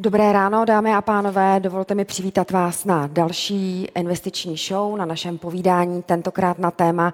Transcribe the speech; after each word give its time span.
Dobré 0.00 0.32
ráno, 0.32 0.64
dámy 0.64 0.94
a 0.94 1.02
pánové. 1.02 1.60
Dovolte 1.60 1.94
mi 1.94 2.04
přivítat 2.04 2.50
vás 2.50 2.84
na 2.84 3.06
další 3.06 3.88
investiční 3.94 4.56
show, 4.56 4.96
na 4.96 5.04
našem 5.04 5.38
povídání, 5.38 6.02
tentokrát 6.02 6.58
na 6.58 6.70
téma 6.70 7.12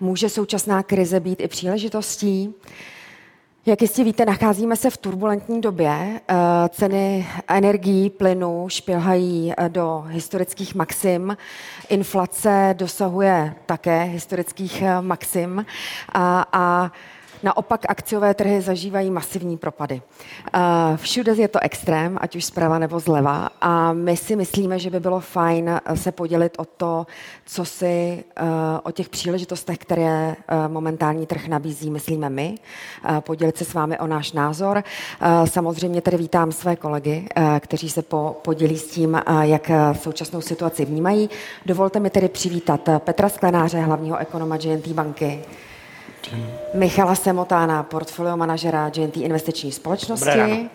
Může 0.00 0.28
současná 0.28 0.82
krize 0.82 1.20
být 1.20 1.40
i 1.40 1.48
příležitostí? 1.48 2.54
Jak 3.66 3.82
jistě 3.82 4.04
víte, 4.04 4.24
nacházíme 4.24 4.76
se 4.76 4.90
v 4.90 4.96
turbulentní 4.96 5.60
době. 5.60 6.20
Eh, 6.28 6.34
ceny 6.68 7.28
energií, 7.48 8.10
plynu 8.10 8.68
špilhají 8.68 9.52
eh, 9.56 9.68
do 9.68 10.04
historických 10.08 10.74
maxim. 10.74 11.36
Inflace 11.88 12.74
dosahuje 12.78 13.54
také 13.66 14.02
historických 14.02 14.82
eh, 14.82 15.02
maxim. 15.02 15.66
A, 16.12 16.46
a 16.52 16.92
Naopak 17.42 17.80
akciové 17.88 18.34
trhy 18.34 18.60
zažívají 18.60 19.10
masivní 19.10 19.56
propady. 19.56 20.02
Eh, 20.54 20.60
všude 20.96 21.32
je 21.32 21.48
to 21.48 21.62
extrém, 21.62 22.18
ať 22.20 22.36
už 22.36 22.44
zprava 22.44 22.78
nebo 22.78 23.00
zleva. 23.00 23.48
A 23.60 23.92
my 23.92 24.16
si 24.16 24.36
myslíme, 24.36 24.78
že 24.78 24.90
by 24.90 25.00
bylo 25.00 25.20
fajn 25.20 25.68
eh, 25.68 25.96
se 25.96 26.12
podělit 26.12 26.54
o 26.58 26.64
to, 26.64 27.06
co 27.46 27.64
si 27.64 28.24
eh, 28.36 28.42
o 28.82 28.90
těch 28.90 29.08
příležitostech, 29.08 29.78
které 29.78 30.36
momentální 30.68 31.26
trh 31.26 31.48
nabízí, 31.48 31.90
myslíme 31.90 32.30
my. 32.30 32.54
Podělit 33.20 33.56
se 33.56 33.64
s 33.64 33.74
vámi 33.74 33.98
o 33.98 34.06
náš 34.06 34.32
názor. 34.32 34.84
Samozřejmě 35.44 36.00
tedy 36.00 36.16
vítám 36.16 36.52
své 36.52 36.76
kolegy, 36.76 37.28
kteří 37.60 37.90
se 37.90 38.02
podělí 38.42 38.78
s 38.78 38.90
tím, 38.90 39.22
jak 39.40 39.70
současnou 39.92 40.40
situaci 40.40 40.84
vnímají. 40.84 41.30
Dovolte 41.66 42.00
mi 42.00 42.10
tedy 42.10 42.28
přivítat 42.28 42.88
Petra 42.98 43.28
Sklenáře, 43.28 43.80
hlavního 43.80 44.16
ekonoma 44.16 44.56
GNT 44.56 44.88
banky. 44.88 45.44
Michala 46.74 47.14
Semotána, 47.14 47.82
portfolio 47.82 48.36
manažera 48.36 48.90
GNT 48.90 49.16
investiční 49.16 49.72
společnosti. 49.72 50.68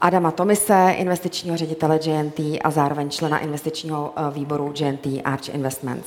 Adama 0.00 0.30
Tomise, 0.30 0.94
investičního 0.98 1.56
ředitele 1.56 1.98
GNT 1.98 2.40
a 2.64 2.70
zároveň 2.70 3.10
člena 3.10 3.38
investičního 3.38 4.12
eh, 4.16 4.30
výboru 4.30 4.72
GNT 4.78 5.06
Arch 5.24 5.48
Investments. 5.48 6.06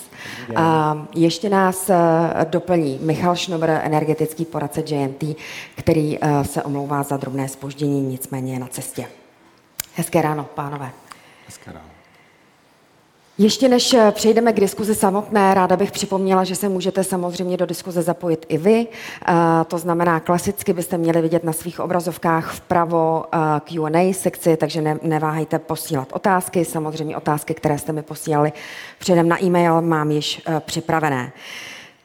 A 0.56 0.98
ještě 1.16 1.50
nás 1.50 1.90
eh, 1.90 1.96
doplní 2.50 3.00
Michal 3.02 3.36
Šnobr, 3.36 3.70
energetický 3.70 4.46
poradce 4.46 4.82
GNT, 4.82 5.24
který 5.76 6.18
eh, 6.22 6.44
se 6.44 6.64
omlouvá 6.64 7.04
za 7.04 7.18
drobné 7.18 7.48
spoždění, 7.50 8.02
nicméně 8.02 8.54
je 8.54 8.60
na 8.60 8.68
cestě. 8.68 9.08
Hezké 9.96 10.22
ráno, 10.22 10.46
pánové. 10.56 10.90
Ještě 13.38 13.70
než 13.70 13.94
eh, 13.94 14.12
přejdeme 14.12 14.54
k 14.54 14.60
diskuzi 14.60 14.96
samotné, 14.96 15.54
ráda 15.54 15.78
bych 15.78 15.92
připomněla, 15.92 16.44
že 16.44 16.56
se 16.56 16.70
můžete 16.70 17.04
samozřejmě 17.04 17.58
do 17.58 17.66
diskuze 17.66 18.02
zapojit 18.02 18.46
i 18.50 18.58
vy. 18.58 18.88
Eh, 19.28 19.34
to 19.68 19.78
znamená, 19.78 20.20
klasicky 20.20 20.74
byste 20.74 20.98
měli 20.98 21.22
vidět 21.22 21.44
na 21.44 21.54
svých 21.54 21.80
obrazovkách 21.80 22.54
vpravo 22.54 23.26
eh, 23.34 23.38
Q&A 23.60 24.14
sekci, 24.14 24.58
takže 24.58 24.82
ne, 24.82 24.98
neváhejte 25.02 25.60
posílat 25.60 26.08
otázky. 26.12 26.66
Samozřejmě 26.66 27.18
otázky, 27.18 27.54
které 27.54 27.78
jste 27.78 27.92
mi 27.92 28.02
posílali 28.02 28.52
předem 29.00 29.30
na 29.30 29.44
e-mail, 29.44 29.82
mám 29.82 30.12
již 30.12 30.42
připravené. 30.60 31.32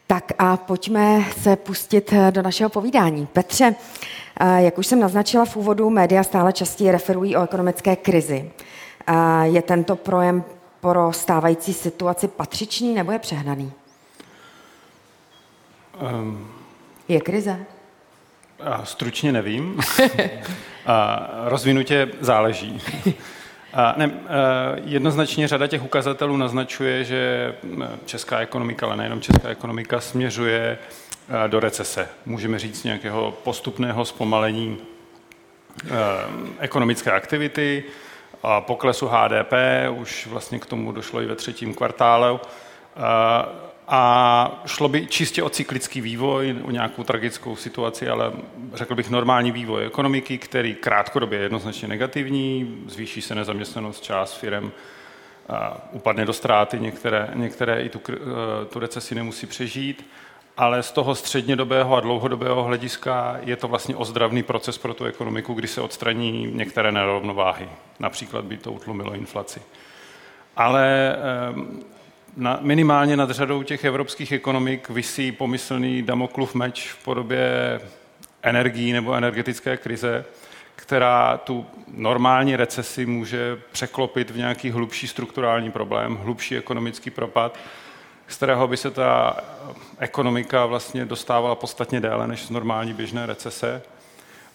Tak 0.06 0.32
a 0.38 0.56
pojďme 0.56 1.24
se 1.40 1.56
pustit 1.56 2.14
do 2.30 2.42
našeho 2.42 2.70
povídání. 2.70 3.28
Petře, 3.32 3.74
jak 4.56 4.78
už 4.78 4.86
jsem 4.86 5.00
naznačila 5.00 5.44
v 5.44 5.56
úvodu, 5.56 5.90
média 5.90 6.22
stále 6.22 6.52
častěji 6.52 6.90
referují 6.90 7.36
o 7.36 7.42
ekonomické 7.42 7.96
krizi. 7.96 8.50
Je 9.42 9.62
tento 9.62 9.96
projem 9.96 10.44
pro 10.80 11.12
stávající 11.12 11.74
situaci 11.74 12.28
patřičný 12.28 12.94
nebo 12.94 13.12
je 13.12 13.18
přehnaný? 13.18 13.72
Um, 16.00 16.50
je 17.08 17.20
krize? 17.20 17.58
A 18.60 18.84
stručně 18.84 19.32
nevím. 19.32 19.80
a 20.86 21.28
rozvinutě 21.44 22.08
záleží. 22.20 22.82
A 23.72 23.94
ne, 23.96 24.10
jednoznačně 24.84 25.48
řada 25.48 25.66
těch 25.66 25.84
ukazatelů 25.84 26.36
naznačuje, 26.36 27.04
že 27.04 27.54
česká 28.04 28.38
ekonomika, 28.38 28.86
ale 28.86 28.96
nejenom 28.96 29.20
česká 29.20 29.48
ekonomika, 29.48 30.00
směřuje 30.00 30.78
do 31.46 31.60
recese. 31.60 32.08
Můžeme 32.26 32.58
říct 32.58 32.84
nějakého 32.84 33.32
postupného 33.44 34.04
zpomalení 34.04 34.78
ekonomické 36.58 37.10
aktivity, 37.10 37.84
poklesu 38.60 39.08
HDP, 39.08 39.52
už 39.90 40.26
vlastně 40.26 40.58
k 40.58 40.66
tomu 40.66 40.92
došlo 40.92 41.22
i 41.22 41.26
ve 41.26 41.36
třetím 41.36 41.74
kvartále. 41.74 42.38
A 43.90 44.62
šlo 44.66 44.88
by 44.88 45.06
čistě 45.06 45.42
o 45.42 45.48
cyklický 45.48 46.00
vývoj, 46.00 46.56
o 46.64 46.70
nějakou 46.70 47.04
tragickou 47.04 47.56
situaci, 47.56 48.08
ale 48.08 48.32
řekl 48.74 48.94
bych 48.94 49.10
normální 49.10 49.52
vývoj 49.52 49.86
ekonomiky, 49.86 50.38
který 50.38 50.74
krátkodobě 50.74 51.38
je 51.38 51.42
jednoznačně 51.42 51.88
negativní, 51.88 52.82
zvýší 52.86 53.22
se 53.22 53.34
nezaměstnanost, 53.34 54.02
část 54.02 54.34
firm 54.34 54.70
upadne 55.92 56.24
do 56.24 56.32
ztráty, 56.32 56.80
některé, 56.80 57.28
některé 57.34 57.82
i 57.82 57.88
tu, 57.88 58.00
tu 58.68 58.78
recesi 58.78 59.14
nemusí 59.14 59.46
přežít 59.46 60.06
ale 60.58 60.82
z 60.82 60.92
toho 60.92 61.14
střednědobého 61.14 61.96
a 61.96 62.00
dlouhodobého 62.00 62.62
hlediska 62.62 63.36
je 63.44 63.56
to 63.56 63.68
vlastně 63.68 63.96
ozdravný 63.96 64.42
proces 64.42 64.78
pro 64.78 64.94
tu 64.94 65.04
ekonomiku, 65.04 65.54
kdy 65.54 65.68
se 65.68 65.80
odstraní 65.80 66.50
některé 66.52 66.92
nerovnováhy. 66.92 67.68
Například 68.00 68.44
by 68.44 68.56
to 68.56 68.72
utlumilo 68.72 69.14
inflaci. 69.14 69.62
Ale 70.56 71.16
ehm, 71.16 71.82
na, 72.36 72.58
minimálně 72.60 73.16
nad 73.16 73.30
řadou 73.30 73.62
těch 73.62 73.84
evropských 73.84 74.32
ekonomik 74.32 74.88
vysí 74.88 75.32
pomyslný 75.32 76.02
Damoklův 76.02 76.54
meč 76.54 76.92
v 76.92 77.04
podobě 77.04 77.80
energií 78.42 78.92
nebo 78.92 79.14
energetické 79.14 79.76
krize, 79.76 80.24
která 80.76 81.36
tu 81.36 81.66
normální 81.88 82.56
recesi 82.56 83.06
může 83.06 83.58
překlopit 83.72 84.30
v 84.30 84.36
nějaký 84.36 84.70
hlubší 84.70 85.08
strukturální 85.08 85.70
problém, 85.70 86.16
hlubší 86.16 86.56
ekonomický 86.56 87.10
propad, 87.10 87.58
z 88.28 88.36
kterého 88.36 88.68
by 88.68 88.76
se 88.76 88.90
ta 88.90 89.36
ekonomika 89.98 90.66
vlastně 90.66 91.04
dostávala 91.04 91.54
podstatně 91.54 92.00
déle 92.00 92.28
než 92.28 92.46
z 92.46 92.50
normální 92.50 92.94
běžné 92.94 93.26
recese. 93.26 93.82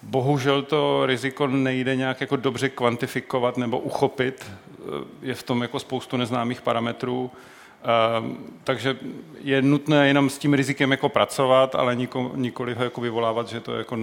Bohužel 0.04 0.62
to 0.62 1.06
riziko 1.06 1.48
nejde 1.48 1.96
nějak 1.96 2.22
jako 2.22 2.36
dobře 2.36 2.70
kvantifikovat 2.70 3.58
nebo 3.58 3.80
uchopit. 3.80 4.52
Je 5.22 5.36
v 5.36 5.44
tom 5.44 5.62
jako 5.62 5.80
spoustu 5.80 6.18
neznámých 6.18 6.62
parametrů. 6.62 7.32
Ehm, 7.84 8.38
takže 8.64 8.98
je 9.42 9.62
nutné 9.62 10.08
jenom 10.08 10.30
s 10.30 10.38
tím 10.38 10.54
rizikem 10.54 10.92
jako 10.92 11.10
pracovat, 11.10 11.76
ale 11.76 11.96
niko, 11.96 12.32
nikoli 12.36 12.74
ho 12.74 12.84
jako 12.84 13.02
vyvolávat, 13.02 13.48
že 13.48 13.60
to 13.60 13.72
je 13.72 13.78
jako 13.78 13.98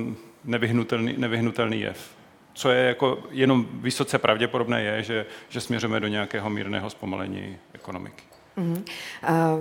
nevyhnutelný, 0.45 1.15
nevyhnutelný 1.17 1.81
jev. 1.81 2.11
Co 2.55 2.71
je 2.71 2.85
jako 2.85 3.19
jenom 3.31 3.67
vysoce 3.73 4.19
pravděpodobné 4.19 4.83
je, 4.83 5.03
že, 5.03 5.27
že 5.49 5.61
směřujeme 5.61 6.01
do 6.01 6.09
nějakého 6.09 6.51
mírného 6.51 6.91
zpomalení 6.91 7.59
ekonomiky. 7.73 8.30
Mm-hmm. 8.59 8.83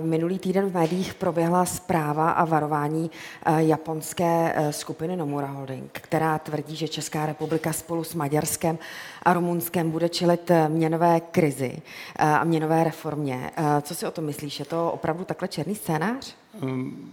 Minulý 0.02 0.38
týden 0.38 0.70
v 0.70 0.74
médiích 0.74 1.14
proběhla 1.14 1.64
zpráva 1.64 2.30
a 2.30 2.44
varování 2.44 3.10
eh, 3.46 3.62
japonské 3.62 4.52
eh, 4.54 4.72
skupiny 4.72 5.16
Nomura 5.16 5.46
Holding, 5.46 5.90
která 5.92 6.38
tvrdí, 6.38 6.76
že 6.76 6.88
Česká 6.88 7.26
republika 7.26 7.72
spolu 7.72 8.04
s 8.04 8.14
Maďarskem 8.14 8.78
a 9.22 9.32
Rumunskem 9.32 9.90
bude 9.90 10.08
čelit 10.08 10.50
měnové 10.68 11.20
krizi 11.20 11.82
a 12.16 12.44
měnové 12.44 12.84
reformě. 12.84 13.50
Co 13.82 13.94
si 13.94 14.06
o 14.06 14.10
tom 14.10 14.24
myslíš? 14.24 14.58
Je 14.58 14.64
to 14.64 14.92
opravdu 14.92 15.24
takhle 15.24 15.48
černý 15.48 15.74
scénář? 15.74 16.34
Um, 16.62 17.12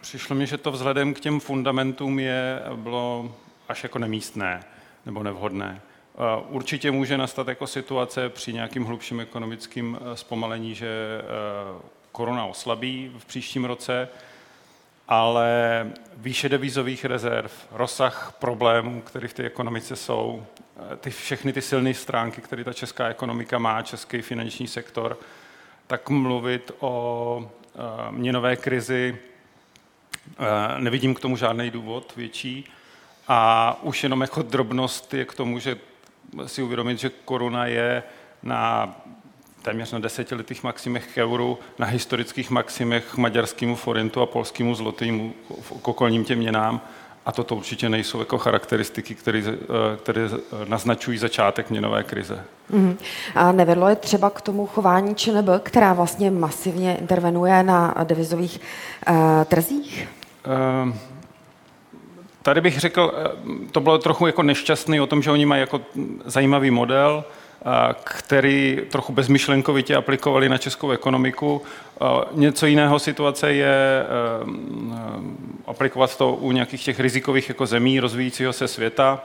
přišlo 0.00 0.36
mi, 0.36 0.46
že 0.46 0.58
to 0.58 0.72
vzhledem 0.72 1.14
k 1.14 1.20
těm 1.20 1.40
fundamentům 1.40 2.18
je, 2.18 2.62
bylo 2.74 3.32
až 3.68 3.82
jako 3.82 3.98
nemístné 3.98 4.64
nebo 5.06 5.22
nevhodné. 5.22 5.80
Eh, 6.18 6.44
určitě 6.48 6.90
může 6.90 7.18
nastat 7.18 7.48
jako 7.48 7.66
situace 7.66 8.28
při 8.28 8.52
nějakým 8.52 8.84
hlubším 8.84 9.20
ekonomickým 9.20 9.98
eh, 10.00 10.16
zpomalení, 10.16 10.74
že 10.74 10.88
eh, 10.88 11.82
koruna 12.12 12.44
oslabí 12.44 13.12
v 13.18 13.24
příštím 13.24 13.64
roce, 13.64 14.08
ale 15.08 15.50
výše 16.16 16.48
devizových 16.48 17.04
rezerv, 17.04 17.52
rozsah 17.72 18.34
problémů, 18.38 19.00
které 19.00 19.28
v 19.28 19.34
té 19.34 19.42
ekonomice 19.42 19.96
jsou, 19.96 20.46
ty, 21.00 21.10
všechny 21.10 21.52
ty 21.52 21.62
silné 21.62 21.94
stránky, 21.94 22.40
které 22.40 22.64
ta 22.64 22.72
česká 22.72 23.08
ekonomika 23.08 23.58
má, 23.58 23.82
český 23.82 24.22
finanční 24.22 24.66
sektor, 24.66 25.18
tak 25.86 26.08
mluvit 26.08 26.72
o 26.80 27.50
měnové 28.10 28.56
krizi 28.56 29.18
nevidím 30.78 31.14
k 31.14 31.20
tomu 31.20 31.36
žádný 31.36 31.70
důvod 31.70 32.12
větší. 32.16 32.64
A 33.28 33.78
už 33.82 34.02
jenom 34.02 34.20
jako 34.20 34.42
drobnost 34.42 35.14
je 35.14 35.24
k 35.24 35.34
tomu, 35.34 35.58
že 35.58 35.76
si 36.46 36.62
uvědomit, 36.62 36.98
že 36.98 37.10
koruna 37.24 37.66
je 37.66 38.02
na 38.42 38.94
téměř 39.62 39.92
na 39.92 39.98
desetiletých 39.98 40.62
maximech 40.62 41.06
k 41.14 41.18
euru, 41.18 41.58
na 41.78 41.86
historických 41.86 42.50
maximech 42.50 43.16
maďarskému 43.16 43.76
forintu 43.76 44.20
a 44.20 44.26
polskému 44.26 44.74
zlotýmu 44.74 45.32
k 45.82 45.88
okolním 45.88 46.24
těm 46.24 46.38
měnám. 46.38 46.80
A 47.26 47.32
toto 47.32 47.56
určitě 47.56 47.88
nejsou 47.88 48.18
jako 48.18 48.38
charakteristiky, 48.38 49.14
které, 49.14 49.42
eh, 49.48 49.96
které 49.96 50.28
naznačují 50.68 51.18
začátek 51.18 51.70
měnové 51.70 52.02
krize. 52.02 52.44
Mm. 52.70 52.98
A 53.34 53.52
nevedlo 53.52 53.88
je 53.88 53.96
třeba 53.96 54.30
k 54.30 54.40
tomu 54.40 54.66
chování 54.66 55.14
ČNB, 55.14 55.48
která 55.62 55.92
vlastně 55.92 56.30
masivně 56.30 56.96
intervenuje 56.96 57.62
na 57.62 57.94
devizových 58.04 58.60
uh, 59.08 59.16
trzích? 59.44 60.08
Uh, 60.86 61.15
tady 62.46 62.60
bych 62.60 62.78
řekl, 62.80 63.12
to 63.72 63.80
bylo 63.80 63.98
trochu 63.98 64.26
jako 64.26 64.42
nešťastný 64.42 65.00
o 65.00 65.06
tom, 65.06 65.22
že 65.22 65.30
oni 65.30 65.46
mají 65.46 65.60
jako 65.60 65.80
zajímavý 66.24 66.70
model, 66.70 67.24
který 68.04 68.80
trochu 68.90 69.12
bezmyšlenkovitě 69.12 69.96
aplikovali 69.96 70.48
na 70.48 70.58
českou 70.58 70.90
ekonomiku. 70.90 71.62
Něco 72.32 72.66
jiného 72.66 72.98
situace 72.98 73.52
je 73.52 74.06
aplikovat 75.66 76.16
to 76.16 76.32
u 76.32 76.52
nějakých 76.52 76.84
těch 76.84 77.00
rizikových 77.00 77.48
jako 77.48 77.66
zemí 77.66 78.00
rozvíjícího 78.00 78.52
se 78.52 78.68
světa, 78.68 79.24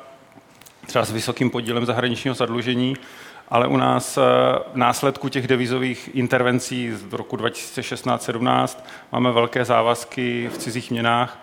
třeba 0.88 1.06
s 1.06 1.12
vysokým 1.12 1.50
podílem 1.50 1.86
zahraničního 1.86 2.36
zadlužení, 2.36 2.96
ale 3.50 3.68
u 3.68 3.78
nás 3.78 4.18
v 4.74 4.76
následku 4.76 5.30
těch 5.30 5.48
devizových 5.48 6.10
intervencí 6.14 6.92
z 6.92 7.14
roku 7.14 7.38
2016-17 7.38 8.78
máme 9.12 9.32
velké 9.32 9.66
závazky 9.66 10.50
v 10.54 10.58
cizích 10.58 10.92
měnách, 10.92 11.38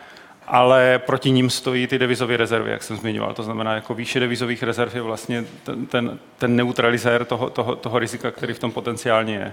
ale 0.50 1.00
proti 1.06 1.30
ním 1.30 1.50
stojí 1.50 1.86
ty 1.86 1.98
devizové 1.98 2.36
rezervy, 2.36 2.70
jak 2.70 2.82
jsem 2.82 2.96
zmiňoval. 2.96 3.34
To 3.34 3.42
znamená, 3.42 3.74
jako 3.74 3.94
výše 3.94 4.20
devizových 4.20 4.62
rezerv 4.62 4.94
je 4.94 5.02
vlastně 5.02 5.44
ten, 5.64 5.86
ten, 5.86 6.18
ten 6.38 6.56
neutralizér 6.56 7.24
toho, 7.24 7.50
toho, 7.50 7.76
toho 7.76 7.98
rizika, 7.98 8.30
který 8.30 8.54
v 8.54 8.58
tom 8.58 8.72
potenciálně 8.72 9.34
je. 9.34 9.52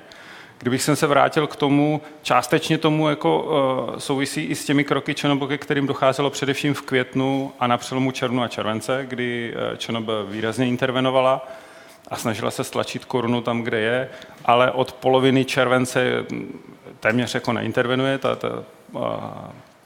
Kdybych 0.58 0.84
jsem 0.84 0.96
se 0.96 1.08
vrátil 1.08 1.48
k 1.48 1.56
tomu, 1.56 2.02
částečně 2.22 2.78
tomu 2.78 3.10
jako 3.10 3.44
uh, 3.44 3.98
souvisí 3.98 4.44
i 4.44 4.56
s 4.56 4.66
těmi 4.66 4.84
kroky 4.84 5.14
ČNB, 5.14 5.48
ke 5.48 5.58
kterým 5.58 5.88
docházelo 5.88 6.30
především 6.30 6.74
v 6.74 6.82
květnu 6.82 7.52
a 7.60 7.68
na 7.68 7.78
přelomu 7.78 8.12
červnu 8.12 8.44
a 8.44 8.48
července, 8.48 9.06
kdy 9.10 9.54
uh, 9.54 9.78
ČNB 9.78 10.10
výrazně 10.30 10.68
intervenovala 10.68 11.48
a 12.08 12.16
snažila 12.16 12.52
se 12.52 12.64
stlačit 12.64 13.06
korunu 13.06 13.42
tam, 13.42 13.62
kde 13.62 13.80
je, 13.80 14.10
ale 14.46 14.72
od 14.72 14.94
poloviny 14.94 15.46
července 15.46 16.26
téměř 17.00 17.34
jako 17.34 17.54
neintervenuje. 17.54 18.18
Ta, 18.18 18.36
ta, 18.36 18.64
uh, 18.92 19.02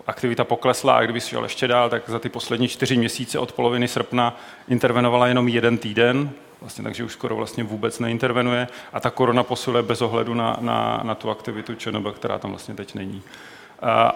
aktivita 0.10 0.44
poklesla 0.44 0.94
a 0.94 1.02
kdyby 1.02 1.22
šel 1.22 1.44
ještě 1.44 1.68
dál, 1.68 1.90
tak 1.90 2.10
za 2.10 2.20
ty 2.20 2.30
poslední 2.30 2.68
čtyři 2.68 2.98
měsíce 2.98 3.40
od 3.40 3.52
poloviny 3.52 3.88
srpna 3.88 4.40
intervenovala 4.68 5.28
jenom 5.28 5.48
jeden 5.48 5.78
týden, 5.78 6.30
vlastně, 6.62 6.84
takže 6.84 7.04
už 7.04 7.14
skoro 7.14 7.36
vlastně 7.36 7.64
vůbec 7.64 8.00
neintervenuje 8.00 8.68
a 8.94 9.00
ta 9.00 9.10
korona 9.10 9.44
posiluje 9.44 9.84
bez 9.84 10.02
ohledu 10.02 10.34
na, 10.34 10.58
na, 10.62 11.02
na 11.04 11.16
tu 11.16 11.30
aktivitu 11.30 11.76
ČNB, 11.76 12.08
která 12.16 12.40
tam 12.40 12.52
vlastně 12.52 12.76
teď 12.76 12.96
není. 12.96 13.22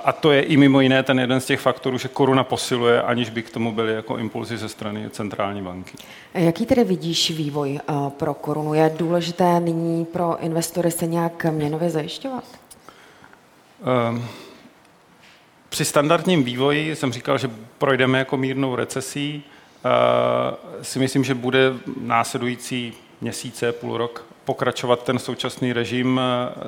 A 0.06 0.12
to 0.12 0.32
je 0.32 0.42
i 0.42 0.58
mimo 0.58 0.82
jiné 0.82 1.04
ten 1.04 1.20
jeden 1.20 1.42
z 1.42 1.46
těch 1.46 1.60
faktorů, 1.60 1.98
že 1.98 2.08
koruna 2.08 2.44
posiluje, 2.44 3.02
aniž 3.02 3.30
by 3.30 3.44
k 3.44 3.50
tomu 3.50 3.72
byly 3.72 3.94
jako 3.94 4.18
impulzy 4.18 4.58
ze 4.58 4.70
strany 4.70 5.10
centrální 5.10 5.62
banky. 5.62 5.98
Jaký 6.34 6.66
tedy 6.66 6.84
vidíš 6.84 7.32
vývoj 7.32 7.80
pro 8.10 8.34
korunu? 8.34 8.74
Je 8.74 8.96
důležité 8.98 9.60
nyní 9.60 10.06
pro 10.06 10.38
investory 10.40 10.92
se 10.92 11.08
nějak 11.08 11.46
měnově 11.46 11.90
zajišťovat? 11.90 12.44
Um, 14.10 14.26
při 15.74 15.86
standardním 15.86 16.44
vývoji 16.44 16.96
jsem 16.96 17.14
říkal, 17.14 17.38
že 17.38 17.52
projdeme 17.78 18.20
jako 18.20 18.38
mírnou 18.38 18.76
recesí. 18.76 19.44
Uh, 19.86 20.82
si 20.82 21.00
myslím, 21.00 21.24
že 21.24 21.36
bude 21.36 21.74
následující 22.02 22.94
měsíce, 23.22 23.72
půl 23.72 23.98
rok 23.98 24.26
pokračovat 24.46 25.04
ten 25.04 25.20
současný 25.20 25.74
režim, 25.74 26.22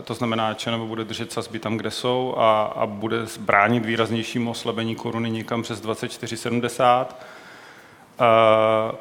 to 0.03 0.13
znamená, 0.13 0.55
že 0.57 0.71
nebo 0.71 0.85
bude 0.87 1.03
držet 1.03 1.31
sazby 1.31 1.59
tam, 1.59 1.77
kde 1.77 1.91
jsou 1.91 2.35
a, 2.37 2.63
a 2.63 2.85
bude 2.85 3.17
bránit 3.39 3.85
výraznějšímu 3.85 4.51
oslabení 4.51 4.95
koruny 4.95 5.31
někam 5.31 5.63
přes 5.63 5.81
24,70. 5.81 7.05
Uh, 7.05 8.95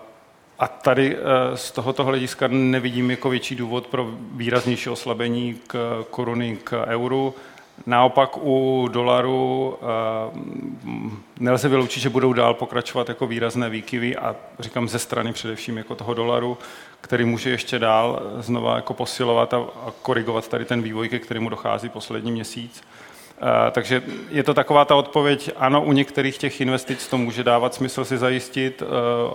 a 0.58 0.68
tady 0.68 1.16
z 1.54 1.70
tohoto 1.70 2.04
hlediska 2.04 2.48
nevidím 2.48 3.10
jako 3.10 3.30
větší 3.30 3.54
důvod 3.54 3.86
pro 3.86 4.10
výraznější 4.32 4.90
oslabení 4.90 5.60
k 5.66 6.04
koruny 6.10 6.58
k 6.64 6.84
euru. 6.86 7.34
Naopak 7.86 8.36
u 8.42 8.88
dolaru 8.92 9.76
uh, 10.32 11.12
nelze 11.38 11.68
vyloučit, 11.68 12.00
že 12.00 12.10
budou 12.10 12.32
dál 12.32 12.54
pokračovat 12.54 13.08
jako 13.08 13.26
výrazné 13.26 13.70
výkyvy 13.70 14.16
a 14.16 14.36
říkám 14.58 14.88
ze 14.88 14.98
strany 14.98 15.32
především 15.32 15.78
jako 15.78 15.94
toho 15.94 16.14
dolaru, 16.14 16.58
který 17.00 17.24
může 17.24 17.50
ještě 17.50 17.78
dál 17.78 18.22
znova 18.38 18.76
jako 18.76 18.94
posilovat 18.94 19.54
a 19.54 19.66
korigovat 20.02 20.48
tady 20.48 20.64
ten 20.64 20.82
vývoj, 20.82 21.08
ke 21.08 21.18
kterému 21.18 21.48
dochází 21.48 21.88
poslední 21.88 22.32
měsíc. 22.32 22.84
Uh, 23.42 23.48
takže 23.70 24.02
je 24.30 24.42
to 24.42 24.54
taková 24.54 24.84
ta 24.84 24.94
odpověď, 24.94 25.50
ano, 25.56 25.84
u 25.84 25.92
některých 25.92 26.38
těch 26.38 26.60
investic 26.60 27.08
to 27.08 27.18
může 27.18 27.44
dávat 27.44 27.74
smysl 27.74 28.04
si 28.04 28.18
zajistit, 28.18 28.82
uh, 28.82 28.88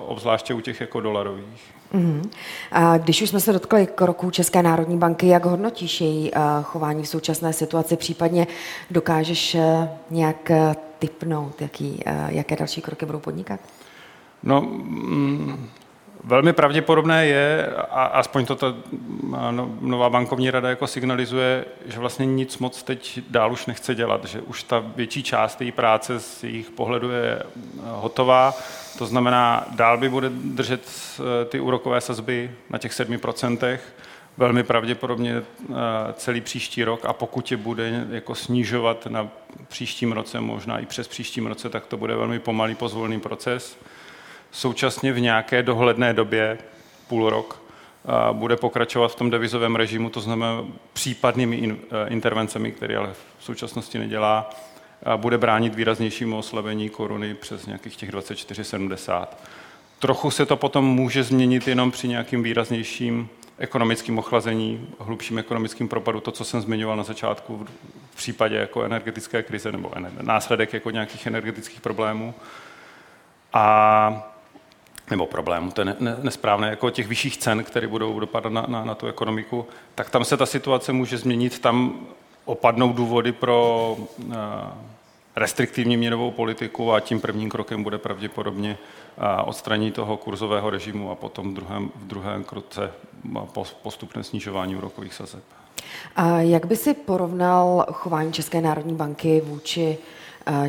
obzvláště 0.07 0.53
u 0.53 0.59
těch 0.59 0.81
jako 0.81 1.01
dolarových. 1.01 1.73
Mm-hmm. 1.93 2.29
A 2.71 2.97
když 2.97 3.21
už 3.21 3.29
jsme 3.29 3.39
se 3.39 3.53
dotkli 3.53 3.87
kroků 3.95 4.31
České 4.31 4.63
národní 4.63 4.97
banky, 4.97 5.27
jak 5.27 5.45
hodnotíš 5.45 6.01
její 6.01 6.31
uh, 6.31 6.41
chování 6.63 7.03
v 7.03 7.07
současné 7.07 7.53
situaci, 7.53 7.97
případně 7.97 8.47
dokážeš 8.91 9.57
nějak 10.09 10.51
typnout, 10.99 11.61
jaký, 11.61 12.03
jaké 12.27 12.55
další 12.55 12.81
kroky 12.81 13.05
budou 13.05 13.19
podnikat? 13.19 13.59
No, 14.43 14.61
mm, 14.61 15.69
velmi 16.23 16.53
pravděpodobné 16.53 17.27
je, 17.27 17.67
a 17.89 18.03
aspoň 18.03 18.45
to 18.45 18.55
ta 18.55 18.75
no, 19.51 19.71
nová 19.81 20.09
bankovní 20.09 20.51
rada 20.51 20.69
jako 20.69 20.87
signalizuje, 20.87 21.65
že 21.85 21.99
vlastně 21.99 22.25
nic 22.25 22.57
moc 22.57 22.83
teď 22.83 23.19
dál 23.29 23.51
už 23.51 23.65
nechce 23.65 23.95
dělat, 23.95 24.25
že 24.25 24.41
už 24.41 24.63
ta 24.63 24.83
větší 24.95 25.23
část 25.23 25.61
její 25.61 25.71
práce 25.71 26.19
z 26.19 26.43
jejich 26.43 26.69
pohledu 26.69 27.09
je 27.09 27.43
hotová 27.83 28.53
to 28.99 29.05
znamená, 29.05 29.65
dál 29.71 29.97
by 29.97 30.09
bude 30.09 30.29
držet 30.29 30.81
eh, 31.19 31.45
ty 31.45 31.59
úrokové 31.59 32.01
sazby 32.01 32.51
na 32.69 32.77
těch 32.77 32.91
7%, 32.91 33.79
velmi 34.37 34.63
pravděpodobně 34.63 35.35
eh, 35.35 35.73
celý 36.13 36.41
příští 36.41 36.83
rok 36.83 37.05
a 37.05 37.13
pokud 37.13 37.51
je 37.51 37.57
bude 37.57 38.07
jako 38.11 38.35
snižovat 38.35 39.05
na 39.05 39.29
příštím 39.67 40.11
roce, 40.11 40.41
možná 40.41 40.79
i 40.79 40.85
přes 40.85 41.07
příštím 41.07 41.47
roce, 41.47 41.69
tak 41.69 41.85
to 41.85 41.97
bude 41.97 42.15
velmi 42.15 42.39
pomalý 42.39 42.75
pozvolný 42.75 43.19
proces. 43.19 43.77
Současně 44.51 45.13
v 45.13 45.19
nějaké 45.19 45.63
dohledné 45.63 46.13
době, 46.13 46.57
půl 47.07 47.29
rok, 47.29 47.61
eh, 48.05 48.33
bude 48.33 48.55
pokračovat 48.57 49.11
v 49.11 49.15
tom 49.15 49.29
devizovém 49.29 49.75
režimu, 49.75 50.09
to 50.09 50.21
znamená 50.21 50.65
případnými 50.93 51.77
intervencemi, 52.07 52.71
které 52.71 52.97
ale 52.97 53.13
v 53.39 53.43
současnosti 53.43 53.99
nedělá, 53.99 54.49
bude 55.17 55.37
bránit 55.37 55.75
výraznějšímu 55.75 56.37
oslabení 56.37 56.89
koruny 56.89 57.33
přes 57.33 57.65
nějakých 57.65 57.95
těch 57.95 58.11
24,70. 58.11 59.37
Trochu 59.99 60.31
se 60.31 60.45
to 60.45 60.55
potom 60.55 60.85
může 60.85 61.23
změnit 61.23 61.67
jenom 61.67 61.91
při 61.91 62.07
nějakým 62.07 62.43
výraznějším 62.43 63.29
ekonomickým 63.57 64.19
ochlazení, 64.19 64.87
hlubším 64.99 65.39
ekonomickým 65.39 65.87
propadu, 65.87 66.19
to, 66.19 66.31
co 66.31 66.45
jsem 66.45 66.61
zmiňoval 66.61 66.97
na 66.97 67.03
začátku 67.03 67.67
v 68.11 68.15
případě 68.15 68.55
jako 68.55 68.83
energetické 68.83 69.43
krize 69.43 69.71
nebo 69.71 69.91
následek 70.21 70.73
jako 70.73 70.91
nějakých 70.91 71.27
energetických 71.27 71.81
problémů. 71.81 72.33
A 73.53 74.33
nebo 75.09 75.25
problémů, 75.25 75.71
to 75.71 75.81
je 75.81 75.85
ne, 75.85 75.95
ne, 75.99 76.17
nesprávné, 76.21 76.69
jako 76.69 76.89
těch 76.89 77.07
vyšších 77.07 77.37
cen, 77.37 77.63
které 77.63 77.87
budou 77.87 78.19
dopadat 78.19 78.53
na, 78.53 78.65
na, 78.67 78.85
na 78.85 78.95
tu 78.95 79.07
ekonomiku, 79.07 79.65
tak 79.95 80.09
tam 80.09 80.23
se 80.25 80.37
ta 80.37 80.45
situace 80.45 80.93
může 80.93 81.17
změnit, 81.17 81.59
tam 81.59 82.07
opadnou 82.45 82.93
důvody 82.93 83.31
pro 83.31 83.97
uh, 83.97 84.33
restriktivní 85.35 85.97
měnovou 85.97 86.31
politiku 86.31 86.93
a 86.93 86.99
tím 86.99 87.21
prvním 87.21 87.49
krokem 87.49 87.83
bude 87.83 87.97
pravděpodobně 87.97 88.77
odstranění 89.45 89.91
toho 89.91 90.17
kurzového 90.17 90.69
režimu 90.69 91.11
a 91.11 91.15
potom 91.15 91.51
v 91.51 91.53
druhém, 91.53 91.91
v 91.95 92.07
druhém 92.07 92.43
kroce 92.43 92.91
postupné 93.81 94.23
snižování 94.23 94.75
úrokových 94.75 95.13
sazeb. 95.13 95.43
A 96.15 96.41
jak 96.41 96.65
by 96.65 96.75
si 96.75 96.93
porovnal 96.93 97.85
chování 97.91 98.33
České 98.33 98.61
národní 98.61 98.95
banky 98.95 99.41
vůči 99.41 99.97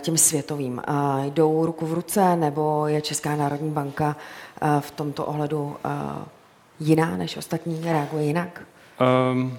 těm 0.00 0.18
světovým? 0.18 0.82
Jdou 1.24 1.66
ruku 1.66 1.86
v 1.86 1.92
ruce 1.92 2.36
nebo 2.36 2.86
je 2.86 3.00
Česká 3.00 3.36
národní 3.36 3.70
banka 3.70 4.16
v 4.80 4.90
tomto 4.90 5.26
ohledu 5.26 5.76
jiná 6.80 7.16
než 7.16 7.36
ostatní, 7.36 7.80
reaguje 7.84 8.24
jinak? 8.24 8.62
Um, 9.32 9.58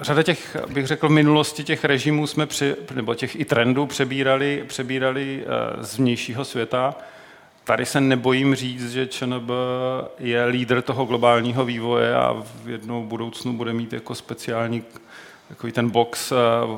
Řada 0.00 0.22
těch, 0.22 0.56
bych 0.68 0.86
řekl, 0.86 1.08
v 1.08 1.12
minulosti 1.12 1.64
těch 1.64 1.84
režimů 1.84 2.26
jsme, 2.26 2.46
při, 2.46 2.76
nebo 2.94 3.14
těch 3.14 3.40
i 3.40 3.44
trendů 3.44 3.86
přebírali, 3.86 4.64
přebírali 4.66 5.44
eh, 5.46 5.84
z 5.84 5.98
vnějšího 5.98 6.44
světa. 6.44 6.94
Tady 7.64 7.86
se 7.86 8.00
nebojím 8.00 8.54
říct, 8.54 8.92
že 8.92 9.06
ČNB 9.06 9.50
je 10.18 10.44
lídr 10.44 10.82
toho 10.82 11.04
globálního 11.04 11.64
vývoje 11.64 12.14
a 12.14 12.42
v 12.64 12.68
jednou 12.68 13.04
budoucnu 13.04 13.52
bude 13.52 13.72
mít 13.72 13.92
jako 13.92 14.14
speciální 14.14 14.84
takový 15.48 15.72
ten 15.72 15.90
box 15.90 16.32
eh, 16.32 16.36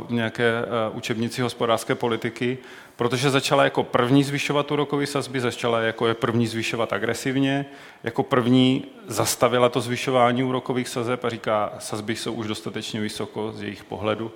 nějaké 0.09 0.45
eh, 0.45 0.91
učebnici 0.93 1.43
hospodářské 1.43 1.95
politiky, 1.95 2.59
protože 2.97 3.31
začala 3.31 3.65
jako 3.65 3.83
první 3.83 4.25
zvyšovat 4.25 4.71
úrokové 4.71 5.07
sazby, 5.07 5.41
začala 5.41 5.81
jako 5.81 6.07
je 6.07 6.15
první 6.15 6.47
zvyšovat 6.47 6.93
agresivně, 6.93 7.67
jako 8.03 8.23
první 8.23 8.85
zastavila 9.07 9.69
to 9.69 9.81
zvyšování 9.81 10.45
úrokových 10.45 10.89
sazeb 10.89 11.25
a 11.25 11.31
říká, 11.31 11.73
sazby 11.79 12.17
jsou 12.17 12.33
už 12.33 12.47
dostatečně 12.47 13.01
vysoko 13.01 13.53
z 13.53 13.63
jejich 13.63 13.85
pohledu 13.85 14.33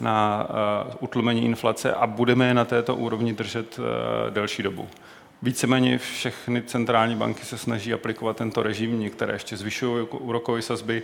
na 0.00 0.48
uh, 0.88 0.94
utlumení 1.00 1.44
inflace 1.44 1.92
a 1.92 2.06
budeme 2.06 2.46
je 2.46 2.54
na 2.54 2.64
této 2.64 2.96
úrovni 2.96 3.32
držet 3.32 3.80
delší 4.30 4.62
dobu. 4.62 4.88
Víceméně 5.42 5.98
všechny 5.98 6.62
centrální 6.62 7.16
banky 7.16 7.44
se 7.44 7.58
snaží 7.58 7.92
aplikovat 7.92 8.36
tento 8.36 8.62
režim, 8.62 9.00
některé 9.00 9.32
ještě 9.32 9.56
zvyšují 9.56 10.06
úrokové 10.10 10.62
sazby, 10.62 11.02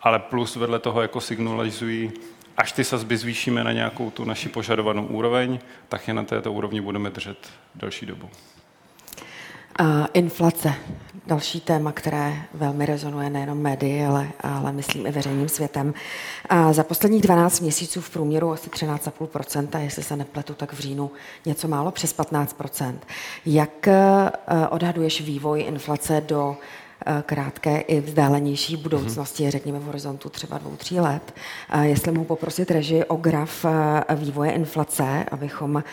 ale 0.00 0.18
plus 0.18 0.56
vedle 0.56 0.78
toho 0.78 1.02
jako 1.02 1.20
signalizují 1.20 2.12
až 2.58 2.72
ty 2.72 2.84
sazby 2.84 3.16
zvýšíme 3.16 3.64
na 3.64 3.72
nějakou 3.72 4.10
tu 4.10 4.24
naši 4.24 4.48
požadovanou 4.48 5.06
úroveň, 5.06 5.58
tak 5.88 6.08
je 6.08 6.14
na 6.14 6.24
této 6.24 6.52
úrovni 6.52 6.80
budeme 6.80 7.10
držet 7.10 7.38
delší 7.74 8.06
dobu. 8.06 8.30
Uh, 9.80 10.06
inflace, 10.14 10.74
další 11.26 11.60
téma, 11.60 11.92
které 11.92 12.34
velmi 12.54 12.86
rezonuje 12.86 13.30
nejenom 13.30 13.58
médii, 13.58 14.04
ale, 14.04 14.28
ale 14.40 14.72
myslím 14.72 15.06
i 15.06 15.10
veřejným 15.10 15.48
světem. 15.48 15.94
Uh, 16.52 16.72
za 16.72 16.84
posledních 16.84 17.22
12 17.22 17.60
měsíců 17.60 18.00
v 18.00 18.10
průměru 18.10 18.52
asi 18.52 18.70
13,5%, 18.70 19.80
jestli 19.80 20.02
se 20.02 20.16
nepletu, 20.16 20.54
tak 20.54 20.72
v 20.72 20.78
říjnu 20.78 21.10
něco 21.46 21.68
málo 21.68 21.90
přes 21.90 22.18
15%. 22.18 22.94
Jak 23.46 23.86
uh, 23.86 23.94
odhaduješ 24.70 25.20
vývoj 25.20 25.62
inflace 25.62 26.22
do 26.26 26.56
krátké 27.26 27.80
i 27.80 28.00
vzdálenější 28.00 28.76
budoucnosti, 28.76 29.44
mm-hmm. 29.44 29.50
řekněme 29.50 29.78
v 29.78 29.82
horizontu 29.82 30.28
třeba 30.28 30.58
dvou, 30.58 30.76
tří 30.76 31.00
let. 31.00 31.34
Jestli 31.82 32.12
mohu 32.12 32.24
poprosit 32.24 32.70
reži 32.70 33.04
o 33.04 33.16
graf 33.16 33.64
vývoje 34.14 34.52
inflace, 34.52 35.24
abychom 35.30 35.84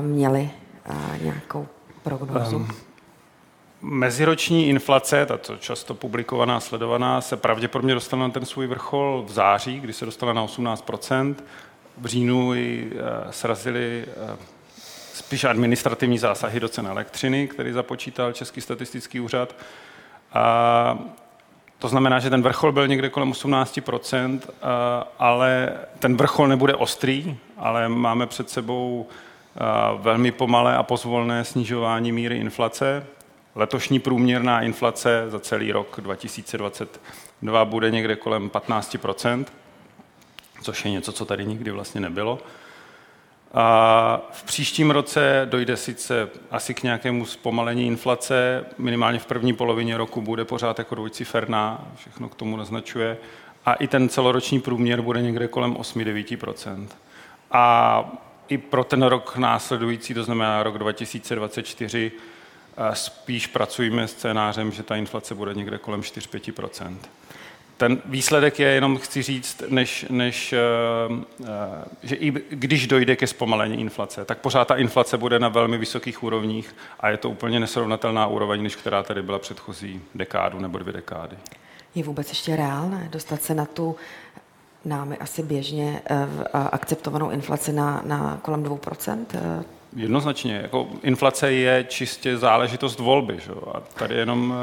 měli 0.00 0.50
nějakou 1.22 1.66
prognózu. 2.02 2.56
Um. 2.56 2.68
Meziroční 3.82 4.68
inflace, 4.68 5.26
tato 5.26 5.56
často 5.56 5.94
publikovaná, 5.94 6.60
sledovaná, 6.60 7.20
se 7.20 7.36
pravděpodobně 7.36 7.94
dostala 7.94 8.26
na 8.26 8.32
ten 8.32 8.44
svůj 8.44 8.66
vrchol 8.66 9.24
v 9.28 9.32
září, 9.32 9.80
kdy 9.80 9.92
se 9.92 10.04
dostala 10.04 10.32
na 10.32 10.46
18% 10.46 11.34
V 11.98 12.06
říjnu 12.06 12.54
ji 12.54 12.92
eh, 12.92 13.32
srazily 13.32 14.04
eh, 14.06 14.36
spíš 15.14 15.44
administrativní 15.44 16.18
zásahy 16.18 16.60
do 16.60 16.68
cen 16.68 16.86
elektřiny, 16.86 17.48
který 17.48 17.72
započítal 17.72 18.32
Český 18.32 18.60
statistický 18.60 19.20
úřad. 19.20 19.54
A 20.32 20.98
to 21.78 21.88
znamená, 21.88 22.18
že 22.18 22.30
ten 22.30 22.42
vrchol 22.42 22.72
byl 22.72 22.88
někde 22.88 23.08
kolem 23.08 23.30
18 23.30 23.78
eh, 23.78 24.40
ale 25.18 25.72
ten 25.98 26.16
vrchol 26.16 26.48
nebude 26.48 26.74
ostrý, 26.74 27.36
ale 27.56 27.88
máme 27.88 28.26
před 28.26 28.50
sebou 28.50 29.06
velmi 29.98 30.32
pomalé 30.32 30.76
a 30.76 30.82
pozvolné 30.82 31.44
snižování 31.44 32.12
míry 32.12 32.36
inflace. 32.36 33.06
Letošní 33.54 33.98
průměrná 33.98 34.60
inflace 34.60 35.24
za 35.28 35.40
celý 35.40 35.72
rok 35.72 36.00
2022 36.00 37.64
bude 37.64 37.90
někde 37.90 38.16
kolem 38.16 38.50
15% 38.50 39.44
což 40.62 40.84
je 40.84 40.90
něco, 40.90 41.12
co 41.12 41.24
tady 41.24 41.46
nikdy 41.46 41.70
vlastně 41.70 42.00
nebylo. 42.00 42.38
A 43.54 44.20
v 44.32 44.42
příštím 44.42 44.90
roce 44.90 45.42
dojde 45.50 45.76
sice 45.76 46.28
asi 46.50 46.74
k 46.74 46.82
nějakému 46.82 47.26
zpomalení 47.26 47.86
inflace, 47.86 48.64
minimálně 48.78 49.18
v 49.18 49.26
první 49.26 49.52
polovině 49.52 49.96
roku 49.96 50.22
bude 50.22 50.44
pořád 50.44 50.78
jako 50.78 50.94
dvojciferná, 50.94 51.84
všechno 51.96 52.28
k 52.28 52.34
tomu 52.34 52.56
naznačuje, 52.56 53.16
a 53.66 53.74
i 53.74 53.88
ten 53.88 54.08
celoroční 54.08 54.60
průměr 54.60 55.02
bude 55.02 55.22
někde 55.22 55.48
kolem 55.48 55.74
8-9% 55.74 56.88
A 57.50 58.04
i 58.48 58.58
pro 58.58 58.84
ten 58.84 59.02
rok 59.02 59.36
následující, 59.36 60.14
to 60.14 60.24
znamená 60.24 60.62
rok 60.62 60.78
2024, 60.78 62.12
spíš 62.92 63.46
pracujeme 63.46 64.08
scénářem, 64.08 64.72
že 64.72 64.82
ta 64.82 64.96
inflace 64.96 65.34
bude 65.34 65.54
někde 65.54 65.78
kolem 65.78 66.00
4-5 66.00 66.96
ten 67.78 67.98
výsledek 68.04 68.58
je, 68.58 68.68
jenom 68.68 68.98
chci 68.98 69.22
říct, 69.22 69.62
než, 69.68 70.06
než, 70.10 70.52
eh, 70.52 70.58
eh, 71.44 71.48
že 72.02 72.16
i 72.16 72.30
když 72.50 72.86
dojde 72.86 73.16
ke 73.16 73.26
zpomalení 73.26 73.80
inflace, 73.80 74.24
tak 74.24 74.38
pořád 74.38 74.68
ta 74.68 74.76
inflace 74.76 75.18
bude 75.18 75.38
na 75.38 75.48
velmi 75.48 75.78
vysokých 75.78 76.22
úrovních 76.22 76.76
a 77.00 77.08
je 77.08 77.16
to 77.16 77.30
úplně 77.30 77.60
nesrovnatelná 77.60 78.26
úroveň, 78.26 78.62
než 78.62 78.76
která 78.76 79.02
tady 79.02 79.22
byla 79.22 79.38
předchozí 79.38 80.00
dekádu 80.14 80.58
nebo 80.60 80.78
dvě 80.78 80.92
dekády. 80.92 81.36
Je 81.94 82.04
vůbec 82.04 82.28
ještě 82.28 82.56
reálné 82.56 83.08
dostat 83.12 83.42
se 83.42 83.54
na 83.54 83.64
tu 83.64 83.96
námi 84.84 85.16
asi 85.16 85.42
běžně 85.42 86.02
eh, 86.06 86.26
akceptovanou 86.52 87.30
inflaci 87.30 87.72
na, 87.72 88.02
na 88.06 88.38
kolem 88.42 88.64
2%? 88.64 89.26
Jednoznačně. 89.96 90.54
Jako 90.62 90.88
inflace 91.02 91.52
je 91.52 91.84
čistě 91.88 92.36
záležitost 92.36 92.98
volby. 92.98 93.38
Že? 93.40 93.52
A 93.74 93.80
tady 93.80 94.14
jenom 94.14 94.54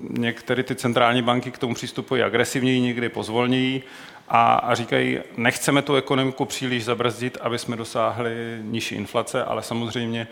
některé 0.00 0.62
ty 0.62 0.74
centrální 0.74 1.22
banky 1.22 1.50
k 1.50 1.58
tomu 1.58 1.74
přistupují 1.74 2.22
agresivněji, 2.22 2.80
někdy 2.80 3.08
pozvolněji 3.08 3.82
a, 4.28 4.54
a 4.54 4.74
říkají, 4.74 5.18
nechceme 5.36 5.82
tu 5.82 5.94
ekonomiku 5.94 6.44
příliš 6.44 6.84
zabrzdit, 6.84 7.38
aby 7.40 7.58
jsme 7.58 7.76
dosáhli 7.76 8.58
nižší 8.62 8.94
inflace, 8.94 9.44
ale 9.44 9.62
samozřejmě 9.62 10.28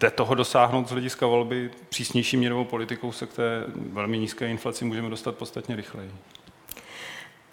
jde 0.00 0.10
toho 0.10 0.34
dosáhnout 0.34 0.88
z 0.88 0.90
hlediska 0.90 1.26
volby 1.26 1.70
přísnější 1.88 2.36
měnovou 2.36 2.64
politikou 2.64 3.12
se 3.12 3.26
k 3.26 3.32
té 3.32 3.64
velmi 3.92 4.18
nízké 4.18 4.48
inflaci 4.48 4.84
můžeme 4.84 5.10
dostat 5.10 5.34
podstatně 5.34 5.76
rychleji. 5.76 6.10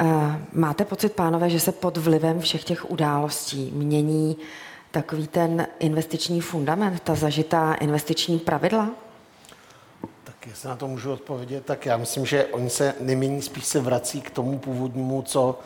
Eh, 0.01 0.41
máte 0.53 0.85
pocit, 0.85 1.13
pánové, 1.13 1.49
že 1.49 1.59
se 1.59 1.71
pod 1.71 1.97
vlivem 1.97 2.39
všech 2.39 2.63
těch 2.63 2.91
událostí 2.91 3.71
mění 3.75 4.37
takový 4.91 5.27
ten 5.27 5.67
investiční 5.79 6.41
fundament, 6.41 6.99
ta 6.99 7.15
zažitá 7.15 7.73
investiční 7.73 8.39
pravidla? 8.39 8.89
Jestli 10.47 10.69
na 10.69 10.75
to 10.75 10.87
můžu 10.87 11.13
odpovědět, 11.13 11.65
tak 11.65 11.85
já 11.85 11.97
myslím, 11.97 12.25
že 12.25 12.45
oni 12.45 12.69
se 12.69 12.93
nemění, 12.99 13.41
spíš 13.41 13.65
se 13.65 13.79
vrací 13.79 14.21
k 14.21 14.29
tomu 14.29 14.59
původnímu, 14.59 15.21
co 15.21 15.59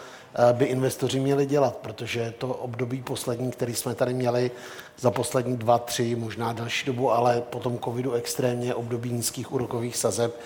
eh, 0.50 0.54
by 0.54 0.66
investoři 0.66 1.20
měli 1.20 1.46
dělat, 1.46 1.76
protože 1.76 2.34
to 2.38 2.48
období 2.48 3.02
poslední, 3.02 3.52
který 3.52 3.76
jsme 3.76 3.96
tady 3.96 4.14
měli 4.14 4.52
za 5.00 5.12
poslední 5.12 5.58
dva, 5.58 5.78
tři, 5.78 6.16
možná 6.16 6.54
další 6.54 6.86
dobu, 6.86 7.12
ale 7.12 7.42
potom 7.42 7.80
covidu 7.80 8.14
extrémně 8.14 8.76
období 8.76 9.12
nízkých 9.12 9.52
úrokových 9.52 9.98
sazeb, 9.98 10.40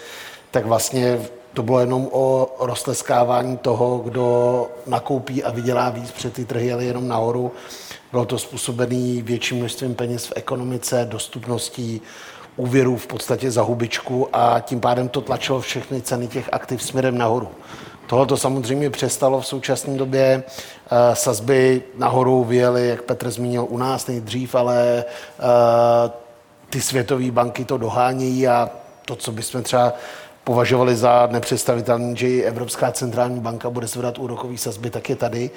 tak 0.52 0.66
vlastně 0.66 1.20
to 1.54 1.64
bylo 1.64 1.80
jenom 1.80 2.08
o 2.12 2.56
rozleskávání 2.60 3.58
toho, 3.58 3.98
kdo 3.98 4.68
nakoupí 4.88 5.44
a 5.44 5.52
vydělá 5.52 5.90
víc, 5.90 6.12
před 6.12 6.34
ty 6.34 6.46
trhy 6.46 6.68
jeli 6.68 6.86
jenom 6.86 7.08
nahoru. 7.08 7.52
Bylo 8.12 8.26
to 8.26 8.40
způsobené 8.40 9.22
větším 9.22 9.58
množstvím 9.58 9.96
peněz 9.96 10.26
v 10.26 10.34
ekonomice, 10.36 11.06
dostupností 11.10 12.02
úvěrů 12.56 12.98
v 12.98 13.08
podstatě 13.08 13.52
za 13.52 13.62
hubičku 13.62 14.28
a 14.34 14.60
tím 14.60 14.80
pádem 14.80 15.10
to 15.10 15.22
tlačilo 15.22 15.62
všechny 15.62 16.02
ceny 16.02 16.28
těch 16.28 16.50
aktiv 16.52 16.84
směrem 16.84 17.18
nahoru. 17.18 17.48
Tohle 18.08 18.26
to 18.26 18.38
samozřejmě 18.38 18.90
přestalo 18.90 19.42
v 19.42 19.48
současné 19.48 19.98
době. 19.98 20.44
Eh, 20.92 21.16
sazby 21.16 21.84
nahoru 21.98 22.44
vyjely, 22.44 22.88
jak 22.88 23.02
Petr 23.02 23.32
zmínil, 23.32 23.66
u 23.70 23.78
nás 23.78 24.08
nejdřív, 24.08 24.56
ale 24.56 25.06
eh, 25.08 26.12
ty 26.70 26.82
světové 26.82 27.32
banky 27.32 27.66
to 27.66 27.78
dohánějí 27.78 28.48
a 28.48 28.70
to, 29.06 29.16
co 29.16 29.32
bychom 29.32 29.64
třeba 29.64 29.94
považovali 30.44 30.96
za 30.96 31.28
nepředstavitelné, 31.32 32.16
že 32.16 32.30
i 32.30 32.42
Evropská 32.42 32.92
centrální 32.92 33.40
banka 33.40 33.70
bude 33.70 33.88
zvedat 33.88 34.20
úrokové 34.20 34.58
sazby, 34.58 34.90
tak 34.90 35.10
je 35.10 35.16
tady. 35.16 35.52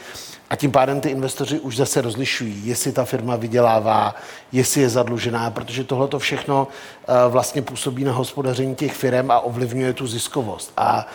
A 0.50 0.56
tím 0.56 0.72
pádem 0.72 1.00
ty 1.00 1.08
investoři 1.08 1.60
už 1.60 1.76
zase 1.76 2.00
rozlišují, 2.00 2.66
jestli 2.66 2.92
ta 2.92 3.04
firma 3.04 3.36
vydělává, 3.36 4.14
jestli 4.52 4.80
je 4.80 4.88
zadlužená, 4.88 5.50
protože 5.50 5.84
tohle 5.84 6.08
to 6.08 6.18
všechno 6.18 6.68
eh, 6.68 7.12
vlastně 7.28 7.62
působí 7.62 8.04
na 8.04 8.12
hospodaření 8.12 8.74
těch 8.74 8.92
firm 8.92 9.30
a 9.30 9.40
ovlivňuje 9.40 9.92
tu 9.92 10.06
ziskovost. 10.06 10.72
A 10.76 11.06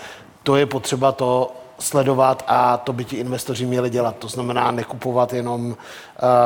to 0.44 0.56
je 0.56 0.66
potřeba 0.66 1.12
to 1.12 1.52
sledovat 1.82 2.44
a 2.48 2.78
to 2.78 2.94
by 2.94 3.06
ti 3.06 3.16
investoři 3.16 3.66
měli 3.66 3.90
dělat. 3.90 4.16
To 4.16 4.28
znamená 4.28 4.72
nekupovat 4.72 5.34
jenom 5.34 5.66
uh, 5.68 5.76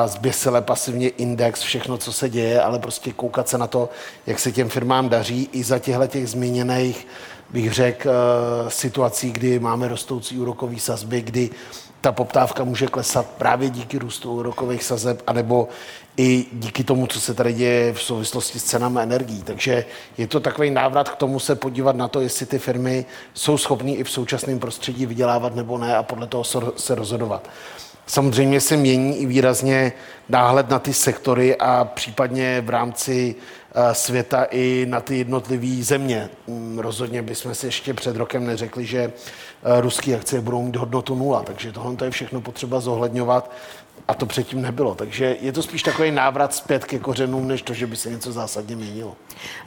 zběsile 0.06 0.62
pasivně 0.62 1.10
index, 1.10 1.62
všechno, 1.62 1.98
co 1.98 2.14
se 2.14 2.30
děje, 2.30 2.62
ale 2.62 2.80
prostě 2.80 3.12
koukat 3.12 3.50
se 3.50 3.58
na 3.58 3.68
to, 3.68 3.90
jak 4.28 4.40
se 4.40 4.52
těm 4.52 4.70
firmám 4.70 5.10
daří 5.10 5.50
i 5.52 5.64
za 5.64 5.80
těchto 5.80 6.08
těch 6.08 6.30
zmíněných, 6.30 7.08
bych 7.50 7.74
řekl, 7.74 8.10
uh, 8.10 8.70
situací, 8.70 9.32
kdy 9.32 9.60
máme 9.60 9.88
rostoucí 9.88 10.40
úrokový 10.40 10.80
sazby, 10.80 11.22
kdy 11.22 11.50
ta 12.02 12.12
poptávka 12.12 12.64
může 12.64 12.88
klesat 12.88 13.26
právě 13.38 13.70
díky 13.70 13.98
růstu 13.98 14.32
úrokových 14.32 14.84
sazeb, 14.84 15.22
anebo 15.28 15.68
i 16.18 16.46
díky 16.54 16.84
tomu, 16.84 17.08
co 17.08 17.22
se 17.22 17.34
tady 17.34 17.54
děje 17.54 17.94
v 17.94 18.02
souvislosti 18.02 18.60
s 18.60 18.64
cenami 18.64 19.00
energií. 19.02 19.44
Takže 19.44 19.86
je 20.18 20.28
to 20.28 20.40
takový 20.40 20.70
návrat 20.70 21.10
k 21.10 21.16
tomu 21.16 21.40
se 21.40 21.56
podívat 21.56 21.96
na 21.96 22.08
to, 22.08 22.22
jestli 22.22 22.46
ty 22.46 22.60
firmy 22.60 23.06
jsou 23.34 23.58
schopné 23.58 23.92
i 23.92 24.04
v 24.04 24.10
současném 24.10 24.60
prostředí 24.60 25.06
vydělávat 25.06 25.56
nebo 25.56 25.78
ne 25.78 25.98
a 25.98 26.04
podle 26.04 26.28
toho 26.28 26.44
se 26.78 26.96
rozhodovat. 26.96 27.50
Samozřejmě 28.08 28.62
se 28.62 28.78
mění 28.78 29.18
i 29.18 29.26
výrazně 29.26 29.94
náhled 30.30 30.70
na 30.70 30.80
ty 30.80 30.94
sektory 30.94 31.56
a 31.56 31.86
případně 31.86 32.62
v 32.62 32.70
rámci 32.70 33.36
eh, 33.76 33.96
světa 33.96 34.44
i 34.52 34.86
na 34.90 35.02
ty 35.02 35.18
jednotlivé 35.18 35.84
země. 35.84 36.30
Mm, 36.48 36.80
rozhodně 36.80 37.22
bychom 37.22 37.56
si 37.56 37.66
ještě 37.66 37.94
před 37.94 38.16
rokem 38.16 38.46
neřekli, 38.46 38.86
že 38.86 39.00
eh, 39.00 39.82
ruské 39.82 40.16
akcie 40.16 40.42
budou 40.42 40.64
mít 40.64 40.76
hodnotu 40.76 41.16
nula, 41.16 41.44
takže 41.44 41.72
tohle 41.72 41.96
je 42.04 42.12
všechno 42.12 42.42
potřeba 42.42 42.80
zohledňovat 42.80 43.52
a 44.08 44.14
to 44.14 44.26
předtím 44.26 44.62
nebylo. 44.62 44.96
Takže 44.96 45.38
je 45.42 45.52
to 45.52 45.64
spíš 45.64 45.84
takový 45.84 46.12
návrat 46.12 46.54
zpět 46.54 46.86
ke 46.86 47.00
kořenům, 47.00 47.48
než 47.48 47.62
to, 47.62 47.74
že 47.74 47.88
by 47.88 47.96
se 47.96 48.10
něco 48.10 48.32
zásadně 48.32 48.76
měnilo. 48.76 49.16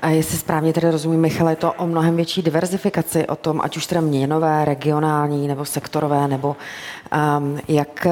A 0.00 0.08
jestli 0.08 0.38
správně 0.38 0.72
tedy 0.72 0.90
rozumím, 0.90 1.20
Michal, 1.20 1.48
je 1.48 1.56
to 1.56 1.72
o 1.72 1.86
mnohem 1.86 2.16
větší 2.16 2.42
diverzifikaci 2.42 3.26
o 3.26 3.36
tom, 3.36 3.60
ať 3.64 3.76
už 3.76 3.86
teda 3.86 4.00
měnové, 4.00 4.64
regionální 4.64 5.48
nebo 5.48 5.64
sektorové, 5.64 6.28
nebo 6.28 6.56
um, 7.38 7.60
jak 7.68 8.06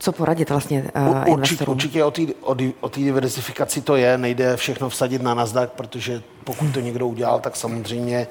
co 0.00 0.12
poradit 0.12 0.50
vlastně 0.50 0.90
uh, 0.96 1.08
určitě, 1.08 1.30
investorům? 1.30 1.74
Určitě 1.74 2.04
o 2.04 2.10
té 2.10 2.22
o 2.80 2.88
tý 2.88 3.04
diversifikaci 3.04 3.82
to 3.82 3.96
je, 3.96 4.18
nejde 4.18 4.56
všechno 4.56 4.88
vsadit 4.88 5.22
na 5.22 5.34
Nasdaq, 5.34 5.70
protože 5.76 6.22
pokud 6.44 6.74
to 6.74 6.80
někdo 6.80 7.06
udělal, 7.06 7.40
tak 7.40 7.56
samozřejmě 7.56 8.26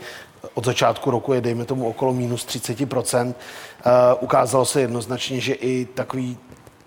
od 0.53 0.65
začátku 0.65 1.11
roku 1.11 1.33
je, 1.33 1.41
dejme 1.41 1.65
tomu, 1.65 1.87
okolo 1.89 2.13
minus 2.13 2.45
30%. 2.45 3.33
Ukázalo 4.19 4.65
se 4.65 4.81
jednoznačně, 4.81 5.39
že 5.39 5.53
i 5.53 5.85
takový 5.85 6.37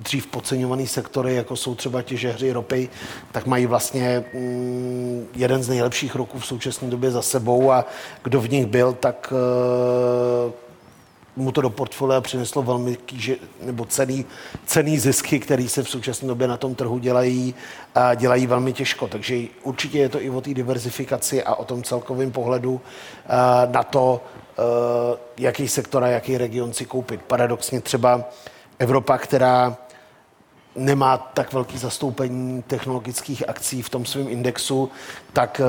dřív 0.03 0.27
podceňovaný 0.27 0.87
sektory, 0.87 1.35
jako 1.35 1.57
jsou 1.57 1.75
třeba 1.75 2.03
těžeři 2.03 2.53
ropy, 2.53 2.89
tak 3.33 3.47
mají 3.47 3.67
vlastně 3.67 4.25
mm, 4.35 5.27
jeden 5.35 5.63
z 5.63 5.69
nejlepších 5.69 6.15
roků 6.15 6.39
v 6.39 6.47
současné 6.47 6.91
době 6.91 7.11
za 7.11 7.23
sebou 7.23 7.73
a 7.73 7.85
kdo 8.23 8.41
v 8.41 8.51
nich 8.51 8.67
byl, 8.67 8.93
tak 8.93 9.33
mu 11.37 11.53
to 11.53 11.61
do 11.61 11.71
portfolia 11.71 12.21
přineslo 12.21 12.63
velmi 12.63 12.97
kýže, 12.97 13.37
nebo 13.63 13.85
cený, 13.85 14.25
cený 14.67 14.99
zisky, 14.99 15.41
které 15.41 15.69
se 15.69 15.83
v 15.83 15.89
současné 15.89 16.29
době 16.29 16.49
na 16.49 16.57
tom 16.57 16.75
trhu 16.75 16.99
dělají, 16.99 17.55
a 17.95 18.15
dělají 18.15 18.47
velmi 18.47 18.73
těžko. 18.73 19.09
Takže 19.09 19.39
určitě 19.63 19.99
je 19.99 20.09
to 20.09 20.23
i 20.23 20.31
o 20.31 20.41
té 20.41 20.55
diverzifikaci 20.55 21.43
a 21.43 21.55
o 21.55 21.65
tom 21.65 21.83
celkovém 21.83 22.31
pohledu 22.31 22.81
na 23.71 23.83
to, 23.83 24.21
jaký 25.39 25.69
sektor 25.69 26.05
a 26.05 26.09
jaký 26.09 26.39
region 26.39 26.73
si 26.73 26.85
koupit. 26.85 27.23
Paradoxně 27.23 27.81
třeba 27.81 28.25
Evropa, 28.79 29.19
která 29.19 29.77
nemá 30.77 31.17
tak 31.19 31.53
velký 31.53 31.79
zastoupení 31.79 32.63
technologických 32.63 33.49
akcí 33.49 33.83
v 33.83 33.89
tom 33.89 34.05
svém 34.05 34.29
indexu, 34.29 34.91
tak 35.33 35.61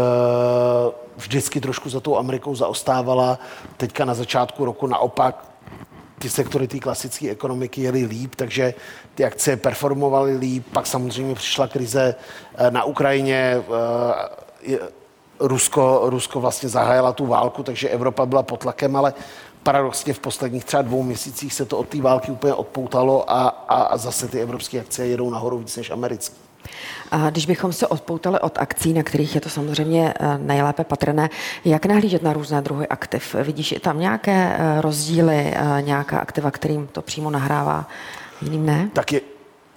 vždycky 1.18 1.62
trošku 1.62 1.90
za 1.90 2.00
tou 2.00 2.18
Amerikou 2.18 2.56
zaostávala. 2.56 3.40
Teďka 3.78 4.06
na 4.06 4.14
začátku 4.14 4.66
roku 4.66 4.88
naopak 4.88 5.54
ty 6.20 6.30
sektory 6.30 6.68
té 6.68 6.80
klasické 6.80 7.30
ekonomiky 7.30 7.82
jeli 7.82 8.06
líp, 8.06 8.36
takže 8.36 8.74
ty 9.16 9.26
akcie 9.26 9.58
performovaly 9.58 10.38
líp. 10.38 10.66
Pak 10.74 10.88
samozřejmě 10.88 11.36
přišla 11.36 11.68
krize 11.68 12.16
eh, 12.56 12.72
na 12.72 12.84
Ukrajině, 12.84 13.64
eh, 14.68 14.78
Rusko, 15.40 16.02
Rusko 16.04 16.40
vlastně 16.40 16.70
zahájila 16.70 17.14
tu 17.14 17.26
válku, 17.26 17.64
takže 17.64 17.90
Evropa 17.90 18.26
byla 18.26 18.44
pod 18.44 18.60
tlakem, 18.60 18.96
ale 18.96 19.14
paradoxně 19.64 20.14
v 20.14 20.20
posledních 20.20 20.66
třeba 20.66 20.82
dvou 20.82 21.04
měsících 21.04 21.54
se 21.54 21.66
to 21.66 21.78
od 21.78 21.90
té 21.90 22.02
války 22.02 22.32
úplně 22.32 22.54
odpoutalo 22.54 23.32
a, 23.32 23.48
a 23.48 23.98
zase 23.98 24.28
ty 24.28 24.42
evropské 24.42 24.80
akcie 24.80 25.08
jedou 25.08 25.30
nahoru 25.30 25.58
víc 25.58 25.78
než 25.78 25.90
americké. 25.90 26.36
A 27.12 27.30
když 27.30 27.46
bychom 27.46 27.74
se 27.74 27.88
odpoutali 27.88 28.40
od 28.40 28.58
akcí, 28.58 28.94
na 28.94 29.04
kterých 29.04 29.36
je 29.36 29.42
to 29.42 29.50
samozřejmě 29.50 30.14
eh, 30.20 30.38
nejlépe 30.38 30.84
patrné, 30.84 31.30
jak 31.66 31.86
nahlížet 31.86 32.24
na 32.24 32.34
různé 32.34 32.62
druhy 32.62 32.88
aktiv? 32.88 33.36
Vidíš 33.44 33.72
i 33.72 33.80
tam 33.80 34.00
nějaké 34.00 34.56
eh, 34.58 34.82
rozdíly, 34.82 35.54
eh, 35.56 35.82
nějaká 35.82 36.20
aktiva, 36.20 36.52
kterým 36.52 36.88
to 36.88 37.02
přímo 37.02 37.30
nahrává, 37.30 37.88
jiným 38.42 38.66
ne? 38.66 38.90
Tak 38.94 39.12
je, 39.12 39.22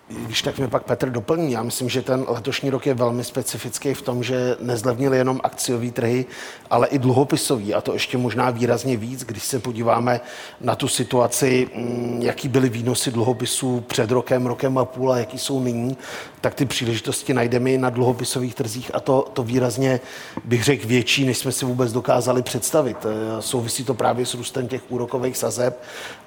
když 0.08 0.42
tak 0.42 0.58
mě 0.58 0.68
pak 0.68 0.82
Petr 0.82 1.10
doplní, 1.10 1.52
já 1.52 1.62
myslím, 1.62 1.88
že 1.88 2.02
ten 2.02 2.24
letošní 2.28 2.70
rok 2.70 2.86
je 2.86 2.94
velmi 2.94 3.24
specifický 3.24 3.94
v 3.94 4.02
tom, 4.02 4.22
že 4.22 4.56
nezlevnili 4.60 5.16
jenom 5.16 5.40
akciové 5.42 5.90
trhy, 5.90 6.26
ale 6.70 6.86
i 6.86 6.98
dluhopisový 6.98 7.74
a 7.74 7.80
to 7.80 7.92
ještě 7.92 8.18
možná 8.18 8.50
výrazně 8.50 8.96
víc, 8.96 9.24
když 9.24 9.42
se 9.42 9.58
podíváme 9.58 10.20
na 10.60 10.74
tu 10.74 10.88
situaci, 10.88 11.68
mm, 11.74 12.18
jaký 12.22 12.48
byly 12.48 12.68
výnosy 12.68 13.10
dluhopisů 13.10 13.80
před 13.80 14.10
rokem, 14.10 14.46
rokem 14.46 14.78
a 14.78 14.84
půl 14.84 15.12
a 15.12 15.18
jaký 15.18 15.38
jsou 15.38 15.60
nyní, 15.60 15.96
tak 16.40 16.54
ty 16.54 16.66
příležitosti 16.66 17.34
najdeme 17.34 17.70
i 17.70 17.78
na 17.78 17.90
dluhopisových 17.90 18.54
trzích 18.54 18.90
a 18.94 19.00
to, 19.00 19.28
to 19.32 19.42
výrazně, 19.42 20.00
bych 20.44 20.64
řekl, 20.64 20.86
větší, 20.86 21.24
než 21.24 21.38
jsme 21.38 21.52
si 21.52 21.64
vůbec 21.64 21.92
dokázali 21.92 22.42
představit. 22.42 22.96
Eh, 23.04 23.42
souvisí 23.42 23.84
to 23.84 23.94
právě 23.94 24.26
s 24.26 24.34
růstem 24.34 24.68
těch 24.68 24.82
úrokových 24.88 25.36
sazeb 25.36 25.82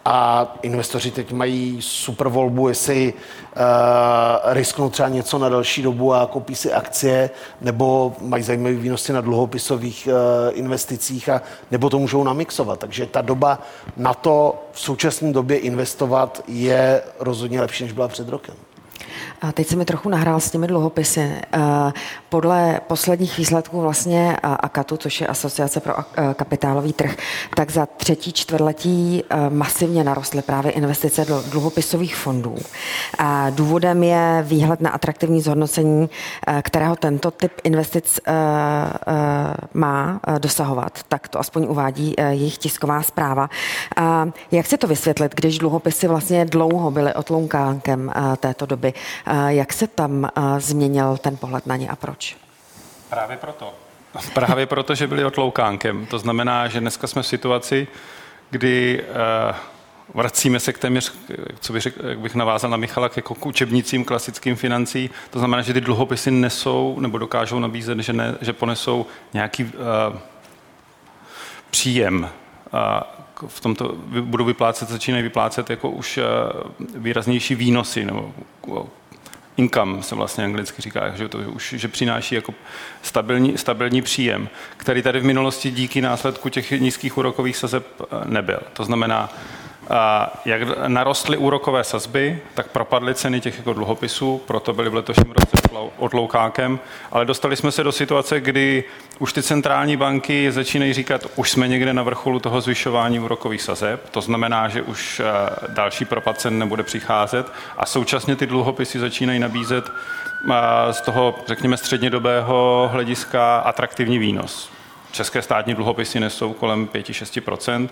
a 0.05 0.55
investoři 0.61 1.11
teď 1.11 1.31
mají 1.31 1.77
super 1.81 2.27
volbu, 2.27 2.67
jestli 2.67 3.13
uh, 3.13 3.68
risknou 4.43 4.89
třeba 4.89 5.09
něco 5.09 5.37
na 5.37 5.49
další 5.49 5.81
dobu 5.81 6.13
a 6.13 6.25
koupí 6.25 6.55
si 6.55 6.73
akcie, 6.73 7.29
nebo 7.61 8.13
mají 8.21 8.43
zajímavé 8.43 8.75
výnosy 8.75 9.13
na 9.13 9.21
dluhopisových 9.21 10.07
uh, 10.11 10.57
investicích, 10.57 11.29
a, 11.29 11.41
nebo 11.71 11.89
to 11.89 11.99
můžou 11.99 12.23
namixovat. 12.23 12.79
Takže 12.79 13.05
ta 13.05 13.21
doba 13.21 13.59
na 13.97 14.13
to 14.13 14.63
v 14.71 14.79
současné 14.79 15.33
době 15.33 15.57
investovat 15.57 16.43
je 16.47 17.01
rozhodně 17.19 17.61
lepší, 17.61 17.83
než 17.83 17.93
byla 17.93 18.07
před 18.07 18.29
rokem. 18.29 18.55
A 19.41 19.51
teď 19.51 19.67
se 19.67 19.75
mi 19.75 19.85
trochu 19.85 20.09
nahrál 20.09 20.39
s 20.39 20.51
těmi 20.51 20.67
dluhopisy. 20.67 21.31
Podle 22.29 22.81
posledních 22.87 23.37
výsledků 23.37 23.81
vlastně 23.81 24.37
AKATu, 24.43 24.97
což 24.97 25.21
je 25.21 25.27
Asociace 25.27 25.79
pro 25.79 25.93
kapitálový 26.33 26.93
trh, 26.93 27.15
tak 27.55 27.71
za 27.71 27.85
třetí 27.85 28.33
čtvrtletí 28.33 29.23
masivně 29.49 30.03
narostly 30.03 30.41
právě 30.41 30.71
investice 30.71 31.25
do 31.25 31.43
dluhopisových 31.51 32.15
fondů. 32.15 32.55
A 33.17 33.49
důvodem 33.49 34.03
je 34.03 34.43
výhled 34.47 34.81
na 34.81 34.89
atraktivní 34.89 35.41
zhodnocení, 35.41 36.09
kterého 36.61 36.95
tento 36.95 37.31
typ 37.31 37.51
investic 37.63 38.19
má 39.73 40.19
dosahovat. 40.37 40.99
Tak 41.07 41.27
to 41.27 41.39
aspoň 41.39 41.65
uvádí 41.69 42.15
jejich 42.17 42.57
tisková 42.57 43.01
zpráva. 43.01 43.49
A 43.97 44.27
jak 44.51 44.65
se 44.65 44.77
to 44.77 44.87
vysvětlit, 44.87 45.35
když 45.35 45.57
dluhopisy 45.57 46.07
vlastně 46.07 46.45
dlouho 46.45 46.91
byly 46.91 47.13
otloukánkem 47.13 48.11
této 48.39 48.65
doby? 48.65 48.93
Jak 49.47 49.73
se 49.73 49.87
tam 49.87 50.29
změnil 50.57 51.17
ten 51.17 51.37
pohled 51.37 51.65
na 51.65 51.75
ně 51.75 51.89
a 51.89 51.95
proč? 51.95 52.37
Právě 53.09 53.37
proto. 53.37 53.73
Právě 54.33 54.65
proto, 54.65 54.95
že 54.95 55.07
byli 55.07 55.25
otloukánkem. 55.25 56.05
To 56.05 56.19
znamená, 56.19 56.67
že 56.67 56.79
dneska 56.79 57.07
jsme 57.07 57.21
v 57.21 57.27
situaci, 57.27 57.87
kdy 58.49 59.03
uh, 59.03 59.55
vracíme 60.13 60.59
se 60.59 60.73
k 60.73 60.77
téměř, 60.77 61.13
co 61.59 61.73
bych, 61.73 61.81
řekl, 61.81 62.15
bych 62.15 62.35
navázal 62.35 62.69
na 62.69 62.77
Michala, 62.77 63.09
jako 63.15 63.35
k 63.35 63.45
učebnicím 63.45 64.05
klasickým 64.05 64.55
financí. 64.55 65.09
To 65.29 65.39
znamená, 65.39 65.61
že 65.61 65.73
ty 65.73 65.81
dluhopisy 65.81 66.31
nesou 66.31 66.99
nebo 66.99 67.17
dokážou 67.17 67.59
nabízet, 67.59 67.99
že, 67.99 68.13
ne, 68.13 68.35
že 68.41 68.53
ponesou 68.53 69.05
nějaký 69.33 69.63
uh, 69.63 69.71
příjem. 71.69 72.29
Uh, 72.73 72.79
v 73.47 73.59
tomto 73.59 73.95
budou 74.21 74.45
vyplácet, 74.45 74.89
začínají 74.89 75.23
vyplácet 75.23 75.69
jako 75.69 75.89
už 75.89 76.17
uh, 76.17 76.23
výraznější 76.95 77.55
výnosy 77.55 78.05
nebo 78.05 78.33
income 79.59 80.03
se 80.03 80.15
vlastně 80.15 80.43
anglicky 80.43 80.81
říká, 80.81 81.09
že 81.15 81.27
to 81.27 81.37
už 81.37 81.73
že 81.77 81.87
přináší 81.87 82.35
jako 82.35 82.53
stabilní, 83.01 83.57
stabilní 83.57 84.01
příjem, 84.01 84.49
který 84.77 85.01
tady 85.01 85.19
v 85.19 85.25
minulosti 85.25 85.71
díky 85.71 86.01
následku 86.01 86.49
těch 86.49 86.71
nízkých 86.71 87.17
úrokových 87.17 87.57
sazeb 87.57 87.85
eh, 88.01 88.05
nebyl. 88.25 88.59
To 88.73 88.83
znamená, 88.83 89.29
jak 90.45 90.87
narostly 90.87 91.37
úrokové 91.37 91.83
sazby, 91.83 92.39
tak 92.53 92.67
propadly 92.67 93.15
ceny 93.15 93.41
těch 93.41 93.57
jako 93.57 93.73
dluhopisů, 93.73 94.41
proto 94.47 94.73
byly 94.73 94.89
v 94.89 94.95
letošním 94.95 95.31
roce 95.31 95.59
odloukákem, 95.97 96.79
ale 97.11 97.25
dostali 97.25 97.55
jsme 97.55 97.71
se 97.71 97.83
do 97.83 97.91
situace, 97.91 98.39
kdy 98.39 98.83
už 99.19 99.33
ty 99.33 99.43
centrální 99.43 99.97
banky 99.97 100.51
začínají 100.51 100.93
říkat, 100.93 101.25
už 101.35 101.51
jsme 101.51 101.67
někde 101.67 101.93
na 101.93 102.03
vrcholu 102.03 102.39
toho 102.39 102.61
zvyšování 102.61 103.19
úrokových 103.19 103.61
sazeb, 103.61 104.09
to 104.09 104.21
znamená, 104.21 104.67
že 104.67 104.81
už 104.81 105.19
eh, 105.19 105.23
další 105.67 106.05
propad 106.05 106.39
cen 106.39 106.59
nebude 106.59 106.83
přicházet. 106.83 107.51
A 107.77 107.85
současně 107.85 108.35
ty 108.35 108.45
dluhopisy 108.45 108.99
začínají 108.99 109.39
nabízet 109.39 109.89
eh, 109.89 110.93
z 110.93 111.01
toho, 111.01 111.35
řekněme, 111.47 111.77
střednědobého 111.77 112.89
hlediska 112.93 113.57
atraktivní 113.57 114.19
výnos. 114.19 114.71
České 115.11 115.41
státní 115.41 115.73
dluhopisy 115.73 116.19
nesou 116.19 116.53
kolem 116.53 116.87
5-6 116.87 117.89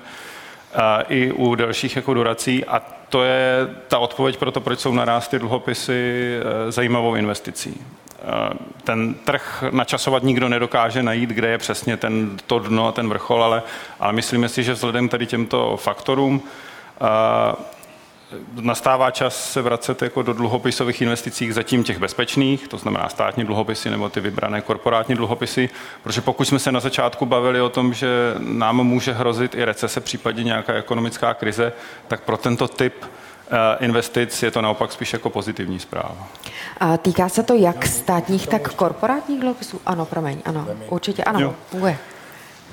i 1.10 1.32
u 1.32 1.56
dalších 1.56 1.96
jako 1.96 2.14
durací 2.14 2.66
a 2.66 2.82
to 3.10 3.24
je 3.24 3.68
ta 3.88 4.00
odpověď 4.00 4.38
pro 4.38 4.52
to, 4.52 4.62
proč 4.62 4.80
jsou 4.80 4.94
naraz 4.94 5.28
ty 5.28 5.40
dluhopisy 5.40 6.36
e, 6.68 6.72
zajímavou 6.72 7.16
investicí. 7.16 7.82
E, 7.82 8.58
ten 8.84 9.14
trh 9.14 9.64
načasovat 9.72 10.24
nikdo 10.24 10.50
nedokáže 10.50 11.04
najít, 11.04 11.30
kde 11.30 11.48
je 11.48 11.58
přesně 11.58 11.98
ten, 11.98 12.38
to 12.48 12.60
dno 12.60 12.88
a 12.88 12.92
ten 12.92 13.10
vrchol, 13.10 13.44
ale, 13.44 13.64
ale 14.00 14.14
myslíme 14.14 14.50
si, 14.50 14.64
že 14.64 14.74
vzhledem 14.74 15.10
tady 15.10 15.26
těmto 15.26 15.78
faktorům 15.78 16.42
e, 16.42 17.77
nastává 18.62 19.12
čas 19.12 19.52
se 19.52 19.62
vracet 19.62 20.02
jako 20.02 20.22
do 20.22 20.34
dluhopisových 20.34 21.02
investicích 21.02 21.54
zatím 21.54 21.84
těch 21.84 22.00
bezpečných, 22.00 22.68
to 22.68 22.78
znamená 22.78 23.10
státní 23.10 23.44
dluhopisy 23.44 23.90
nebo 23.90 24.10
ty 24.10 24.20
vybrané 24.20 24.62
korporátní 24.62 25.16
dluhopisy, 25.16 25.70
protože 26.04 26.22
pokud 26.22 26.46
jsme 26.46 26.60
se 26.60 26.72
na 26.72 26.80
začátku 26.80 27.26
bavili 27.26 27.62
o 27.62 27.70
tom, 27.70 27.94
že 27.94 28.08
nám 28.40 28.84
může 28.84 29.14
hrozit 29.14 29.56
i 29.56 29.66
recese, 29.66 30.02
případně 30.02 30.44
nějaká 30.44 30.74
ekonomická 30.74 31.34
krize, 31.34 31.74
tak 32.08 32.22
pro 32.22 32.38
tento 32.38 32.68
typ 32.68 32.94
eh, 33.04 33.86
investic 33.86 34.44
je 34.44 34.52
to 34.52 34.62
naopak 34.62 34.92
spíš 34.92 35.14
jako 35.14 35.30
pozitivní 35.30 35.80
zpráva. 35.80 36.28
A 36.78 36.98
týká 36.98 37.30
se 37.30 37.44
to 37.44 37.54
jak 37.54 37.88
státních, 37.88 38.48
tak 38.48 38.74
korporátních 38.74 39.40
dluhopisů? 39.40 39.82
Ano, 39.86 40.06
promiň, 40.06 40.42
ano, 40.46 40.68
určitě 40.90 41.24
ano, 41.24 41.56
funguje. 41.70 41.98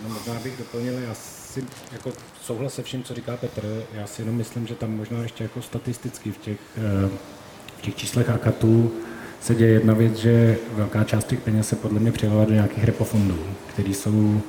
No, 0.02 0.14
možná 0.14 0.34
bych 0.34 0.58
doplnil, 0.58 0.98
já 0.98 1.14
si 1.14 1.64
jako 1.92 2.12
souhlas 2.46 2.74
se 2.74 2.82
vším, 2.82 3.02
co 3.02 3.14
říká 3.14 3.36
Petr. 3.36 3.84
Já 3.94 4.06
si 4.06 4.22
jenom 4.22 4.34
myslím, 4.34 4.66
že 4.66 4.74
tam 4.74 4.96
možná 4.96 5.22
ještě 5.22 5.42
jako 5.44 5.62
statisticky 5.62 6.32
v 6.32 6.38
těch, 6.38 6.58
eh, 6.76 7.08
v 7.78 7.82
těch 7.82 7.96
číslech 7.96 8.30
akatů 8.30 8.92
se 9.40 9.54
děje 9.54 9.72
jedna 9.72 9.94
věc, 9.94 10.16
že 10.16 10.56
velká 10.72 11.04
část 11.04 11.24
těch 11.24 11.40
peněz 11.40 11.68
se 11.68 11.76
podle 11.76 12.00
mě 12.00 12.12
přelila 12.12 12.44
do 12.44 12.52
nějakých 12.52 12.84
repofondů, 12.84 13.38
které 13.68 13.88
jsou 13.88 14.40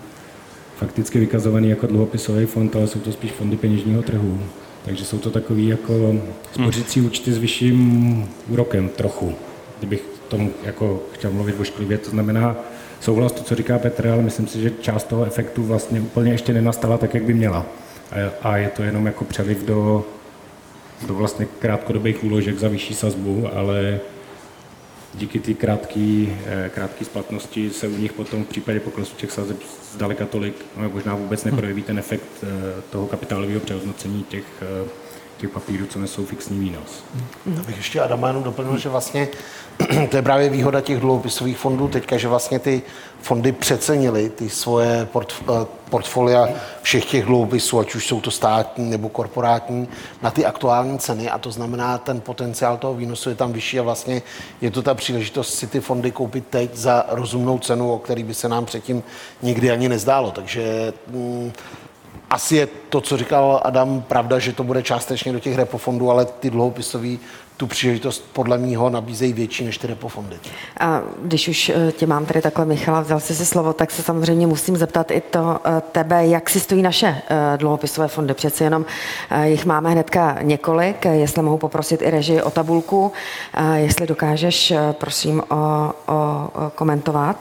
fakticky 0.77 1.19
vykazovaný 1.19 1.69
jako 1.69 1.87
dluhopisový 1.87 2.45
fond, 2.45 2.75
ale 2.75 2.87
jsou 2.87 2.99
to 2.99 3.11
spíš 3.11 3.31
fondy 3.31 3.57
peněžního 3.57 4.01
trhu. 4.01 4.41
Takže 4.85 5.05
jsou 5.05 5.17
to 5.17 5.31
takový 5.31 5.67
jako 5.67 6.15
spořící 6.53 7.01
účty 7.01 7.33
s 7.33 7.37
vyšším 7.37 8.29
úrokem 8.47 8.89
trochu, 8.89 9.35
kdybych 9.79 10.03
tomu 10.27 10.51
jako 10.63 11.03
chtěl 11.13 11.31
mluvit 11.31 11.59
ošklivě. 11.59 11.97
To 11.97 12.09
znamená, 12.09 12.55
souhlas 13.05 13.31
to, 13.31 13.43
co 13.43 13.55
říká 13.55 13.79
Petr, 13.79 14.07
ale 14.07 14.21
myslím 14.21 14.47
si, 14.47 14.61
že 14.61 14.71
část 14.81 15.03
toho 15.03 15.25
efektu 15.25 15.63
vlastně 15.63 16.01
úplně 16.01 16.31
ještě 16.31 16.53
nenastala 16.53 16.97
tak, 16.97 17.13
jak 17.13 17.23
by 17.23 17.33
měla. 17.33 17.65
A 18.41 18.57
je 18.57 18.69
to 18.69 18.83
jenom 18.83 19.05
jako 19.05 19.25
přeliv 19.25 19.65
do, 19.65 20.05
do 21.07 21.13
vlastně 21.13 21.47
krátkodobých 21.59 22.23
úložek 22.23 22.59
za 22.59 22.67
vyšší 22.67 22.93
sazbu, 22.93 23.47
ale 23.53 23.99
díky 25.13 25.39
té 25.39 25.53
krátké 25.53 26.25
eh, 26.45 26.69
krátký 26.73 27.05
splatnosti 27.05 27.69
se 27.69 27.87
u 27.87 27.97
nich 27.97 28.13
potom 28.13 28.43
v 28.43 28.47
případě 28.47 28.79
poklesu 28.79 29.15
těch 29.15 29.31
sazeb 29.31 29.57
zdaleka 29.93 30.25
tolik, 30.25 30.65
no, 30.77 30.89
možná 30.89 31.15
vůbec 31.15 31.43
neprojeví 31.43 31.81
ten 31.81 31.99
efekt 31.99 32.29
eh, 32.43 32.81
toho 32.89 33.07
kapitálového 33.07 33.59
přehodnocení 33.59 34.23
těch 34.23 34.45
eh, 34.61 35.04
těch 35.37 35.49
papírů, 35.49 35.85
co 35.85 35.99
nesou 35.99 36.25
fixní 36.25 36.59
výnos. 36.59 37.03
Mm. 37.45 37.63
bych 37.65 37.77
ještě 37.77 38.01
Adama 38.01 38.27
jenom 38.27 38.43
doplnil, 38.43 38.77
že 38.77 38.89
vlastně 38.89 39.27
to 40.09 40.15
je 40.15 40.21
právě 40.21 40.49
výhoda 40.49 40.81
těch 40.81 40.99
dluhopisových 40.99 41.57
fondů 41.57 41.87
teďka, 41.87 42.17
že 42.17 42.27
vlastně 42.27 42.59
ty 42.59 42.81
fondy 43.21 43.51
přecenily 43.51 44.29
ty 44.29 44.49
svoje 44.49 45.07
eh, 45.21 45.53
portfolia 45.89 46.49
všech 46.81 47.05
těch 47.05 47.25
dluhopisů, 47.25 47.79
ať 47.79 47.95
už 47.95 48.07
jsou 48.07 48.21
to 48.21 48.31
státní 48.31 48.89
nebo 48.89 49.09
korporátní, 49.09 49.87
na 50.21 50.31
ty 50.31 50.45
aktuální 50.45 50.99
ceny 50.99 51.29
a 51.29 51.37
to 51.37 51.51
znamená, 51.51 51.97
ten 51.97 52.21
potenciál 52.21 52.77
toho 52.77 52.93
výnosu 52.93 53.29
je 53.29 53.35
tam 53.35 53.53
vyšší 53.53 53.79
a 53.79 53.83
vlastně 53.83 54.21
je 54.61 54.71
to 54.71 54.81
ta 54.81 54.93
příležitost 54.93 55.53
si 55.53 55.67
ty 55.67 55.79
fondy 55.79 56.11
koupit 56.11 56.47
teď 56.49 56.75
za 56.75 57.05
rozumnou 57.09 57.59
cenu, 57.59 57.93
o 57.93 57.99
který 57.99 58.23
by 58.23 58.33
se 58.33 58.49
nám 58.49 58.65
předtím 58.65 59.03
nikdy 59.41 59.71
ani 59.71 59.89
nezdálo. 59.89 60.31
Takže 60.31 60.93
mm, 61.07 61.51
asi 62.29 62.55
je 62.55 62.67
to, 62.89 63.01
co 63.01 63.17
říkal 63.17 63.61
Adam, 63.63 64.01
pravda, 64.01 64.39
že 64.39 64.53
to 64.53 64.63
bude 64.63 64.83
částečně 64.83 65.33
do 65.33 65.39
těch 65.39 65.55
repofondů, 65.55 66.11
ale 66.11 66.25
ty 66.25 66.49
dluhopisové 66.49 67.17
tu 67.57 67.67
příležitost 67.67 68.25
podle 68.33 68.57
mého 68.57 68.89
nabízejí 68.89 69.33
větší 69.33 69.65
než 69.65 69.77
ty 69.77 69.87
repofondy. 69.87 70.35
A 70.79 71.01
když 71.21 71.47
už 71.47 71.69
eh, 71.69 71.91
tě 71.91 72.07
mám 72.07 72.25
tady 72.25 72.41
takhle, 72.41 72.65
Michala, 72.65 73.01
vzal 73.01 73.19
jsi 73.19 73.35
si 73.35 73.45
slovo, 73.45 73.73
tak 73.73 73.91
se 73.91 74.03
samozřejmě 74.03 74.47
musím 74.47 74.77
zeptat 74.77 75.11
i 75.11 75.21
to 75.21 75.59
eh, 75.65 75.81
tebe, 75.91 76.27
jak 76.27 76.49
si 76.49 76.59
stojí 76.59 76.81
naše 76.81 77.07
eh, 77.07 77.57
dluhopisové 77.57 78.07
fondy. 78.07 78.33
Přeci 78.33 78.63
jenom 78.63 78.85
jich 79.43 79.65
máme 79.65 79.89
hnedka 79.89 80.37
několik, 80.41 81.05
jestli 81.05 81.41
mohu 81.41 81.57
poprosit 81.57 82.01
i 82.01 82.09
režii 82.09 82.41
o 82.41 82.49
tabulku, 82.51 83.11
jestli 83.75 84.07
dokážeš, 84.07 84.73
prosím, 84.91 85.43
o, 85.49 85.91
o 86.07 86.49
komentovat 86.75 87.37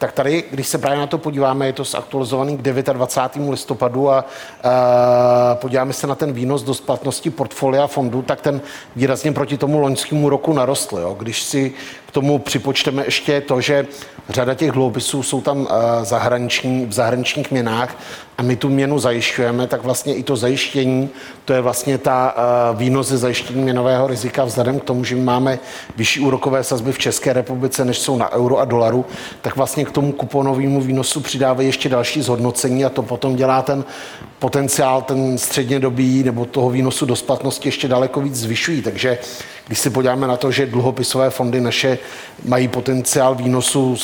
tak 0.00 0.12
tady, 0.12 0.44
když 0.50 0.68
se 0.68 0.78
právě 0.78 0.98
na 0.98 1.06
to 1.06 1.18
podíváme, 1.18 1.66
je 1.66 1.72
to 1.72 1.84
zaktualizovaný 1.84 2.56
k 2.56 2.62
29. 2.62 3.50
listopadu 3.50 4.10
a 4.10 4.24
uh, 4.24 4.70
podíváme 5.54 5.92
se 5.92 6.06
na 6.06 6.14
ten 6.14 6.32
výnos 6.32 6.62
do 6.62 6.74
splatnosti 6.74 7.30
portfolia 7.30 7.86
fondu, 7.86 8.22
tak 8.22 8.40
ten 8.40 8.60
výrazně 8.96 9.32
proti 9.32 9.58
tomu 9.58 9.80
loňskému 9.80 10.28
roku 10.28 10.52
narostl. 10.52 10.98
Jo. 10.98 11.16
Když 11.18 11.42
si 11.42 11.72
k 12.10 12.12
tomu 12.12 12.38
připočteme 12.38 13.04
ještě 13.04 13.40
to, 13.40 13.60
že 13.60 13.86
řada 14.28 14.54
těch 14.54 14.70
dluhopisů 14.70 15.22
jsou 15.22 15.40
tam 15.40 15.60
uh, 15.60 15.68
zahraniční, 16.02 16.86
v 16.86 16.92
zahraničních 16.92 17.50
měnách 17.50 17.96
a 18.38 18.42
my 18.42 18.56
tu 18.56 18.68
měnu 18.68 18.98
zajišťujeme, 18.98 19.66
tak 19.66 19.82
vlastně 19.82 20.14
i 20.14 20.22
to 20.22 20.36
zajištění, 20.36 21.08
to 21.44 21.52
je 21.52 21.60
vlastně 21.60 21.98
ta 21.98 22.34
uh, 22.72 22.78
výnos 22.78 23.08
ze 23.08 23.18
zajištění 23.18 23.62
měnového 23.62 24.06
rizika 24.06 24.44
vzhledem 24.44 24.80
k 24.80 24.84
tomu, 24.84 25.04
že 25.04 25.16
máme 25.16 25.58
vyšší 25.96 26.20
úrokové 26.20 26.64
sazby 26.64 26.92
v 26.92 26.98
České 26.98 27.32
republice, 27.32 27.84
než 27.84 27.98
jsou 27.98 28.16
na 28.16 28.32
euro 28.32 28.58
a 28.58 28.64
dolaru, 28.64 29.04
tak 29.42 29.56
vlastně 29.56 29.84
k 29.84 29.90
tomu 29.90 30.12
kuponovému 30.12 30.80
výnosu 30.80 31.20
přidávají 31.20 31.68
ještě 31.68 31.88
další 31.88 32.22
zhodnocení 32.22 32.84
a 32.84 32.88
to 32.88 33.02
potom 33.02 33.36
dělá 33.36 33.62
ten 33.62 33.84
potenciál, 34.38 35.02
ten 35.02 35.38
střednědobý 35.38 36.22
nebo 36.22 36.44
toho 36.44 36.70
výnosu 36.70 37.06
do 37.06 37.16
splatnosti 37.16 37.68
ještě 37.68 37.88
daleko 37.88 38.20
víc 38.20 38.34
zvyšují. 38.34 38.82
Takže 38.82 39.18
když 39.70 39.78
se 39.78 39.90
podíváme 39.90 40.26
na 40.26 40.36
to, 40.36 40.50
že 40.50 40.66
dluhopisové 40.66 41.30
fondy 41.30 41.60
naše 41.60 41.98
mají 42.44 42.68
potenciál 42.68 43.34
výnosu 43.34 43.96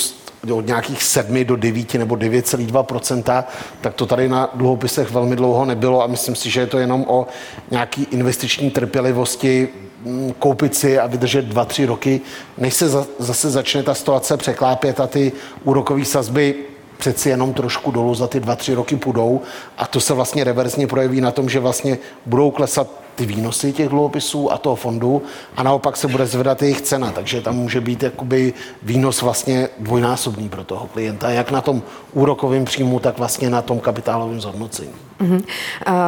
od 0.53 0.67
nějakých 0.67 1.03
7 1.03 1.45
do 1.45 1.57
9 1.57 1.95
nebo 1.95 2.15
9,2% 2.15 3.45
tak 3.81 3.95
to 3.95 4.07
tady 4.07 4.29
na 4.29 4.51
dluhopisech 4.55 5.11
velmi 5.11 5.37
dlouho 5.37 5.65
nebylo 5.65 6.03
a 6.03 6.07
myslím 6.07 6.35
si, 6.35 6.51
že 6.51 6.61
je 6.61 6.67
to 6.67 6.79
jenom 6.79 7.05
o 7.09 7.27
nějaký 7.71 8.07
investiční 8.11 8.71
trpělivosti 8.71 9.69
mm, 10.05 10.33
koupit 10.39 10.75
si 10.75 10.99
a 10.99 11.07
vydržet 11.07 11.45
dva, 11.45 11.65
tři 11.65 11.87
roky, 11.87 12.21
než 12.59 12.75
se 12.75 12.89
zase 13.19 13.51
začne 13.51 13.83
ta 13.83 13.95
situace 13.95 14.37
překlápět 14.37 15.01
a 15.01 15.07
ty 15.07 15.33
úrokové 15.65 16.05
sazby 16.05 16.55
přeci 16.99 17.29
jenom 17.29 17.55
trošku 17.55 17.91
dolů 17.91 18.15
za 18.15 18.27
ty 18.27 18.41
dva, 18.41 18.57
tři 18.57 18.75
roky 18.75 18.97
půjdou. 18.97 19.41
A 19.79 19.87
to 19.87 20.01
se 20.01 20.15
vlastně 20.15 20.45
reverzně 20.45 20.87
projeví 20.87 21.21
na 21.21 21.31
tom, 21.31 21.49
že 21.49 21.61
vlastně 21.61 21.99
budou 22.27 22.51
klesat 22.51 23.06
ty 23.17 23.27
výnosy 23.27 23.73
těch 23.73 23.89
dluhopisů 23.89 24.53
a 24.53 24.59
toho 24.59 24.77
fondu 24.77 25.23
a 25.57 25.63
naopak 25.63 25.97
se 25.97 26.09
bude 26.09 26.27
zvedat 26.27 26.63
jejich 26.63 26.81
cena, 26.81 27.13
takže 27.13 27.41
tam 27.41 27.57
může 27.57 27.81
být 27.81 28.03
jakoby 28.03 28.53
výnos 28.83 29.23
vlastně 29.23 29.69
dvojnásobný 29.79 30.49
pro 30.49 30.65
toho 30.65 30.87
klienta, 30.87 31.31
jak 31.31 31.51
na 31.51 31.61
tom 31.61 31.83
úrokovém 32.13 32.65
příjmu, 32.65 33.01
tak 33.01 33.19
vlastně 33.19 33.51
na 33.51 33.63
tom 33.63 33.81
kapitálovém 33.81 34.41
zhodnocení. 34.41 34.91
Uh-huh. 35.21 35.35
Uh, 35.35 35.43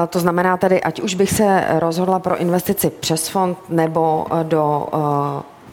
to 0.09 0.21
znamená 0.21 0.57
tedy, 0.57 0.83
ať 0.83 1.01
už 1.01 1.15
bych 1.15 1.31
se 1.31 1.65
rozhodla 1.79 2.19
pro 2.19 2.37
investici 2.39 2.91
přes 2.91 3.29
fond 3.29 3.59
nebo 3.69 4.27
do 4.43 4.89
uh, 4.93 5.01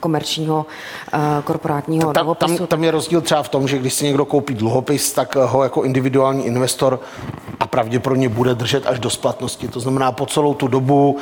komerčního 0.06 0.65
uh, 1.13 1.20
korporátního 1.44 2.13
tam, 2.13 2.24
dluhopisu. 2.24 2.58
Tam, 2.58 2.68
tam 2.68 2.84
je 2.84 2.91
rozdíl 2.91 3.22
třeba 3.22 3.44
v 3.44 3.50
tom, 3.50 3.68
že 3.68 3.78
když 3.78 3.94
si 3.94 4.06
někdo 4.06 4.26
koupí 4.26 4.54
dluhopis, 4.54 5.13
tak 5.13 5.36
ho 5.36 5.63
jako 5.63 5.84
individuální 5.84 6.46
investor 6.46 7.00
a 7.60 7.68
pravděpodobně 7.68 8.30
bude 8.30 8.56
držet 8.56 8.88
až 8.88 9.00
do 9.00 9.10
splatnosti. 9.10 9.68
To 9.68 9.80
znamená, 9.80 10.12
po 10.12 10.26
celou 10.26 10.54
tu 10.54 10.68
dobu 10.68 11.18
uh, 11.18 11.20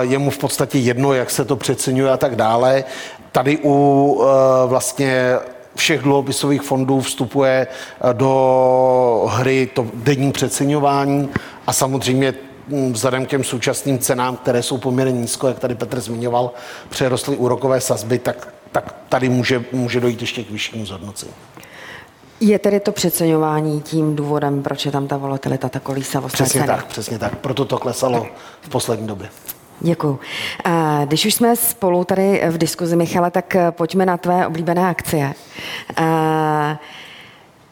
je 0.00 0.18
mu 0.18 0.30
v 0.30 0.38
podstatě 0.38 0.78
jedno, 0.78 1.12
jak 1.12 1.30
se 1.30 1.44
to 1.44 1.56
přeceňuje 1.56 2.10
a 2.10 2.16
tak 2.16 2.36
dále. 2.36 2.84
Tady 3.32 3.58
u 3.64 4.24
vlastně 4.66 5.36
všech 5.74 6.02
dluhopisových 6.02 6.62
fondů 6.62 7.00
vstupuje 7.00 7.66
do 8.12 9.26
hry 9.30 9.70
to 9.74 9.86
denní 9.94 10.32
přeceňování 10.32 11.28
a 11.66 11.72
samozřejmě 11.72 12.49
vzhledem 12.92 13.26
k 13.26 13.28
těm 13.28 13.44
současným 13.44 13.98
cenám, 13.98 14.36
které 14.36 14.62
jsou 14.62 14.78
poměrně 14.78 15.20
nízko, 15.20 15.48
jak 15.48 15.58
tady 15.58 15.74
Petr 15.74 16.00
zmiňoval, 16.00 16.50
přerostly 16.88 17.36
úrokové 17.36 17.80
sazby, 17.80 18.18
tak, 18.18 18.48
tak 18.72 18.94
tady 19.08 19.28
může, 19.28 19.64
může 19.72 20.00
dojít 20.00 20.20
ještě 20.20 20.44
k 20.44 20.50
vyššímu 20.50 20.86
zhodnocení. 20.86 21.32
Je 22.40 22.58
tedy 22.58 22.80
to 22.80 22.92
přeceňování 22.92 23.80
tím 23.80 24.16
důvodem, 24.16 24.62
proč 24.62 24.86
je 24.86 24.92
tam 24.92 25.06
ta 25.08 25.16
volatilita, 25.16 25.68
ta 25.68 25.80
kolísavost? 25.80 26.34
Přesně 26.34 26.64
tak, 26.64 26.86
přesně 26.86 27.18
tak. 27.18 27.38
Proto 27.38 27.64
to 27.64 27.78
klesalo 27.78 28.26
v 28.60 28.68
poslední 28.68 29.06
době. 29.06 29.28
Děkuji. 29.80 30.18
Když 31.04 31.26
už 31.26 31.34
jsme 31.34 31.56
spolu 31.56 32.04
tady 32.04 32.42
v 32.50 32.58
diskuzi, 32.58 32.96
Michale, 32.96 33.30
tak 33.30 33.56
pojďme 33.70 34.06
na 34.06 34.16
tvé 34.16 34.46
oblíbené 34.46 34.88
akcie. 34.88 35.34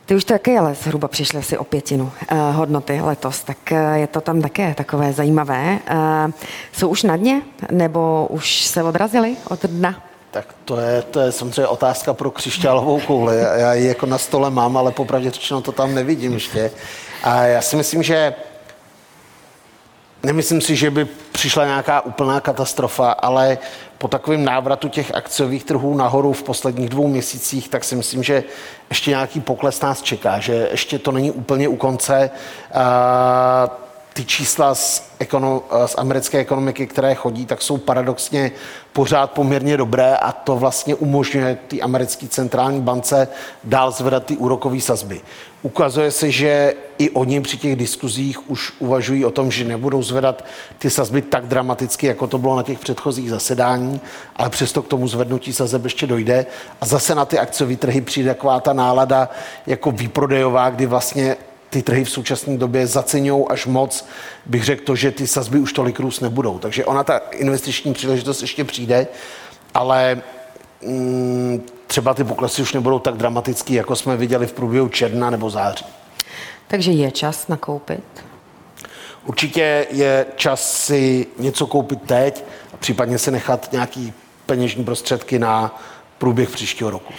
Ty 0.08 0.14
už 0.14 0.24
taky 0.24 0.58
ale 0.58 0.74
zhruba 0.74 1.08
přišly 1.08 1.38
asi 1.38 1.58
o 1.58 1.64
pětinu 1.64 2.04
uh, 2.04 2.38
hodnoty 2.38 3.00
letos, 3.00 3.42
tak 3.42 3.58
uh, 3.70 3.78
je 3.94 4.06
to 4.06 4.20
tam 4.20 4.42
také 4.42 4.74
takové 4.74 5.12
zajímavé. 5.12 5.78
Uh, 5.90 6.32
jsou 6.72 6.88
už 6.88 7.02
na 7.02 7.16
dně, 7.16 7.42
nebo 7.70 8.26
už 8.30 8.64
se 8.64 8.82
odrazili 8.82 9.36
od 9.50 9.64
dna? 9.64 10.02
Tak 10.30 10.54
to 10.64 10.80
je, 10.80 11.02
to 11.02 11.20
je 11.20 11.32
samozřejmě 11.32 11.66
otázka 11.66 12.14
pro 12.14 12.30
křišťálovou 12.30 13.00
kouli. 13.00 13.36
Já 13.56 13.74
ji 13.74 13.88
jako 13.88 14.06
na 14.06 14.18
stole 14.18 14.50
mám, 14.50 14.76
ale 14.76 14.92
popravdě 14.92 15.30
řečeno 15.30 15.60
to 15.60 15.72
tam 15.72 15.94
nevidím 15.94 16.32
ještě. 16.32 16.70
A 17.22 17.42
já 17.44 17.62
si 17.62 17.76
myslím, 17.76 18.02
že 18.02 18.34
nemyslím 20.22 20.60
si, 20.60 20.76
že 20.76 20.90
by 20.90 21.04
přišla 21.32 21.64
nějaká 21.64 22.00
úplná 22.00 22.40
katastrofa, 22.40 23.10
ale 23.10 23.58
po 23.98 24.08
takovém 24.08 24.44
návratu 24.44 24.88
těch 24.88 25.14
akciových 25.14 25.64
trhů 25.64 25.96
nahoru 25.96 26.32
v 26.32 26.42
posledních 26.42 26.88
dvou 26.88 27.08
měsících, 27.08 27.68
tak 27.68 27.84
si 27.84 27.96
myslím, 27.96 28.22
že 28.22 28.44
ještě 28.90 29.10
nějaký 29.10 29.40
pokles 29.40 29.80
nás 29.80 30.02
čeká, 30.02 30.38
že 30.38 30.68
ještě 30.70 30.98
to 30.98 31.12
není 31.12 31.30
úplně 31.30 31.68
u 31.68 31.76
konce. 31.76 32.30
Ty 34.18 34.24
čísla 34.24 34.74
z, 34.74 35.10
ekono, 35.18 35.62
z 35.86 35.94
americké 35.98 36.38
ekonomiky, 36.38 36.86
které 36.86 37.14
chodí, 37.14 37.46
tak 37.46 37.62
jsou 37.62 37.76
paradoxně 37.78 38.50
pořád 38.92 39.30
poměrně 39.30 39.76
dobré 39.76 40.16
a 40.16 40.32
to 40.32 40.56
vlastně 40.56 40.94
umožňuje 40.94 41.58
ty 41.68 41.82
americké 41.82 42.28
centrální 42.28 42.80
bance 42.80 43.28
dál 43.64 43.90
zvedat 43.90 44.24
ty 44.24 44.36
úrokové 44.36 44.80
sazby. 44.80 45.20
Ukazuje 45.62 46.10
se, 46.10 46.30
že 46.30 46.74
i 46.98 47.10
oni 47.10 47.40
při 47.40 47.56
těch 47.56 47.76
diskuzích 47.76 48.50
už 48.50 48.72
uvažují 48.78 49.24
o 49.24 49.30
tom, 49.30 49.50
že 49.50 49.64
nebudou 49.64 50.02
zvedat 50.02 50.44
ty 50.78 50.90
sazby 50.90 51.22
tak 51.22 51.46
dramaticky, 51.46 52.06
jako 52.06 52.26
to 52.26 52.38
bylo 52.38 52.56
na 52.56 52.62
těch 52.62 52.78
předchozích 52.78 53.30
zasedání, 53.30 54.00
ale 54.36 54.50
přesto 54.50 54.82
k 54.82 54.88
tomu 54.88 55.08
zvednutí 55.08 55.52
sazeb 55.52 55.84
ještě 55.84 56.06
dojde. 56.06 56.46
A 56.80 56.86
zase 56.86 57.14
na 57.14 57.24
ty 57.24 57.38
akciové 57.38 57.76
trhy 57.76 58.00
přijde 58.00 58.30
taková 58.30 58.60
ta 58.60 58.72
nálada 58.72 59.28
jako 59.66 59.90
výprodejová, 59.90 60.70
kdy 60.70 60.86
vlastně 60.86 61.36
ty 61.70 61.82
trhy 61.82 62.04
v 62.04 62.10
současné 62.10 62.56
době 62.56 62.86
zaceňují 62.86 63.44
až 63.48 63.66
moc, 63.66 64.06
bych 64.46 64.64
řekl 64.64 64.84
to, 64.84 64.96
že 64.96 65.10
ty 65.10 65.26
sazby 65.26 65.58
už 65.58 65.72
tolik 65.72 66.00
růst 66.00 66.20
nebudou. 66.20 66.58
Takže 66.58 66.84
ona 66.84 67.04
ta 67.04 67.18
investiční 67.32 67.94
příležitost 67.94 68.42
ještě 68.42 68.64
přijde, 68.64 69.06
ale 69.74 70.22
mm, 70.82 71.62
třeba 71.86 72.14
ty 72.14 72.24
poklesy 72.24 72.62
už 72.62 72.72
nebudou 72.72 72.98
tak 72.98 73.16
dramatický, 73.16 73.74
jako 73.74 73.96
jsme 73.96 74.16
viděli 74.16 74.46
v 74.46 74.52
průběhu 74.52 74.88
června 74.88 75.30
nebo 75.30 75.50
září. 75.50 75.84
Takže 76.68 76.92
je 76.92 77.10
čas 77.10 77.48
nakoupit? 77.48 78.04
Určitě 79.26 79.86
je 79.90 80.26
čas 80.36 80.84
si 80.84 81.26
něco 81.38 81.66
koupit 81.66 82.02
teď, 82.02 82.44
případně 82.78 83.18
se 83.18 83.30
nechat 83.30 83.72
nějaký 83.72 84.12
peněžní 84.46 84.84
prostředky 84.84 85.38
na 85.38 85.80
průběh 86.18 86.50
příštího 86.50 86.90
roku. 86.90 87.12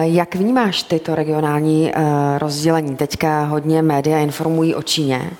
Jak 0.00 0.34
vnímáš 0.34 0.82
tyto 0.82 1.14
regionální 1.14 1.92
rozdělení? 2.38 2.96
Teďka 2.96 3.44
hodně 3.44 3.82
média 3.82 4.18
informují 4.18 4.74
o 4.74 4.82
Číně. 4.82 5.30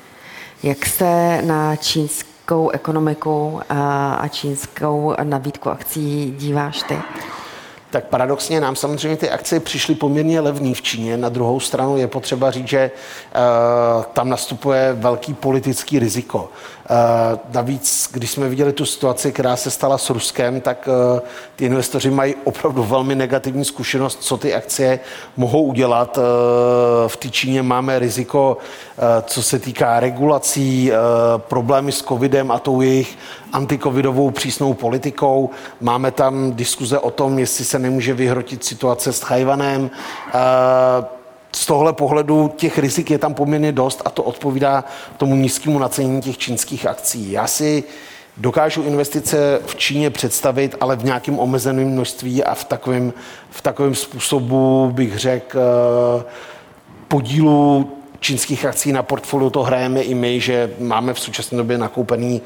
Jak 0.63 0.87
se 0.87 1.43
na 1.43 1.77
čínskou 1.77 2.71
ekonomiku 2.71 3.61
a 4.19 4.29
čínskou 4.31 5.15
nabídku 5.23 5.71
akcí 5.71 6.35
díváš 6.39 6.83
ty? 6.83 6.97
tak 7.93 8.05
paradoxně 8.05 8.61
nám 8.61 8.77
samozřejmě 8.77 9.17
ty 9.17 9.31
akcie 9.31 9.61
přišly 9.61 9.95
poměrně 9.95 10.41
levný 10.41 10.75
v 10.75 10.83
Číně. 10.83 11.17
Na 11.17 11.29
druhou 11.29 11.61
stranu 11.61 11.97
je 11.97 12.09
potřeba 12.09 12.51
říct, 12.51 12.69
že 12.69 12.91
uh, 12.91 14.05
tam 14.05 14.29
nastupuje 14.29 14.93
velký 14.93 15.35
politický 15.35 15.99
riziko. 15.99 16.51
Uh, 16.91 17.39
navíc, 17.55 18.09
když 18.13 18.31
jsme 18.31 18.49
viděli 18.49 18.73
tu 18.73 18.87
situaci, 18.87 19.33
která 19.33 19.57
se 19.57 19.71
stala 19.71 19.99
s 19.99 20.11
Ruskem, 20.11 20.61
tak 20.61 20.89
uh, 20.89 21.21
ty 21.57 21.65
investoři 21.65 22.11
mají 22.11 22.35
opravdu 22.45 22.83
velmi 22.83 23.15
negativní 23.15 23.65
zkušenost, 23.65 24.23
co 24.23 24.37
ty 24.37 24.55
akcie 24.55 25.01
mohou 25.37 25.63
udělat. 25.63 26.19
Uh, 26.19 26.23
v 27.07 27.17
té 27.17 27.29
Číně 27.29 27.63
máme 27.63 27.99
riziko, 27.99 28.57
co 29.25 29.43
se 29.43 29.59
týká 29.59 30.01
regulací, 30.01 30.93
problémy 31.37 31.93
s 31.93 32.03
covidem 32.03 32.51
a 32.51 32.59
tou 32.59 32.81
jejich 32.81 33.19
antikovidovou 33.53 34.31
přísnou 34.31 34.75
politikou. 34.75 35.51
Máme 35.81 36.11
tam 36.11 36.53
diskuze 36.53 36.99
o 36.99 37.11
tom, 37.11 37.39
jestli 37.39 37.65
se 37.65 37.79
nemůže 37.79 38.15
vyhrotit 38.15 38.65
situace 38.65 39.13
s 39.13 39.21
Chajvanem. 39.21 39.91
Z 41.57 41.67
tohle 41.67 41.93
pohledu 41.93 42.53
těch 42.57 42.79
rizik 42.79 43.11
je 43.11 43.19
tam 43.19 43.35
poměrně 43.35 43.73
dost 43.73 44.03
a 44.05 44.11
to 44.11 44.23
odpovídá 44.23 44.85
tomu 45.17 45.35
nízkému 45.35 45.79
nacenění 45.79 46.21
těch 46.21 46.39
čínských 46.39 46.87
akcí. 46.87 47.33
Já 47.33 47.47
si 47.47 47.85
dokážu 48.37 48.83
investice 48.83 49.61
v 49.67 49.77
Číně 49.77 50.11
představit, 50.11 50.77
ale 50.81 50.97
v 50.97 51.05
nějakém 51.05 51.39
omezeném 51.39 51.89
množství 51.89 52.45
a 52.45 52.55
v 52.55 52.65
takovém, 52.65 53.13
v 53.51 53.61
takovém 53.63 53.95
způsobu 53.95 54.91
bych 54.93 55.19
řekl 55.19 55.59
eh, 55.59 56.25
podílu 57.09 57.93
čínských 58.21 58.65
akcí 58.65 58.93
na 58.93 59.03
portfoliu 59.03 59.51
to 59.51 59.63
hrajeme 59.63 60.03
i 60.03 60.15
my, 60.15 60.41
že 60.41 60.71
máme 60.79 61.15
v 61.15 61.21
současné 61.21 61.59
době 61.59 61.79
nakoupený 61.79 62.43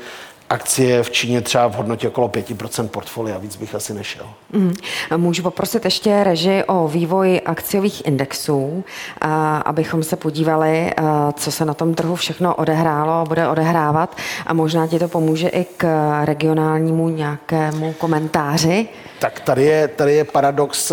akcie 0.51 1.03
v 1.03 1.11
Číně 1.11 1.41
třeba 1.41 1.67
v 1.67 1.75
hodnotě 1.75 2.09
okolo 2.09 2.29
5% 2.29 2.89
portfolia, 2.89 3.39
víc 3.39 3.57
bych 3.57 3.75
asi 3.75 3.95
nešel. 3.95 4.27
Mm. 4.53 4.75
Můžu 5.17 5.43
poprosit 5.43 5.85
ještě 5.85 6.25
reži 6.25 6.65
o 6.67 6.89
vývoj 6.89 7.41
akciových 7.47 8.07
indexů, 8.07 8.85
a 9.21 9.59
abychom 9.59 10.03
se 10.03 10.17
podívali, 10.17 10.93
co 11.35 11.53
se 11.53 11.65
na 11.65 11.75
tom 11.75 11.95
trhu 11.95 12.17
všechno 12.17 12.55
odehrálo 12.55 13.13
a 13.13 13.25
bude 13.25 13.49
odehrávat 13.49 14.17
a 14.47 14.55
možná 14.55 14.87
ti 14.87 14.99
to 14.99 15.09
pomůže 15.09 15.49
i 15.49 15.67
k 15.77 15.87
regionálnímu 16.25 17.09
nějakému 17.09 17.93
komentáři. 17.93 18.89
Tak 19.19 19.41
tady 19.41 19.65
je, 19.65 19.89
tady 19.89 20.15
je 20.15 20.25
paradox, 20.25 20.93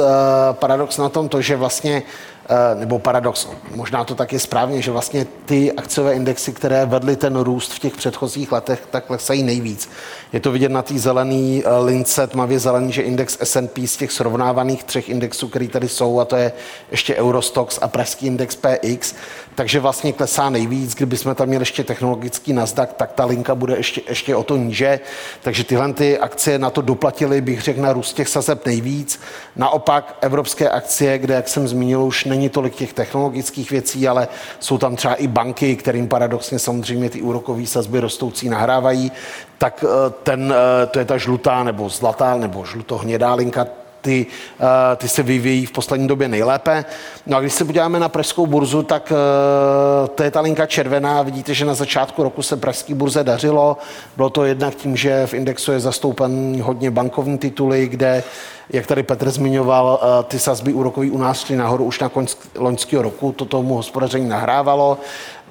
paradox 0.52 0.98
na 0.98 1.10
tom 1.10 1.30
to, 1.30 1.42
že 1.42 1.56
vlastně 1.56 2.04
Eh, 2.04 2.33
nebo 2.75 2.99
paradox, 2.99 3.47
možná 3.75 4.03
to 4.03 4.15
tak 4.15 4.34
je 4.34 4.39
správně, 4.39 4.82
že 4.82 4.91
vlastně 4.91 5.25
ty 5.45 5.71
akciové 5.71 6.13
indexy, 6.13 6.53
které 6.53 6.86
vedly 6.86 7.15
ten 7.15 7.36
růst 7.36 7.73
v 7.73 7.79
těch 7.79 7.95
předchozích 7.95 8.51
letech, 8.51 8.84
tak 8.91 9.06
klesají 9.06 9.43
nejvíc. 9.43 9.89
Je 10.34 10.39
to 10.39 10.51
vidět 10.51 10.71
na 10.71 10.82
té 10.82 10.99
zelené 10.99 11.62
eh, 11.65 11.77
lince, 11.86 12.27
tmavě 12.27 12.60
zelený, 12.60 12.91
že 12.91 13.01
index 13.01 13.38
S&P 13.41 13.88
z 13.88 13.97
těch 13.97 14.12
srovnávaných 14.12 14.84
třech 14.84 15.10
indexů, 15.10 15.47
který 15.47 15.67
tady 15.67 15.88
jsou, 15.88 16.19
a 16.19 16.25
to 16.25 16.36
je 16.36 16.51
ještě 16.91 17.15
Eurostox 17.15 17.79
a 17.82 17.88
pražský 17.88 18.25
index 18.25 18.56
PX, 18.56 19.15
takže 19.56 19.79
vlastně 19.79 20.13
klesá 20.13 20.49
nejvíc. 20.49 20.95
Kdyby 20.95 21.17
jsme 21.17 21.36
tam 21.36 21.47
měli 21.47 21.62
ještě 21.62 21.84
technologický 21.84 22.53
Nasdaq, 22.53 22.93
tak 22.97 23.12
ta 23.12 23.25
linka 23.25 23.56
bude 23.56 23.77
ještě, 23.77 24.01
ještě 24.10 24.36
o 24.36 24.43
to 24.43 24.58
níže. 24.58 24.99
Takže 25.41 25.63
tyhle 25.63 25.93
ty 25.93 26.19
akcie 26.19 26.60
na 26.60 26.69
to 26.69 26.82
doplatily, 26.82 27.41
bych 27.41 27.62
řekl, 27.62 27.82
na 27.82 27.93
růst 27.93 28.13
těch 28.13 28.27
sazeb 28.29 28.65
nejvíc. 28.65 29.19
Naopak 29.56 30.17
evropské 30.21 30.69
akcie, 30.69 31.17
kde, 31.17 31.34
jak 31.34 31.47
jsem 31.47 31.67
zmínil, 31.67 32.03
už 32.03 32.25
není 32.34 32.50
tolik 32.50 32.76
těch 32.76 32.93
technologických 32.93 33.72
věcí, 33.72 34.08
ale 34.08 34.28
jsou 34.60 34.78
tam 34.78 34.96
třeba 34.96 35.13
i 35.15 35.28
banky, 35.28 35.76
kterým 35.76 36.08
paradoxně 36.08 36.60
samozřejmě 36.60 37.10
ty 37.10 37.22
úrokové 37.22 37.65
sazby 37.65 38.00
rostoucí 38.00 38.50
nahrávají, 38.50 39.12
tak 39.58 39.86
eh, 39.88 40.10
ten, 40.24 40.54
eh, 40.54 40.86
to 40.86 41.00
je 41.00 41.06
ta 41.06 41.17
žlutá 41.17 41.63
nebo 41.63 41.89
zlatá 41.89 42.38
nebo 42.38 42.65
žlutohnědá 42.65 43.34
linka, 43.34 43.67
ty, 44.04 44.26
eh, 44.60 44.96
ty 44.96 45.08
se 45.08 45.24
vyvíjí 45.24 45.66
v 45.66 45.72
poslední 45.72 46.08
době 46.08 46.28
nejlépe. 46.28 46.86
No 47.26 47.38
a 47.38 47.42
když 47.42 47.54
se 47.54 47.66
podíváme 47.66 48.00
na 48.00 48.10
pražskou 48.10 48.46
burzu, 48.46 48.84
tak 48.84 49.13
eh, 49.16 50.08
to 50.08 50.24
je 50.24 50.32
ta 50.32 50.42
linka 50.42 50.66
červená. 50.66 51.22
Vidíte, 51.22 51.54
že 51.54 51.66
na 51.66 51.74
začátku 51.74 52.24
roku 52.24 52.42
se 52.42 52.58
pražské 52.58 52.96
burze 52.96 53.24
dařilo. 53.24 53.78
Bylo 54.16 54.30
to 54.30 54.46
jednak 54.46 54.76
tím, 54.76 54.98
že 54.98 55.28
v 55.28 55.34
indexu 55.34 55.72
je 55.72 55.80
zastoupen 55.80 56.62
hodně 56.62 56.92
bankovní 56.92 57.38
tituly, 57.38 57.88
kde 57.88 58.24
jak 58.70 58.88
tady 58.88 59.04
Petr 59.04 59.32
zmiňoval, 59.32 60.00
eh, 60.02 60.24
ty 60.24 60.39
sazby 60.39 60.74
úrokový 60.74 61.12
u 61.12 61.18
nás 61.18 61.46
šly 61.46 61.56
nahoru 61.56 61.86
už 61.86 62.00
na 62.00 62.10
konc 62.10 62.36
loňského 62.58 63.04
roku, 63.04 63.32
to 63.32 63.46
tomu 63.46 63.76
hospodaření 63.76 64.30
nahrávalo. 64.30 64.98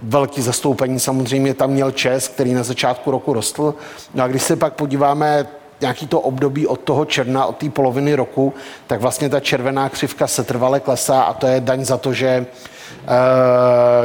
Velký 0.02 0.42
zastoupení 0.42 1.00
samozřejmě 1.00 1.54
tam 1.54 1.70
měl 1.70 1.90
Čes, 1.90 2.28
který 2.28 2.54
na 2.54 2.62
začátku 2.62 3.10
roku 3.10 3.32
rostl. 3.32 3.74
No 4.14 4.24
a 4.24 4.28
když 4.28 4.42
se 4.42 4.56
pak 4.56 4.74
podíváme 4.74 5.46
nějaký 5.82 6.06
to 6.06 6.20
období 6.20 6.66
od 6.66 6.80
toho 6.80 7.04
června, 7.04 7.46
od 7.46 7.56
té 7.56 7.70
poloviny 7.70 8.14
roku, 8.14 8.54
tak 8.86 9.00
vlastně 9.00 9.28
ta 9.28 9.40
červená 9.40 9.88
křivka 9.88 10.26
se 10.26 10.44
trvale 10.44 10.80
klesá 10.80 11.22
a 11.22 11.32
to 11.32 11.46
je 11.46 11.60
daň 11.60 11.84
za 11.84 11.96
to, 11.96 12.12
že 12.12 12.26
eh, 12.26 13.08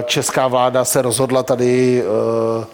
česká 0.03 0.47
vláda 0.47 0.85
se 0.85 1.01
rozhodla 1.01 1.43
tady 1.43 2.03
eh, 2.03 2.65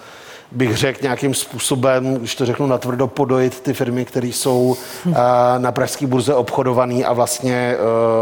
bych 0.51 0.77
řekl 0.77 0.99
nějakým 1.01 1.33
způsobem, 1.33 2.15
když 2.15 2.35
to 2.35 2.45
řeknu 2.45 2.67
natvrdo, 2.67 3.07
podojit 3.07 3.59
ty 3.59 3.73
firmy, 3.73 4.05
které 4.05 4.27
jsou 4.27 4.75
eh, 4.75 5.13
na 5.57 5.71
pražské 5.71 6.07
burze 6.07 6.33
obchodované 6.33 7.03
a 7.03 7.13
vlastně 7.13 7.75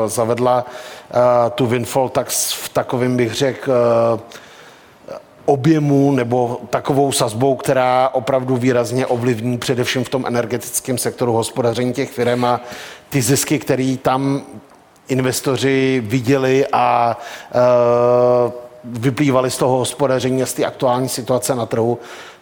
zavedla 0.05 0.65
tu 1.55 1.65
windfall 1.65 2.09
tax 2.09 2.53
v 2.53 2.69
takovým, 2.69 3.17
bych 3.17 3.33
řekl, 3.33 3.71
objemu 5.45 6.11
nebo 6.11 6.61
takovou 6.69 7.11
sazbou, 7.11 7.55
která 7.55 8.09
opravdu 8.13 8.57
výrazně 8.57 9.05
ovlivní 9.05 9.57
především 9.57 10.03
v 10.03 10.09
tom 10.09 10.25
energetickém 10.25 10.97
sektoru 10.97 11.33
hospodaření 11.33 11.93
těch 11.93 12.11
firm 12.11 12.45
a 12.45 12.61
ty 13.09 13.21
zisky, 13.21 13.59
které 13.59 13.97
tam 14.01 14.41
investoři 15.07 16.03
viděli 16.05 16.67
a 16.71 17.17
e, 17.51 18.51
vyplývaly 18.83 19.51
z 19.51 19.57
toho 19.57 19.77
hospodaření 19.77 20.43
a 20.43 20.45
z 20.45 20.53
té 20.53 20.65
aktuální 20.65 21.09
situace 21.09 21.55
na 21.55 21.65
trhu, 21.65 21.99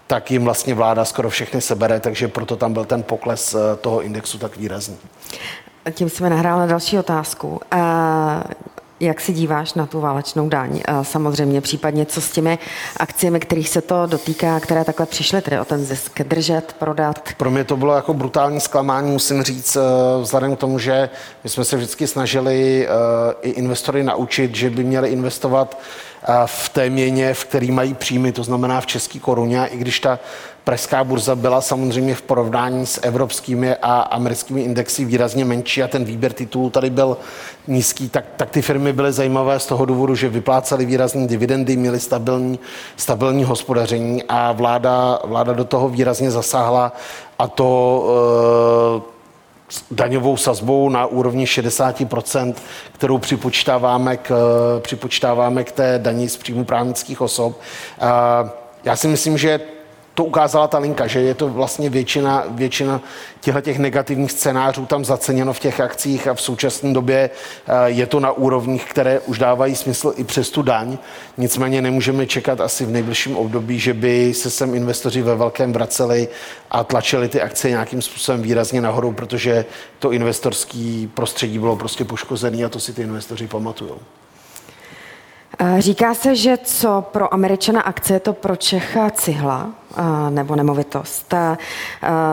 tak 0.07 0.31
jim 0.31 0.43
vlastně 0.43 0.73
vláda 0.73 1.05
skoro 1.05 1.29
všechny 1.29 1.61
sebere, 1.61 1.99
takže 1.99 2.27
proto 2.27 2.55
tam 2.55 2.73
byl 2.73 2.85
ten 2.85 3.03
pokles 3.03 3.55
e, 3.55 3.75
toho 3.75 4.01
indexu 4.01 4.37
tak 4.37 4.57
výrazný. 4.57 4.97
Tím 5.91 6.09
jsme 6.09 6.29
nahráli 6.29 6.69
další 6.69 6.99
otázku. 6.99 7.59
Jak 9.01 9.21
si 9.21 9.33
díváš 9.33 9.73
na 9.73 9.85
tu 9.85 9.99
válečnou 9.99 10.49
daň? 10.49 10.81
Samozřejmě 11.01 11.61
případně 11.61 12.05
co 12.05 12.21
s 12.21 12.31
těmi 12.31 12.59
akciemi, 12.97 13.39
kterých 13.39 13.69
se 13.69 13.81
to 13.81 14.05
dotýká, 14.05 14.59
které 14.59 14.85
takhle 14.85 15.05
přišly, 15.05 15.41
tedy 15.41 15.59
o 15.59 15.65
ten 15.65 15.85
zisk 15.85 16.21
držet, 16.21 16.75
prodat? 16.79 17.29
Pro 17.37 17.51
mě 17.51 17.63
to 17.63 17.77
bylo 17.77 17.95
jako 17.95 18.13
brutální 18.13 18.59
zklamání, 18.59 19.11
musím 19.11 19.43
říct, 19.43 19.75
eh, 19.75 20.21
vzhledem 20.21 20.55
k 20.55 20.59
tomu, 20.59 20.79
že 20.79 21.09
my 21.43 21.49
jsme 21.49 21.65
se 21.65 21.77
vždycky 21.77 22.07
snažili 22.07 22.87
eh, 22.87 22.91
i 23.41 23.49
investory 23.49 24.03
naučit, 24.03 24.55
že 24.55 24.69
by 24.69 24.83
měli 24.83 25.09
investovat 25.09 25.79
eh, 26.23 26.33
v 26.45 26.69
té 26.69 26.89
měně, 26.89 27.33
v 27.33 27.45
který 27.45 27.71
mají 27.71 27.93
příjmy, 27.93 28.31
to 28.31 28.43
znamená 28.43 28.81
v 28.81 28.85
české 28.85 29.19
koruně, 29.19 29.65
i 29.71 29.77
když 29.77 29.99
ta 29.99 30.19
pražská 30.69 31.03
burza 31.03 31.35
byla 31.35 31.61
samozřejmě 31.61 32.15
v 32.15 32.21
porovnání 32.21 32.85
s 32.85 32.99
evropskými 33.03 33.75
a 33.75 33.99
americkými 34.01 34.61
indexy 34.61 35.05
výrazně 35.05 35.45
menší 35.45 35.83
a 35.83 35.87
ten 35.87 36.05
výběr 36.05 36.33
titulů 36.33 36.69
tady 36.69 36.89
byl 36.89 37.17
nízký, 37.67 38.09
tak, 38.09 38.25
tak 38.37 38.49
ty 38.49 38.61
firmy 38.61 38.93
byly 38.93 39.11
zajímavé 39.11 39.59
z 39.59 39.65
toho 39.65 39.85
důvodu, 39.85 40.15
že 40.15 40.29
vyplácely 40.29 40.85
výrazné 40.85 41.27
dividendy, 41.27 41.77
měly 41.77 41.99
stabilní, 41.99 42.59
stabilní 42.97 43.43
hospodaření 43.43 44.23
a 44.29 44.51
vláda, 44.51 45.19
vláda 45.23 45.53
do 45.53 45.65
toho 45.65 45.89
výrazně 45.89 46.31
zasáhla 46.31 46.91
a 47.39 47.47
to 47.47 48.05
e, 49.69 49.95
daňovou 49.95 50.37
sazbou 50.37 50.89
na 50.89 51.05
úrovni 51.05 51.45
60%, 51.45 52.53
kterou 52.91 53.17
připočítáváme 53.17 54.17
k, 54.17 54.31
připočítáváme 54.79 55.63
k 55.63 55.71
té 55.71 55.99
daní 56.03 56.29
z 56.29 56.37
příjmu 56.37 56.63
právnických 56.63 57.21
osob. 57.21 57.59
Já 58.83 58.95
si 58.95 59.07
myslím, 59.07 59.37
že 59.37 59.59
to 60.19 60.23
ukázala 60.23 60.67
ta 60.67 60.77
linka, 60.77 61.07
že 61.07 61.19
je 61.19 61.33
to 61.33 61.49
vlastně 61.49 61.89
většina, 61.89 62.43
většina 62.49 63.01
těchto 63.41 63.61
těch 63.61 63.79
negativních 63.79 64.31
scénářů 64.31 64.85
tam 64.85 65.05
zaceněno 65.05 65.53
v 65.53 65.59
těch 65.59 65.79
akcích 65.79 66.27
a 66.27 66.33
v 66.33 66.41
současné 66.41 66.93
době 66.93 67.29
eh, 67.29 67.73
je 67.85 68.05
to 68.05 68.19
na 68.19 68.31
úrovních, 68.31 68.85
které 68.85 69.19
už 69.19 69.39
dávají 69.39 69.75
smysl 69.75 70.13
i 70.17 70.23
přes 70.23 70.49
tu 70.49 70.61
daň. 70.61 70.97
Nicméně 71.37 71.81
nemůžeme 71.81 72.27
čekat 72.27 72.61
asi 72.61 72.85
v 72.85 72.91
nejbližším 72.91 73.37
období, 73.37 73.79
že 73.79 73.93
by 73.93 74.33
se 74.33 74.49
sem 74.49 74.75
investoři 74.75 75.21
ve 75.21 75.35
velkém 75.35 75.73
vraceli 75.73 76.27
a 76.71 76.83
tlačili 76.83 77.29
ty 77.29 77.41
akcie 77.41 77.71
nějakým 77.71 78.01
způsobem 78.01 78.41
výrazně 78.41 78.81
nahoru, 78.81 79.11
protože 79.11 79.65
to 79.99 80.11
investorský 80.11 81.11
prostředí 81.13 81.59
bylo 81.59 81.75
prostě 81.75 82.05
poškozené 82.05 82.65
a 82.65 82.69
to 82.69 82.79
si 82.79 82.93
ty 82.93 83.01
investoři 83.01 83.47
pamatují. 83.47 83.91
Říká 85.79 86.13
se, 86.13 86.35
že 86.35 86.57
co 86.57 87.05
pro 87.11 87.33
Američana 87.33 87.81
akce, 87.81 88.13
je 88.13 88.19
to 88.19 88.33
pro 88.33 88.55
Čecha 88.55 89.09
cihla 89.09 89.69
nebo 90.29 90.55
nemovitost. 90.55 91.33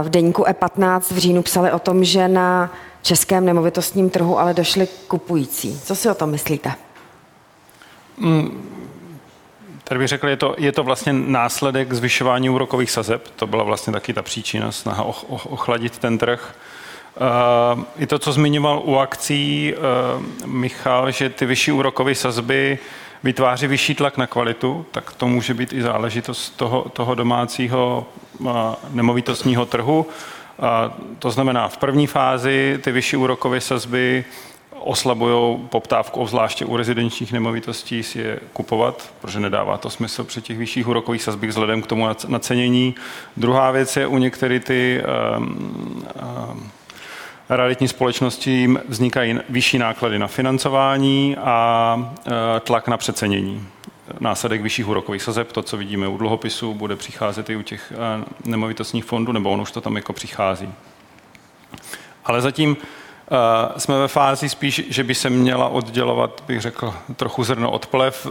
V 0.03 0.09
deníku 0.09 0.43
E15 0.43 1.01
v 1.01 1.19
říjnu 1.19 1.43
psali 1.43 1.73
o 1.73 1.79
tom, 1.79 2.05
že 2.05 2.29
na 2.29 2.73
českém 3.03 3.45
nemovitostním 3.45 4.11
trhu 4.11 4.39
ale 4.39 4.55
došli 4.55 4.89
kupující. 5.09 5.81
Co 5.81 5.95
si 5.95 6.11
o 6.11 6.15
tom 6.15 6.31
myslíte? 6.31 6.73
Mm, 8.19 8.71
tady 9.85 9.99
bych 9.99 10.09
řekl, 10.09 10.29
je 10.29 10.37
to, 10.37 10.55
je 10.59 10.73
to 10.73 10.85
vlastně 10.85 11.13
následek 11.13 11.93
zvyšování 11.93 12.51
úrokových 12.51 12.91
sazeb. 12.91 13.29
To 13.37 13.47
byla 13.47 13.65
vlastně 13.65 13.93
taky 13.93 14.13
ta 14.13 14.23
příčina, 14.23 14.73
snaha 14.73 15.05
ochladit 15.29 15.99
ten 15.99 16.19
trh. 16.19 16.55
Uh, 17.77 17.83
I 17.99 18.07
to, 18.07 18.19
co 18.19 18.33
zmiňoval 18.33 18.83
u 18.85 18.97
akcí 18.97 19.75
uh, 19.75 20.47
Michal, 20.47 21.11
že 21.11 21.31
ty 21.31 21.47
vyšší 21.47 21.73
úrokové 21.73 22.15
sazby 22.15 22.79
vytváří 23.27 23.67
vyšší 23.67 23.95
tlak 23.95 24.17
na 24.17 24.27
kvalitu, 24.27 24.87
tak 24.91 25.13
to 25.13 25.29
může 25.29 25.55
být 25.55 25.73
i 25.73 25.83
záležitost 25.83 26.57
toho, 26.57 26.87
toho 26.93 27.15
domácího 27.15 28.07
nemovitostního 28.91 29.67
trhu. 29.67 30.07
To 31.19 31.31
znamená, 31.31 31.69
v 31.69 31.77
první 31.77 32.07
fázi 32.07 32.79
ty 32.83 32.93
vyšší 32.93 33.17
úrokové 33.17 33.61
sazby 33.61 34.25
oslabují 34.71 35.59
poptávku, 35.69 36.21
obzvláště 36.21 36.65
u 36.65 36.77
rezidenčních 36.77 37.33
nemovitostí 37.33 38.03
si 38.03 38.19
je 38.19 38.41
kupovat, 38.53 39.11
protože 39.21 39.41
nedává 39.41 39.79
to 39.79 39.91
smysl 39.91 40.25
při 40.25 40.43
těch 40.43 40.59
vyšších 40.59 40.89
úrokových 40.89 41.23
sazbách 41.23 41.51
vzhledem 41.51 41.83
k 41.83 41.87
tomu 41.87 42.09
nacenění. 42.29 42.95
Druhá 43.37 43.71
věc 43.71 43.97
je 43.97 44.07
u 44.07 44.19
některých 44.19 44.65
ty 44.65 45.03
um, 45.03 46.07
um, 46.53 46.71
realitní 47.49 47.89
společnosti 47.89 48.71
vznikají 48.89 49.39
vyšší 49.49 49.79
náklady 49.79 50.19
na 50.19 50.27
financování 50.27 51.37
a 51.37 52.15
e, 52.57 52.61
tlak 52.61 52.89
na 52.89 52.97
přecenění. 52.97 53.67
Následek 54.21 54.63
vyšších 54.63 54.89
úrokových 54.89 55.23
sazeb, 55.23 55.53
to, 55.53 55.63
co 55.63 55.77
vidíme 55.77 56.09
u 56.09 56.17
dluhopisů, 56.17 56.75
bude 56.75 56.97
přicházet 56.97 57.51
i 57.51 57.57
u 57.57 57.63
těch 57.63 57.93
e, 57.93 58.25
nemovitostních 58.45 59.05
fondů, 59.05 59.33
nebo 59.33 59.51
ono 59.51 59.63
už 59.63 59.73
to 59.73 59.81
tam 59.81 59.97
jako 59.97 60.13
přichází. 60.13 60.69
Ale 62.25 62.41
zatím 62.41 62.77
e, 62.77 63.81
jsme 63.81 63.99
ve 63.99 64.09
fázi 64.09 64.49
spíš, 64.49 64.83
že 64.89 65.05
by 65.05 65.15
se 65.15 65.31
měla 65.31 65.69
oddělovat, 65.69 66.45
bych 66.47 66.61
řekl, 66.61 66.95
trochu 67.17 67.45
zrno 67.45 67.71
od 67.71 67.87
plev, 67.87 68.27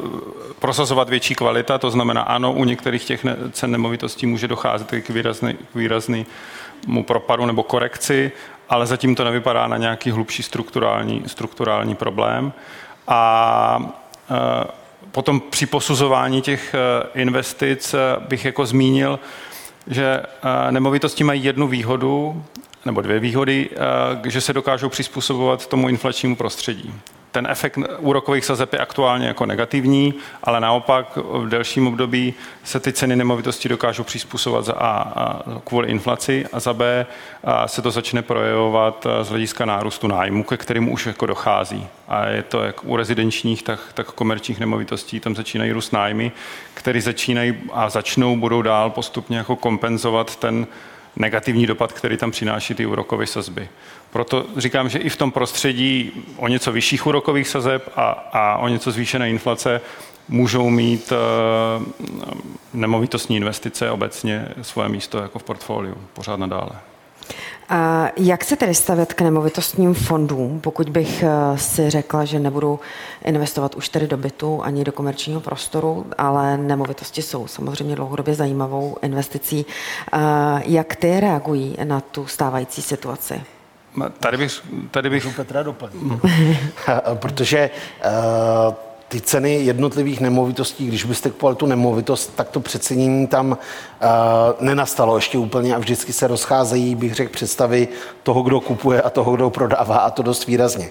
prosazovat 0.59 1.09
větší 1.09 1.35
kvalita, 1.35 1.77
to 1.77 1.91
znamená, 1.91 2.21
ano, 2.21 2.53
u 2.53 2.63
některých 2.63 3.05
těch 3.05 3.25
cen 3.51 3.71
nemovitostí 3.71 4.25
může 4.25 4.47
docházet 4.47 4.91
k 4.91 5.09
výrazný, 5.09 5.53
k 5.53 5.75
výraznému 5.75 7.03
propadu 7.05 7.45
nebo 7.45 7.63
korekci, 7.63 8.31
ale 8.69 8.85
zatím 8.85 9.15
to 9.15 9.23
nevypadá 9.23 9.67
na 9.67 9.77
nějaký 9.77 10.11
hlubší 10.11 10.43
strukturální, 10.43 11.23
strukturální 11.27 11.95
problém. 11.95 12.53
A 13.07 13.93
e, 14.29 14.67
potom 15.11 15.41
při 15.49 15.65
posuzování 15.65 16.41
těch 16.41 16.73
e, 16.73 16.77
investic 17.21 17.93
e, 17.93 17.97
bych 18.19 18.45
jako 18.45 18.65
zmínil, 18.65 19.19
že 19.87 20.23
nemovitosti 20.69 21.23
mají 21.23 21.43
jednu 21.43 21.67
výhodu, 21.67 22.43
nebo 22.85 23.01
dvě 23.01 23.19
výhody, 23.19 23.69
že 24.23 24.41
se 24.41 24.53
dokážou 24.53 24.89
přizpůsobovat 24.89 25.67
tomu 25.67 25.89
inflačnímu 25.89 26.35
prostředí 26.35 26.93
ten 27.35 27.47
efekt 27.49 27.79
úrokových 27.99 28.45
sazeb 28.45 28.73
je 28.73 28.79
aktuálně 28.79 29.27
jako 29.27 29.45
negativní, 29.45 30.13
ale 30.43 30.59
naopak 30.59 31.17
v 31.17 31.49
delším 31.49 31.87
období 31.87 32.33
se 32.63 32.79
ty 32.79 32.93
ceny 32.93 33.15
nemovitosti 33.15 33.69
dokážou 33.69 34.03
přizpůsobovat 34.03 34.65
za 34.65 34.73
A, 34.73 34.89
a 35.01 35.41
kvůli 35.63 35.87
inflaci 35.87 36.45
a 36.53 36.59
za 36.59 36.73
B 36.73 37.05
a 37.43 37.67
se 37.67 37.81
to 37.81 37.91
začne 37.91 38.21
projevovat 38.21 39.07
z 39.21 39.29
hlediska 39.29 39.65
nárůstu 39.65 40.07
nájmu, 40.07 40.43
ke 40.43 40.57
kterým 40.57 40.91
už 40.91 41.05
jako 41.05 41.25
dochází. 41.25 41.87
A 42.07 42.25
je 42.25 42.43
to 42.43 42.63
jak 42.63 42.83
u 42.83 42.95
rezidenčních, 42.95 43.63
tak, 43.63 43.79
tak 43.93 44.11
komerčních 44.11 44.59
nemovitostí, 44.59 45.19
tam 45.19 45.35
začínají 45.35 45.71
růst 45.71 45.93
nájmy, 45.93 46.31
které 46.73 47.01
začínají 47.01 47.57
a 47.73 47.89
začnou, 47.89 48.35
budou 48.37 48.61
dál 48.61 48.89
postupně 48.89 49.37
jako 49.37 49.55
kompenzovat 49.55 50.35
ten 50.35 50.67
negativní 51.15 51.67
dopad, 51.67 51.91
který 51.91 52.17
tam 52.17 52.31
přináší 52.31 52.73
ty 52.73 52.85
úrokové 52.85 53.27
sazby. 53.27 53.69
Proto 54.15 54.45
říkám, 54.57 54.89
že 54.89 54.99
i 54.99 55.09
v 55.09 55.17
tom 55.17 55.31
prostředí 55.31 56.11
o 56.37 56.47
něco 56.47 56.71
vyšších 56.71 57.07
úrokových 57.07 57.47
sazeb 57.47 57.89
a, 57.95 58.09
a 58.31 58.57
o 58.57 58.67
něco 58.67 58.91
zvýšené 58.91 59.29
inflace 59.29 59.81
můžou 60.29 60.69
mít 60.69 61.11
uh, 61.11 61.85
nemovitostní 62.73 63.37
investice 63.37 63.91
obecně 63.91 64.47
svoje 64.61 64.89
místo 64.89 65.17
jako 65.17 65.39
v 65.39 65.43
portfoliu 65.43 65.97
pořád 66.13 66.39
nadále. 66.39 66.69
A 67.69 68.07
jak 68.17 68.43
se 68.43 68.55
tedy 68.55 68.75
stavět 68.75 69.13
k 69.13 69.21
nemovitostním 69.21 69.93
fondům, 69.93 70.61
pokud 70.61 70.89
bych 70.89 71.23
eh, 71.23 71.57
si 71.57 71.89
řekla, 71.89 72.25
že 72.25 72.39
nebudu 72.39 72.79
investovat 73.25 73.75
už 73.75 73.89
tedy 73.89 74.07
do 74.07 74.17
bytu 74.17 74.63
ani 74.63 74.83
do 74.83 74.91
komerčního 74.91 75.41
prostoru, 75.41 76.05
ale 76.17 76.57
nemovitosti 76.57 77.21
jsou 77.21 77.47
samozřejmě 77.47 77.95
dlouhodobě 77.95 78.35
zajímavou 78.35 78.97
investicí. 79.01 79.65
Jak 80.65 80.95
ty 80.95 81.19
reagují 81.19 81.75
na 81.83 82.01
tu 82.01 82.27
stávající 82.27 82.81
situaci? 82.81 83.41
Tady 84.19 84.37
bych... 84.37 84.61
Tady 84.91 85.09
bych... 85.09 85.35
Petra 85.35 85.63
doplnit. 85.63 85.95
Protože 87.13 87.69
uh, 88.67 88.73
ty 89.07 89.21
ceny 89.21 89.53
jednotlivých 89.53 90.21
nemovitostí, 90.21 90.87
když 90.87 91.03
byste 91.03 91.29
kupovali 91.29 91.55
tu 91.55 91.65
nemovitost, 91.65 92.35
tak 92.35 92.49
to 92.49 92.59
přecenění 92.59 93.27
tam 93.27 93.51
uh, 93.51 93.57
nenastalo 94.59 95.15
ještě 95.15 95.37
úplně 95.37 95.75
a 95.75 95.79
vždycky 95.79 96.13
se 96.13 96.27
rozcházejí, 96.27 96.95
bych 96.95 97.13
řekl, 97.13 97.33
představy 97.33 97.87
toho, 98.23 98.41
kdo 98.41 98.59
kupuje 98.59 99.01
a 99.01 99.09
toho, 99.09 99.35
kdo 99.35 99.49
prodává 99.49 99.97
a 99.97 100.09
to 100.09 100.23
dost 100.23 100.47
výrazně 100.47 100.89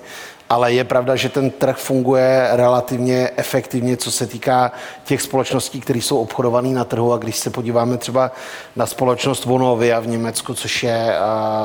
ale 0.50 0.72
je 0.72 0.84
pravda, 0.84 1.16
že 1.16 1.28
ten 1.28 1.50
trh 1.50 1.76
funguje 1.76 2.48
relativně 2.52 3.30
efektivně, 3.36 3.96
co 3.96 4.10
se 4.10 4.26
týká 4.26 4.72
těch 5.04 5.22
společností, 5.22 5.80
které 5.80 5.98
jsou 5.98 6.18
obchodované 6.18 6.68
na 6.68 6.84
trhu. 6.84 7.12
A 7.12 7.18
když 7.18 7.36
se 7.36 7.50
podíváme 7.50 7.96
třeba 7.96 8.30
na 8.76 8.86
společnost 8.86 9.44
Vonovia 9.44 10.00
v 10.00 10.06
Německu, 10.06 10.54
což 10.54 10.82
je 10.82 11.14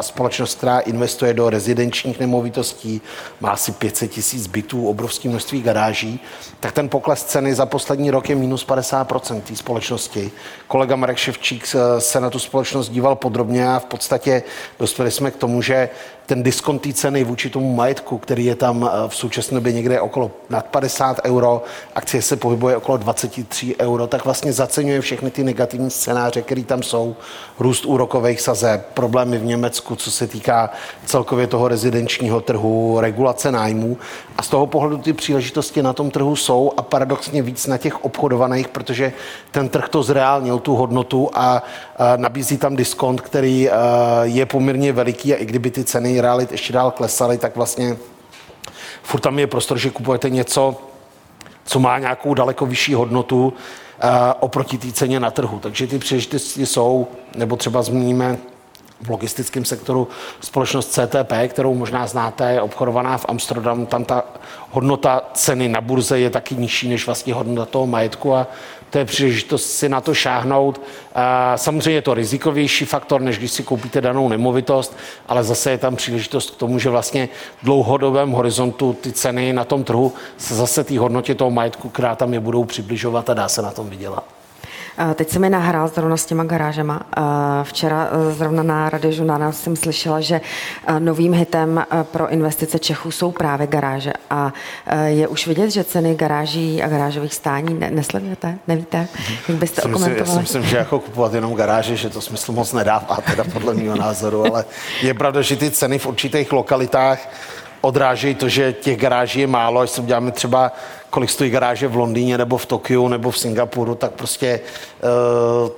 společnost, 0.01 0.57
která 0.57 0.79
investuje 0.79 1.33
do 1.33 1.49
rezidenčních 1.49 2.19
nemovitostí, 2.19 3.01
má 3.41 3.49
asi 3.49 3.71
500 3.71 4.11
tisíc 4.11 4.47
bytů, 4.47 4.87
obrovské 4.87 5.29
množství 5.29 5.61
garáží, 5.61 6.19
tak 6.59 6.71
ten 6.71 6.89
pokles 6.89 7.23
ceny 7.23 7.55
za 7.55 7.65
poslední 7.65 8.11
rok 8.11 8.29
je 8.29 8.35
minus 8.35 8.67
50% 8.67 9.41
té 9.41 9.55
společnosti. 9.55 10.31
Kolega 10.67 10.95
Marek 10.95 11.17
Ševčík 11.17 11.67
se 11.99 12.19
na 12.19 12.29
tu 12.29 12.39
společnost 12.39 12.89
díval 12.89 13.15
podrobně 13.15 13.69
a 13.69 13.79
v 13.79 13.85
podstatě 13.85 14.43
dospěli 14.79 15.11
jsme 15.11 15.31
k 15.31 15.35
tomu, 15.35 15.61
že 15.61 15.89
ten 16.25 16.43
diskont 16.43 16.87
ceny 16.93 17.23
vůči 17.23 17.49
tomu 17.49 17.75
majetku, 17.75 18.17
který 18.17 18.45
je 18.45 18.55
tam 18.55 18.78
eh, 18.83 19.09
v 19.09 19.15
současné 19.15 19.55
době 19.55 19.73
někde 19.73 20.01
okolo 20.01 20.31
nad 20.49 20.65
50 20.65 21.21
euro, 21.25 21.63
akcie 21.95 22.21
se 22.21 22.35
pohybuje 22.35 22.77
okolo 22.77 22.97
23 22.97 23.75
euro, 23.79 24.07
tak 24.07 24.25
vlastně 24.25 24.53
zaceňuje 24.53 25.01
všechny 25.01 25.31
ty 25.31 25.43
negativní 25.43 25.89
scénáře, 25.89 26.41
které 26.41 26.63
tam 26.63 26.83
jsou. 26.83 27.15
Růst 27.59 27.85
úrokových 27.85 28.41
sazeb, 28.41 28.85
problémy 28.93 29.37
v 29.37 29.45
Německu, 29.45 29.95
co 29.95 30.11
se 30.11 30.27
týká 30.27 30.69
celkově 31.05 31.47
toho 31.47 31.67
rezidenčního 31.67 32.41
trhu, 32.41 32.97
regulace 32.99 33.51
nájmů. 33.51 33.97
A 34.37 34.43
z 34.43 34.47
toho 34.47 34.67
pohledu 34.67 34.97
ty 34.97 35.13
příležitosti 35.13 35.83
na 35.83 35.93
tom 35.93 36.11
trhu 36.11 36.35
jsou 36.35 36.71
a 36.77 36.81
paradoxně 36.81 37.41
víc 37.41 37.67
na 37.67 37.77
těch 37.77 38.05
obchodovaných, 38.05 38.67
protože 38.67 39.13
ten 39.51 39.69
trh 39.69 39.89
to 39.89 40.03
zreálnil 40.03 40.59
tu 40.59 40.75
hodnotu 40.75 41.29
a 41.33 41.63
nabízí 42.15 42.57
tam 42.57 42.75
diskont, 42.75 43.21
který 43.21 43.69
je 44.23 44.45
poměrně 44.45 44.93
veliký 44.93 45.33
a 45.33 45.37
i 45.37 45.45
kdyby 45.45 45.71
ty 45.71 45.83
ceny 45.83 46.21
realit 46.21 46.51
ještě 46.51 46.73
dál 46.73 46.91
klesaly, 46.91 47.37
tak 47.37 47.55
vlastně 47.55 47.97
furt 49.03 49.19
tam 49.19 49.39
je 49.39 49.47
prostor, 49.47 49.77
že 49.77 49.89
kupujete 49.89 50.29
něco, 50.29 50.75
co 51.65 51.79
má 51.79 51.99
nějakou 51.99 52.33
daleko 52.33 52.65
vyšší 52.65 52.93
hodnotu 52.93 53.53
oproti 54.39 54.77
té 54.77 54.91
ceně 54.91 55.19
na 55.19 55.31
trhu. 55.31 55.59
Takže 55.59 55.87
ty 55.87 55.99
příležitosti 55.99 56.65
jsou, 56.65 57.07
nebo 57.35 57.55
třeba 57.55 57.81
zmíníme 57.81 58.37
v 59.01 59.09
logistickém 59.09 59.65
sektoru 59.65 60.07
společnost 60.41 60.91
CTP, 60.91 61.33
kterou 61.47 61.73
možná 61.73 62.07
znáte, 62.07 62.51
je 62.51 62.61
obchodovaná 62.61 63.17
v 63.17 63.25
Amsterdamu. 63.29 63.85
Tam 63.85 64.05
ta 64.05 64.23
hodnota 64.71 65.21
ceny 65.33 65.67
na 65.67 65.81
burze 65.81 66.19
je 66.19 66.29
taky 66.29 66.55
nižší 66.55 66.89
než 66.89 67.05
vlastně 67.05 67.33
hodnota 67.33 67.65
toho 67.65 67.87
majetku 67.87 68.35
a 68.35 68.47
to 68.89 68.97
je 68.97 69.05
příležitost 69.05 69.71
si 69.71 69.89
na 69.89 70.01
to 70.01 70.13
šáhnout. 70.13 70.81
Samozřejmě 71.55 71.91
je 71.91 72.01
to 72.01 72.13
rizikovější 72.13 72.85
faktor, 72.85 73.21
než 73.21 73.37
když 73.37 73.51
si 73.51 73.63
koupíte 73.63 74.01
danou 74.01 74.29
nemovitost, 74.29 74.97
ale 75.27 75.43
zase 75.43 75.71
je 75.71 75.77
tam 75.77 75.95
příležitost 75.95 76.51
k 76.51 76.55
tomu, 76.55 76.79
že 76.79 76.89
vlastně 76.89 77.29
v 77.61 77.65
dlouhodobém 77.65 78.31
horizontu 78.31 78.93
ty 78.93 79.11
ceny 79.11 79.53
na 79.53 79.63
tom 79.63 79.83
trhu 79.83 80.13
se 80.37 80.55
zase 80.55 80.83
té 80.83 80.99
hodnotě 80.99 81.35
toho 81.35 81.51
majetku, 81.51 81.89
která 81.89 82.15
tam 82.15 82.33
je, 82.33 82.39
budou 82.39 82.63
přibližovat 82.63 83.29
a 83.29 83.33
dá 83.33 83.49
se 83.49 83.61
na 83.61 83.71
tom 83.71 83.89
vydělat. 83.89 84.38
Teď 85.15 85.29
se 85.29 85.39
mi 85.39 85.49
nahrál 85.49 85.87
zrovna 85.87 86.17
s 86.17 86.25
těma 86.25 86.43
garážema. 86.43 87.01
Včera 87.63 88.09
e, 88.11 88.33
zrovna 88.33 88.63
na 88.63 88.89
radiožurnálu 88.89 89.51
jsem 89.51 89.75
slyšela, 89.75 90.21
že 90.21 90.41
e, 90.87 90.99
novým 90.99 91.33
hitem 91.33 91.79
e, 91.79 92.03
pro 92.03 92.29
investice 92.29 92.79
Čechů 92.79 93.11
jsou 93.11 93.31
právě 93.31 93.67
garáže. 93.67 94.13
A 94.29 94.53
je 95.05 95.27
už 95.27 95.47
vidět, 95.47 95.69
že 95.69 95.83
ceny 95.83 96.15
garáží 96.15 96.83
a 96.83 96.87
garážových 96.87 97.33
stání 97.33 97.79
nesledujete? 97.89 98.57
Nevíte? 98.67 99.07
Jak 99.47 99.57
byste 99.57 99.81
okomentovali? 99.81 100.35
Já 100.35 100.41
myslím, 100.41 100.63
že 100.63 100.77
jako 100.77 100.99
kupovat 100.99 101.33
jenom 101.33 101.55
garáže, 101.55 101.95
že 101.95 102.09
to 102.09 102.21
smysl 102.21 102.51
moc 102.51 102.73
nedává, 102.73 103.17
teda 103.25 103.43
podle 103.53 103.73
mého 103.73 103.95
názoru, 103.95 104.45
ale 104.45 104.65
je 105.01 105.13
pravda, 105.13 105.41
že 105.41 105.55
ty 105.55 105.71
ceny 105.71 105.99
v 105.99 106.05
určitých 106.05 106.51
lokalitách 106.51 107.29
odrážejí 107.81 108.35
to, 108.35 108.49
že 108.49 108.73
těch 108.73 108.97
garáží 108.97 109.39
je 109.39 109.47
málo. 109.47 109.81
Až 109.81 109.89
se 109.89 110.01
uděláme 110.01 110.31
třeba, 110.31 110.71
kolik 111.09 111.29
stojí 111.29 111.49
garáže 111.49 111.87
v 111.87 111.95
Londýně 111.95 112.37
nebo 112.37 112.57
v 112.57 112.65
Tokiu 112.65 113.07
nebo 113.07 113.31
v 113.31 113.37
Singapuru, 113.37 113.95
tak 113.95 114.11
prostě 114.11 114.59
uh, 115.63 115.69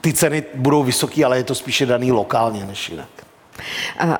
ty 0.00 0.12
ceny 0.12 0.44
budou 0.54 0.82
vysoké, 0.82 1.24
ale 1.24 1.36
je 1.36 1.44
to 1.44 1.54
spíše 1.54 1.86
daný 1.86 2.12
lokálně 2.12 2.64
než 2.64 2.88
jinak. 2.88 3.08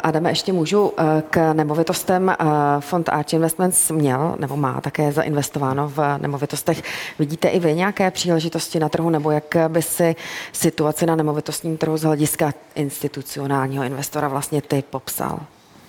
Adame, 0.03 0.31
ještě 0.31 0.53
můžu 0.53 0.93
k 1.31 1.53
nemovitostem. 1.53 2.35
Fond 2.81 3.09
Arch 3.09 3.33
Investments 3.33 3.91
měl 3.91 4.37
nebo 4.39 4.57
má 4.57 4.81
také 4.81 5.12
zainvestováno 5.12 5.89
v 5.89 6.18
nemovitostech. 6.18 6.83
Vidíte 7.18 7.49
i 7.49 7.61
vy 7.61 7.74
nějaké 7.74 8.11
příležitosti 8.11 8.81
na 8.81 8.89
trhu 8.89 9.11
nebo 9.11 9.31
jak 9.31 9.57
by 9.68 9.83
si 9.83 10.16
situaci 10.53 11.07
na 11.07 11.16
nemovitostním 11.16 11.77
trhu 11.77 11.97
z 11.97 12.03
hlediska 12.03 12.55
institucionálního 12.74 13.85
investora 13.85 14.29
vlastně 14.29 14.62
ty 14.62 14.85
popsal? 14.91 15.41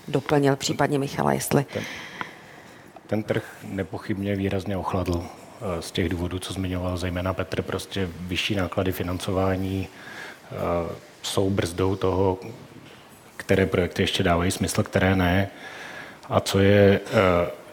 Doplnil 0.08 0.56
případně 0.56 1.00
Michala, 1.00 1.34
jestli... 1.34 1.66
Ten, 1.74 1.84
ten 3.08 3.24
trh 3.24 3.44
nepochybně 3.64 4.36
výrazně 4.36 4.78
ochladl 4.78 5.24
eh, 5.24 5.82
z 5.82 5.92
těch 5.92 6.10
důvodů, 6.10 6.40
co 6.40 6.54
zmiňoval 6.54 6.98
zejména 6.98 7.34
Petr, 7.34 7.62
prostě 7.62 8.10
vyšší 8.20 8.56
náklady 8.56 8.92
financování 8.92 9.88
eh, 9.88 10.56
jsou 11.22 11.50
brzdou 11.50 11.96
toho, 11.96 12.38
které 13.38 13.66
projekty 13.66 14.04
ještě 14.04 14.24
dávají 14.24 14.52
smysl, 14.52 14.84
které 14.84 15.16
ne. 15.16 15.50
A 16.30 16.40
co 16.40 16.60
je 16.60 17.00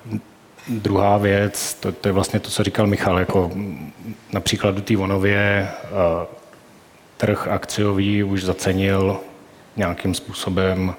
uh, 0.06 0.18
druhá 0.68 1.18
věc, 1.18 1.74
to, 1.74 1.92
to 1.92 2.08
je 2.08 2.12
vlastně 2.12 2.40
to, 2.40 2.50
co 2.50 2.64
říkal 2.64 2.86
Michal, 2.86 3.18
jako 3.18 3.50
například 4.32 4.74
do 4.74 4.80
té 4.80 4.96
Vonově 4.96 5.68
trh 7.16 7.48
akciový 7.48 8.24
už 8.24 8.44
zacenil 8.44 9.20
nějakým 9.76 10.14
způsobem 10.14 10.94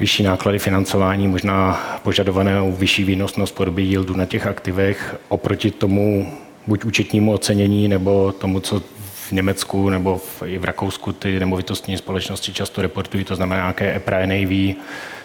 vyšší 0.00 0.22
náklady 0.22 0.58
financování, 0.58 1.28
možná 1.28 1.80
požadované 2.02 2.70
vyšší 2.70 3.04
výnosnost 3.04 3.54
podoby 3.54 3.82
yieldu 3.82 4.16
na 4.16 4.26
těch 4.26 4.46
aktivech 4.46 5.16
oproti 5.28 5.70
tomu 5.70 6.32
buď 6.66 6.84
účetnímu 6.84 7.32
ocenění 7.32 7.88
nebo 7.88 8.32
tomu, 8.32 8.60
co 8.60 8.82
v 9.28 9.32
Německu 9.32 9.90
nebo 9.90 10.18
v, 10.18 10.42
i 10.46 10.58
v 10.58 10.64
Rakousku 10.64 11.12
ty 11.12 11.40
nemovitostní 11.40 11.96
společnosti 11.96 12.52
často 12.52 12.82
reportují, 12.82 13.24
to 13.24 13.36
znamená 13.36 13.60
nějaké 13.60 13.96
EPRA 13.96 14.26
NAV, 14.26 14.76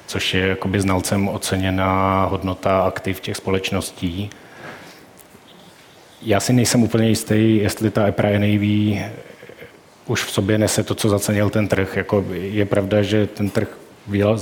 což 0.07 0.33
je 0.33 0.47
jakoby 0.47 0.81
znalcem 0.81 1.27
oceněná 1.27 2.25
hodnota 2.25 2.81
aktiv 2.81 3.19
těch 3.19 3.37
společností. 3.37 4.29
Já 6.21 6.39
si 6.39 6.53
nejsem 6.53 6.83
úplně 6.83 7.09
jistý, 7.09 7.57
jestli 7.57 7.91
ta 7.91 8.07
EPRA 8.07 8.29
NAV 8.29 8.61
už 10.05 10.23
v 10.23 10.31
sobě 10.31 10.57
nese 10.57 10.83
to, 10.83 10.95
co 10.95 11.09
zacenil 11.09 11.49
ten 11.49 11.67
trh. 11.67 11.97
Jako 11.97 12.25
je 12.31 12.65
pravda, 12.65 13.01
že 13.01 13.27
ten 13.27 13.49
trh 13.49 13.77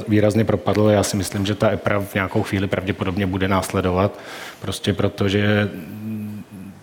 výrazně 0.08 0.46
propadl. 0.46 0.90
Já 0.90 1.04
si 1.04 1.18
myslím, 1.18 1.46
že 1.46 1.56
ta 1.56 1.72
EPRA 1.72 2.00
v 2.00 2.14
nějakou 2.14 2.44
chvíli 2.44 2.68
pravděpodobně 2.68 3.26
bude 3.28 3.48
následovat, 3.48 4.20
prostě 4.62 4.94
protože 4.94 5.70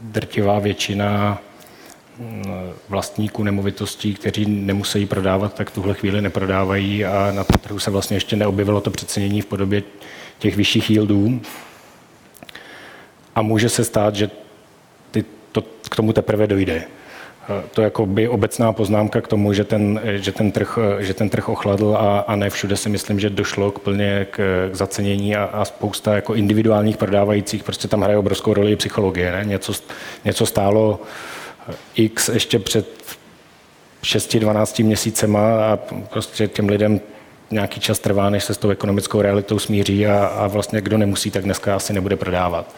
drtivá 0.00 0.58
většina 0.58 1.38
vlastníků 2.88 3.42
nemovitostí, 3.42 4.14
kteří 4.14 4.46
nemusí 4.46 5.06
prodávat, 5.06 5.54
tak 5.54 5.70
tuhle 5.70 5.94
chvíli 5.94 6.22
neprodávají 6.22 7.04
a 7.04 7.32
na 7.32 7.44
tom 7.44 7.56
trhu 7.60 7.78
se 7.78 7.90
vlastně 7.90 8.16
ještě 8.16 8.36
neobjevilo 8.36 8.80
to 8.80 8.90
přecenění 8.90 9.40
v 9.40 9.46
podobě 9.46 9.82
těch 10.38 10.56
vyšších 10.56 10.90
yieldů. 10.90 11.40
A 13.34 13.42
může 13.42 13.68
se 13.68 13.84
stát, 13.84 14.14
že 14.14 14.30
ty, 15.10 15.24
to, 15.52 15.62
k 15.62 15.96
tomu 15.96 16.12
teprve 16.12 16.46
dojde. 16.46 16.84
To 17.70 17.82
jako 17.82 18.06
by 18.06 18.28
obecná 18.28 18.72
poznámka 18.72 19.20
k 19.20 19.28
tomu, 19.28 19.52
že 19.52 19.64
ten, 19.64 20.00
že 20.04 20.32
ten, 20.32 20.52
trh, 20.52 20.78
že 20.98 21.14
ten 21.14 21.28
trh 21.28 21.48
ochladl 21.48 21.96
a, 21.96 22.18
a 22.20 22.36
ne 22.36 22.50
všude 22.50 22.76
si 22.76 22.88
myslím, 22.88 23.20
že 23.20 23.30
došlo 23.30 23.70
k 23.70 23.78
plně 23.78 24.26
k, 24.30 24.68
k 24.72 24.74
zacenění 24.74 25.36
a, 25.36 25.44
a 25.44 25.64
spousta 25.64 26.14
jako 26.14 26.34
individuálních 26.34 26.96
prodávajících, 26.96 27.64
prostě 27.64 27.88
tam 27.88 28.00
hraje 28.00 28.18
obrovskou 28.18 28.54
roli 28.54 28.76
psychologie. 28.76 29.32
Ne? 29.32 29.44
Něco, 29.44 29.72
něco 30.24 30.46
stálo 30.46 31.00
X 31.94 32.28
ještě 32.28 32.58
před 32.58 32.88
6-12 34.02 34.84
měsícema 34.84 35.64
a 35.64 35.78
prostě 36.10 36.48
těm 36.48 36.68
lidem 36.68 37.00
nějaký 37.50 37.80
čas 37.80 37.98
trvá, 37.98 38.30
než 38.30 38.44
se 38.44 38.54
s 38.54 38.58
tou 38.58 38.70
ekonomickou 38.70 39.22
realitou 39.22 39.58
smíří 39.58 40.06
a, 40.06 40.26
a 40.26 40.46
vlastně 40.46 40.80
kdo 40.80 40.98
nemusí, 40.98 41.30
tak 41.30 41.44
dneska 41.44 41.76
asi 41.76 41.92
nebude 41.92 42.16
prodávat. 42.16 42.74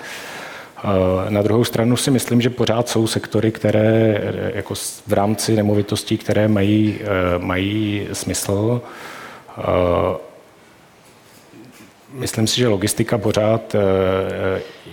Na 1.29 1.43
druhou 1.43 1.65
stranu 1.65 1.97
si 1.97 2.11
myslím, 2.11 2.41
že 2.41 2.51
pořád 2.51 2.89
jsou 2.89 3.07
sektory, 3.07 3.53
které 3.53 4.21
jako 4.55 4.75
v 5.07 5.13
rámci 5.13 5.57
nemovitostí, 5.57 6.19
které 6.19 6.49
mají, 6.49 6.99
e, 7.01 7.39
mají 7.39 8.09
smysl. 8.13 8.83
Myslím 12.13 12.47
si, 12.47 12.57
že 12.57 12.69
logistika 12.69 13.19
pořád 13.19 13.75
e, 13.75 13.79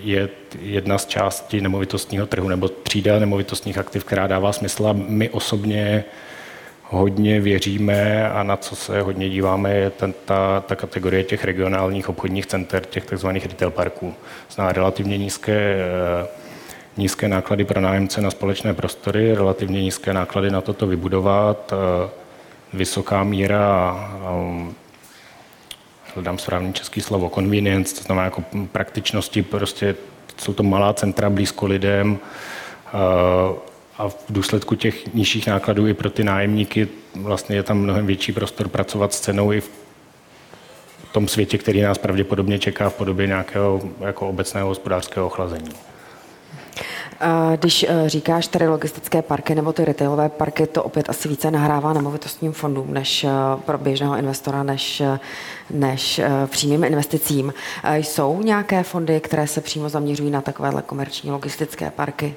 je 0.03 0.29
jedna 0.61 0.97
z 0.97 1.05
částí 1.05 1.61
nemovitostního 1.61 2.25
trhu 2.27 2.49
nebo 2.49 2.69
třída 2.69 3.19
nemovitostních 3.19 3.77
aktiv, 3.77 4.03
která 4.03 4.27
dává 4.27 4.53
smysl 4.53 4.87
a 4.87 4.93
my 4.93 5.29
osobně 5.29 6.05
hodně 6.89 7.41
věříme 7.41 8.29
a 8.29 8.43
na 8.43 8.57
co 8.57 8.75
se 8.75 9.01
hodně 9.01 9.29
díváme, 9.29 9.73
je 9.73 9.89
ten, 9.89 10.13
ta, 10.25 10.63
ta 10.67 10.75
kategorie 10.75 11.23
těch 11.23 11.43
regionálních 11.43 12.09
obchodních 12.09 12.45
center, 12.45 12.85
těch 12.85 13.05
tzv. 13.05 13.27
retail 13.27 13.71
parků. 13.71 14.13
Zná 14.49 14.71
relativně 14.71 15.17
nízké, 15.17 15.77
nízké 16.97 17.27
náklady 17.27 17.65
pro 17.65 17.81
nájemce 17.81 18.21
na 18.21 18.31
společné 18.31 18.73
prostory, 18.73 19.35
relativně 19.35 19.81
nízké 19.81 20.13
náklady 20.13 20.51
na 20.51 20.61
toto 20.61 20.87
vybudovat, 20.87 21.73
vysoká 22.73 23.23
míra 23.23 23.95
hledám 26.15 26.37
správný 26.37 26.73
český 26.73 27.01
slovo, 27.01 27.31
convenience, 27.35 27.95
to 27.95 28.01
znamená 28.01 28.25
jako 28.25 28.43
praktičnosti, 28.71 29.41
prostě 29.41 29.95
jsou 30.37 30.53
to 30.53 30.63
malá 30.63 30.93
centra 30.93 31.29
blízko 31.29 31.65
lidem, 31.65 32.19
a 33.99 34.09
v 34.09 34.17
důsledku 34.29 34.75
těch 34.75 35.13
nižších 35.13 35.47
nákladů 35.47 35.87
i 35.87 35.93
pro 35.93 36.09
ty 36.09 36.23
nájemníky 36.23 36.87
vlastně 37.15 37.55
je 37.55 37.63
tam 37.63 37.77
mnohem 37.77 38.05
větší 38.05 38.31
prostor 38.31 38.67
pracovat 38.67 39.13
s 39.13 39.19
cenou 39.19 39.53
i 39.53 39.61
v 39.61 39.69
tom 41.11 41.27
světě, 41.27 41.57
který 41.57 41.81
nás 41.81 41.97
pravděpodobně 41.97 42.59
čeká 42.59 42.89
v 42.89 42.93
podobě 42.93 43.27
nějakého 43.27 43.81
jako 43.99 44.29
obecného 44.29 44.67
hospodářského 44.67 45.25
ochlazení. 45.25 45.69
Když 47.59 47.83
e, 47.83 48.09
říkáš 48.09 48.47
tady 48.47 48.67
logistické 48.67 49.21
parky 49.21 49.55
nebo 49.55 49.73
ty 49.73 49.85
retailové 49.85 50.29
parky, 50.29 50.67
to 50.67 50.83
opět 50.83 51.09
asi 51.09 51.29
více 51.29 51.51
nahrává 51.51 51.93
nemovitostním 51.93 52.51
fondům 52.51 52.93
než 52.93 53.23
e, 53.23 53.29
pro 53.65 53.77
běžného 53.77 54.17
investora, 54.17 54.63
než, 54.63 55.01
e, 55.01 55.19
než 55.69 56.21
přímým 56.47 56.83
investicím. 56.83 57.53
Jsou 57.93 58.41
nějaké 58.41 58.83
fondy, 58.83 59.19
které 59.19 59.47
se 59.47 59.61
přímo 59.61 59.89
zaměřují 59.89 60.31
na 60.31 60.41
takovéhle 60.41 60.81
komerční 60.81 61.31
logistické 61.31 61.91
parky? 61.91 62.35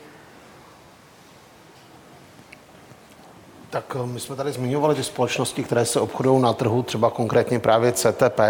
Tak 3.72 3.96
eh, 4.00 4.06
my 4.06 4.20
jsme 4.20 4.36
tady 4.36 4.52
zmiňovali 4.52 4.94
ty 4.94 5.04
společnosti, 5.04 5.64
které 5.64 5.84
se 5.84 6.00
obchodují 6.00 6.42
na 6.42 6.52
trhu, 6.52 6.82
třeba 6.82 7.10
konkrétně 7.10 7.58
právě 7.58 7.92
CTP, 7.92 8.40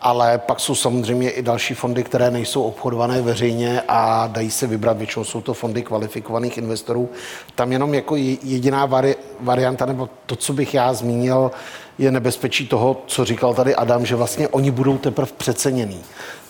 ale 0.00 0.38
pak 0.38 0.60
jsou 0.60 0.74
samozřejmě 0.74 1.30
i 1.30 1.42
další 1.42 1.74
fondy, 1.74 2.04
které 2.04 2.30
nejsou 2.30 2.62
obchodované 2.62 3.22
veřejně 3.22 3.82
a 3.88 4.26
dají 4.26 4.50
se 4.50 4.66
vybrat, 4.66 4.98
většinou 4.98 5.24
jsou 5.24 5.40
to 5.40 5.54
fondy 5.54 5.82
kvalifikovaných 5.82 6.58
investorů. 6.58 7.08
Tam 7.54 7.72
jenom 7.72 7.94
jako 7.94 8.16
jediná 8.16 8.86
vari, 8.86 9.16
varianta, 9.40 9.86
nebo 9.86 10.08
to, 10.26 10.36
co 10.36 10.52
bych 10.52 10.74
já 10.74 10.94
zmínil, 10.94 11.50
je 11.98 12.10
nebezpečí 12.10 12.68
toho, 12.68 13.02
co 13.06 13.24
říkal 13.24 13.54
tady 13.54 13.74
Adam, 13.74 14.06
že 14.06 14.16
vlastně 14.16 14.48
oni 14.48 14.70
budou 14.70 14.98
teprve 14.98 15.32
přeceněný 15.36 16.00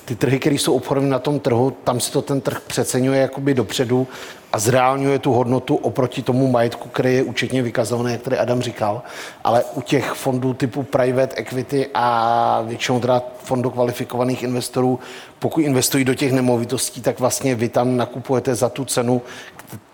ty 0.06 0.16
trhy, 0.16 0.38
které 0.38 0.54
jsou 0.54 0.74
obchodové 0.74 1.06
na 1.06 1.18
tom 1.18 1.40
trhu, 1.40 1.70
tam 1.84 2.00
si 2.00 2.12
to 2.12 2.22
ten 2.22 2.40
trh 2.40 2.60
přeceňuje 2.60 3.20
jakoby 3.20 3.54
dopředu 3.54 4.06
a 4.52 4.58
zreálňuje 4.58 5.18
tu 5.18 5.32
hodnotu 5.32 5.76
oproti 5.76 6.22
tomu 6.22 6.50
majetku, 6.50 6.88
který 6.88 7.14
je 7.14 7.22
účetně 7.22 7.62
vykazovaný, 7.62 8.12
jak 8.12 8.22
tady 8.22 8.38
Adam 8.38 8.62
říkal. 8.62 9.02
Ale 9.44 9.64
u 9.74 9.80
těch 9.80 10.12
fondů 10.12 10.54
typu 10.54 10.82
private 10.82 11.36
equity 11.36 11.88
a 11.94 12.62
většinou 12.66 13.00
teda 13.00 13.22
fondů 13.38 13.70
kvalifikovaných 13.70 14.42
investorů, 14.42 14.98
pokud 15.38 15.60
investují 15.60 16.04
do 16.04 16.14
těch 16.14 16.32
nemovitostí, 16.32 17.00
tak 17.02 17.20
vlastně 17.20 17.54
vy 17.54 17.68
tam 17.68 17.96
nakupujete 17.96 18.54
za 18.54 18.68
tu 18.68 18.84
cenu, 18.84 19.22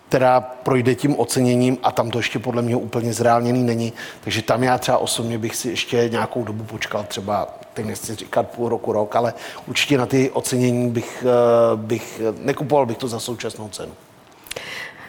která 0.08 0.40
projde 0.40 0.94
tím 0.94 1.18
oceněním 1.18 1.78
a 1.82 1.92
tam 1.92 2.10
to 2.10 2.18
ještě 2.18 2.38
podle 2.38 2.62
mě 2.62 2.76
úplně 2.76 3.12
zreálněný 3.12 3.62
není. 3.62 3.92
Takže 4.24 4.42
tam 4.42 4.62
já 4.62 4.78
třeba 4.78 4.98
osobně 4.98 5.38
bych 5.38 5.56
si 5.56 5.68
ještě 5.68 6.08
nějakou 6.08 6.44
dobu 6.44 6.64
počkal, 6.64 7.04
třeba 7.08 7.61
teď 7.74 7.86
nechci 7.86 8.14
říkat 8.14 8.48
půl 8.48 8.68
roku, 8.68 8.92
rok, 8.92 9.16
ale 9.16 9.34
určitě 9.66 9.98
na 9.98 10.06
ty 10.06 10.30
ocenění 10.30 10.90
bych, 10.90 11.24
eh, 11.26 11.76
bych 11.76 12.20
nekupoval 12.38 12.86
bych 12.86 12.98
to 12.98 13.08
za 13.08 13.20
současnou 13.20 13.68
cenu. 13.68 13.92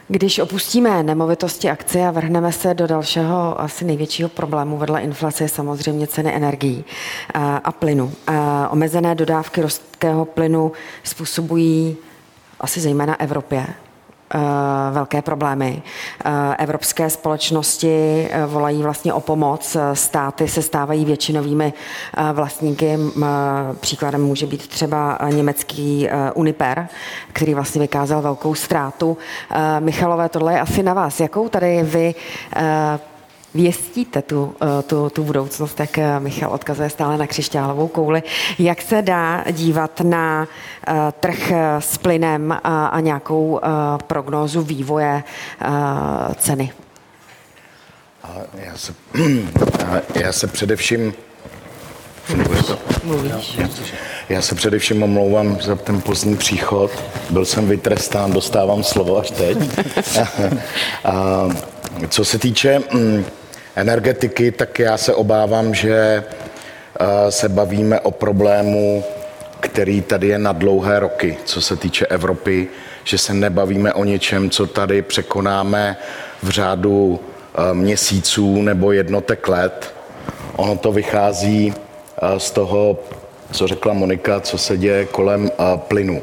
Když 0.08 0.38
opustíme 0.38 1.02
nemovitosti 1.02 1.70
akcie 1.70 2.08
a 2.08 2.10
vrhneme 2.10 2.52
se 2.52 2.74
do 2.74 2.86
dalšího 2.86 3.60
asi 3.60 3.84
největšího 3.84 4.28
problému 4.28 4.76
vedle 4.76 5.00
inflace, 5.00 5.44
je 5.44 5.48
samozřejmě 5.48 6.06
ceny 6.06 6.34
energií 6.34 6.84
eh, 7.34 7.38
a 7.64 7.72
plynu. 7.72 8.12
Eh, 8.28 8.32
omezené 8.70 9.14
dodávky 9.14 9.62
rostkého 9.62 10.24
plynu 10.24 10.72
způsobují 11.04 11.96
asi 12.60 12.80
zejména 12.80 13.20
Evropě 13.20 13.66
velké 14.90 15.22
problémy. 15.22 15.82
Eh, 16.24 16.56
evropské 16.58 17.10
společnosti 17.10 18.28
eh, 18.30 18.46
volají 18.46 18.82
vlastně 18.82 19.12
o 19.12 19.20
pomoc. 19.20 19.76
Státy 19.92 20.48
se 20.48 20.62
stávají 20.62 21.04
většinovými 21.04 21.72
vlastníky. 22.32 22.98
Příkladem 23.80 24.24
může 24.24 24.46
být 24.46 24.68
třeba 24.68 25.18
německý 25.30 26.08
Uniper, 26.34 26.88
který 27.32 27.54
vlastně 27.54 27.80
vykázal 27.80 28.22
velkou 28.22 28.54
ztrátu. 28.54 29.16
Michalové, 29.80 30.28
tohle 30.28 30.52
je 30.52 30.60
asi 30.60 30.82
na 30.82 30.94
vás. 30.94 31.20
Jakou 31.20 31.48
tady 31.48 31.82
vy 31.82 32.14
věstíte 33.54 34.22
tu, 34.22 34.56
eh, 34.62 34.82
tu, 34.82 35.10
tu 35.10 35.24
budoucnost, 35.24 35.80
jak 35.80 35.98
eh, 35.98 36.20
Michal 36.20 36.52
odkazuje 36.52 36.90
stále 36.90 37.18
na 37.18 37.26
křišťálovou 37.26 37.88
kouli. 37.88 38.22
Jak 38.58 38.82
se 38.82 39.02
dá 39.02 39.44
dívat 39.52 40.00
na 40.00 40.48
uh, 40.88 40.94
trh 41.20 41.52
s 41.78 41.98
plynem 41.98 42.52
a, 42.52 42.86
a 42.86 43.00
nějakou 43.00 43.60
prognózu 44.06 44.62
vývoje 44.62 45.22
ceny? 46.38 46.72
Já 48.54 48.76
se, 48.76 48.94
já 50.14 50.32
se 50.32 50.46
především 50.46 51.14
Já 54.28 54.42
se 54.42 54.54
především 54.54 55.02
omlouvám 55.02 55.60
za 55.60 55.76
ten 55.76 56.00
pozdní 56.00 56.36
příchod. 56.36 56.90
Byl 57.30 57.44
jsem 57.44 57.68
vytrestán, 57.68 58.32
dostávám 58.32 58.82
slovo 58.82 59.18
až 59.18 59.30
teď. 59.30 59.58
a, 61.04 61.48
co 62.08 62.24
se 62.24 62.38
týče 62.38 62.82
mm, 62.92 63.24
energetiky, 63.76 64.52
tak 64.52 64.78
já 64.78 64.96
se 64.96 65.14
obávám, 65.14 65.74
že 65.74 66.24
se 67.28 67.48
bavíme 67.48 68.00
o 68.00 68.10
problému, 68.10 69.04
který 69.60 70.02
tady 70.02 70.28
je 70.28 70.38
na 70.38 70.52
dlouhé 70.52 70.98
roky, 70.98 71.36
co 71.44 71.60
se 71.60 71.76
týče 71.76 72.06
Evropy, 72.06 72.68
že 73.04 73.18
se 73.18 73.34
nebavíme 73.34 73.92
o 73.92 74.04
něčem, 74.04 74.50
co 74.50 74.66
tady 74.66 75.02
překonáme 75.02 75.96
v 76.42 76.48
řádu 76.48 77.20
měsíců 77.72 78.62
nebo 78.62 78.92
jednotek 78.92 79.48
let. 79.48 79.94
Ono 80.56 80.76
to 80.76 80.92
vychází 80.92 81.74
z 82.38 82.50
toho, 82.50 82.98
co 83.52 83.66
řekla 83.66 83.92
Monika, 83.92 84.40
co 84.40 84.58
se 84.58 84.76
děje 84.76 85.04
kolem 85.04 85.50
plynu. 85.76 86.22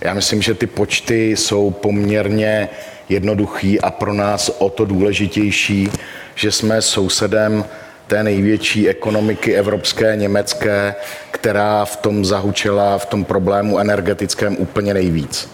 Já 0.00 0.14
myslím, 0.14 0.42
že 0.42 0.54
ty 0.54 0.66
počty 0.66 1.30
jsou 1.30 1.70
poměrně 1.70 2.68
jednoduchý 3.08 3.80
a 3.80 3.90
pro 3.90 4.12
nás 4.12 4.50
o 4.58 4.70
to 4.70 4.84
důležitější, 4.84 5.90
že 6.40 6.52
jsme 6.52 6.82
sousedem 6.82 7.64
té 8.06 8.22
největší 8.22 8.88
ekonomiky 8.88 9.54
evropské, 9.54 10.16
německé, 10.16 10.94
která 11.30 11.84
v 11.84 11.96
tom 11.96 12.24
zahučela, 12.24 12.98
v 12.98 13.06
tom 13.06 13.24
problému 13.24 13.78
energetickém 13.78 14.56
úplně 14.58 14.94
nejvíc. 14.94 15.50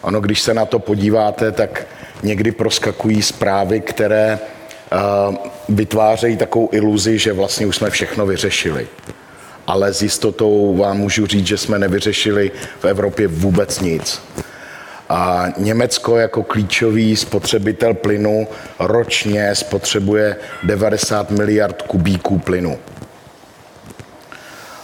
Ono, 0.00 0.20
když 0.20 0.40
se 0.40 0.54
na 0.54 0.64
to 0.64 0.78
podíváte, 0.78 1.52
tak 1.52 1.86
někdy 2.22 2.52
proskakují 2.52 3.22
zprávy, 3.22 3.80
které 3.80 4.38
uh, 4.38 5.36
vytvářejí 5.68 6.36
takovou 6.36 6.68
iluzi, 6.72 7.18
že 7.18 7.32
vlastně 7.32 7.66
už 7.66 7.76
jsme 7.76 7.90
všechno 7.90 8.26
vyřešili. 8.26 8.88
Ale 9.66 9.94
s 9.94 10.02
jistotou 10.02 10.76
vám 10.76 10.96
můžu 10.96 11.26
říct, 11.26 11.46
že 11.46 11.58
jsme 11.58 11.78
nevyřešili 11.78 12.50
v 12.80 12.84
Evropě 12.84 13.28
vůbec 13.28 13.80
nic. 13.80 14.22
A 15.08 15.46
Německo 15.56 16.16
jako 16.16 16.42
klíčový 16.42 17.16
spotřebitel 17.16 17.94
plynu 17.94 18.48
ročně 18.78 19.54
spotřebuje 19.54 20.36
90 20.62 21.30
miliard 21.30 21.82
kubíků 21.82 22.38
plynu. 22.38 22.78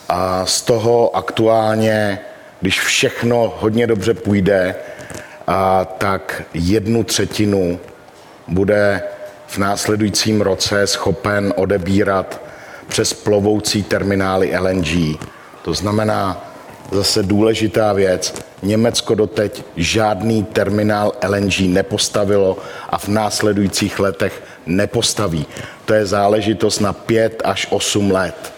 A 0.08 0.46
z 0.46 0.62
toho 0.62 1.16
aktuálně, 1.16 2.18
když 2.60 2.80
všechno 2.80 3.54
hodně 3.58 3.86
dobře 3.86 4.14
půjde, 4.14 4.74
a 5.46 5.84
tak 5.84 6.42
jednu 6.54 7.04
třetinu 7.04 7.80
bude 8.48 9.02
v 9.46 9.58
následujícím 9.58 10.40
roce 10.40 10.86
schopen 10.86 11.52
odebírat 11.56 12.40
přes 12.88 13.12
plovoucí 13.12 13.82
terminály 13.82 14.58
LNG. 14.58 15.18
To 15.62 15.74
znamená, 15.74 16.53
zase 16.94 17.22
důležitá 17.22 17.92
věc, 17.92 18.34
Německo 18.62 19.14
doteď 19.14 19.62
žádný 19.76 20.44
terminál 20.44 21.12
LNG 21.28 21.60
nepostavilo 21.60 22.58
a 22.88 22.98
v 22.98 23.08
následujících 23.08 24.00
letech 24.00 24.42
nepostaví. 24.66 25.46
To 25.84 25.94
je 25.94 26.06
záležitost 26.06 26.80
na 26.80 26.92
pět 26.92 27.42
až 27.44 27.66
osm 27.70 28.10
let. 28.10 28.52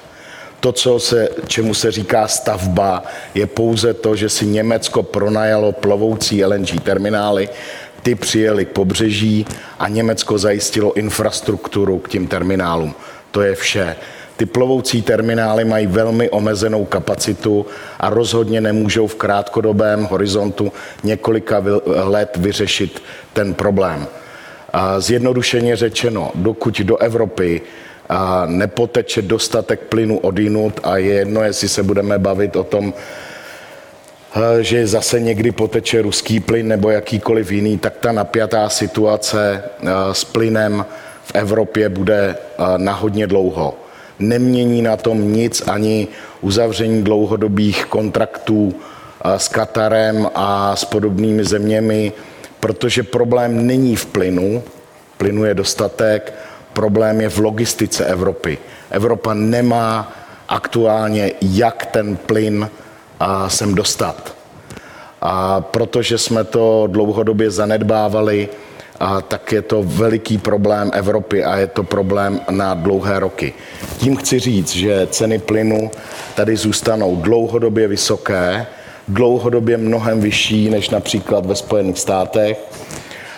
To, 0.60 0.72
co 0.72 0.98
se, 0.98 1.28
čemu 1.46 1.74
se 1.74 1.90
říká 1.90 2.28
stavba, 2.28 3.04
je 3.34 3.46
pouze 3.46 3.94
to, 3.94 4.16
že 4.16 4.28
si 4.28 4.46
Německo 4.46 5.02
pronajalo 5.02 5.72
plovoucí 5.72 6.44
LNG 6.44 6.80
terminály, 6.82 7.48
ty 8.02 8.14
přijeli 8.14 8.64
k 8.64 8.68
pobřeží 8.68 9.46
a 9.78 9.88
Německo 9.88 10.38
zajistilo 10.38 10.92
infrastrukturu 10.92 11.98
k 11.98 12.08
těm 12.08 12.26
terminálům. 12.26 12.94
To 13.30 13.42
je 13.42 13.54
vše. 13.54 13.96
Ty 14.36 14.46
plovoucí 14.46 15.02
terminály 15.02 15.64
mají 15.64 15.86
velmi 15.86 16.30
omezenou 16.30 16.84
kapacitu 16.84 17.66
a 18.00 18.10
rozhodně 18.10 18.60
nemůžou 18.60 19.06
v 19.06 19.14
krátkodobém 19.14 20.04
horizontu 20.04 20.72
několika 21.04 21.62
let 21.86 22.36
vyřešit 22.36 23.02
ten 23.32 23.54
problém. 23.54 24.06
Zjednodušeně 24.98 25.76
řečeno, 25.76 26.30
dokud 26.34 26.80
do 26.80 26.96
Evropy 26.96 27.60
nepoteče 28.46 29.22
dostatek 29.22 29.80
plynu 29.80 30.18
odinut 30.18 30.80
a 30.82 30.96
je 30.96 31.12
jedno, 31.12 31.42
jestli 31.42 31.68
se 31.68 31.82
budeme 31.82 32.18
bavit 32.18 32.56
o 32.56 32.64
tom, 32.64 32.94
že 34.60 34.86
zase 34.86 35.20
někdy 35.20 35.52
poteče 35.52 36.02
ruský 36.02 36.40
plyn 36.40 36.68
nebo 36.68 36.90
jakýkoliv 36.90 37.50
jiný, 37.50 37.78
tak 37.78 37.96
ta 37.96 38.12
napjatá 38.12 38.68
situace 38.68 39.62
s 40.12 40.24
plynem 40.24 40.86
v 41.24 41.34
Evropě 41.34 41.88
bude 41.88 42.36
na 42.76 42.92
hodně 42.92 43.26
dlouho 43.26 43.74
nemění 44.18 44.82
na 44.82 44.96
tom 44.96 45.32
nic 45.32 45.62
ani 45.68 46.08
uzavření 46.40 47.02
dlouhodobých 47.02 47.86
kontraktů 47.86 48.74
eh, 48.74 49.38
s 49.38 49.48
Katarem 49.48 50.28
a 50.34 50.76
s 50.76 50.84
podobnými 50.84 51.44
zeměmi, 51.44 52.12
protože 52.60 53.02
problém 53.02 53.66
není 53.66 53.96
v 53.96 54.06
plynu, 54.06 54.62
plynu 55.16 55.44
je 55.44 55.54
dostatek, 55.54 56.34
problém 56.72 57.20
je 57.20 57.28
v 57.28 57.38
logistice 57.38 58.04
Evropy. 58.04 58.58
Evropa 58.90 59.34
nemá 59.34 60.12
aktuálně, 60.48 61.32
jak 61.42 61.86
ten 61.86 62.16
plyn 62.16 62.68
eh, 62.70 63.26
sem 63.48 63.74
dostat. 63.74 64.36
A 65.20 65.60
protože 65.60 66.18
jsme 66.18 66.44
to 66.44 66.86
dlouhodobě 66.86 67.50
zanedbávali, 67.50 68.48
a 69.00 69.20
tak 69.20 69.52
je 69.52 69.62
to 69.62 69.82
veliký 69.82 70.38
problém 70.38 70.90
Evropy 70.92 71.44
a 71.44 71.56
je 71.56 71.66
to 71.66 71.82
problém 71.82 72.40
na 72.50 72.74
dlouhé 72.74 73.18
roky. 73.20 73.54
Tím 73.96 74.16
chci 74.16 74.38
říct, 74.38 74.72
že 74.72 75.06
ceny 75.06 75.38
plynu 75.38 75.90
tady 76.34 76.56
zůstanou 76.56 77.16
dlouhodobě 77.16 77.88
vysoké, 77.88 78.66
dlouhodobě 79.08 79.76
mnohem 79.76 80.20
vyšší 80.20 80.70
než 80.70 80.90
například 80.90 81.46
ve 81.46 81.54
Spojených 81.54 81.98
státech, 81.98 82.58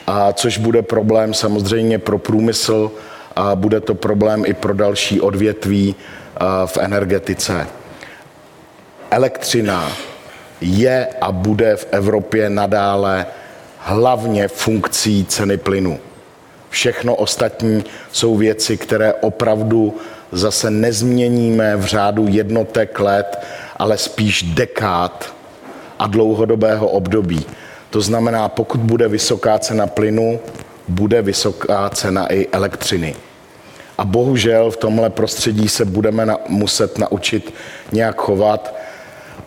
a 0.06 0.32
což 0.32 0.58
bude 0.58 0.82
problém 0.82 1.34
samozřejmě 1.34 1.98
pro 1.98 2.18
průmysl 2.18 2.90
a 3.36 3.54
bude 3.54 3.80
to 3.80 3.94
problém 3.94 4.42
i 4.46 4.54
pro 4.54 4.74
další 4.74 5.20
odvětví 5.20 5.94
v 6.66 6.78
energetice. 6.78 7.66
Elektřina 9.10 9.92
je 10.60 11.08
a 11.20 11.32
bude 11.32 11.76
v 11.76 11.86
Evropě 11.90 12.50
nadále 12.50 13.26
hlavně 13.78 14.48
funkcí 14.48 15.24
ceny 15.24 15.56
plynu. 15.56 15.98
Všechno 16.70 17.14
ostatní 17.14 17.84
jsou 18.12 18.36
věci, 18.36 18.76
které 18.76 19.14
opravdu 19.14 19.96
zase 20.32 20.70
nezměníme 20.70 21.76
v 21.76 21.84
řádu 21.84 22.26
jednotek 22.28 23.00
let, 23.00 23.38
ale 23.76 23.98
spíš 23.98 24.42
dekád 24.42 25.34
a 25.98 26.06
dlouhodobého 26.06 26.88
období. 26.88 27.46
To 27.90 28.00
znamená, 28.00 28.48
pokud 28.48 28.80
bude 28.80 29.08
vysoká 29.08 29.58
cena 29.58 29.86
plynu, 29.86 30.40
bude 30.88 31.22
vysoká 31.22 31.90
cena 31.90 32.32
i 32.32 32.46
elektřiny. 32.52 33.16
A 33.98 34.04
bohužel 34.04 34.70
v 34.70 34.76
tomhle 34.76 35.10
prostředí 35.10 35.68
se 35.68 35.84
budeme 35.84 36.26
na, 36.26 36.38
muset 36.48 36.98
naučit 36.98 37.54
nějak 37.92 38.16
chovat, 38.16 38.74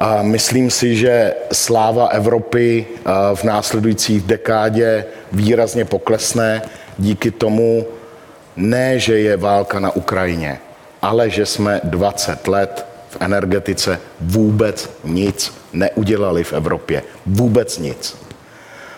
a 0.01 0.21
myslím 0.21 0.71
si, 0.71 0.95
že 0.95 1.33
sláva 1.51 2.07
Evropy 2.07 2.85
v 3.33 3.43
následujících 3.43 4.23
dekádě 4.23 5.05
výrazně 5.31 5.85
poklesne 5.85 6.61
díky 6.97 7.31
tomu, 7.31 7.85
ne, 8.55 8.99
že 8.99 9.19
je 9.19 9.37
válka 9.37 9.79
na 9.79 9.95
Ukrajině, 9.95 10.59
ale 11.01 11.29
že 11.29 11.45
jsme 11.45 11.81
20 11.83 12.47
let 12.47 12.85
v 13.09 13.17
energetice 13.19 13.99
vůbec 14.21 14.89
nic 15.03 15.53
neudělali 15.73 16.43
v 16.43 16.53
Evropě. 16.53 17.03
Vůbec 17.25 17.77
nic. 17.77 18.17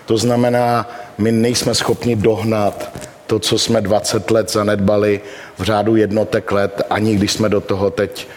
To 0.06 0.18
znamená, 0.18 0.90
my 1.18 1.32
nejsme 1.32 1.76
schopni 1.76 2.16
dohnat 2.16 2.90
to, 3.28 3.40
co 3.40 3.60
jsme 3.60 3.82
20 3.82 4.32
let 4.32 4.52
zanedbali 4.52 5.22
v 5.58 5.64
řádu 5.64 5.96
jednotek 5.96 6.52
let, 6.52 6.82
ani 6.90 7.16
když 7.16 7.32
jsme 7.32 7.50
do 7.50 7.62
toho 7.62 7.90
teď 7.90 8.28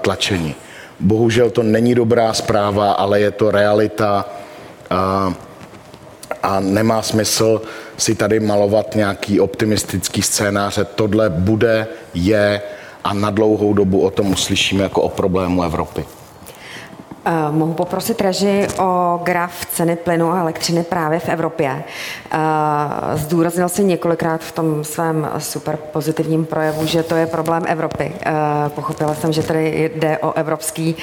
tlačeni. 0.00 0.54
Bohužel 1.00 1.50
to 1.50 1.62
není 1.62 1.94
dobrá 1.94 2.32
zpráva, 2.32 2.92
ale 2.92 3.20
je 3.20 3.30
to 3.30 3.50
realita 3.50 4.28
a, 4.90 5.34
a 6.42 6.60
nemá 6.60 7.02
smysl 7.02 7.62
si 7.96 8.14
tady 8.14 8.40
malovat 8.40 8.94
nějaký 8.94 9.40
optimistický 9.40 10.22
scénář. 10.22 10.78
Tohle 10.94 11.30
bude, 11.30 11.86
je 12.14 12.62
a 13.04 13.14
na 13.14 13.30
dlouhou 13.30 13.74
dobu 13.74 14.00
o 14.00 14.10
tom 14.10 14.30
uslyšíme 14.32 14.82
jako 14.82 15.02
o 15.02 15.08
problému 15.08 15.62
Evropy. 15.62 16.04
Uh, 17.26 17.54
mohu 17.54 17.72
poprosit 17.72 18.20
reži 18.20 18.66
o 18.78 19.20
graf 19.22 19.66
ceny 19.66 19.96
plynu 19.96 20.32
a 20.32 20.38
elektřiny 20.38 20.82
právě 20.82 21.18
v 21.18 21.28
Evropě. 21.28 21.84
Uh, 22.34 22.40
zdůraznil 23.14 23.68
si 23.68 23.84
několikrát 23.84 24.40
v 24.40 24.52
tom 24.52 24.84
svém 24.84 25.30
super 25.38 25.76
pozitivním 25.76 26.44
projevu, 26.44 26.86
že 26.86 27.02
to 27.02 27.14
je 27.14 27.26
problém 27.26 27.62
Evropy. 27.66 28.12
Uh, 28.26 28.68
pochopila 28.68 29.14
jsem, 29.14 29.32
že 29.32 29.42
tady 29.42 29.90
jde 29.96 30.18
o 30.18 30.32
evropský 30.32 30.96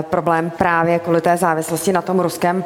problém 0.00 0.50
právě 0.50 0.98
kvůli 0.98 1.20
té 1.20 1.36
závislosti 1.36 1.92
na 1.92 2.02
tom 2.02 2.20
ruském, 2.20 2.64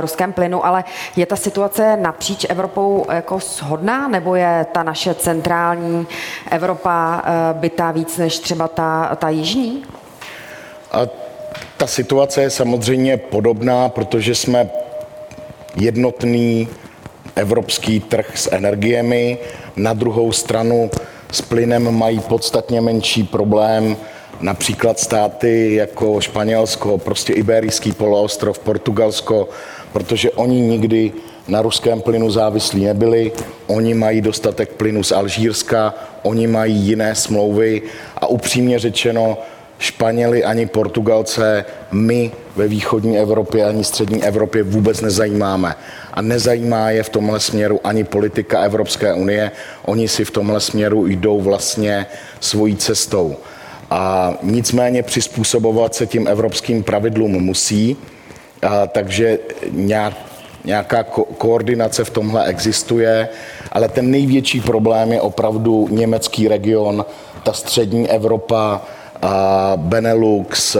ruském 0.00 0.32
plynu, 0.32 0.66
ale 0.66 0.84
je 1.16 1.26
ta 1.26 1.36
situace 1.36 1.96
napříč 1.96 2.46
Evropou 2.48 3.06
jako 3.12 3.38
shodná, 3.38 4.08
nebo 4.08 4.34
je 4.34 4.66
ta 4.72 4.82
naše 4.82 5.14
centrální 5.14 6.06
Evropa 6.50 7.22
bytá 7.52 7.90
víc 7.90 8.18
než 8.18 8.38
třeba 8.38 8.68
ta, 8.68 9.16
ta 9.16 9.28
jižní? 9.28 9.84
A 10.92 11.23
ta 11.76 11.86
situace 11.86 12.42
je 12.42 12.50
samozřejmě 12.50 13.16
podobná, 13.16 13.88
protože 13.88 14.34
jsme 14.34 14.70
jednotný 15.76 16.68
evropský 17.36 18.00
trh 18.00 18.32
s 18.34 18.52
energiemi. 18.52 19.38
Na 19.76 19.92
druhou 19.92 20.32
stranu 20.32 20.90
s 21.32 21.40
plynem 21.40 21.98
mají 21.98 22.20
podstatně 22.20 22.80
menší 22.80 23.22
problém 23.22 23.96
například 24.40 24.98
státy 24.98 25.74
jako 25.74 26.20
Španělsko, 26.20 26.98
prostě 26.98 27.32
Iberijský 27.32 27.92
poloostrov, 27.92 28.58
Portugalsko, 28.58 29.48
protože 29.92 30.30
oni 30.30 30.60
nikdy 30.60 31.12
na 31.48 31.62
ruském 31.62 32.00
plynu 32.00 32.30
závislí 32.30 32.84
nebyli, 32.84 33.32
oni 33.66 33.94
mají 33.94 34.20
dostatek 34.20 34.72
plynu 34.72 35.02
z 35.02 35.12
Alžírska, 35.12 35.94
oni 36.22 36.46
mají 36.46 36.74
jiné 36.74 37.14
smlouvy 37.14 37.82
a 38.18 38.26
upřímně 38.26 38.78
řečeno, 38.78 39.38
Španěli 39.78 40.44
ani 40.44 40.66
Portugalce 40.66 41.64
my 41.92 42.30
ve 42.56 42.68
východní 42.68 43.18
Evropě 43.18 43.64
ani 43.64 43.84
střední 43.84 44.24
Evropě 44.24 44.62
vůbec 44.62 45.00
nezajímáme. 45.00 45.74
A 46.12 46.22
nezajímá 46.22 46.90
je 46.90 47.02
v 47.02 47.08
tomhle 47.08 47.40
směru 47.40 47.80
ani 47.84 48.04
politika 48.04 48.60
Evropské 48.60 49.14
unie. 49.14 49.50
Oni 49.84 50.08
si 50.08 50.24
v 50.24 50.30
tomhle 50.30 50.60
směru 50.60 51.06
jdou 51.06 51.40
vlastně 51.40 52.06
svojí 52.40 52.76
cestou. 52.76 53.36
A 53.90 54.34
nicméně 54.42 55.02
přizpůsobovat 55.02 55.94
se 55.94 56.06
tím 56.06 56.28
evropským 56.28 56.82
pravidlům 56.82 57.32
musí, 57.32 57.96
a 58.62 58.86
takže 58.86 59.38
nějak, 59.70 60.14
nějaká 60.64 61.02
ko- 61.02 61.26
koordinace 61.38 62.04
v 62.04 62.10
tomhle 62.10 62.44
existuje, 62.44 63.28
ale 63.72 63.88
ten 63.88 64.10
největší 64.10 64.60
problém 64.60 65.12
je 65.12 65.20
opravdu 65.20 65.88
německý 65.90 66.48
region, 66.48 67.04
ta 67.42 67.52
střední 67.52 68.10
Evropa, 68.10 68.82
a 69.24 69.72
Benelux, 69.76 70.76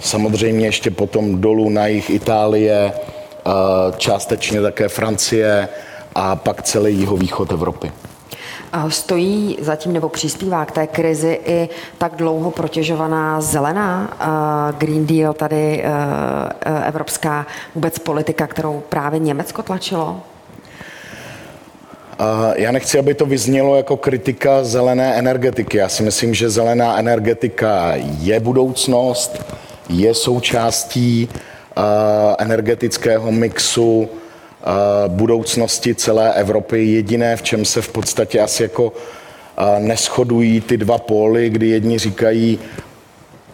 samozřejmě 0.00 0.66
ještě 0.66 0.90
potom 0.90 1.40
dolů 1.40 1.68
na 1.68 1.86
jich 1.86 2.10
Itálie, 2.10 2.92
částečně 3.96 4.60
také 4.60 4.88
Francie 4.88 5.68
a 6.14 6.36
pak 6.36 6.62
celý 6.62 6.98
jihovýchod 6.98 7.52
Evropy. 7.52 7.92
Stojí 8.88 9.58
zatím 9.60 9.92
nebo 9.92 10.08
přispívá 10.08 10.64
k 10.64 10.72
té 10.72 10.86
krizi 10.86 11.40
i 11.44 11.68
tak 11.98 12.16
dlouho 12.16 12.50
protěžovaná 12.50 13.40
zelená 13.40 14.10
Green 14.78 15.06
Deal, 15.06 15.32
tady 15.32 15.84
evropská 16.84 17.46
vůbec 17.74 17.98
politika, 17.98 18.46
kterou 18.46 18.82
právě 18.88 19.18
Německo 19.20 19.62
tlačilo? 19.62 20.20
Já 22.56 22.72
nechci, 22.72 22.98
aby 22.98 23.14
to 23.14 23.26
vyznělo 23.26 23.76
jako 23.76 23.96
kritika 23.96 24.64
zelené 24.64 25.14
energetiky. 25.14 25.78
Já 25.78 25.88
si 25.88 26.02
myslím, 26.02 26.34
že 26.34 26.50
zelená 26.50 26.98
energetika 26.98 27.92
je 28.20 28.40
budoucnost, 28.40 29.44
je 29.88 30.14
součástí 30.14 31.28
energetického 32.38 33.32
mixu 33.32 34.08
budoucnosti 35.08 35.94
celé 35.94 36.32
Evropy. 36.34 36.84
Jediné, 36.84 37.36
v 37.36 37.42
čem 37.42 37.64
se 37.64 37.82
v 37.82 37.88
podstatě 37.88 38.40
asi 38.40 38.62
jako 38.62 38.92
neschodují 39.78 40.60
ty 40.60 40.76
dva 40.76 40.98
póly, 40.98 41.50
kdy 41.50 41.68
jedni 41.68 41.98
říkají, 41.98 42.58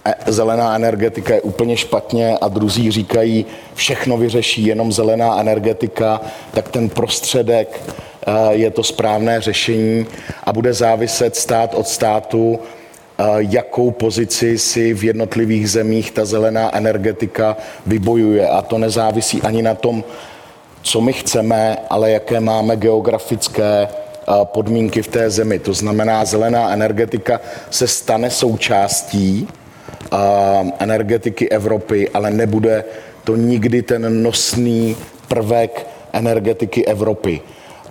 e, 0.04 0.32
zelená 0.32 0.76
energetika 0.76 1.34
je 1.34 1.40
úplně 1.40 1.76
špatně 1.76 2.38
a 2.38 2.48
druzí 2.48 2.90
říkají, 2.90 3.46
všechno 3.74 4.16
vyřeší 4.16 4.66
jenom 4.66 4.92
zelená 4.92 5.40
energetika, 5.40 6.20
tak 6.50 6.68
ten 6.68 6.88
prostředek 6.88 7.80
je 8.50 8.70
to 8.70 8.82
správné 8.82 9.40
řešení 9.40 10.06
a 10.44 10.52
bude 10.52 10.72
záviset 10.72 11.36
stát 11.36 11.74
od 11.74 11.88
státu, 11.88 12.58
jakou 13.38 13.90
pozici 13.90 14.58
si 14.58 14.94
v 14.94 15.04
jednotlivých 15.04 15.70
zemích 15.70 16.10
ta 16.10 16.24
zelená 16.24 16.76
energetika 16.76 17.56
vybojuje. 17.86 18.48
A 18.48 18.62
to 18.62 18.78
nezávisí 18.78 19.42
ani 19.42 19.62
na 19.62 19.74
tom, 19.74 20.04
co 20.82 21.00
my 21.00 21.12
chceme, 21.12 21.76
ale 21.90 22.10
jaké 22.10 22.40
máme 22.40 22.76
geografické 22.76 23.88
podmínky 24.44 25.02
v 25.02 25.08
té 25.08 25.30
zemi. 25.30 25.58
To 25.58 25.74
znamená, 25.74 26.24
zelená 26.24 26.72
energetika 26.72 27.40
se 27.70 27.88
stane 27.88 28.30
součástí 28.30 29.48
energetiky 30.78 31.48
Evropy, 31.48 32.08
ale 32.08 32.30
nebude 32.30 32.84
to 33.24 33.36
nikdy 33.36 33.82
ten 33.82 34.22
nosný 34.22 34.96
prvek 35.28 35.86
energetiky 36.12 36.86
Evropy. 36.86 37.40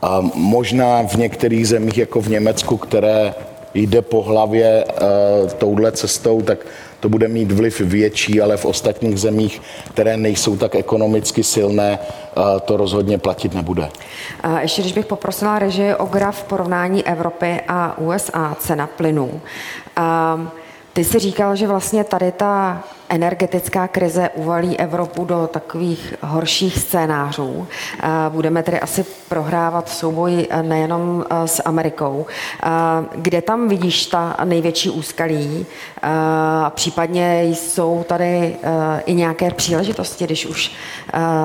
A 0.02 0.22
možná 0.36 1.04
v 1.08 1.16
některých 1.16 1.68
zemích, 1.68 1.98
jako 1.98 2.22
v 2.22 2.30
Německu, 2.30 2.78
které 2.78 3.34
jde 3.74 4.02
po 4.02 4.22
hlavě 4.22 4.86
uh, 4.86 5.50
touhle 5.50 5.92
cestou, 5.92 6.42
tak 6.42 6.58
to 7.00 7.10
bude 7.10 7.28
mít 7.28 7.52
vliv 7.52 7.80
větší, 7.82 8.42
ale 8.42 8.58
v 8.58 8.66
ostatních 8.66 9.20
zemích, 9.20 9.62
které 9.94 10.18
nejsou 10.18 10.58
tak 10.58 10.76
ekonomicky 10.76 11.44
silné, 11.44 12.00
uh, 12.38 12.44
to 12.60 12.78
rozhodně 12.78 13.18
platit 13.18 13.54
nebude. 13.54 13.90
A 14.44 14.62
ještě 14.62 14.82
když 14.82 14.94
bych 14.94 15.06
poprosila 15.06 15.60
režii 15.60 15.96
o 15.96 16.06
graf 16.06 16.44
porovnání 16.44 17.08
Evropy 17.08 17.62
a 17.68 17.98
USA, 17.98 18.56
cena 18.60 18.88
plynu. 18.88 19.42
Uh, 19.98 20.59
ty 21.00 21.06
jsi 21.06 21.20
říkal, 21.20 21.56
že 21.56 21.68
vlastně 21.68 22.04
tady 22.04 22.32
ta 22.32 22.84
energetická 23.10 23.88
krize 23.88 24.30
uvalí 24.36 24.78
Evropu 24.78 25.26
do 25.26 25.50
takových 25.54 26.14
horších 26.22 26.80
scénářů. 26.80 27.68
Budeme 28.30 28.64
tedy 28.64 28.80
asi 28.80 29.06
prohrávat 29.30 29.90
souboj 29.90 30.48
nejenom 30.62 31.26
e, 31.30 31.48
s 31.48 31.62
Amerikou. 31.66 32.26
Kde 33.16 33.42
tam 33.42 33.68
vidíš 33.68 34.06
ta 34.06 34.38
největší 34.44 34.90
úskalí? 34.90 35.66
Případně 36.70 37.44
jsou 37.44 38.06
tady 38.08 38.56
i 39.06 39.14
nějaké 39.14 39.52
příležitosti, 39.52 40.26
když 40.26 40.46
už 40.46 40.72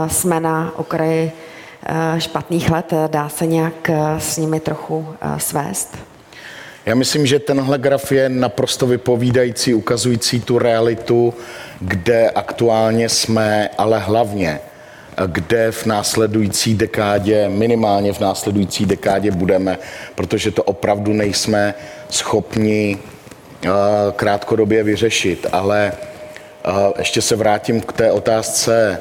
jsme 0.06 0.40
na 0.40 0.72
okraji 0.76 1.32
špatných 2.18 2.70
let, 2.70 2.92
dá 3.06 3.28
se 3.28 3.46
nějak 3.46 3.90
s 4.18 4.36
nimi 4.36 4.60
trochu 4.60 5.06
svést? 5.38 6.13
Já 6.86 6.94
myslím, 6.94 7.26
že 7.26 7.38
tenhle 7.38 7.78
graf 7.78 8.12
je 8.12 8.28
naprosto 8.28 8.86
vypovídající, 8.86 9.74
ukazující 9.74 10.40
tu 10.40 10.58
realitu, 10.58 11.34
kde 11.80 12.30
aktuálně 12.30 13.08
jsme, 13.08 13.68
ale 13.78 13.98
hlavně, 13.98 14.60
kde 15.26 15.72
v 15.72 15.86
následující 15.86 16.74
dekádě, 16.74 17.48
minimálně 17.48 18.12
v 18.12 18.20
následující 18.20 18.86
dekádě 18.86 19.30
budeme, 19.30 19.78
protože 20.14 20.50
to 20.50 20.62
opravdu 20.62 21.12
nejsme 21.12 21.74
schopni 22.10 22.98
eh, 22.98 23.68
krátkodobě 24.16 24.82
vyřešit. 24.82 25.46
Ale 25.52 25.92
eh, 25.92 26.70
ještě 26.98 27.22
se 27.22 27.36
vrátím 27.36 27.80
k 27.80 27.92
té 27.92 28.12
otázce 28.12 29.00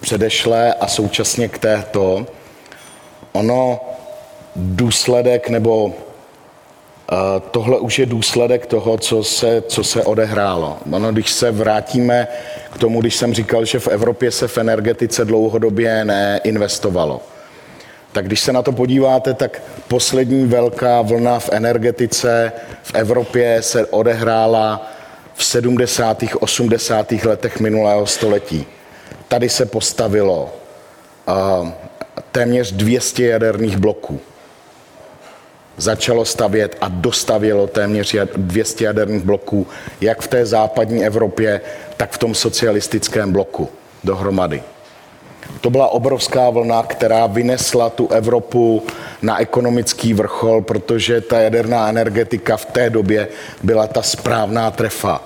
předešlé 0.00 0.74
a 0.74 0.86
současně 0.86 1.48
k 1.48 1.58
této. 1.58 2.26
Ono 3.32 3.80
důsledek 4.56 5.48
nebo 5.48 5.94
Tohle 7.50 7.78
už 7.78 7.98
je 7.98 8.06
důsledek 8.06 8.66
toho, 8.66 8.98
co 8.98 9.24
se, 9.24 9.62
co 9.66 9.84
se 9.84 10.02
odehrálo. 10.02 10.78
Ono, 10.92 11.12
když 11.12 11.32
se 11.32 11.50
vrátíme 11.50 12.28
k 12.72 12.78
tomu, 12.78 13.00
když 13.00 13.16
jsem 13.16 13.34
říkal, 13.34 13.64
že 13.64 13.78
v 13.78 13.88
Evropě 13.88 14.30
se 14.30 14.48
v 14.48 14.58
energetice 14.58 15.24
dlouhodobě 15.24 16.04
neinvestovalo, 16.04 17.20
tak 18.12 18.26
když 18.26 18.40
se 18.40 18.52
na 18.52 18.62
to 18.62 18.72
podíváte, 18.72 19.34
tak 19.34 19.62
poslední 19.88 20.46
velká 20.46 21.02
vlna 21.02 21.38
v 21.38 21.48
energetice 21.52 22.52
v 22.82 22.94
Evropě 22.94 23.62
se 23.62 23.86
odehrála 23.86 24.92
v 25.34 25.44
70. 25.44 26.22
80. 26.40 27.12
letech 27.12 27.60
minulého 27.60 28.06
století. 28.06 28.66
Tady 29.28 29.48
se 29.48 29.66
postavilo 29.66 30.54
uh, 31.28 31.68
téměř 32.32 32.72
200 32.72 33.24
jaderných 33.24 33.76
bloků 33.76 34.20
začalo 35.76 36.24
stavět 36.24 36.76
a 36.80 36.88
dostavělo 36.88 37.66
téměř 37.66 38.16
200 38.36 38.84
jaderných 38.84 39.24
bloků, 39.24 39.66
jak 40.00 40.20
v 40.20 40.28
té 40.28 40.46
západní 40.46 41.04
Evropě, 41.04 41.60
tak 41.96 42.12
v 42.12 42.18
tom 42.18 42.34
socialistickém 42.34 43.32
bloku 43.32 43.68
dohromady. 44.04 44.62
To 45.60 45.70
byla 45.70 45.88
obrovská 45.88 46.50
vlna, 46.50 46.82
která 46.82 47.26
vynesla 47.26 47.90
tu 47.90 48.08
Evropu 48.08 48.82
na 49.22 49.40
ekonomický 49.40 50.14
vrchol, 50.14 50.62
protože 50.62 51.20
ta 51.20 51.40
jaderná 51.40 51.88
energetika 51.88 52.56
v 52.56 52.64
té 52.64 52.90
době 52.90 53.28
byla 53.62 53.86
ta 53.86 54.02
správná 54.02 54.70
trefa. 54.70 55.22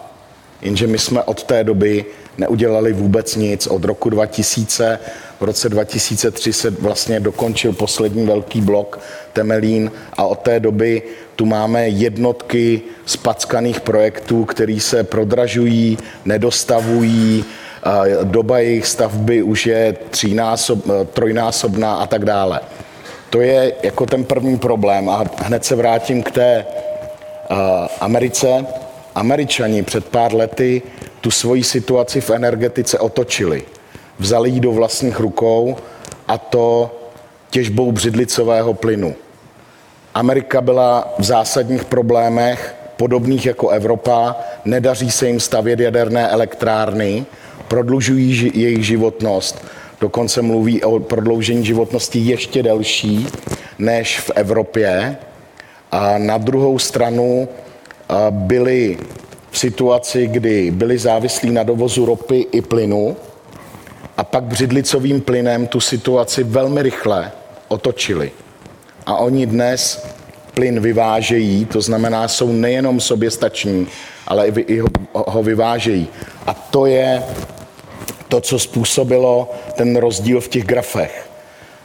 Jenže 0.62 0.86
my 0.86 0.99
jsme 0.99 1.22
od 1.22 1.42
té 1.42 1.64
doby 1.64 2.05
neudělali 2.39 2.93
vůbec 2.93 3.37
nic. 3.37 3.66
Od 3.66 3.84
roku 3.84 4.11
2000, 4.11 4.99
v 5.41 5.45
roce 5.45 5.68
2003 5.68 6.53
se 6.53 6.70
vlastně 6.70 7.20
dokončil 7.20 7.72
poslední 7.72 8.26
velký 8.26 8.61
blok 8.61 9.01
Temelín 9.32 9.91
a 10.16 10.24
od 10.24 10.39
té 10.39 10.61
doby 10.61 11.03
tu 11.37 11.47
máme 11.47 11.89
jednotky 11.89 12.82
spackaných 13.07 13.80
projektů, 13.80 14.45
které 14.45 14.80
se 14.80 15.05
prodražují, 15.05 15.99
nedostavují, 16.24 17.45
doba 18.22 18.59
jejich 18.59 18.87
stavby 18.87 19.43
už 19.43 19.66
je 19.66 19.97
třínásob, 20.11 20.78
trojnásobná 21.12 21.97
a 21.97 22.07
tak 22.07 22.24
dále. 22.24 22.61
To 23.30 23.41
je 23.41 23.72
jako 23.82 24.07
ten 24.07 24.24
první 24.24 24.59
problém 24.59 25.09
a 25.09 25.24
hned 25.43 25.64
se 25.64 25.76
vrátím 25.76 26.22
k 26.22 26.30
té 26.30 26.64
Americe. 28.01 28.66
Američani 29.14 29.82
před 29.82 30.05
pár 30.05 30.34
lety 30.34 30.82
tu 31.27 31.31
svoji 31.31 31.64
situaci 31.64 32.20
v 32.20 32.31
energetice 32.31 32.99
otočili. 32.99 33.62
Vzali 34.18 34.51
ji 34.51 34.61
do 34.61 34.72
vlastních 34.72 35.20
rukou 35.20 35.77
a 36.29 36.39
to 36.39 36.91
těžbou 37.51 37.93
břidlicového 37.93 38.74
plynu. 38.74 39.14
Amerika 40.14 40.61
byla 40.61 41.14
v 41.18 41.24
zásadních 41.24 41.85
problémech, 41.85 42.74
podobných 42.97 43.47
jako 43.47 43.68
Evropa, 43.68 44.37
nedaří 44.64 45.11
se 45.11 45.27
jim 45.27 45.41
stavět 45.41 45.81
jaderné 45.81 46.29
elektrárny, 46.29 47.27
prodlužují 47.68 48.51
jejich 48.55 48.87
životnost, 48.87 49.64
dokonce 50.01 50.43
mluví 50.43 50.83
o 50.83 51.01
prodloužení 51.01 51.66
životnosti 51.66 52.18
ještě 52.18 52.62
delší 52.62 53.27
než 53.79 54.20
v 54.20 54.31
Evropě. 54.35 55.16
A 55.93 56.18
na 56.18 56.39
druhou 56.39 56.79
stranu 56.79 57.49
byli 58.31 58.99
v 59.26 59.26
situaci, 59.57 60.26
kdy 60.26 60.70
byli 60.70 60.98
závislí 60.98 61.50
na 61.50 61.62
dovozu 61.62 62.07
ropy 62.07 62.46
i 62.52 62.62
plynu 62.62 63.16
a 64.16 64.24
pak 64.24 64.44
břidlicovým 64.44 65.20
plynem 65.20 65.66
tu 65.66 65.80
situaci 65.80 66.44
velmi 66.44 66.82
rychle 66.82 67.32
otočili. 67.68 68.30
A 69.07 69.16
oni 69.16 69.46
dnes 69.46 70.07
plyn 70.54 70.80
vyvážejí, 70.80 71.64
to 71.64 71.80
znamená, 71.80 72.28
jsou 72.28 72.52
nejenom 72.52 73.00
soběstační, 73.00 73.86
ale 74.26 74.48
i 74.48 74.78
ho, 74.78 74.88
ho 75.12 75.42
vyvážejí. 75.42 76.09
A 76.46 76.54
to 76.54 76.86
je 76.86 77.22
to, 78.28 78.40
co 78.40 78.59
způsobilo 78.59 79.50
ten 79.74 79.96
rozdíl 79.96 80.40
v 80.40 80.48
těch 80.48 80.64
grafech. 80.64 81.28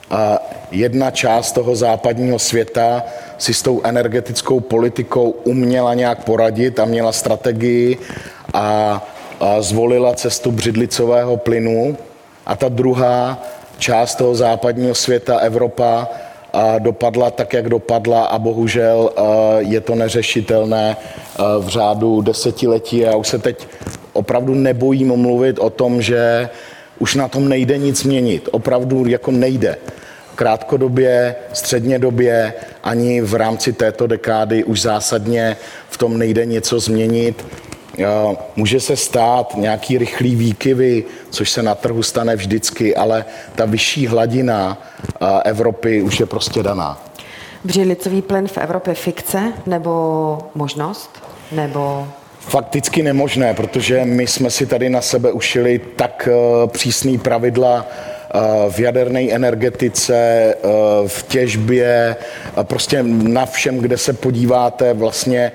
A 0.09 0.39
jedna 0.72 1.11
část 1.11 1.51
toho 1.51 1.76
západního 1.76 2.39
světa 2.39 3.03
si 3.42 3.54
s 3.54 3.62
tou 3.62 3.82
energetickou 3.84 4.60
politikou 4.60 5.30
uměla 5.44 5.94
nějak 5.94 6.24
poradit 6.24 6.80
a 6.80 6.86
měla 6.86 7.12
strategii 7.12 7.98
a, 8.54 9.02
a 9.39 9.62
zvolila 9.62 10.14
cestu 10.14 10.52
břidlicového 10.52 11.38
plynu. 11.38 11.98
A 12.46 12.56
ta 12.56 12.70
druhá 12.70 13.44
část 13.78 14.16
toho 14.16 14.36
západního 14.36 14.96
světa, 14.96 15.38
Evropa, 15.38 16.08
a 16.54 16.80
dopadla 16.80 17.32
tak, 17.32 17.54
jak 17.54 17.70
dopadla 17.70 18.26
a 18.26 18.39
bohužel 18.39 19.10
je 19.60 19.82
to 19.82 19.96
neřešitelné 19.96 20.98
v 21.60 21.68
řádu 21.68 22.22
desetiletí. 22.22 22.98
Já 22.98 23.16
už 23.16 23.28
se 23.28 23.39
teď 23.39 23.68
opravdu 24.14 24.54
nebojím 24.56 25.16
mluvit 25.16 25.60
o 25.60 25.70
tom, 25.70 26.02
že 26.02 26.50
už 27.00 27.16
na 27.16 27.28
tom 27.28 27.50
nejde 27.50 27.78
nic 27.78 28.04
měnit. 28.04 28.50
Opravdu 28.52 29.08
jako 29.08 29.32
nejde 29.32 29.78
krátkodobě, 30.42 31.36
střednědobě, 31.54 32.54
ani 32.84 33.22
v 33.22 33.34
rámci 33.34 33.74
této 33.74 34.08
dekády 34.08 34.64
už 34.64 34.82
zásadně 34.82 35.58
v 35.89 35.98
tom 35.98 36.18
nejde 36.18 36.46
něco 36.46 36.80
změnit. 36.80 37.46
Může 38.56 38.80
se 38.80 38.96
stát 38.96 39.54
nějaký 39.58 39.98
rychlý 39.98 40.36
výkyvy, 40.36 41.04
což 41.30 41.50
se 41.50 41.64
na 41.64 41.76
trhu 41.76 42.04
stane 42.04 42.36
vždycky, 42.36 42.96
ale 42.96 43.26
ta 43.56 43.66
vyšší 43.66 44.08
hladina 44.08 44.78
Evropy 45.46 46.02
už 46.02 46.20
je 46.20 46.26
prostě 46.26 46.64
daná. 46.64 47.02
Břidlicový 47.64 48.22
plyn 48.22 48.48
v 48.48 48.58
Evropě 48.58 48.94
fikce 48.94 49.54
nebo 49.66 50.38
možnost? 50.56 51.24
Nebo 51.52 52.08
Fakticky 52.39 53.04
nemožné, 53.04 53.54
protože 53.54 54.06
my 54.06 54.28
jsme 54.28 54.50
si 54.50 54.66
tady 54.66 54.89
na 54.89 55.02
sebe 55.02 55.32
ušili 55.32 55.82
tak 55.96 56.30
eh, 56.32 56.68
přísný 56.68 57.18
pravidla 57.18 57.86
eh, 57.86 58.11
v 58.70 58.80
jaderné 58.80 59.22
energetice, 59.22 60.16
eh, 60.16 60.58
v 61.08 61.24
těžbě, 61.28 62.16
prostě 62.64 63.04
na 63.04 63.46
všem, 63.46 63.78
kde 63.78 63.98
se 63.98 64.14
podíváte, 64.14 64.94
vlastně 64.94 65.52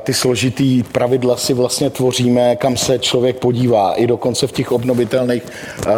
ty 0.00 0.14
složitý 0.14 0.82
pravidla 0.82 1.36
si 1.36 1.54
vlastně 1.54 1.90
tvoříme, 1.90 2.56
kam 2.56 2.76
se 2.76 2.98
člověk 2.98 3.36
podívá, 3.36 3.94
i 3.94 4.06
dokonce 4.06 4.46
v 4.46 4.52
těch 4.52 4.72
obnovitelných 4.72 5.42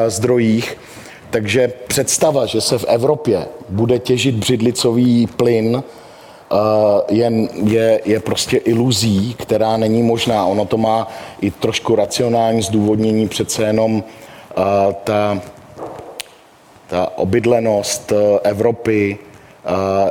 zdrojích. 0.08 0.76
Takže 1.30 1.72
představa, 1.86 2.46
že 2.46 2.60
se 2.60 2.78
v 2.78 2.84
Evropě 2.88 3.46
bude 3.68 3.98
těžit 3.98 4.34
břidlicový 4.34 5.26
plyn, 5.26 5.82
je, 7.10 7.32
je, 7.64 8.00
je 8.04 8.20
prostě 8.20 8.56
iluzí, 8.56 9.34
která 9.38 9.76
není 9.76 10.02
možná. 10.02 10.46
Ono 10.46 10.64
to 10.64 10.76
má 10.76 11.08
i 11.40 11.50
trošku 11.50 11.96
racionální 11.96 12.62
zdůvodnění, 12.62 13.28
přece 13.28 13.62
jenom 13.62 14.04
ta, 15.04 15.40
ta 16.88 17.18
obydlenost 17.18 18.12
e, 18.12 18.40
Evropy 18.42 19.18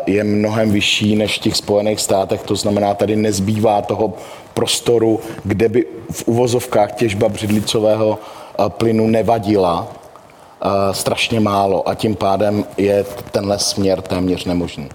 je 0.06 0.24
mnohem 0.24 0.72
vyšší 0.72 1.16
než 1.16 1.38
v 1.38 1.42
těch 1.42 1.56
Spojených 1.56 2.00
státech, 2.00 2.44
to 2.44 2.56
znamená, 2.56 2.94
tady 2.94 3.16
nezbývá 3.16 3.82
toho 3.82 4.14
prostoru, 4.54 5.20
kde 5.44 5.70
by 5.70 5.86
v 6.12 6.28
uvozovkách 6.28 6.92
těžba 6.92 7.30
břidlicového 7.30 8.20
e, 8.20 8.70
plynu 8.70 9.08
nevadila 9.08 9.88
strašně 10.92 11.40
málo 11.40 11.90
a 11.90 11.96
tím 11.96 12.16
pádem 12.16 12.66
je 12.78 13.06
tenhle 13.32 13.60
směr 13.60 14.02
téměř 14.02 14.46
nemožný. 14.46 14.90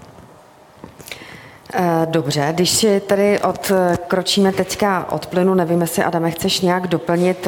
Eh, 1.73 2.07
dobře, 2.09 2.49
když 2.55 2.69
si 2.69 2.99
tady 2.99 3.39
odkročíme 3.39 4.51
teďka 4.51 5.11
od 5.11 5.25
plynu, 5.25 5.53
nevím, 5.53 5.81
jestli 5.81 6.03
Adame 6.03 6.31
chceš 6.31 6.61
nějak 6.61 6.87
doplnit 6.87 7.47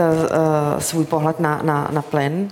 svůj 0.79 1.05
pohled 1.05 1.39
na, 1.39 1.61
na, 1.63 1.89
na 1.91 2.01
plyn? 2.01 2.49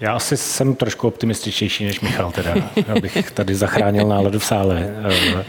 Já 0.00 0.12
asi 0.12 0.36
jsem 0.36 0.74
trošku 0.74 1.08
optimističtější 1.08 1.84
než 1.84 2.00
Michal, 2.00 2.32
teda, 2.32 2.54
abych 2.96 3.30
tady 3.30 3.54
zachránil 3.54 4.08
náladu 4.08 4.38
v 4.38 4.44
sále. 4.44 4.88
Uh, 4.98 5.12
uh, 5.38 5.42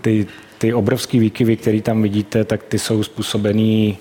ty, 0.00 0.26
ty 0.58 0.74
obrovské 0.74 1.18
výkyvy, 1.18 1.56
které 1.56 1.80
tam 1.80 2.02
vidíte, 2.02 2.44
tak 2.44 2.62
ty 2.62 2.78
jsou 2.78 3.02
způsobený 3.02 3.98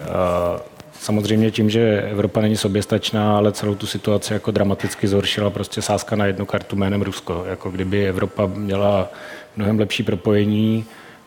uh, 0.00 0.60
Samozřejmě 1.00 1.50
tím, 1.50 1.70
že 1.70 2.02
Evropa 2.02 2.40
není 2.40 2.56
soběstačná, 2.56 3.36
ale 3.36 3.52
celou 3.52 3.74
tu 3.74 3.86
situaci 3.86 4.32
jako 4.32 4.50
dramaticky 4.50 5.08
zhoršila 5.08 5.50
prostě 5.50 5.82
sázka 5.82 6.16
na 6.16 6.26
jednu 6.26 6.46
kartu 6.46 6.76
jménem 6.76 7.02
Rusko. 7.02 7.44
Jako 7.48 7.70
kdyby 7.70 8.08
Evropa 8.08 8.46
měla 8.46 9.08
mnohem 9.56 9.78
lepší 9.78 10.02
propojení 10.02 10.84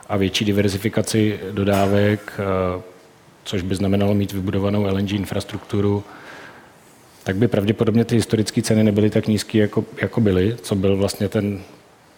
a 0.10 0.18
větší 0.18 0.46
diverzifikaci 0.46 1.40
dodávek, 1.52 2.34
eh, 2.40 2.82
což 3.44 3.62
by 3.62 3.76
znamenalo 3.76 4.14
mít 4.14 4.32
vybudovanou 4.34 4.84
LNG 4.84 5.12
infrastrukturu, 5.12 6.04
tak 7.24 7.36
by 7.36 7.48
pravděpodobně 7.48 8.06
ty 8.06 8.16
historické 8.16 8.62
ceny 8.62 8.84
nebyly 8.84 9.10
tak 9.10 9.28
nízké, 9.28 9.58
jako, 9.58 9.86
jako 10.02 10.22
byly, 10.22 10.56
co 10.62 10.76
byl 10.76 10.98
vlastně 10.98 11.30
ten, 11.30 11.60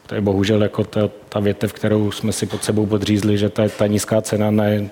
to 0.08 0.16
je 0.16 0.22
bohužel 0.22 0.64
jako 0.64 0.84
ta, 0.84 1.10
ta 1.30 1.40
větev, 1.40 1.74
kterou 1.74 2.12
jsme 2.12 2.32
si 2.32 2.46
pod 2.46 2.64
sebou 2.64 2.86
podřízli, 2.86 3.38
že 3.38 3.50
ta, 3.50 3.70
ta 3.70 3.88
nízká 3.88 4.22
cena 4.22 4.52
ne, 4.52 4.90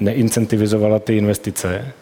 neincentivizovala 0.00 0.98
ty 0.98 1.16
investice, 1.16 1.92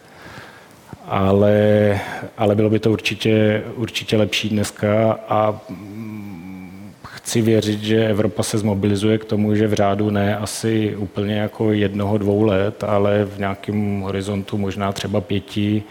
ale, 1.05 1.99
ale 2.37 2.55
bylo 2.55 2.69
by 2.69 2.79
to 2.79 2.91
určitě, 2.91 3.63
určitě 3.75 4.17
lepší 4.17 4.49
dneska 4.49 5.19
a 5.29 5.61
chci 7.03 7.41
věřit, 7.41 7.83
že 7.83 8.07
Evropa 8.07 8.43
se 8.43 8.57
zmobilizuje 8.57 9.17
k 9.17 9.25
tomu, 9.25 9.55
že 9.55 9.67
v 9.67 9.73
řádu 9.73 10.09
ne 10.09 10.37
asi 10.37 10.95
úplně 10.95 11.35
jako 11.35 11.71
jednoho, 11.71 12.17
dvou 12.17 12.43
let, 12.43 12.83
ale 12.83 13.25
v 13.25 13.39
nějakém 13.39 14.01
horizontu 14.01 14.57
možná 14.57 14.91
třeba 14.91 15.21
pěti 15.21 15.83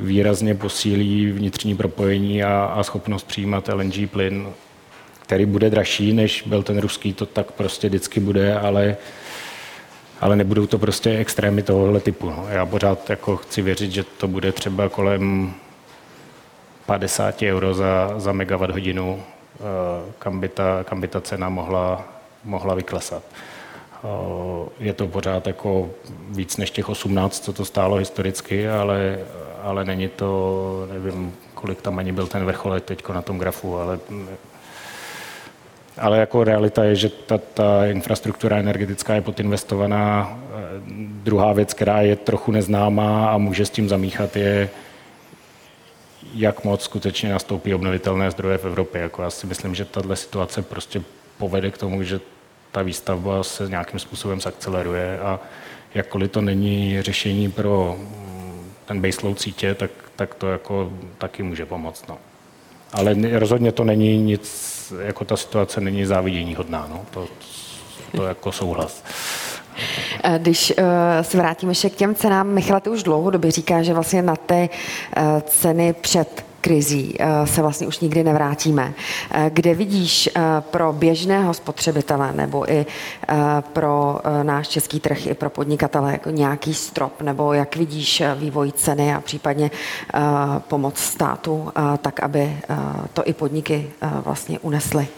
výrazně 0.00 0.54
posílí 0.54 1.32
vnitřní 1.32 1.76
propojení 1.76 2.42
a, 2.42 2.64
a 2.64 2.82
schopnost 2.82 3.26
přijímat 3.26 3.68
LNG 3.68 4.10
plyn, 4.10 4.46
který 5.22 5.46
bude 5.46 5.70
dražší, 5.70 6.12
než 6.12 6.42
byl 6.46 6.62
ten 6.62 6.78
ruský, 6.78 7.12
to 7.12 7.26
tak 7.26 7.52
prostě 7.52 7.88
vždycky 7.88 8.20
bude, 8.20 8.58
ale 8.58 8.96
ale 10.20 10.36
nebudou 10.36 10.66
to 10.66 10.78
prostě 10.78 11.18
extrémy 11.18 11.62
tohohle 11.62 12.00
typu. 12.00 12.30
No. 12.30 12.46
Já 12.48 12.66
pořád 12.66 13.10
jako 13.10 13.36
chci 13.36 13.62
věřit, 13.62 13.92
že 13.92 14.04
to 14.04 14.28
bude 14.28 14.52
třeba 14.52 14.88
kolem 14.88 15.54
50 16.86 17.42
euro 17.42 17.74
za, 17.74 18.14
za 18.16 18.32
megawatt 18.32 18.72
hodinu, 18.72 19.22
eh, 19.54 19.60
kam 20.18 20.40
by 20.40 20.48
ta, 20.48 20.84
kam 20.84 21.00
by 21.00 21.08
ta 21.08 21.20
cena 21.20 21.48
mohla, 21.48 22.04
mohla 22.44 22.74
vyklesat. 22.74 23.22
Eh, 24.04 24.68
je 24.78 24.92
to 24.92 25.06
pořád 25.06 25.46
jako 25.46 25.90
víc 26.28 26.56
než 26.56 26.70
těch 26.70 26.88
18, 26.88 27.44
co 27.44 27.52
to 27.52 27.64
stálo 27.64 27.96
historicky, 27.96 28.68
ale, 28.68 29.18
ale 29.62 29.84
není 29.84 30.08
to, 30.08 30.88
nevím, 30.92 31.34
kolik 31.54 31.82
tam 31.82 31.98
ani 31.98 32.12
byl 32.12 32.26
ten 32.26 32.44
vrcholek 32.44 32.84
teď 32.84 33.08
na 33.08 33.22
tom 33.22 33.38
grafu, 33.38 33.78
ale 33.78 33.98
ale 35.98 36.18
jako 36.18 36.44
realita 36.44 36.84
je, 36.84 36.96
že 36.96 37.08
ta, 37.08 37.38
ta 37.38 37.86
infrastruktura 37.86 38.56
energetická 38.56 39.14
je 39.14 39.20
podinvestovaná. 39.20 40.38
Druhá 40.98 41.52
věc, 41.52 41.74
která 41.74 42.00
je 42.00 42.16
trochu 42.16 42.52
neznámá 42.52 43.30
a 43.30 43.38
může 43.38 43.66
s 43.66 43.70
tím 43.70 43.88
zamíchat, 43.88 44.36
je, 44.36 44.70
jak 46.34 46.64
moc 46.64 46.82
skutečně 46.82 47.32
nastoupí 47.32 47.74
obnovitelné 47.74 48.30
zdroje 48.30 48.58
v 48.58 48.64
Evropě. 48.64 49.02
Jako 49.02 49.22
já 49.22 49.30
si 49.30 49.46
myslím, 49.46 49.74
že 49.74 49.84
tahle 49.84 50.16
situace 50.16 50.62
prostě 50.62 51.02
povede 51.38 51.70
k 51.70 51.78
tomu, 51.78 52.02
že 52.02 52.20
ta 52.72 52.82
výstavba 52.82 53.42
se 53.42 53.68
nějakým 53.68 54.00
způsobem 54.00 54.40
zakceleruje 54.40 55.18
a 55.18 55.40
jakkoliv 55.94 56.30
to 56.30 56.40
není 56.40 57.02
řešení 57.02 57.50
pro 57.50 57.96
ten 58.90 59.00
baseload 59.00 59.40
sítě, 59.40 59.74
tak, 59.74 59.90
tak 60.16 60.34
to 60.34 60.48
jako 60.48 60.92
taky 61.18 61.42
může 61.42 61.66
pomoct. 61.66 62.08
No. 62.08 62.18
Ale 62.92 63.14
rozhodně 63.38 63.72
to 63.72 63.84
není 63.84 64.18
nic, 64.18 64.42
jako 65.02 65.24
ta 65.24 65.36
situace 65.36 65.80
není 65.80 66.06
závidění 66.06 66.54
hodná, 66.54 66.86
no. 66.90 67.04
to, 67.10 67.28
to 68.16 68.22
jako 68.22 68.52
souhlas. 68.52 69.04
Eh, 70.24 70.38
když 70.38 70.72
uh, 70.78 70.84
se 71.22 71.38
vrátíme 71.38 71.70
ještě 71.70 71.90
k 71.90 71.94
těm 71.94 72.14
cenám, 72.14 72.48
Michal, 72.48 72.80
ty 72.80 72.90
už 72.90 73.02
dlouhodobě 73.02 73.50
říká, 73.50 73.82
že 73.82 73.94
vlastně 73.94 74.22
na 74.22 74.36
ty 74.36 74.68
uh, 75.16 75.40
ceny 75.40 75.92
před 75.92 76.44
krizí 76.60 77.14
se 77.44 77.62
vlastně 77.62 77.86
už 77.86 78.00
nikdy 78.00 78.24
nevrátíme. 78.24 78.94
Kde 79.48 79.74
vidíš 79.74 80.28
pro 80.60 80.92
běžného 80.92 81.54
spotřebitele 81.54 82.32
nebo 82.32 82.72
i 82.72 82.86
pro 83.72 84.20
náš 84.42 84.68
český 84.68 85.00
trh, 85.00 85.26
i 85.26 85.34
pro 85.34 85.50
podnikatele 85.50 86.12
jako 86.12 86.30
nějaký 86.30 86.74
strop, 86.74 87.22
nebo 87.22 87.52
jak 87.52 87.76
vidíš 87.76 88.22
vývoj 88.36 88.72
ceny 88.72 89.14
a 89.14 89.20
případně 89.20 89.70
pomoc 90.58 90.98
státu, 90.98 91.72
tak 92.02 92.20
aby 92.20 92.56
to 93.12 93.28
i 93.28 93.32
podniky 93.32 93.90
vlastně 94.24 94.58
unesly? 94.58 95.08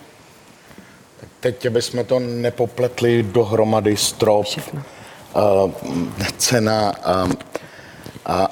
Teď 1.41 1.69
bychom 1.69 2.05
to 2.05 2.19
nepopletli 2.19 3.23
dohromady 3.23 3.97
strop, 3.97 4.47
Všechno. 4.47 4.83
Cena. 6.37 6.93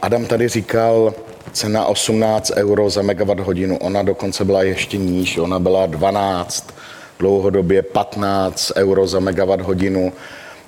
Adam 0.03 0.26
tady 0.26 0.49
říkal, 0.49 1.14
cena 1.53 1.86
18 1.86 2.53
euro 2.57 2.90
za 2.90 3.03
megawatt 3.03 3.40
hodinu. 3.40 3.78
Ona 3.78 4.03
dokonce 4.03 4.44
byla 4.44 4.62
ještě 4.62 4.96
níž, 4.96 5.38
ona 5.38 5.59
byla 5.59 5.86
12, 5.86 6.74
dlouhodobě 7.18 7.82
15 7.82 8.72
euro 8.76 9.07
za 9.07 9.20
megawatt 9.20 9.62
hodinu. 9.62 10.12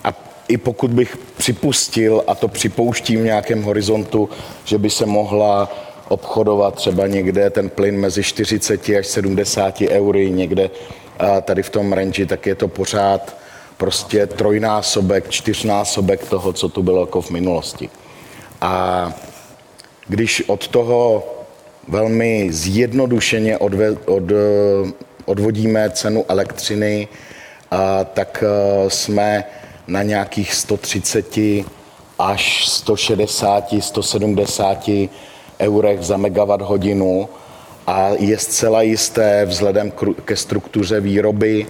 A 0.04 0.08
i 0.48 0.56
pokud 0.56 0.90
bych 0.90 1.16
připustil, 1.36 2.24
a 2.26 2.34
to 2.34 2.48
připouštím 2.48 3.20
v 3.20 3.24
nějakém 3.24 3.62
horizontu, 3.62 4.28
že 4.64 4.78
by 4.78 4.90
se 4.90 5.06
mohla 5.06 5.72
obchodovat 6.08 6.74
třeba 6.74 7.06
někde 7.06 7.50
ten 7.50 7.68
plyn 7.68 8.00
mezi 8.00 8.22
40 8.22 8.88
až 8.98 9.06
70 9.06 9.80
eury, 9.80 10.30
někde 10.30 10.70
tady 11.42 11.62
v 11.62 11.70
tom 11.70 11.92
range, 11.92 12.26
tak 12.26 12.46
je 12.46 12.54
to 12.54 12.68
pořád 12.68 13.36
prostě 13.76 14.26
trojnásobek, 14.26 15.30
čtyřnásobek 15.30 16.28
toho, 16.28 16.52
co 16.52 16.68
tu 16.68 16.82
bylo 16.82 17.00
jako 17.00 17.22
v 17.22 17.30
minulosti. 17.30 17.90
A 18.60 19.12
když 20.12 20.42
od 20.46 20.68
toho 20.68 21.24
velmi 21.88 22.52
zjednodušeně 22.52 23.58
odve, 23.58 23.90
od, 23.90 24.22
odvodíme 25.24 25.90
cenu 25.90 26.24
elektřiny, 26.28 27.08
a, 27.70 28.04
tak 28.04 28.44
a, 28.44 28.90
jsme 28.90 29.44
na 29.86 30.02
nějakých 30.02 30.54
130 30.54 31.36
až 32.18 32.68
160, 32.68 33.74
170 33.80 34.90
eurech 35.60 36.02
za 36.02 36.16
megawatt 36.16 36.62
hodinu 36.62 37.28
a 37.86 38.08
je 38.18 38.38
zcela 38.38 38.82
jisté 38.82 39.44
vzhledem 39.44 39.92
ke 40.24 40.36
struktuře 40.36 41.00
výroby 41.00 41.66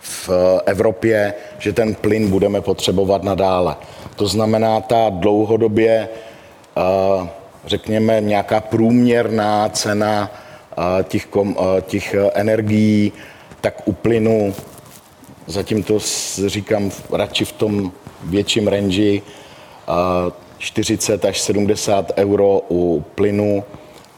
v 0.00 0.30
Evropě, 0.66 1.34
že 1.58 1.72
ten 1.72 1.94
plyn 1.94 2.30
budeme 2.30 2.60
potřebovat 2.60 3.22
nadále. 3.22 3.76
To 4.18 4.26
znamená, 4.26 4.80
ta 4.80 5.10
dlouhodobě, 5.10 6.08
řekněme, 7.66 8.20
nějaká 8.20 8.60
průměrná 8.60 9.68
cena 9.68 10.30
těch, 11.02 11.28
těch 11.82 12.14
energií, 12.34 13.12
tak 13.60 13.88
u 13.88 13.92
plynu, 13.92 14.54
zatím 15.46 15.82
to 15.82 15.98
říkám 16.46 16.90
radši 17.12 17.44
v 17.44 17.52
tom 17.52 17.92
větším 18.22 18.68
range, 18.68 19.20
40 20.58 21.24
až 21.24 21.40
70 21.40 22.12
euro 22.16 22.60
u 22.70 23.04
plynu 23.14 23.64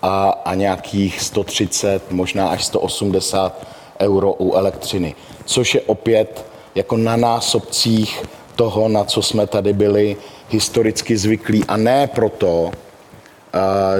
a, 0.02 0.30
a 0.44 0.54
nějakých 0.54 1.20
130, 1.20 2.10
možná 2.10 2.48
až 2.48 2.64
180 2.64 3.66
euro 4.00 4.32
u 4.32 4.54
elektřiny, 4.54 5.14
což 5.44 5.74
je 5.74 5.80
opět 5.80 6.46
jako 6.74 6.96
na 6.96 7.16
násobcích 7.16 8.22
toho, 8.60 8.88
na 8.88 9.04
co 9.04 9.22
jsme 9.22 9.46
tady 9.46 9.72
byli 9.72 10.16
historicky 10.50 11.16
zvyklí 11.16 11.64
a 11.68 11.76
ne 11.76 12.06
proto, 12.06 12.70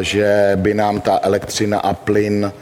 že 0.00 0.52
by 0.56 0.74
nám 0.74 1.00
ta 1.00 1.18
elektřina 1.22 1.80
a 1.80 1.94
plyn 1.94 2.52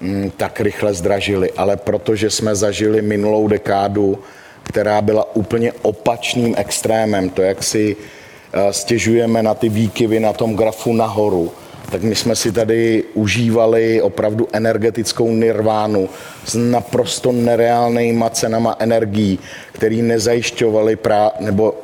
mm, 0.00 0.30
tak 0.36 0.60
rychle 0.60 0.94
zdražili, 0.94 1.50
ale 1.56 1.76
protože 1.76 2.30
jsme 2.30 2.54
zažili 2.54 3.02
minulou 3.02 3.48
dekádu, 3.48 4.18
která 4.62 5.02
byla 5.02 5.36
úplně 5.36 5.72
opačným 5.82 6.54
extrémem. 6.58 7.30
To, 7.30 7.42
jak 7.42 7.62
si 7.62 7.96
Eh, 8.52 8.72
stěžujeme 8.72 9.42
na 9.42 9.54
ty 9.54 9.68
výkyvy 9.68 10.20
na 10.20 10.32
tom 10.32 10.56
grafu 10.56 10.92
nahoru, 10.92 11.52
tak 11.90 12.02
my 12.02 12.14
jsme 12.14 12.36
si 12.36 12.52
tady 12.52 13.04
užívali 13.14 14.02
opravdu 14.02 14.48
energetickou 14.52 15.32
nirvánu 15.32 16.08
s 16.44 16.54
naprosto 16.54 17.32
nereálnýma 17.32 18.30
cenama 18.30 18.76
energií, 18.78 19.38
který 19.72 20.02
nezajišťovali 20.02 20.96
prá, 20.96 21.30
nebo 21.40 21.74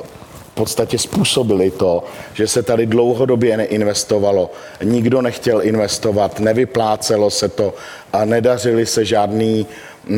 v 0.51 0.55
podstatě 0.55 0.97
způsobili 0.97 1.71
to, 1.71 2.03
že 2.33 2.47
se 2.47 2.63
tady 2.63 2.85
dlouhodobě 2.85 3.57
neinvestovalo. 3.57 4.51
Nikdo 4.83 5.21
nechtěl 5.21 5.61
investovat, 5.61 6.39
nevyplácelo 6.39 7.29
se 7.29 7.49
to 7.49 7.73
a 8.13 8.25
nedařili 8.25 8.85
se 8.85 9.05
žádný 9.05 9.67
uh, 10.09 10.17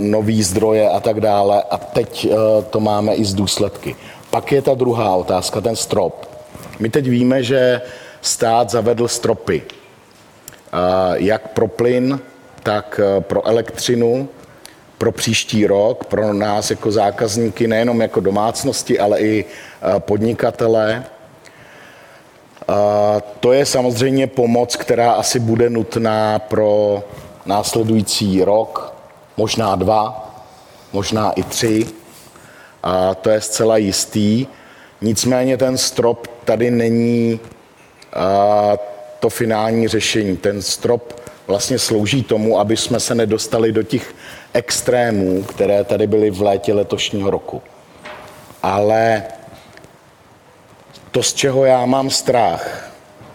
nový 0.00 0.42
zdroje 0.42 0.88
a 0.88 1.00
tak 1.00 1.20
dále. 1.20 1.62
A 1.70 1.78
teď 1.78 2.28
uh, 2.30 2.64
to 2.70 2.80
máme 2.80 3.14
i 3.14 3.24
z 3.24 3.34
důsledky. 3.34 3.96
Pak 4.30 4.52
je 4.52 4.62
ta 4.62 4.74
druhá 4.74 5.14
otázka, 5.14 5.60
ten 5.60 5.76
strop. 5.76 6.26
My 6.78 6.90
teď 6.90 7.08
víme, 7.08 7.42
že 7.42 7.80
stát 8.24 8.70
zavedl 8.70 9.08
stropy, 9.08 9.62
jak 11.14 11.48
pro 11.48 11.68
plyn, 11.68 12.20
tak 12.62 13.00
e, 13.02 13.20
pro 13.20 13.46
elektřinu, 13.46 14.28
pro 14.98 15.12
příští 15.12 15.66
rok, 15.66 16.04
pro 16.04 16.32
nás 16.32 16.70
jako 16.70 16.92
zákazníky, 16.92 17.66
nejenom 17.66 18.00
jako 18.00 18.20
domácnosti, 18.20 18.98
ale 18.98 19.20
i 19.20 19.44
e, 19.44 20.00
podnikatele. 20.00 21.04
To 23.40 23.52
je 23.52 23.66
samozřejmě 23.66 24.26
pomoc, 24.26 24.76
která 24.76 25.12
asi 25.12 25.40
bude 25.40 25.70
nutná 25.70 26.38
pro 26.38 27.02
následující 27.46 28.44
rok, 28.44 28.94
možná 29.36 29.76
dva, 29.76 30.34
možná 30.92 31.32
i 31.32 31.42
tři 31.42 31.86
a 32.82 33.14
to 33.14 33.30
je 33.30 33.40
zcela 33.40 33.76
jistý. 33.76 34.46
Nicméně 35.00 35.56
ten 35.56 35.78
strop 35.78 36.26
tady 36.44 36.70
není 36.70 37.40
to 39.20 39.28
finální 39.30 39.88
řešení. 39.88 40.36
Ten 40.36 40.62
strop 40.62 41.20
vlastně 41.46 41.78
slouží 41.78 42.22
tomu, 42.22 42.58
aby 42.58 42.76
jsme 42.76 43.00
se 43.00 43.14
nedostali 43.14 43.72
do 43.72 43.82
těch 43.82 44.14
extrémů, 44.52 45.42
které 45.42 45.84
tady 45.84 46.06
byly 46.06 46.30
v 46.30 46.42
létě 46.42 46.74
letošního 46.74 47.30
roku. 47.30 47.62
Ale 48.62 49.22
to, 51.10 51.22
z 51.22 51.34
čeho 51.34 51.64
já 51.64 51.86
mám 51.86 52.10
strach, 52.10 52.90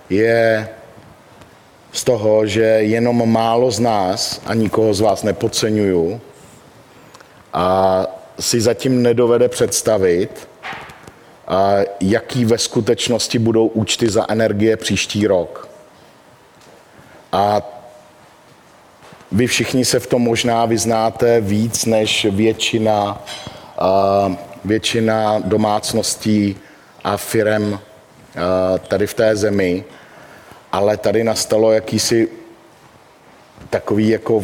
je 0.09 0.69
z 1.91 2.03
toho, 2.03 2.45
že 2.47 2.61
jenom 2.63 3.31
málo 3.31 3.71
z 3.71 3.79
nás, 3.79 4.41
a 4.45 4.53
nikoho 4.53 4.93
z 4.93 4.99
vás 4.99 5.23
nepodceňuju, 5.23 6.21
a 7.53 8.05
si 8.39 8.61
zatím 8.61 9.01
nedovede 9.01 9.49
představit, 9.49 10.48
jaký 11.99 12.45
ve 12.45 12.57
skutečnosti 12.57 13.39
budou 13.39 13.67
účty 13.67 14.09
za 14.09 14.25
energie 14.29 14.77
příští 14.77 15.27
rok. 15.27 15.69
A 17.31 17.61
vy 19.31 19.47
všichni 19.47 19.85
se 19.85 19.99
v 19.99 20.07
tom 20.07 20.21
možná 20.21 20.65
vyznáte 20.65 21.41
víc 21.41 21.85
než 21.85 22.25
většina, 22.25 23.23
většina 24.65 25.39
domácností 25.39 26.57
a 27.03 27.17
firem 27.17 27.79
tady 28.87 29.07
v 29.07 29.13
té 29.13 29.35
zemi, 29.35 29.83
ale 30.71 30.97
tady 30.97 31.23
nastalo 31.23 31.71
jakýsi 31.71 32.29
takový 33.69 34.09
jako 34.09 34.43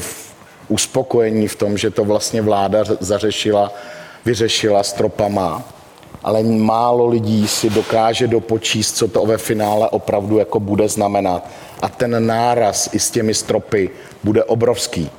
uspokojení 0.68 1.47
v 1.47 1.56
tom, 1.56 1.78
že 1.78 1.91
to 1.91 2.06
vlastně 2.06 2.41
vláda 2.41 2.84
zařešila, 2.99 3.72
vyřešila 4.26 4.84
stropama, 4.84 5.75
ale 6.24 6.43
málo 6.43 7.07
lidí 7.07 7.47
si 7.47 7.70
dokáže 7.70 8.28
dopočíst, 8.28 8.97
co 8.97 9.07
to 9.07 9.26
ve 9.26 9.38
finále 9.38 9.89
opravdu 9.89 10.38
jako 10.38 10.59
bude 10.59 10.89
znamenat. 10.89 11.47
A 11.82 11.89
ten 11.89 12.28
náraz 12.28 12.89
i 12.93 12.99
s 12.99 13.11
těmi 13.11 13.34
stropy 13.34 13.89
bude 14.24 14.43
obrovský. 14.43 15.09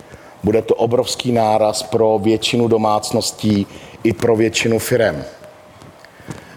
bude 0.44 0.62
to 0.62 0.74
obrovský 0.74 1.32
náraz 1.32 1.82
pro 1.82 2.20
většinu 2.22 2.68
domácností 2.68 3.66
i 4.04 4.12
pro 4.12 4.36
většinu 4.36 4.78
firem. 4.78 5.24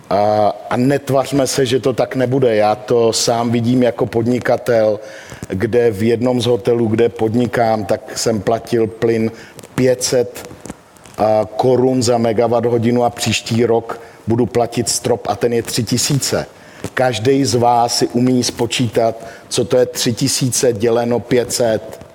A, 0.09 0.53
a 0.69 0.77
netvařme 0.77 1.47
se, 1.47 1.65
že 1.65 1.79
to 1.79 1.93
tak 1.93 2.15
nebude. 2.15 2.55
Já 2.55 2.75
to 2.75 3.13
sám 3.13 3.51
vidím 3.51 3.83
jako 3.83 4.05
podnikatel, 4.05 4.99
kde 5.47 5.91
v 5.91 6.03
jednom 6.03 6.41
z 6.41 6.45
hotelů, 6.45 6.87
kde 6.87 7.09
podnikám, 7.09 7.85
tak 7.85 8.17
jsem 8.17 8.41
platil 8.41 8.87
plyn 8.87 9.31
500 9.75 10.49
korun 11.55 12.03
za 12.03 12.17
megawatt 12.17 12.65
hodinu 12.65 13.03
a 13.03 13.09
příští 13.09 13.65
rok 13.65 14.01
budu 14.30 14.45
platit 14.45 14.89
strop 14.89 15.27
a 15.27 15.36
ten 15.36 15.53
je 15.53 15.63
3000. 15.63 16.45
Každý 16.93 17.45
z 17.45 17.55
vás 17.55 17.97
si 17.97 18.07
umí 18.07 18.43
spočítat, 18.43 19.15
co 19.49 19.65
to 19.65 19.77
je 19.77 19.86
3000 19.86 20.73
děleno 20.73 21.19
500. 21.19 22.05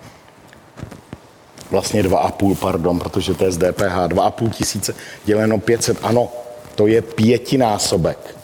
Vlastně 1.71 2.03
2,5, 2.03 2.55
pardon, 2.55 2.99
protože 2.99 3.35
to 3.35 3.45
je 3.45 3.53
z 3.53 3.59
DPH. 3.59 3.97
2,5 4.15 4.51
tisíce 4.51 4.95
děleno 5.25 5.59
500. 5.59 5.99
Ano, 6.03 6.29
to 6.75 6.87
je 6.87 7.03
pětinásobek. 7.03 8.37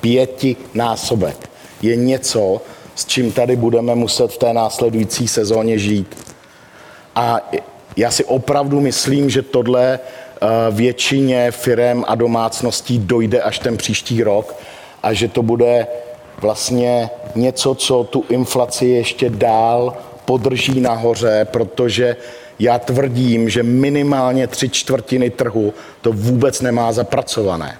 Pětinásobek. 0.00 1.50
Je 1.82 1.96
něco, 1.96 2.60
s 2.94 3.06
čím 3.06 3.32
tady 3.32 3.56
budeme 3.56 3.94
muset 3.94 4.32
v 4.32 4.38
té 4.38 4.52
následující 4.52 5.28
sezóně 5.28 5.78
žít. 5.78 6.34
A 7.14 7.50
já 7.96 8.10
si 8.10 8.24
opravdu 8.24 8.80
myslím, 8.80 9.30
že 9.30 9.42
tohle 9.42 9.98
většině 10.70 11.50
firem 11.50 12.04
a 12.08 12.14
domácností 12.14 12.98
dojde 12.98 13.42
až 13.42 13.58
ten 13.58 13.76
příští 13.76 14.22
rok 14.22 14.54
a 15.02 15.12
že 15.12 15.28
to 15.28 15.42
bude 15.42 15.86
vlastně 16.40 17.10
něco, 17.34 17.74
co 17.74 18.04
tu 18.04 18.24
inflaci 18.28 18.86
ještě 18.86 19.30
dál 19.30 19.96
podrží 20.24 20.80
nahoře, 20.80 21.46
protože 21.50 22.16
já 22.58 22.78
tvrdím, 22.78 23.48
že 23.48 23.62
minimálně 23.62 24.46
tři 24.46 24.68
čtvrtiny 24.68 25.30
trhu 25.30 25.74
to 26.00 26.12
vůbec 26.12 26.60
nemá 26.60 26.92
zapracované. 26.92 27.78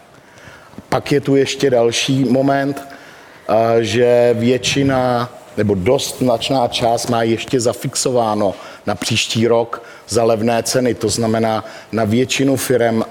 Pak 0.89 1.13
je 1.13 1.21
tu 1.21 1.37
ještě 1.37 1.71
další 1.71 2.25
moment, 2.25 2.83
eh, 3.49 3.85
že 3.85 4.31
většina 4.39 5.31
nebo 5.57 5.75
dost 5.75 6.19
značná 6.19 6.69
část 6.69 7.07
má 7.07 7.23
ještě 7.23 7.61
zafixováno 7.61 8.55
na 8.87 8.95
příští 8.95 9.47
rok 9.47 9.83
za 10.09 10.25
levné 10.25 10.63
ceny. 10.63 10.95
To 10.95 11.09
znamená 11.09 11.65
na 11.93 12.05
většinu 12.05 12.57
firm, 12.57 13.03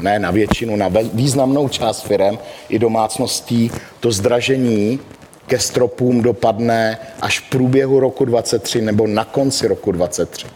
ne 0.00 0.18
na 0.18 0.30
většinu, 0.30 0.76
na 0.76 0.88
významnou 1.12 1.68
část 1.68 2.02
firm 2.02 2.38
i 2.68 2.78
domácností 2.78 3.70
to 4.00 4.12
zdražení 4.12 5.00
ke 5.46 5.58
stropům 5.58 6.22
dopadne 6.22 6.98
až 7.20 7.38
v 7.40 7.50
průběhu 7.50 8.00
roku 8.00 8.24
23 8.24 8.82
nebo 8.82 9.06
na 9.06 9.24
konci 9.24 9.68
roku 9.68 9.92
23. 9.92 10.46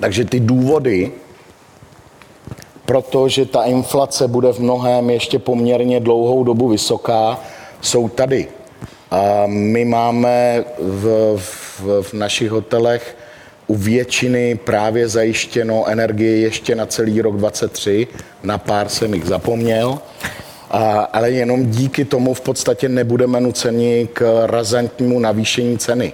Takže 0.00 0.24
ty 0.24 0.40
důvody, 0.40 1.12
protože 2.84 3.46
ta 3.46 3.64
inflace 3.64 4.28
bude 4.28 4.52
v 4.52 4.58
mnohem 4.58 5.10
ještě 5.10 5.38
poměrně 5.38 6.00
dlouhou 6.00 6.44
dobu 6.44 6.68
vysoká, 6.68 7.40
jsou 7.80 8.08
tady. 8.08 8.48
A 9.10 9.44
my 9.46 9.84
máme 9.84 10.64
v, 10.78 11.36
v, 11.36 12.02
v 12.02 12.12
našich 12.12 12.50
hotelech 12.50 13.16
u 13.68 13.74
většiny 13.74 14.54
právě 14.64 15.08
zajištěno 15.08 15.86
energie 15.88 16.36
ještě 16.36 16.74
na 16.74 16.86
celý 16.86 17.20
rok 17.20 17.36
23, 17.36 18.06
na 18.42 18.58
pár 18.58 18.88
jsem 18.88 19.14
jich 19.14 19.24
zapomněl, 19.24 19.98
a, 20.70 21.00
ale 21.00 21.30
jenom 21.30 21.66
díky 21.66 22.04
tomu 22.04 22.34
v 22.34 22.40
podstatě 22.40 22.88
nebudeme 22.88 23.40
nuceni 23.40 24.08
k 24.12 24.46
razantnímu 24.46 25.18
navýšení 25.18 25.78
ceny. 25.78 26.12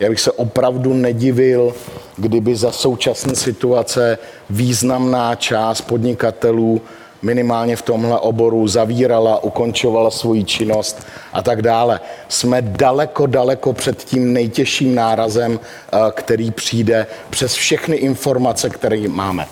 Já 0.00 0.08
bych 0.08 0.20
se 0.20 0.32
opravdu 0.32 0.94
nedivil, 0.94 1.74
kdyby 2.16 2.56
za 2.56 2.72
současné 2.72 3.34
situace 3.36 4.18
významná 4.50 5.34
část 5.34 5.80
podnikatelů 5.80 6.80
minimálně 7.22 7.76
v 7.76 7.82
tomhle 7.82 8.20
oboru 8.20 8.68
zavírala, 8.68 9.44
ukončovala 9.44 10.10
svoji 10.10 10.44
činnost 10.44 11.06
a 11.32 11.42
tak 11.42 11.62
dále. 11.62 12.00
Jsme 12.28 12.62
daleko, 12.62 13.26
daleko 13.26 13.72
před 13.72 14.04
tím 14.04 14.32
nejtěžším 14.32 14.94
nárazem, 14.94 15.60
eh, 15.92 15.98
který 16.12 16.50
přijde 16.50 17.06
přes 17.30 17.54
všechny 17.54 17.96
informace, 17.96 18.70
které 18.70 19.08
máme. 19.08 19.46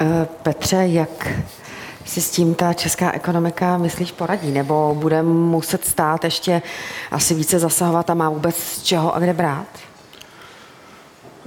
Eh, 0.00 0.26
Petře, 0.42 0.76
jak 0.76 1.28
si 2.04 2.20
s 2.20 2.30
tím 2.30 2.54
ta 2.54 2.72
česká 2.72 3.12
ekonomika, 3.12 3.78
myslíš, 3.78 4.12
poradí? 4.12 4.50
Nebo 4.50 4.96
bude 4.98 5.22
muset 5.22 5.84
stát 5.84 6.24
ještě 6.24 6.62
asi 7.10 7.34
více 7.34 7.58
zasahovat 7.58 8.10
a 8.10 8.14
má 8.14 8.30
vůbec 8.30 8.56
z 8.56 8.82
čeho 8.82 9.14
a 9.14 9.18
kde 9.18 9.32
brát? 9.32 9.66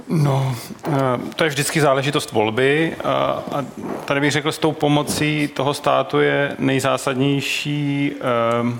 No, 0.08 0.56
eh, 0.86 0.92
to 1.36 1.44
je 1.44 1.50
vždycky 1.50 1.80
záležitost 1.80 2.32
volby 2.32 2.96
a 3.04 3.64
tady 4.04 4.20
bych 4.20 4.32
řekl, 4.32 4.52
s 4.52 4.58
tou 4.58 4.72
pomocí 4.72 5.48
toho 5.48 5.74
státu 5.74 6.20
je 6.20 6.56
nejzásadnější 6.58 8.12
eh, 8.20 8.78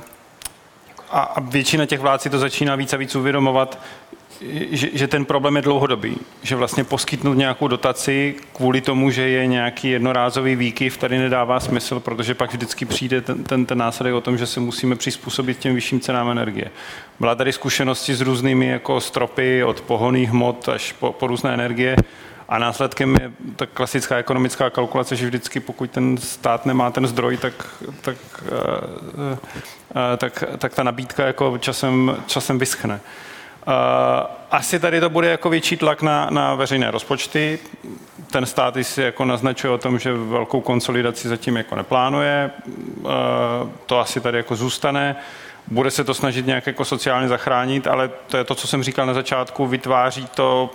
a 1.11 1.41
většina 1.41 1.87
těch 1.87 2.01
vlád 2.01 2.23
si 2.23 2.31
to 2.31 2.39
začíná 2.39 2.77
víc 2.77 2.93
a 2.93 2.97
víc 2.97 3.17
uvědomovat, 3.17 3.79
že, 4.71 4.89
že 4.93 5.09
ten 5.09 5.25
problém 5.25 5.57
je 5.57 5.63
dlouhodobý, 5.63 6.17
že 6.43 6.57
vlastně 6.57 6.85
poskytnout 6.85 7.35
nějakou 7.35 7.69
dotaci 7.69 8.35
kvůli 8.53 8.81
tomu, 8.81 9.11
že 9.11 9.29
je 9.29 9.47
nějaký 9.47 9.91
jednorázový 9.91 10.57
výkyv, 10.57 10.97
tady 10.97 11.19
nedává 11.19 11.61
smysl, 11.61 12.01
protože 12.01 12.35
pak 12.35 12.51
vždycky 12.51 12.85
přijde 12.85 13.21
ten, 13.21 13.45
ten, 13.45 13.67
ten 13.67 13.79
následek 13.79 14.15
o 14.15 14.21
tom, 14.21 14.39
že 14.39 14.47
se 14.47 14.61
musíme 14.61 14.97
přizpůsobit 14.97 15.59
těm 15.59 15.75
vyšším 15.75 16.01
cenám 16.01 16.31
energie. 16.31 16.71
Byla 17.21 17.35
tady 17.35 17.53
zkušenosti 17.53 18.15
s 18.15 18.21
různými 18.21 18.67
jako 18.67 19.01
stropy 19.01 19.65
od 19.65 19.81
pohoných 19.81 20.31
hmot 20.31 20.69
až 20.69 20.93
po, 20.93 21.13
po 21.13 21.27
různé 21.27 21.55
energie, 21.55 21.97
a 22.49 22.59
následkem 22.59 23.15
je 23.15 23.33
ta 23.57 23.67
klasická 23.67 24.17
ekonomická 24.17 24.71
kalkulace, 24.71 25.17
že 25.17 25.27
vždycky 25.27 25.61
pokud 25.61 25.91
ten 25.91 26.17
stát 26.17 26.67
nemá 26.67 26.91
ten 26.91 27.07
zdroj, 27.07 27.37
tak, 27.37 27.55
tak, 28.01 28.17
eh, 28.43 29.39
eh, 29.91 30.17
tak, 30.17 30.45
tak 30.59 30.75
ta 30.75 30.83
nabídka 30.83 31.27
jako 31.27 31.59
časem, 31.59 32.17
časem 32.27 32.59
vyschne. 32.59 33.01
Eh, 33.69 34.27
asi 34.51 34.81
tady 34.81 35.01
to 35.01 35.11
bude 35.11 35.29
jako 35.29 35.51
větší 35.51 35.77
tlak 35.77 36.03
na, 36.03 36.31
na 36.31 36.55
veřejné 36.55 36.91
rozpočty. 36.91 37.59
Ten 38.31 38.47
stát 38.47 38.75
si 38.83 39.03
jako 39.03 39.25
naznačuje 39.25 39.73
o 39.73 39.79
tom, 39.79 39.99
že 39.99 40.13
velkou 40.13 40.61
konsolidaci 40.61 41.29
zatím 41.29 41.57
jako 41.57 41.77
neplánuje. 41.77 42.51
Eh, 42.51 43.09
to 43.87 43.99
asi 43.99 44.21
tady 44.21 44.37
jako 44.37 44.57
zůstane. 44.57 45.17
Bude 45.67 45.91
se 45.91 46.05
to 46.05 46.15
snažit 46.15 46.47
nějak 46.47 46.67
jako 46.67 46.85
sociálně 46.85 47.29
zachránit, 47.29 47.87
ale 47.87 48.11
to 48.27 48.37
je 48.37 48.45
to, 48.45 48.55
co 48.55 48.67
jsem 48.67 48.83
říkal 48.83 49.07
na 49.07 49.15
začátku, 49.15 49.67
vytváří 49.67 50.27
to 50.35 50.71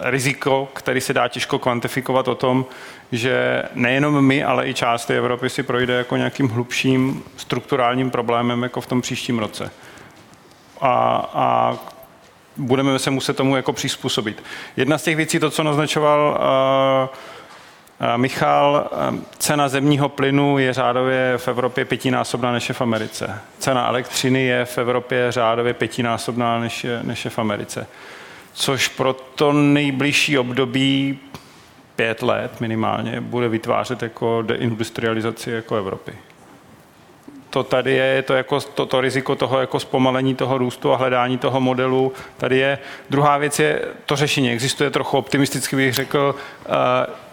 riziko, 0.00 0.68
který 0.72 1.00
se 1.00 1.12
dá 1.12 1.28
těžko 1.28 1.58
kvantifikovat 1.58 2.28
o 2.28 2.34
tom, 2.34 2.66
že 3.12 3.62
nejenom 3.74 4.24
my, 4.24 4.44
ale 4.44 4.68
i 4.68 4.74
části 4.74 5.16
Evropy 5.16 5.50
si 5.50 5.62
projde 5.62 5.94
jako 5.94 6.16
nějakým 6.16 6.48
hlubším 6.48 7.22
strukturálním 7.36 8.10
problémem 8.10 8.62
jako 8.62 8.80
v 8.80 8.86
tom 8.86 9.00
příštím 9.00 9.38
roce. 9.38 9.70
A, 10.80 10.90
a 11.34 11.78
budeme 12.56 12.98
se 12.98 13.10
muset 13.10 13.36
tomu 13.36 13.56
jako 13.56 13.72
přizpůsobit. 13.72 14.42
Jedna 14.76 14.98
z 14.98 15.02
těch 15.02 15.16
věcí, 15.16 15.38
to, 15.38 15.50
co 15.50 15.62
naznačoval 15.62 16.40
uh, 17.10 17.18
Michal, 18.16 18.90
cena 19.38 19.68
zemního 19.68 20.08
plynu 20.08 20.58
je 20.58 20.72
řádově 20.72 21.34
v 21.36 21.48
Evropě 21.48 21.84
pětinásobná 21.84 22.52
než 22.52 22.68
je 22.68 22.74
v 22.74 22.80
Americe. 22.80 23.40
Cena 23.58 23.88
elektřiny 23.88 24.44
je 24.44 24.64
v 24.64 24.78
Evropě 24.78 25.32
řádově 25.32 25.74
pětinásobná 25.74 26.60
než 26.60 26.84
je, 26.84 27.00
než 27.02 27.24
je 27.24 27.30
v 27.30 27.38
Americe. 27.38 27.86
Což 28.52 28.88
pro 28.88 29.12
to 29.12 29.52
nejbližší 29.52 30.38
období 30.38 31.18
pět 31.96 32.22
let 32.22 32.60
minimálně 32.60 33.20
bude 33.20 33.48
vytvářet 33.48 34.02
jako 34.02 34.42
deindustrializaci 34.42 35.50
jako 35.50 35.76
Evropy 35.76 36.12
to 37.54 37.62
tady 37.62 37.92
je, 37.92 38.04
je 38.04 38.22
to, 38.22 38.34
jako 38.34 38.60
to, 38.60 38.86
to 38.86 39.00
riziko 39.00 39.36
toho 39.36 39.60
jako 39.60 39.80
zpomalení 39.80 40.34
toho 40.34 40.58
růstu 40.58 40.92
a 40.92 40.96
hledání 40.96 41.38
toho 41.38 41.60
modelu 41.60 42.12
tady 42.36 42.58
je. 42.58 42.78
Druhá 43.10 43.38
věc 43.38 43.58
je, 43.58 43.82
to 44.06 44.16
řešení 44.16 44.50
existuje 44.50 44.90
trochu 44.90 45.18
optimisticky 45.18 45.76
bych 45.76 45.94
řekl, 45.94 46.34
eh, 46.34 46.70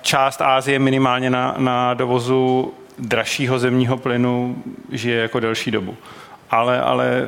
část 0.01 0.41
Ázie 0.41 0.80
minimálně 0.80 1.30
na, 1.30 1.55
na 1.57 1.93
dovozu 1.93 2.74
dražšího 2.99 3.59
zemního 3.59 3.97
plynu 3.97 4.63
žije 4.91 5.22
jako 5.22 5.39
delší 5.39 5.72
dobu. 5.72 5.97
Ale, 6.49 6.82
ale 6.82 7.28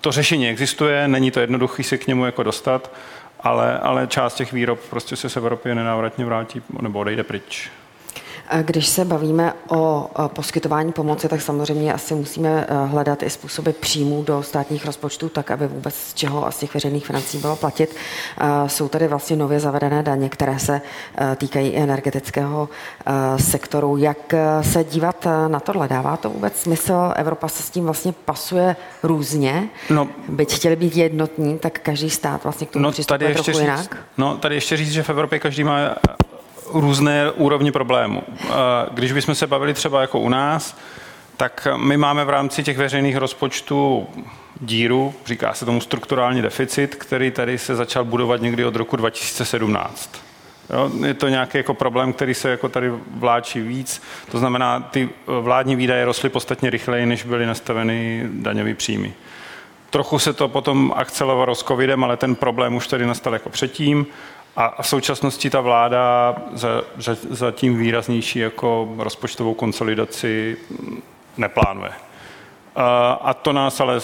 to 0.00 0.12
řešení 0.12 0.48
existuje, 0.48 1.08
není 1.08 1.30
to 1.30 1.40
jednoduché 1.40 1.82
se 1.82 1.98
k 1.98 2.06
němu 2.06 2.26
jako 2.26 2.42
dostat, 2.42 2.90
ale, 3.40 3.78
ale 3.78 4.06
část 4.06 4.34
těch 4.34 4.52
výrob 4.52 4.78
prostě 4.90 5.16
se 5.16 5.28
z 5.28 5.36
Evropy 5.36 5.74
nenávratně 5.74 6.24
vrátí 6.24 6.62
nebo 6.80 6.98
odejde 6.98 7.22
pryč. 7.22 7.70
Když 8.62 8.86
se 8.88 9.04
bavíme 9.04 9.52
o 9.68 10.10
poskytování 10.26 10.92
pomoci, 10.92 11.28
tak 11.28 11.40
samozřejmě 11.40 11.92
asi 11.92 12.14
musíme 12.14 12.66
hledat 12.86 13.22
i 13.22 13.30
způsoby 13.30 13.70
příjmů 13.70 14.22
do 14.22 14.42
státních 14.42 14.86
rozpočtů, 14.86 15.28
tak 15.28 15.50
aby 15.50 15.66
vůbec 15.66 15.94
z 15.94 16.14
čeho 16.14 16.46
a 16.46 16.50
z 16.50 16.58
těch 16.58 16.74
veřejných 16.74 17.06
financí 17.06 17.38
bylo 17.38 17.56
platit. 17.56 17.96
Jsou 18.66 18.88
tady 18.88 19.08
vlastně 19.08 19.36
nově 19.36 19.60
zavedené 19.60 20.02
daně, 20.02 20.28
které 20.28 20.58
se 20.58 20.80
týkají 21.36 21.76
energetického 21.76 22.68
sektoru. 23.36 23.96
Jak 23.96 24.34
se 24.60 24.84
dívat 24.84 25.26
na 25.48 25.60
tohle? 25.60 25.88
Dává 25.88 26.16
to 26.16 26.30
vůbec 26.30 26.56
smysl? 26.56 27.12
Evropa 27.16 27.48
se 27.48 27.62
s 27.62 27.70
tím 27.70 27.84
vlastně 27.84 28.12
pasuje 28.24 28.76
různě. 29.02 29.68
No, 29.90 30.08
Byť 30.28 30.54
chtěli 30.54 30.76
být 30.76 30.96
jednotní, 30.96 31.58
tak 31.58 31.78
každý 31.78 32.10
stát 32.10 32.44
vlastně 32.44 32.66
k 32.66 32.70
tomu 32.70 32.82
no, 32.82 32.90
přistupuje 32.90 33.34
trochu 33.34 33.52
říct, 33.52 33.60
jinak. 33.60 33.96
No, 34.18 34.36
tady 34.36 34.54
ještě 34.54 34.76
říct, 34.76 34.92
že 34.92 35.02
v 35.02 35.10
Evropě 35.10 35.38
každý 35.38 35.64
má 35.64 35.78
různé 36.72 37.30
úrovně 37.30 37.72
problému. 37.72 38.22
Když 38.90 39.12
bychom 39.12 39.34
se 39.34 39.46
bavili 39.46 39.74
třeba 39.74 40.00
jako 40.00 40.18
u 40.18 40.28
nás, 40.28 40.78
tak 41.36 41.68
my 41.76 41.96
máme 41.96 42.24
v 42.24 42.30
rámci 42.30 42.62
těch 42.62 42.78
veřejných 42.78 43.16
rozpočtů 43.16 44.06
díru, 44.60 45.14
říká 45.26 45.54
se 45.54 45.64
tomu 45.64 45.80
strukturální 45.80 46.42
deficit, 46.42 46.94
který 46.94 47.30
tady 47.30 47.58
se 47.58 47.76
začal 47.76 48.04
budovat 48.04 48.40
někdy 48.40 48.64
od 48.64 48.76
roku 48.76 48.96
2017. 48.96 50.10
Jo, 50.70 50.90
je 51.06 51.14
to 51.14 51.28
nějaký 51.28 51.58
jako 51.58 51.74
problém, 51.74 52.12
který 52.12 52.34
se 52.34 52.50
jako 52.50 52.68
tady 52.68 52.92
vláčí 53.10 53.60
víc. 53.60 54.02
To 54.30 54.38
znamená, 54.38 54.80
ty 54.80 55.08
vládní 55.26 55.76
výdaje 55.76 56.04
rostly 56.04 56.28
podstatně 56.28 56.70
rychleji, 56.70 57.06
než 57.06 57.24
byly 57.24 57.46
nastaveny 57.46 58.26
daňové 58.32 58.74
příjmy. 58.74 59.12
Trochu 59.90 60.18
se 60.18 60.32
to 60.32 60.48
potom 60.48 60.92
akcelovalo 60.96 61.54
s 61.54 61.64
covidem, 61.64 62.04
ale 62.04 62.16
ten 62.16 62.34
problém 62.34 62.74
už 62.74 62.86
tady 62.86 63.06
nastal 63.06 63.32
jako 63.32 63.50
předtím. 63.50 64.06
A 64.60 64.82
v 64.82 64.88
současnosti 64.88 65.50
ta 65.50 65.60
vláda 65.60 66.34
za, 66.52 66.82
za, 66.96 67.16
za 67.30 67.50
tím 67.50 67.78
výraznější 67.78 68.38
jako 68.38 68.94
rozpočtovou 68.98 69.54
konsolidaci 69.54 70.56
neplánuje. 71.36 71.90
A 73.20 73.34
to 73.34 73.52
nás 73.52 73.80
ale 73.80 74.00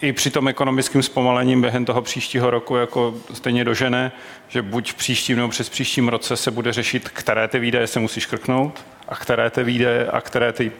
i 0.00 0.12
při 0.12 0.30
tom 0.30 0.48
ekonomickém 0.48 1.02
zpomalení 1.02 1.60
během 1.60 1.84
toho 1.84 2.02
příštího 2.02 2.50
roku 2.50 2.76
jako 2.76 3.14
stejně 3.32 3.64
dožene, 3.64 4.12
že 4.48 4.62
buď 4.62 4.92
v 4.92 4.94
příštím 4.94 5.36
nebo 5.36 5.48
přes 5.48 5.68
příštím 5.68 6.08
roce 6.08 6.36
se 6.36 6.50
bude 6.50 6.72
řešit, 6.72 7.08
které 7.08 7.48
ty 7.48 7.58
výdaje 7.58 7.86
se 7.86 8.00
musí 8.00 8.20
škrknout 8.20 8.84
a 9.08 9.16
které 9.16 9.50
ty 9.50 9.64
výdaje 9.64 10.06
a 10.06 10.20
které 10.20 10.52
ty 10.52 10.72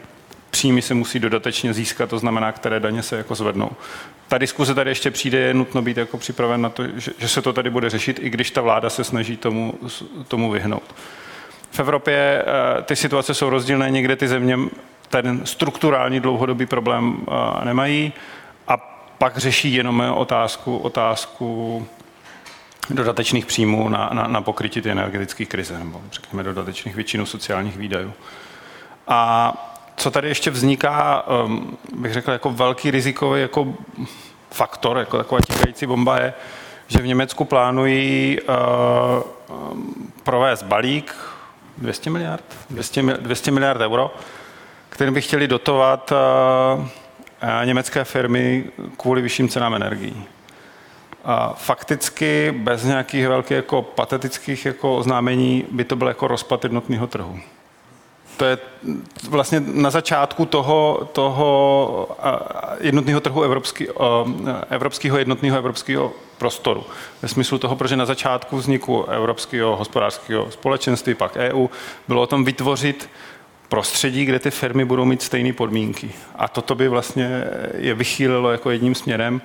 příjmy 0.50 0.82
se 0.82 0.94
musí 0.94 1.18
dodatečně 1.18 1.74
získat, 1.74 2.10
to 2.10 2.18
znamená, 2.18 2.52
které 2.52 2.80
daně 2.80 3.02
se 3.02 3.16
jako 3.16 3.34
zvednou. 3.34 3.70
Ta 4.28 4.38
diskuze 4.38 4.74
tady 4.74 4.90
ještě 4.90 5.10
přijde, 5.10 5.38
je 5.38 5.54
nutno 5.54 5.82
být 5.82 5.96
jako 5.96 6.18
připraven 6.18 6.62
na 6.62 6.68
to, 6.68 6.84
že, 6.96 7.12
že 7.18 7.28
se 7.28 7.42
to 7.42 7.52
tady 7.52 7.70
bude 7.70 7.90
řešit, 7.90 8.18
i 8.22 8.30
když 8.30 8.50
ta 8.50 8.60
vláda 8.60 8.90
se 8.90 9.04
snaží 9.04 9.36
tomu, 9.36 9.74
tomu 10.28 10.50
vyhnout. 10.50 10.94
V 11.70 11.80
Evropě 11.80 12.44
eh, 12.78 12.82
ty 12.82 12.96
situace 12.96 13.34
jsou 13.34 13.50
rozdílné, 13.50 13.90
někde 13.90 14.16
ty 14.16 14.28
země 14.28 14.58
ten 15.08 15.46
strukturální 15.46 16.20
dlouhodobý 16.20 16.66
problém 16.66 17.16
eh, 17.20 17.64
nemají 17.64 18.12
a 18.68 18.76
pak 19.18 19.36
řeší 19.36 19.74
jenom 19.74 20.00
otázku, 20.16 20.78
otázku 20.78 21.86
dodatečných 22.90 23.46
příjmů 23.46 23.88
na, 23.88 24.10
na, 24.12 24.26
na 24.26 24.40
pokrytí 24.40 24.80
ty 24.80 24.90
energetické 24.90 25.44
krize, 25.44 25.78
nebo 25.78 26.02
řekněme 26.12 26.42
dodatečných 26.42 26.94
většinu 26.94 27.26
sociálních 27.26 27.76
výdajů. 27.76 28.12
A 29.08 29.52
co 29.98 30.10
tady 30.10 30.28
ještě 30.28 30.50
vzniká, 30.50 31.24
um, 31.44 31.78
bych 31.92 32.12
řekl, 32.12 32.30
jako 32.30 32.50
velký 32.50 32.90
rizikový 32.90 33.40
jako 33.40 33.74
faktor, 34.50 34.98
jako 34.98 35.16
taková 35.16 35.40
tikající 35.40 35.86
bomba 35.86 36.20
je, 36.20 36.34
že 36.86 36.98
v 36.98 37.06
Německu 37.06 37.44
plánují 37.44 38.38
um, 38.40 40.12
provést 40.22 40.62
balík 40.62 41.14
200 41.78 42.10
miliard, 42.10 42.44
200, 42.70 43.02
200 43.02 43.50
miliard 43.50 43.80
euro, 43.80 44.14
kterým 44.88 45.14
by 45.14 45.20
chtěli 45.20 45.48
dotovat 45.48 46.12
uh, 46.12 46.84
německé 47.64 48.04
firmy 48.04 48.64
kvůli 48.96 49.22
vyšším 49.22 49.48
cenám 49.48 49.74
energií. 49.74 50.24
A 51.24 51.52
fakticky 51.52 52.54
bez 52.58 52.84
nějakých 52.84 53.28
velkých 53.28 53.56
jako 53.56 53.82
patetických 53.82 54.66
jako 54.66 54.96
oznámení 54.96 55.64
by 55.70 55.84
to 55.84 55.96
byl 55.96 56.08
jako 56.08 56.28
rozpad 56.28 56.64
jednotného 56.64 57.06
trhu 57.06 57.40
to 58.38 58.44
je 58.44 58.58
vlastně 59.28 59.60
na 59.60 59.90
začátku 59.90 60.46
toho, 60.46 61.08
toho 61.12 62.08
jednotného 62.80 63.20
trhu 63.20 63.42
evropský, 63.42 63.88
evropského 64.70 65.18
jednotného 65.18 65.58
evropského 65.58 66.12
prostoru. 66.38 66.84
Ve 67.22 67.28
smyslu 67.28 67.58
toho, 67.58 67.76
protože 67.76 67.96
na 67.96 68.06
začátku 68.06 68.56
vzniku 68.56 69.04
Evropského 69.04 69.76
hospodářského 69.76 70.50
společenství, 70.50 71.14
pak 71.14 71.36
EU, 71.36 71.68
bylo 72.08 72.22
o 72.22 72.26
tom 72.26 72.44
vytvořit 72.44 73.10
prostředí, 73.68 74.24
kde 74.24 74.38
ty 74.38 74.50
firmy 74.50 74.84
budou 74.84 75.04
mít 75.04 75.22
stejné 75.22 75.52
podmínky. 75.52 76.10
A 76.36 76.48
toto 76.48 76.74
by 76.74 76.88
vlastně 76.88 77.44
je 77.74 77.94
vychýlilo 77.94 78.52
jako 78.52 78.70
jedním 78.70 78.94
směrem. 78.94 79.42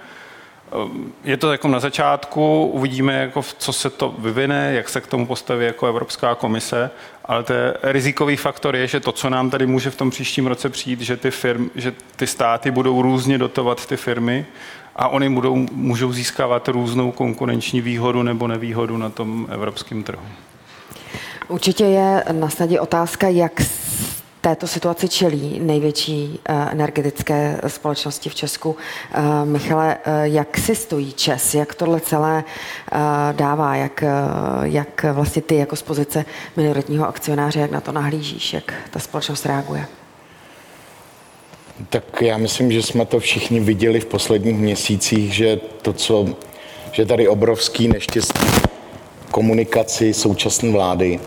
Je 1.23 1.37
to 1.37 1.51
jako 1.51 1.67
na 1.67 1.79
začátku, 1.79 2.65
uvidíme, 2.65 3.13
jako 3.13 3.43
co 3.57 3.73
se 3.73 3.89
to 3.89 4.15
vyvine, 4.17 4.73
jak 4.73 4.89
se 4.89 5.01
k 5.01 5.07
tomu 5.07 5.27
postaví 5.27 5.65
jako 5.65 5.87
Evropská 5.87 6.35
komise, 6.35 6.91
ale 7.25 7.43
ten 7.43 7.73
rizikový 7.83 8.35
faktor 8.35 8.75
je, 8.75 8.87
že 8.87 8.99
to, 8.99 9.11
co 9.11 9.29
nám 9.29 9.49
tady 9.49 9.65
může 9.65 9.89
v 9.89 9.95
tom 9.95 10.09
příštím 10.09 10.47
roce 10.47 10.69
přijít, 10.69 11.01
že 11.01 11.17
ty, 11.17 11.31
firm, 11.31 11.69
že 11.75 11.93
ty 12.15 12.27
státy 12.27 12.71
budou 12.71 13.01
různě 13.01 13.37
dotovat 13.37 13.85
ty 13.85 13.97
firmy 13.97 14.45
a 14.95 15.07
oni 15.07 15.29
budou, 15.29 15.55
můžou 15.71 16.13
získávat 16.13 16.67
různou 16.67 17.11
konkurenční 17.11 17.81
výhodu 17.81 18.23
nebo 18.23 18.47
nevýhodu 18.47 18.97
na 18.97 19.09
tom 19.09 19.47
evropském 19.51 20.03
trhu. 20.03 20.23
Určitě 21.47 21.83
je 21.83 22.23
na 22.31 22.49
snadě 22.49 22.79
otázka, 22.79 23.27
jak 23.27 23.61
této 24.43 24.67
situaci 24.67 25.09
čelí 25.09 25.59
největší 25.59 26.39
eh, 26.45 26.67
energetické 26.71 27.61
společnosti 27.67 28.29
v 28.29 28.35
Česku. 28.35 28.75
Eh, 29.11 29.45
Michale, 29.45 29.97
eh, 30.05 30.27
jak 30.27 30.57
si 30.57 30.75
stojí 30.75 31.13
Čes? 31.13 31.55
Jak 31.55 31.75
tohle 31.75 31.99
celé 31.99 32.43
dává? 33.31 33.75
Jak, 33.75 34.03
jak 34.63 35.05
vlastně 35.13 35.41
ty 35.41 35.55
jako 35.55 35.75
z 35.75 35.81
pozice 35.81 36.25
minoritního 36.57 37.07
akcionáře, 37.07 37.59
jak 37.59 37.71
na 37.71 37.81
to 37.81 37.91
nahlížíš? 37.91 38.53
Jak 38.53 38.73
ta 38.91 38.99
společnost 38.99 39.45
reaguje? 39.45 39.85
Tak 41.89 42.21
já 42.21 42.37
myslím, 42.37 42.71
že 42.71 42.81
jsme 42.81 43.05
to 43.05 43.19
všichni 43.19 43.59
viděli 43.59 43.99
v 43.99 44.05
posledních 44.05 44.57
měsících, 44.57 45.33
že 45.33 45.57
to, 45.81 45.93
co, 45.93 46.25
že 46.91 47.05
tady 47.05 47.27
obrovský 47.27 47.87
neštěstí 47.87 48.47
komunikaci 49.31 50.13
současné 50.13 50.71
vlády, 50.71 51.19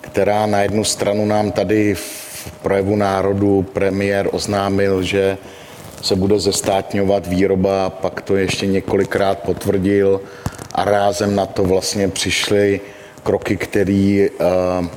která 0.00 0.46
na 0.46 0.60
jednu 0.60 0.84
stranu 0.84 1.26
nám 1.26 1.52
tady 1.52 1.94
v 1.94 2.25
projevu 2.62 2.96
národu 2.96 3.62
premiér 3.62 4.28
oznámil, 4.32 5.02
že 5.02 5.38
se 6.02 6.16
bude 6.16 6.38
zestátňovat 6.38 7.26
výroba, 7.26 7.90
pak 7.90 8.22
to 8.22 8.36
ještě 8.36 8.66
několikrát 8.66 9.38
potvrdil 9.38 10.20
a 10.72 10.84
rázem 10.84 11.34
na 11.36 11.46
to 11.46 11.64
vlastně 11.64 12.08
přišly 12.08 12.80
kroky, 13.22 13.56
které 13.56 14.28
eh, 14.28 14.88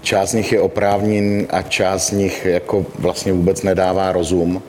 část 0.00 0.30
z 0.30 0.34
nich 0.34 0.52
je 0.52 0.60
oprávněn 0.60 1.46
a 1.50 1.62
část 1.62 2.06
z 2.06 2.10
nich 2.10 2.44
jako 2.44 2.86
vlastně 2.98 3.32
vůbec 3.32 3.62
nedává 3.62 4.12
rozum. 4.12 4.62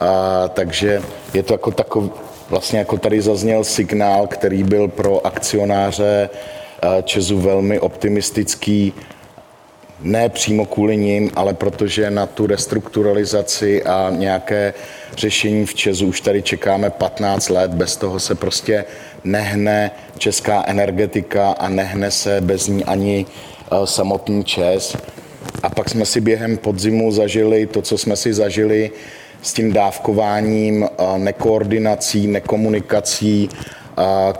A, 0.00 0.48
takže 0.48 1.02
je 1.34 1.42
to 1.42 1.54
jako 1.54 1.70
takový, 1.70 2.10
vlastně 2.50 2.78
jako 2.78 2.98
tady 2.98 3.22
zazněl 3.22 3.64
signál, 3.64 4.26
který 4.26 4.62
byl 4.62 4.88
pro 4.88 5.26
akcionáře 5.26 6.30
eh, 6.30 7.02
Česu 7.02 7.38
velmi 7.38 7.80
optimistický, 7.80 8.92
ne 10.02 10.28
přímo 10.28 10.66
kvůli 10.66 10.96
ním, 10.96 11.30
ale 11.34 11.54
protože 11.54 12.10
na 12.10 12.26
tu 12.26 12.46
restrukturalizaci 12.46 13.82
a 13.82 14.10
nějaké 14.10 14.74
řešení 15.16 15.66
v 15.66 15.74
Česu 15.74 16.06
už 16.06 16.20
tady 16.20 16.42
čekáme 16.42 16.90
15 16.90 17.48
let, 17.48 17.70
bez 17.70 17.96
toho 17.96 18.20
se 18.20 18.34
prostě 18.34 18.84
nehne 19.24 19.90
česká 20.18 20.64
energetika 20.66 21.50
a 21.50 21.68
nehne 21.68 22.10
se 22.10 22.40
bez 22.40 22.68
ní 22.68 22.84
ani 22.84 23.26
uh, 23.72 23.84
samotný 23.84 24.44
Čes. 24.44 24.96
A 25.62 25.68
pak 25.70 25.88
jsme 25.88 26.04
si 26.06 26.20
během 26.20 26.56
podzimu 26.56 27.12
zažili 27.12 27.66
to, 27.66 27.82
co 27.82 27.98
jsme 27.98 28.16
si 28.16 28.34
zažili 28.34 28.90
s 29.42 29.52
tím 29.52 29.72
dávkováním, 29.72 30.82
uh, 30.82 31.18
nekoordinací, 31.18 32.26
nekomunikací, 32.26 33.48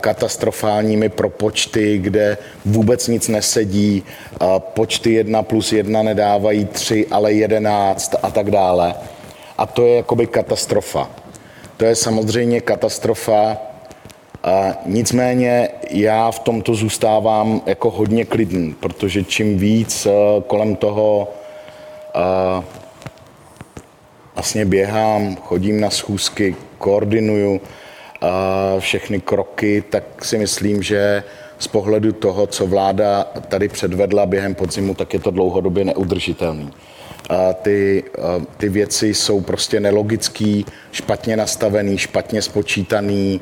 katastrofálními 0.00 1.08
propočty, 1.08 1.98
kde 1.98 2.38
vůbec 2.64 3.08
nic 3.08 3.28
nesedí, 3.28 4.02
počty 4.58 5.12
1 5.12 5.42
plus 5.42 5.72
1 5.72 6.02
nedávají 6.02 6.64
3, 6.64 7.06
ale 7.10 7.32
11 7.32 8.14
a 8.22 8.30
tak 8.30 8.50
dále. 8.50 8.94
A 9.58 9.66
to 9.66 9.86
je 9.86 9.96
jakoby 9.96 10.26
katastrofa. 10.26 11.10
To 11.76 11.84
je 11.84 11.94
samozřejmě 11.94 12.60
katastrofa, 12.60 13.56
nicméně 14.86 15.68
já 15.90 16.30
v 16.30 16.38
tomto 16.38 16.74
zůstávám 16.74 17.62
jako 17.66 17.90
hodně 17.90 18.24
klidný, 18.24 18.74
protože 18.80 19.24
čím 19.24 19.58
víc 19.58 20.06
kolem 20.46 20.76
toho 20.76 21.28
vlastně 24.34 24.64
běhám, 24.64 25.36
chodím 25.36 25.80
na 25.80 25.90
schůzky, 25.90 26.56
koordinuju, 26.78 27.60
všechny 28.78 29.20
kroky, 29.20 29.84
tak 29.90 30.24
si 30.24 30.38
myslím, 30.38 30.82
že 30.82 31.22
z 31.58 31.66
pohledu 31.66 32.12
toho, 32.12 32.46
co 32.46 32.66
vláda 32.66 33.24
tady 33.48 33.68
předvedla 33.68 34.26
během 34.26 34.54
podzimu, 34.54 34.94
tak 34.94 35.14
je 35.14 35.20
to 35.20 35.30
dlouhodobě 35.30 35.84
neudržitelný. 35.84 36.70
Ty, 37.62 38.04
ty 38.56 38.68
věci 38.68 39.14
jsou 39.14 39.40
prostě 39.40 39.80
nelogický, 39.80 40.66
špatně 40.92 41.36
nastavený, 41.36 41.98
špatně 41.98 42.42
spočítaný, 42.42 43.40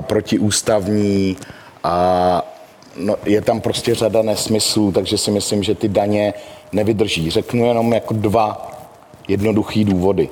protiústavní 0.00 1.36
a 1.84 2.54
no, 2.96 3.16
je 3.26 3.40
tam 3.40 3.60
prostě 3.60 3.94
řada 3.94 4.22
nesmyslů, 4.22 4.92
takže 4.92 5.18
si 5.18 5.30
myslím, 5.30 5.62
že 5.62 5.74
ty 5.74 5.88
daně 5.88 6.34
nevydrží. 6.72 7.30
Řeknu 7.30 7.66
jenom 7.66 7.92
jako 7.92 8.14
dva 8.14 8.70
jednoduché 9.28 9.84
důvody. 9.84 10.28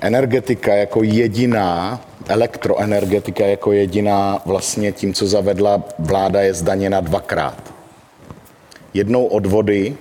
Energetika 0.00 0.74
jako 0.74 1.02
jediná, 1.02 2.00
elektroenergetika 2.28 3.46
jako 3.46 3.72
jediná 3.72 4.42
vlastně 4.46 4.92
tím, 4.92 5.14
co 5.14 5.26
zavedla 5.26 5.82
vláda, 5.98 6.40
je 6.40 6.54
zdaněna 6.54 7.00
dvakrát. 7.00 7.72
Jednou 8.94 9.26
odvody, 9.26 9.96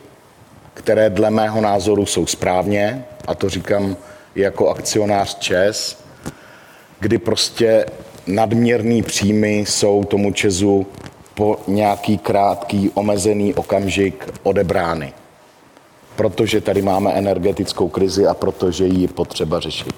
které 0.74 1.10
dle 1.10 1.30
mého 1.30 1.62
názoru 1.62 2.06
jsou 2.06 2.26
správně, 2.26 3.06
a 3.28 3.36
to 3.36 3.50
říkám 3.50 3.98
jako 4.36 4.70
akcionář 4.70 5.40
ČES, 5.40 6.04
kdy 7.00 7.18
prostě 7.18 7.86
nadměrný 8.28 9.04
příjmy 9.04 9.60
jsou 9.60 10.04
tomu 10.04 10.32
Česu 10.32 10.88
po 11.34 11.60
nějaký 11.68 12.18
krátký 12.18 12.92
omezený 12.94 13.54
okamžik 13.54 14.30
odebrány. 14.44 15.14
Protože 16.20 16.62
tady 16.62 16.82
máme 16.82 17.12
energetickou 17.14 17.90
krizi 17.90 18.28
a 18.28 18.34
protože 18.34 18.86
ji 18.86 19.08
potřeba 19.08 19.60
řešit. 19.60 19.94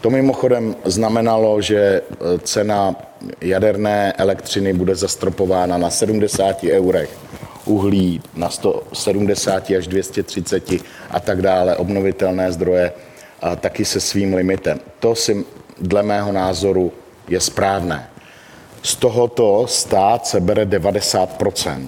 To 0.00 0.10
mimochodem 0.10 0.76
znamenalo, 0.84 1.62
že 1.62 1.78
e, 1.78 2.02
cena 2.38 2.96
jaderné 3.40 4.12
elektřiny 4.12 4.72
bude 4.72 4.94
zastropována 4.94 5.78
na 5.78 5.90
70 5.90 6.64
eurech, 6.64 7.10
uhlí 7.64 8.20
na 8.34 8.50
170 8.50 9.70
až 9.70 9.86
230 9.86 10.72
a 11.10 11.20
tak 11.20 11.42
dále, 11.42 11.76
obnovitelné 11.76 12.52
zdroje 12.52 12.92
a 13.42 13.56
taky 13.56 13.84
se 13.84 14.00
svým 14.00 14.34
limitem. 14.34 14.80
To 14.98 15.14
si 15.14 15.44
dle 15.80 16.02
mého 16.02 16.32
názoru 16.32 16.92
je 17.28 17.40
správné. 17.40 18.10
Z 18.82 18.96
tohoto 18.96 19.66
stát 19.68 20.26
se 20.26 20.40
bere 20.40 20.64
90% 20.64 21.86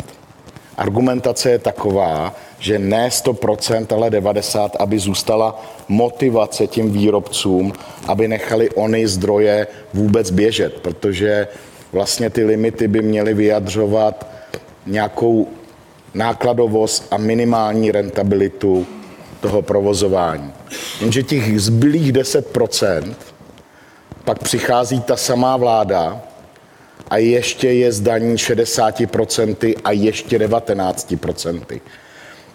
Argumentace 0.80 1.50
je 1.50 1.58
taková, 1.58 2.34
že 2.60 2.78
ne 2.78 3.08
100%, 3.08 3.86
ale 3.94 4.10
90%, 4.10 4.70
aby 4.78 4.98
zůstala 4.98 5.64
motivace 5.88 6.66
těm 6.66 6.90
výrobcům, 6.90 7.72
aby 8.06 8.28
nechali 8.28 8.70
ony 8.70 9.08
zdroje 9.08 9.66
vůbec 9.94 10.30
běžet, 10.30 10.80
protože 10.80 11.48
vlastně 11.92 12.30
ty 12.30 12.44
limity 12.44 12.88
by 12.88 13.02
měly 13.02 13.34
vyjadřovat 13.34 14.26
nějakou 14.86 15.48
nákladovost 16.14 17.06
a 17.10 17.16
minimální 17.16 17.92
rentabilitu 17.92 18.86
toho 19.40 19.62
provozování. 19.62 20.52
Jenže 21.00 21.22
těch 21.22 21.60
zbylých 21.60 22.12
10% 22.12 23.14
pak 24.24 24.38
přichází 24.38 25.00
ta 25.00 25.16
samá 25.16 25.56
vláda 25.56 26.22
a 27.10 27.16
ještě 27.16 27.72
je 27.72 27.92
zdaní 27.92 28.34
60% 28.36 29.74
a 29.84 29.92
ještě 29.92 30.38
19%. 30.38 31.80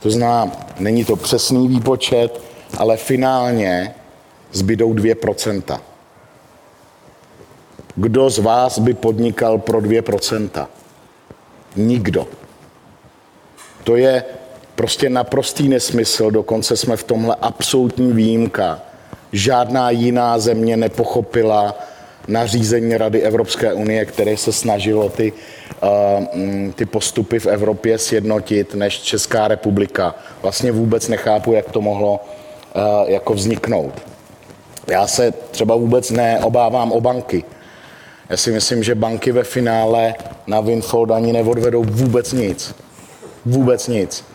To 0.05 0.11
znamená, 0.11 0.51
není 0.79 1.05
to 1.05 1.15
přesný 1.15 1.67
výpočet, 1.67 2.41
ale 2.77 2.97
finálně 2.97 3.95
zbydou 4.51 4.93
2%. 4.93 5.79
Kdo 7.95 8.29
z 8.29 8.39
vás 8.39 8.79
by 8.79 8.93
podnikal 8.93 9.57
pro 9.57 9.79
2%? 9.79 10.67
Nikdo. 11.75 12.27
To 13.83 13.95
je 13.95 14.23
prostě 14.75 15.09
naprostý 15.09 15.67
nesmysl, 15.67 16.31
dokonce 16.31 16.77
jsme 16.77 16.97
v 16.97 17.03
tomhle 17.03 17.35
absolutní 17.41 18.11
výjimka. 18.11 18.81
Žádná 19.31 19.89
jiná 19.89 20.39
země 20.39 20.77
nepochopila 20.77 21.75
nařízení 22.27 22.97
Rady 22.97 23.21
Evropské 23.21 23.73
unie, 23.73 24.05
které 24.05 24.37
se 24.37 24.51
snažilo 24.53 25.09
ty, 25.09 25.33
uh, 25.83 26.25
ty 26.75 26.85
postupy 26.85 27.39
v 27.39 27.45
Evropě 27.45 27.97
sjednotit, 27.97 28.75
než 28.75 29.01
Česká 29.01 29.47
republika. 29.47 30.15
Vlastně 30.41 30.71
vůbec 30.71 31.07
nechápu, 31.07 31.53
jak 31.53 31.71
to 31.71 31.81
mohlo 31.81 32.19
uh, 32.75 33.09
jako 33.09 33.33
vzniknout. 33.33 34.01
Já 34.87 35.07
se 35.07 35.31
třeba 35.51 35.75
vůbec 35.75 36.11
neobávám 36.11 36.91
o 36.91 37.01
banky. 37.01 37.43
Já 38.29 38.37
si 38.37 38.51
myslím, 38.51 38.83
že 38.83 38.95
banky 38.95 39.31
ve 39.31 39.43
finále 39.43 40.15
na 40.47 40.61
Winfold 40.61 41.11
ani 41.11 41.33
neodvedou 41.33 41.83
vůbec 41.83 42.33
nic. 42.33 42.75
Vůbec 43.45 43.87
nic. 43.87 44.25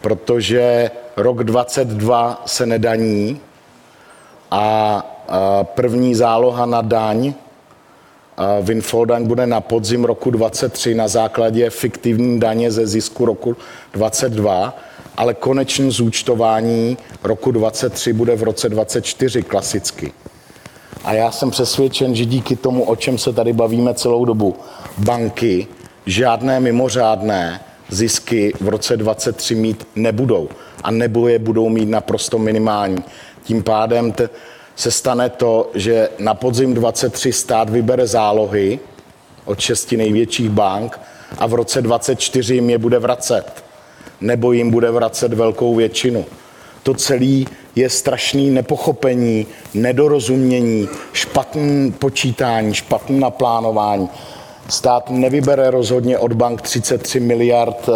Protože 0.00 0.90
rok 1.16 1.44
22 1.44 2.42
se 2.46 2.66
nedaní 2.66 3.40
a 4.50 5.13
První 5.62 6.14
záloha 6.14 6.66
na 6.66 6.82
daň, 6.82 7.34
windfall 8.62 9.06
daň 9.06 9.26
bude 9.26 9.46
na 9.46 9.60
podzim 9.60 10.04
roku 10.04 10.30
23 10.30 10.94
na 10.94 11.08
základě 11.08 11.70
fiktivní 11.70 12.40
daně 12.40 12.70
ze 12.70 12.86
zisku 12.86 13.24
roku 13.24 13.56
22, 13.92 14.76
ale 15.16 15.34
konečný 15.34 15.90
zúčtování 15.90 16.98
roku 17.22 17.50
23 17.50 18.12
bude 18.12 18.36
v 18.36 18.42
roce 18.42 18.68
24 18.68 19.42
klasicky. 19.42 20.12
A 21.04 21.12
já 21.12 21.30
jsem 21.30 21.50
přesvědčen, 21.50 22.14
že 22.14 22.24
díky 22.24 22.56
tomu, 22.56 22.84
o 22.84 22.96
čem 22.96 23.18
se 23.18 23.32
tady 23.32 23.52
bavíme 23.52 23.94
celou 23.94 24.24
dobu, 24.24 24.56
banky 24.98 25.66
žádné 26.06 26.60
mimořádné 26.60 27.60
zisky 27.88 28.52
v 28.60 28.68
roce 28.68 28.96
23 28.96 29.54
mít 29.54 29.86
nebudou. 29.96 30.48
A 30.82 30.90
nebo 30.90 31.28
je 31.28 31.38
budou 31.38 31.68
mít 31.68 31.88
naprosto 31.88 32.38
minimální. 32.38 33.04
Tím 33.42 33.62
pádem 33.62 34.12
te, 34.12 34.28
se 34.76 34.90
stane 34.90 35.30
to, 35.30 35.70
že 35.74 36.08
na 36.18 36.34
podzim 36.34 36.74
23 36.74 37.32
stát 37.32 37.70
vybere 37.70 38.06
zálohy 38.06 38.78
od 39.44 39.60
šesti 39.60 39.96
největších 39.96 40.50
bank 40.50 41.00
a 41.38 41.46
v 41.46 41.54
roce 41.54 41.82
24 41.82 42.54
jim 42.54 42.70
je 42.70 42.78
bude 42.78 42.98
vracet. 42.98 43.64
Nebo 44.20 44.52
jim 44.52 44.70
bude 44.70 44.90
vracet 44.90 45.32
velkou 45.32 45.74
většinu. 45.74 46.24
To 46.82 46.94
celé 46.94 47.44
je 47.74 47.90
strašný 47.90 48.50
nepochopení, 48.50 49.46
nedorozumění, 49.74 50.88
špatný 51.12 51.92
počítání, 51.92 52.74
špatný 52.74 53.20
naplánování. 53.20 54.08
Stát 54.68 55.10
nevybere 55.10 55.70
rozhodně 55.70 56.18
od 56.18 56.32
bank 56.32 56.62
33 56.62 57.20
miliard 57.20 57.88
uh, 57.88 57.94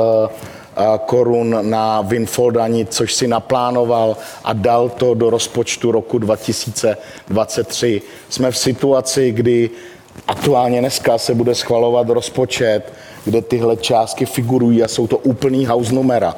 korun 1.06 1.70
na 1.70 2.00
windfall 2.00 2.52
což 2.88 3.14
si 3.14 3.28
naplánoval 3.28 4.16
a 4.44 4.52
dal 4.52 4.88
to 4.88 5.14
do 5.14 5.30
rozpočtu 5.30 5.92
roku 5.92 6.18
2023. 6.18 8.02
Jsme 8.28 8.50
v 8.50 8.58
situaci, 8.58 9.32
kdy 9.32 9.70
aktuálně 10.26 10.80
dneska 10.80 11.18
se 11.18 11.34
bude 11.34 11.54
schvalovat 11.54 12.08
rozpočet, 12.08 12.92
kde 13.24 13.42
tyhle 13.42 13.76
částky 13.76 14.26
figurují 14.26 14.82
a 14.82 14.88
jsou 14.88 15.06
to 15.06 15.18
úplný 15.18 15.66
house 15.66 15.94
numera. 15.94 16.34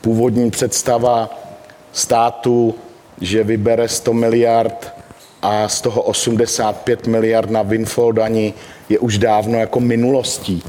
Původní 0.00 0.50
představa 0.50 1.30
státu, 1.92 2.74
že 3.20 3.44
vybere 3.44 3.88
100 3.88 4.12
miliard 4.12 4.94
a 5.42 5.68
z 5.68 5.80
toho 5.80 6.02
85 6.02 7.06
miliard 7.06 7.50
na 7.50 7.62
windfall 7.62 8.14
je 8.88 8.98
už 8.98 9.18
dávno 9.18 9.58
jako 9.58 9.80
minulostí. 9.80 10.62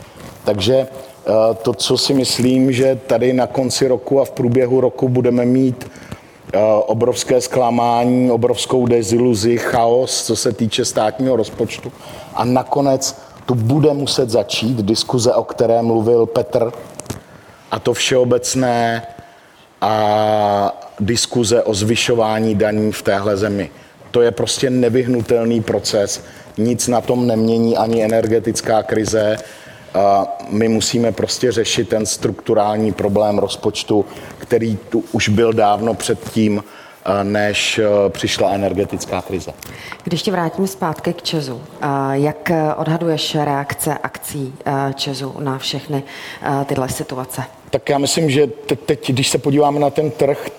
Takže 0.43 0.87
Eh, 0.87 1.12
to, 1.61 1.73
co 1.73 1.97
si 1.97 2.13
myslím, 2.13 2.71
že 2.71 2.99
tady 3.07 3.33
na 3.33 3.47
konci 3.47 3.87
roku 3.87 4.21
a 4.21 4.25
v 4.25 4.31
průběhu 4.31 4.81
roku 4.81 5.09
budeme 5.09 5.45
mít 5.45 5.91
eh, 6.53 6.59
obrovské 6.85 7.41
zklamání, 7.41 8.31
obrovskou 8.31 8.87
deziluzi, 8.87 9.57
chaos, 9.57 10.25
co 10.25 10.35
se 10.35 10.51
týče 10.51 10.85
státního 10.85 11.35
rozpočtu. 11.35 11.91
A 12.35 12.45
nakonec 12.45 13.21
tu 13.45 13.55
bude 13.55 13.93
muset 13.93 14.29
začít 14.29 14.77
diskuze, 14.77 15.33
o 15.33 15.43
které 15.43 15.81
mluvil 15.81 16.25
Petr, 16.25 16.71
a 17.71 17.79
to 17.79 17.93
všeobecné 17.93 19.07
a 19.81 20.83
diskuze 20.99 21.63
o 21.63 21.73
zvyšování 21.73 22.55
daní 22.55 22.91
v 22.91 23.01
téhle 23.01 23.37
zemi. 23.37 23.69
To 24.11 24.21
je 24.21 24.31
prostě 24.31 24.69
nevyhnutelný 24.69 25.61
proces, 25.61 26.23
nic 26.57 26.87
na 26.87 27.01
tom 27.01 27.27
nemění 27.27 27.77
ani 27.77 28.03
energetická 28.03 28.83
krize, 28.83 29.37
my 30.49 30.67
musíme 30.67 31.11
prostě 31.11 31.51
řešit 31.51 31.89
ten 31.89 32.05
strukturální 32.05 32.91
problém 32.91 33.37
rozpočtu, 33.37 34.05
který 34.37 34.77
tu 34.77 35.03
už 35.11 35.29
byl 35.29 35.53
dávno 35.53 35.93
předtím, 35.93 36.63
eh, 37.05 37.23
než 37.23 37.79
eh, 37.79 38.09
přišla 38.09 38.49
energetická 38.49 39.21
krize. 39.21 39.53
Když 40.03 40.21
tě 40.21 40.31
vrátím 40.31 40.67
zpátky 40.67 41.13
k 41.13 41.21
Česu, 41.21 41.61
eh, 41.81 41.87
jak 42.13 42.51
odhaduješ 42.77 43.35
reakce 43.35 43.97
akcí 43.97 44.53
Česu 44.95 45.35
na 45.39 45.57
všechny 45.57 46.03
tyhle 46.65 46.89
situace? 46.89 47.43
Tak 47.69 47.89
já 47.89 47.97
myslím, 47.97 48.29
že 48.29 48.47
teď, 48.47 48.79
teď, 48.79 49.11
když 49.11 49.29
se 49.29 49.37
podíváme 49.37 49.79
na 49.79 49.89
ten 49.89 50.11
trh, 50.11 50.49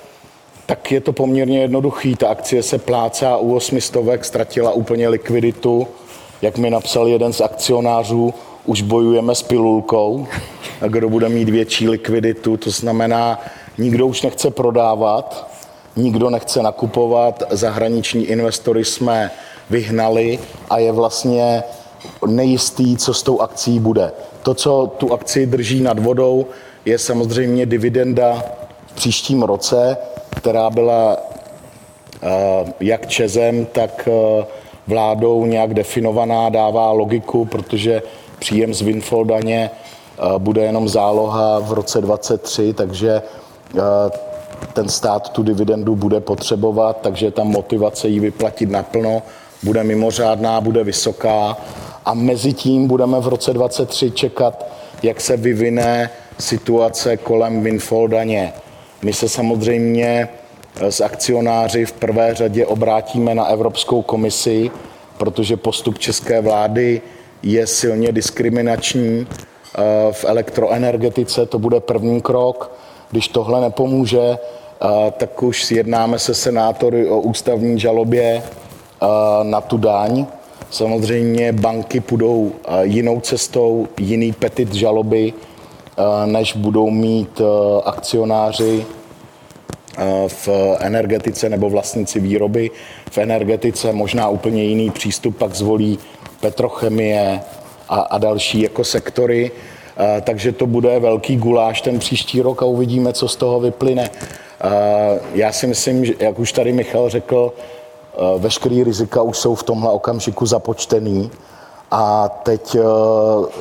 tak 0.66 0.92
je 0.92 1.00
to 1.00 1.12
poměrně 1.12 1.60
jednoduchý. 1.60 2.16
Ta 2.16 2.28
akcie 2.28 2.62
se 2.62 2.78
plácá 2.78 3.36
u 3.36 3.54
osmistovek, 3.54 4.24
ztratila 4.24 4.72
úplně 4.72 5.08
likviditu. 5.08 5.88
Jak 6.42 6.58
mi 6.58 6.70
napsal 6.70 7.08
jeden 7.08 7.32
z 7.32 7.40
akcionářů, 7.40 8.34
už 8.64 8.82
bojujeme 8.82 9.34
s 9.34 9.42
pilulkou, 9.42 10.26
kdo 10.88 11.08
bude 11.08 11.28
mít 11.28 11.48
větší 11.48 11.88
likviditu, 11.88 12.56
to 12.56 12.70
znamená, 12.70 13.40
nikdo 13.78 14.06
už 14.06 14.22
nechce 14.22 14.50
prodávat, 14.50 15.50
nikdo 15.96 16.30
nechce 16.30 16.62
nakupovat, 16.62 17.42
zahraniční 17.50 18.24
investory 18.24 18.84
jsme 18.84 19.30
vyhnali 19.70 20.38
a 20.70 20.78
je 20.78 20.92
vlastně 20.92 21.62
nejistý, 22.26 22.96
co 22.96 23.14
s 23.14 23.22
tou 23.22 23.40
akcí 23.40 23.80
bude. 23.80 24.12
To, 24.42 24.54
co 24.54 24.92
tu 24.98 25.12
akci 25.12 25.46
drží 25.46 25.80
nad 25.80 25.98
vodou, 25.98 26.46
je 26.84 26.98
samozřejmě 26.98 27.66
dividenda 27.66 28.44
v 28.86 28.92
příštím 28.94 29.42
roce, 29.42 29.96
která 30.36 30.70
byla 30.70 31.16
eh, 32.22 32.72
jak 32.80 33.06
Čezem, 33.06 33.66
tak 33.66 34.08
eh, 34.08 34.44
vládou 34.86 35.46
nějak 35.46 35.74
definovaná, 35.74 36.48
dává 36.48 36.90
logiku, 36.90 37.44
protože 37.44 38.02
příjem 38.44 38.74
z 38.74 38.80
windfall 38.80 39.24
daně 39.24 39.70
eh, 39.70 40.22
bude 40.38 40.62
jenom 40.62 40.88
záloha 40.88 41.58
v 41.58 41.72
roce 41.72 42.00
2023, 42.00 42.72
takže 42.72 43.22
ten 44.72 44.88
stát 44.88 45.28
tu 45.28 45.42
dividendu 45.42 45.96
bude 45.96 46.20
potřebovat, 46.20 47.00
takže 47.00 47.30
ta 47.30 47.44
motivace 47.44 48.08
ji 48.08 48.20
vyplatit 48.20 48.70
naplno 48.70 49.22
bude 49.62 49.84
mimořádná, 49.84 50.60
bude 50.60 50.84
vysoká 50.84 51.56
a 52.04 52.14
mezi 52.14 52.52
tím 52.52 52.86
budeme 52.86 53.20
v 53.20 53.28
roce 53.28 53.52
2023 53.52 54.10
čekat, 54.10 54.66
jak 55.02 55.20
se 55.20 55.36
vyvine 55.36 56.10
situace 56.38 57.16
kolem 57.16 57.62
windfall 57.62 58.08
daně. 58.08 58.52
My 59.02 59.12
se 59.12 59.28
samozřejmě 59.28 60.28
s 60.80 61.00
akcionáři 61.00 61.84
v 61.84 61.92
prvé 61.92 62.34
řadě 62.34 62.66
obrátíme 62.66 63.34
na 63.34 63.46
Evropskou 63.46 64.02
komisi, 64.02 64.70
protože 65.18 65.56
postup 65.56 65.98
české 65.98 66.40
vlády 66.40 67.00
je 67.42 67.66
silně 67.66 68.12
diskriminační 68.12 69.26
eh, 69.26 70.12
v 70.12 70.24
elektroenergetice. 70.24 71.46
To 71.46 71.58
bude 71.58 71.80
první 71.80 72.20
krok. 72.20 72.72
Když 73.10 73.28
tohle 73.28 73.60
nepomůže, 73.60 74.38
eh, 74.38 75.10
tak 75.10 75.42
už 75.42 75.70
jednáme 75.70 76.18
se 76.18 76.34
senátory 76.34 77.08
o 77.08 77.20
ústavní 77.20 77.80
žalobě 77.80 78.42
eh, 78.42 79.06
na 79.42 79.60
tu 79.60 79.76
daň. 79.78 80.26
Samozřejmě 80.70 81.52
banky 81.52 82.00
půjdou 82.00 82.52
jinou 82.82 83.20
cestou, 83.20 83.88
jiný 84.00 84.32
petit 84.32 84.74
žaloby, 84.74 85.32
než 86.26 86.56
budou 86.56 86.90
mít 86.90 87.40
akcionáři 87.84 88.86
v 90.26 90.48
energetice 90.80 91.48
nebo 91.48 91.70
vlastníci 91.70 92.20
výroby. 92.20 92.70
V 93.10 93.18
energetice 93.18 93.92
možná 93.92 94.28
úplně 94.28 94.64
jiný 94.64 94.90
přístup 94.90 95.36
pak 95.36 95.54
zvolí 95.54 95.98
petrochemie 96.44 97.40
a, 97.88 98.00
a 98.00 98.18
další 98.18 98.60
jako 98.60 98.84
sektory. 98.84 99.50
Takže 100.24 100.52
to 100.52 100.66
bude 100.66 101.00
velký 101.00 101.36
guláš 101.36 101.80
ten 101.80 101.98
příští 101.98 102.42
rok 102.42 102.62
a 102.62 102.66
uvidíme, 102.66 103.12
co 103.12 103.28
z 103.28 103.36
toho 103.36 103.60
vyplyne. 103.60 104.10
Já 105.34 105.52
si 105.52 105.66
myslím, 105.66 106.04
že, 106.04 106.14
jak 106.18 106.38
už 106.38 106.52
tady 106.52 106.72
Michal 106.72 107.08
řekl, 107.08 107.52
veškerý 108.38 108.84
rizika 108.84 109.22
už 109.22 109.38
jsou 109.38 109.54
v 109.54 109.62
tomhle 109.62 109.90
okamžiku 109.90 110.46
započtený 110.46 111.30
a 111.90 112.28
teď 112.28 112.76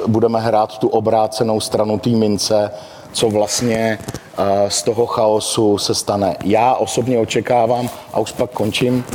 budeme 0.08 0.40
hrát 0.40 0.78
tu 0.78 0.88
obrácenou 0.88 1.60
stranu 1.60 2.00
té 2.00 2.10
mince, 2.10 2.72
co 3.14 3.30
vlastně 3.30 4.00
eh, 4.38 4.70
z 4.70 4.84
toho 4.84 5.06
chaosu 5.06 5.78
se 5.78 5.96
stane. 5.96 6.36
Já 6.46 6.74
osobně 6.74 7.20
očekávám, 7.20 7.90
a 8.14 8.20
už 8.20 8.32
pak 8.32 8.52
končím, 8.52 9.06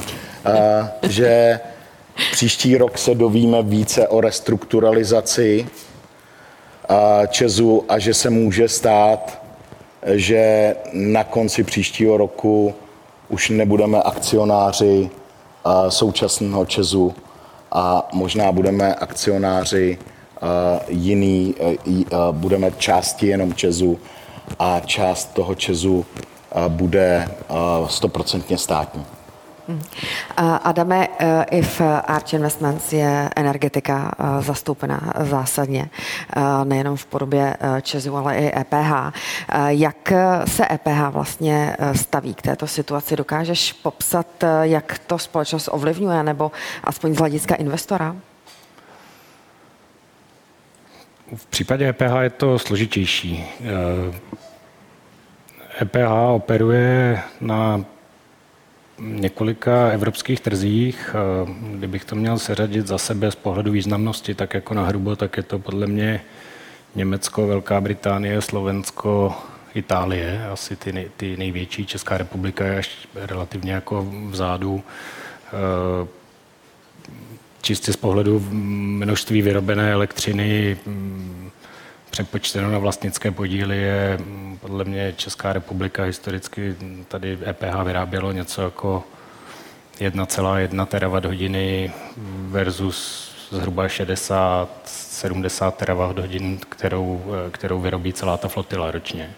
eh, 0.46 0.90
že 1.02 1.60
příští 2.32 2.76
rok 2.76 2.98
se 2.98 3.14
dovíme 3.14 3.62
více 3.62 4.08
o 4.08 4.20
restrukturalizaci 4.20 5.66
Česu 7.28 7.84
a 7.88 7.98
že 7.98 8.14
se 8.14 8.30
může 8.30 8.68
stát, 8.68 9.42
že 10.06 10.74
na 10.92 11.24
konci 11.24 11.64
příštího 11.64 12.16
roku 12.16 12.74
už 13.28 13.50
nebudeme 13.50 14.02
akcionáři 14.02 15.10
současného 15.88 16.66
Česu 16.66 17.14
a 17.72 18.08
možná 18.12 18.52
budeme 18.52 18.94
akcionáři 18.94 19.98
jiný, 20.88 21.54
budeme 22.30 22.70
části 22.78 23.26
jenom 23.26 23.54
Česu 23.54 23.98
a 24.58 24.80
část 24.80 25.34
toho 25.34 25.54
Česu 25.54 26.06
bude 26.68 27.28
stoprocentně 27.86 28.58
státní. 28.58 29.17
Hmm. 29.68 29.82
Adame, 30.62 31.08
e, 31.18 31.44
i 31.50 31.62
v 31.62 31.80
Arch 32.06 32.32
Investments 32.32 32.92
je 32.92 33.30
energetika 33.36 34.12
e, 34.18 34.42
zastoupena 34.42 35.12
zásadně, 35.20 35.90
nejenom 36.64 36.96
v 36.96 37.06
podobě 37.06 37.56
Česu, 37.82 38.16
ale 38.16 38.36
i 38.36 38.52
EPH. 38.60 39.12
Jak 39.68 40.12
se 40.44 40.66
EPH 40.72 41.10
vlastně 41.10 41.76
staví 41.94 42.34
k 42.34 42.42
této 42.42 42.66
situaci? 42.66 43.16
Dokážeš 43.16 43.72
popsat, 43.72 44.26
jak 44.62 44.98
to 44.98 45.18
společnost 45.18 45.68
ovlivňuje, 45.72 46.22
nebo 46.22 46.52
aspoň 46.84 47.14
z 47.14 47.18
hlediska 47.18 47.54
investora? 47.54 48.16
V 51.36 51.46
případě 51.46 51.88
EPH 51.88 52.20
je 52.20 52.30
to 52.30 52.58
složitější. 52.58 53.44
EPH 55.82 55.96
eh, 55.96 56.00
e 56.00 56.08
operuje 56.08 57.22
na 57.40 57.84
několika 58.98 59.88
evropských 59.88 60.40
trzích. 60.40 61.14
Eh, 61.14 61.76
kdybych 61.76 62.04
to 62.04 62.16
měl 62.16 62.38
seřadit 62.38 62.86
za 62.86 62.98
sebe 62.98 63.30
z 63.30 63.34
pohledu 63.34 63.72
významnosti, 63.72 64.34
tak 64.34 64.54
jako 64.54 64.74
na 64.74 64.86
hrubo, 64.86 65.16
tak 65.16 65.36
je 65.36 65.42
to 65.42 65.58
podle 65.58 65.86
mě 65.86 66.20
Německo, 66.94 67.46
Velká 67.46 67.80
Británie, 67.80 68.42
Slovensko, 68.42 69.34
Itálie, 69.74 70.46
asi 70.52 70.76
ty, 70.76 70.92
nej, 70.92 71.10
ty 71.16 71.36
největší. 71.36 71.86
Česká 71.86 72.18
republika 72.18 72.66
je 72.66 72.78
až 72.78 73.08
relativně 73.14 73.72
jako 73.72 74.06
vzadu. 74.30 74.82
Eh, 75.46 76.08
čistě 77.62 77.92
z 77.92 77.96
pohledu 77.96 78.40
množství 78.50 79.42
vyrobené 79.42 79.92
elektřiny 79.92 80.76
mm, 80.86 81.50
přepočteno 82.10 82.70
na 82.70 82.78
vlastnické 82.78 83.30
podíly 83.30 83.76
je 83.76 84.18
mm, 84.18 84.58
podle 84.60 84.84
mě 84.84 85.12
Česká 85.16 85.52
republika 85.52 86.04
historicky 86.04 86.76
tady 87.08 87.38
EPH 87.46 87.82
vyrábělo 87.84 88.32
něco 88.32 88.62
jako 88.62 89.04
1,1 90.00 90.86
terawatt 90.86 91.24
hodiny 91.24 91.92
versus 92.48 93.28
zhruba 93.50 93.88
60, 93.88 94.68
70 94.84 95.76
terawatt 95.76 96.18
hodin, 96.18 96.58
kterou, 96.68 97.24
kterou 97.50 97.80
vyrobí 97.80 98.12
celá 98.12 98.36
ta 98.36 98.48
flotila 98.48 98.90
ročně. 98.90 99.30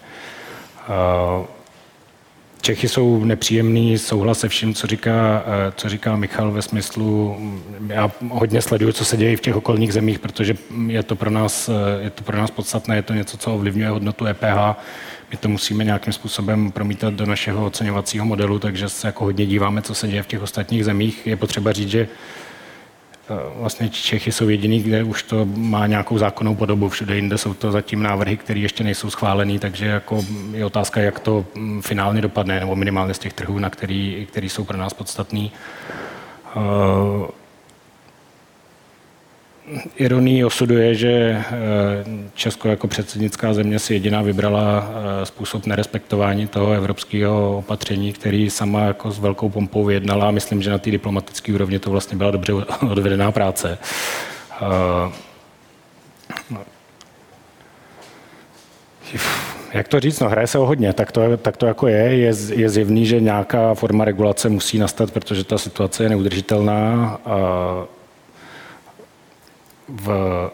Čechy 2.61 2.89
jsou 2.89 3.25
nepříjemný, 3.25 3.97
souhlas 3.97 4.39
se 4.39 4.49
vším, 4.49 4.73
co 4.73 4.87
říká, 4.87 5.43
eh, 5.45 5.71
co 5.75 5.89
říká 5.89 6.15
Michal 6.15 6.51
ve 6.51 6.61
smyslu, 6.61 7.35
mm, 7.39 7.91
já 7.91 8.11
hodně 8.29 8.61
sleduju, 8.61 8.91
co 8.91 9.05
se 9.05 9.17
děje 9.17 9.37
v 9.37 9.41
těch 9.41 9.55
okolních 9.55 9.93
zemích, 9.93 10.19
protože 10.19 10.55
je 10.87 11.03
to 11.03 11.15
pro 11.15 11.29
nás, 11.29 11.69
eh, 11.69 12.03
je 12.03 12.09
to 12.09 12.23
pro 12.23 12.37
nás 12.37 12.51
podstatné, 12.51 12.95
je 12.95 13.01
to 13.01 13.13
něco, 13.13 13.37
co 13.37 13.53
ovlivňuje 13.53 13.89
hodnotu 13.89 14.25
EPH. 14.25 14.75
My 15.31 15.37
to 15.37 15.49
musíme 15.49 15.83
nějakým 15.83 16.13
způsobem 16.13 16.71
promítat 16.71 17.13
do 17.13 17.25
našeho 17.25 17.65
oceňovacího 17.65 18.25
modelu, 18.25 18.59
takže 18.59 18.89
se 18.89 19.07
jako 19.07 19.23
hodně 19.23 19.45
díváme, 19.45 19.81
co 19.81 19.95
se 19.95 20.07
děje 20.07 20.23
v 20.23 20.27
těch 20.27 20.41
ostatních 20.41 20.85
zemích. 20.85 21.27
Je 21.27 21.35
potřeba 21.35 21.71
říct, 21.71 21.89
že 21.89 22.07
vlastně 23.55 23.89
Čechy 23.89 24.31
jsou 24.31 24.49
jediný, 24.49 24.83
kde 24.83 25.03
už 25.03 25.23
to 25.23 25.45
má 25.45 25.87
nějakou 25.87 26.17
zákonnou 26.17 26.55
podobu. 26.55 26.89
Všude 26.89 27.15
jinde 27.15 27.37
jsou 27.37 27.53
to 27.53 27.71
zatím 27.71 28.03
návrhy, 28.03 28.37
které 28.37 28.59
ještě 28.59 28.83
nejsou 28.83 29.09
schválené, 29.09 29.59
takže 29.59 29.85
jako 29.85 30.25
je 30.53 30.65
otázka, 30.65 31.01
jak 31.01 31.19
to 31.19 31.45
mm, 31.55 31.81
finálně 31.81 32.21
dopadne, 32.21 32.59
nebo 32.59 32.75
minimálně 32.75 33.13
z 33.13 33.19
těch 33.19 33.33
trhů, 33.33 33.59
na 33.59 33.69
který, 33.69 34.27
který 34.29 34.49
jsou 34.49 34.63
pro 34.63 34.77
nás 34.77 34.93
podstatný. 34.93 35.51
Ironií 39.95 40.45
osudu 40.45 40.77
je, 40.77 40.95
že 40.95 41.09
eh, 41.09 41.45
Česko 42.33 42.67
jako 42.67 42.87
předsednická 42.87 43.53
země 43.53 43.79
si 43.79 43.93
jediná 43.93 44.21
vybrala 44.21 44.89
eh, 45.21 45.25
způsob 45.25 45.65
nerespektování 45.65 46.47
toho 46.47 46.71
evropského 46.71 47.57
opatření, 47.57 48.13
který 48.13 48.49
sama 48.49 48.81
jako 48.81 49.11
s 49.11 49.19
velkou 49.19 49.49
pompou 49.49 49.85
vyjednala 49.85 50.27
a 50.27 50.31
myslím, 50.31 50.61
že 50.61 50.69
na 50.69 50.77
té 50.77 50.91
diplomatické 50.91 51.53
úrovni 51.53 51.79
to 51.79 51.91
vlastně 51.91 52.17
byla 52.17 52.31
dobře 52.31 52.53
odvedená 52.91 53.31
práce. 53.31 53.77
Eh, 54.61 55.11
no. 56.49 56.61
Jak 59.73 59.87
to 59.87 59.99
říct? 59.99 60.19
No, 60.19 60.29
hraje 60.29 60.47
se 60.47 60.57
o 60.59 60.65
hodně, 60.65 60.93
tak 60.93 61.11
to, 61.11 61.37
tak 61.37 61.57
to 61.57 61.65
jako 61.65 61.87
je. 61.87 62.15
je. 62.15 62.33
Je 62.55 62.69
zjevný, 62.69 63.05
že 63.05 63.19
nějaká 63.21 63.73
forma 63.73 64.05
regulace 64.05 64.49
musí 64.49 64.77
nastat, 64.77 65.11
protože 65.11 65.43
ta 65.43 65.57
situace 65.57 66.03
je 66.03 66.09
neudržitelná. 66.09 67.19
A 67.25 67.37
v 69.91 70.51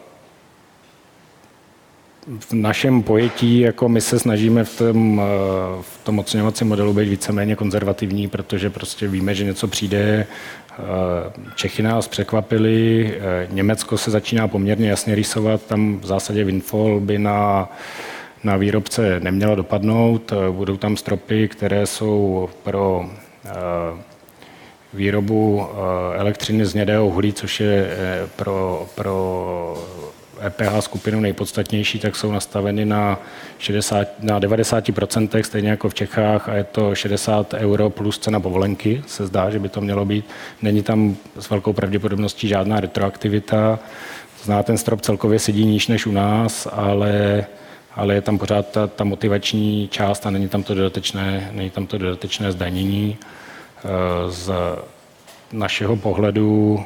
v 2.40 2.52
našem 2.52 3.02
pojetí, 3.02 3.60
jako 3.60 3.88
my 3.88 4.00
se 4.00 4.18
snažíme 4.18 4.64
v 4.64 4.78
tom, 4.78 5.22
v 5.80 6.04
tom 6.04 6.18
oceňovacím 6.18 6.68
modelu 6.68 6.94
být 6.94 7.08
víceméně 7.08 7.56
konzervativní, 7.56 8.28
protože 8.28 8.70
prostě 8.70 9.08
víme, 9.08 9.34
že 9.34 9.44
něco 9.44 9.68
přijde, 9.68 10.26
Čechy 11.54 11.82
nás 11.82 12.08
překvapili, 12.08 13.14
Německo 13.50 13.98
se 13.98 14.10
začíná 14.10 14.48
poměrně 14.48 14.90
jasně 14.90 15.14
rýsovat, 15.14 15.66
tam 15.66 15.98
v 16.00 16.06
zásadě 16.06 16.44
windfall 16.44 17.00
by 17.00 17.18
na, 17.18 17.68
na 18.44 18.56
výrobce 18.56 19.20
nemělo 19.20 19.54
dopadnout, 19.54 20.32
budou 20.50 20.76
tam 20.76 20.96
stropy, 20.96 21.48
které 21.48 21.86
jsou 21.86 22.48
pro 22.62 23.10
výrobu 24.92 25.66
elektřiny 26.16 26.66
z 26.66 26.74
nědého 26.74 27.06
uhlí, 27.06 27.32
což 27.32 27.60
je 27.60 27.90
pro, 28.36 28.86
pro 28.94 29.74
EPH 30.46 30.80
skupinu 30.80 31.20
nejpodstatnější, 31.20 31.98
tak 31.98 32.16
jsou 32.16 32.32
nastaveny 32.32 32.84
na, 32.84 33.20
60, 33.58 34.08
na 34.22 34.40
90%, 34.40 35.42
stejně 35.42 35.70
jako 35.70 35.88
v 35.88 35.94
Čechách, 35.94 36.48
a 36.48 36.54
je 36.54 36.64
to 36.64 36.94
60 36.94 37.54
euro 37.54 37.90
plus 37.90 38.18
cena 38.18 38.40
povolenky, 38.40 39.02
se 39.06 39.26
zdá, 39.26 39.50
že 39.50 39.58
by 39.58 39.68
to 39.68 39.80
mělo 39.80 40.04
být. 40.04 40.24
Není 40.62 40.82
tam 40.82 41.16
s 41.38 41.50
velkou 41.50 41.72
pravděpodobností 41.72 42.48
žádná 42.48 42.80
retroaktivita. 42.80 43.78
Zná 44.42 44.62
ten 44.62 44.78
strop 44.78 45.00
celkově 45.00 45.38
sedí 45.38 45.64
níž 45.64 45.88
než 45.88 46.06
u 46.06 46.12
nás, 46.12 46.68
ale, 46.72 47.46
ale 47.96 48.14
je 48.14 48.20
tam 48.20 48.38
pořád 48.38 48.70
ta, 48.70 48.86
ta 48.86 49.04
motivační 49.04 49.88
část 49.88 50.26
a 50.26 50.30
není 50.30 50.48
tam 50.48 50.62
to 50.62 50.74
dodatečné, 50.74 51.50
není 51.52 51.70
tam 51.70 51.86
to 51.86 51.98
dodatečné 51.98 52.52
zdanění. 52.52 53.18
E, 53.84 54.30
z 54.30 54.52
našeho 55.52 55.96
pohledu 55.96 56.84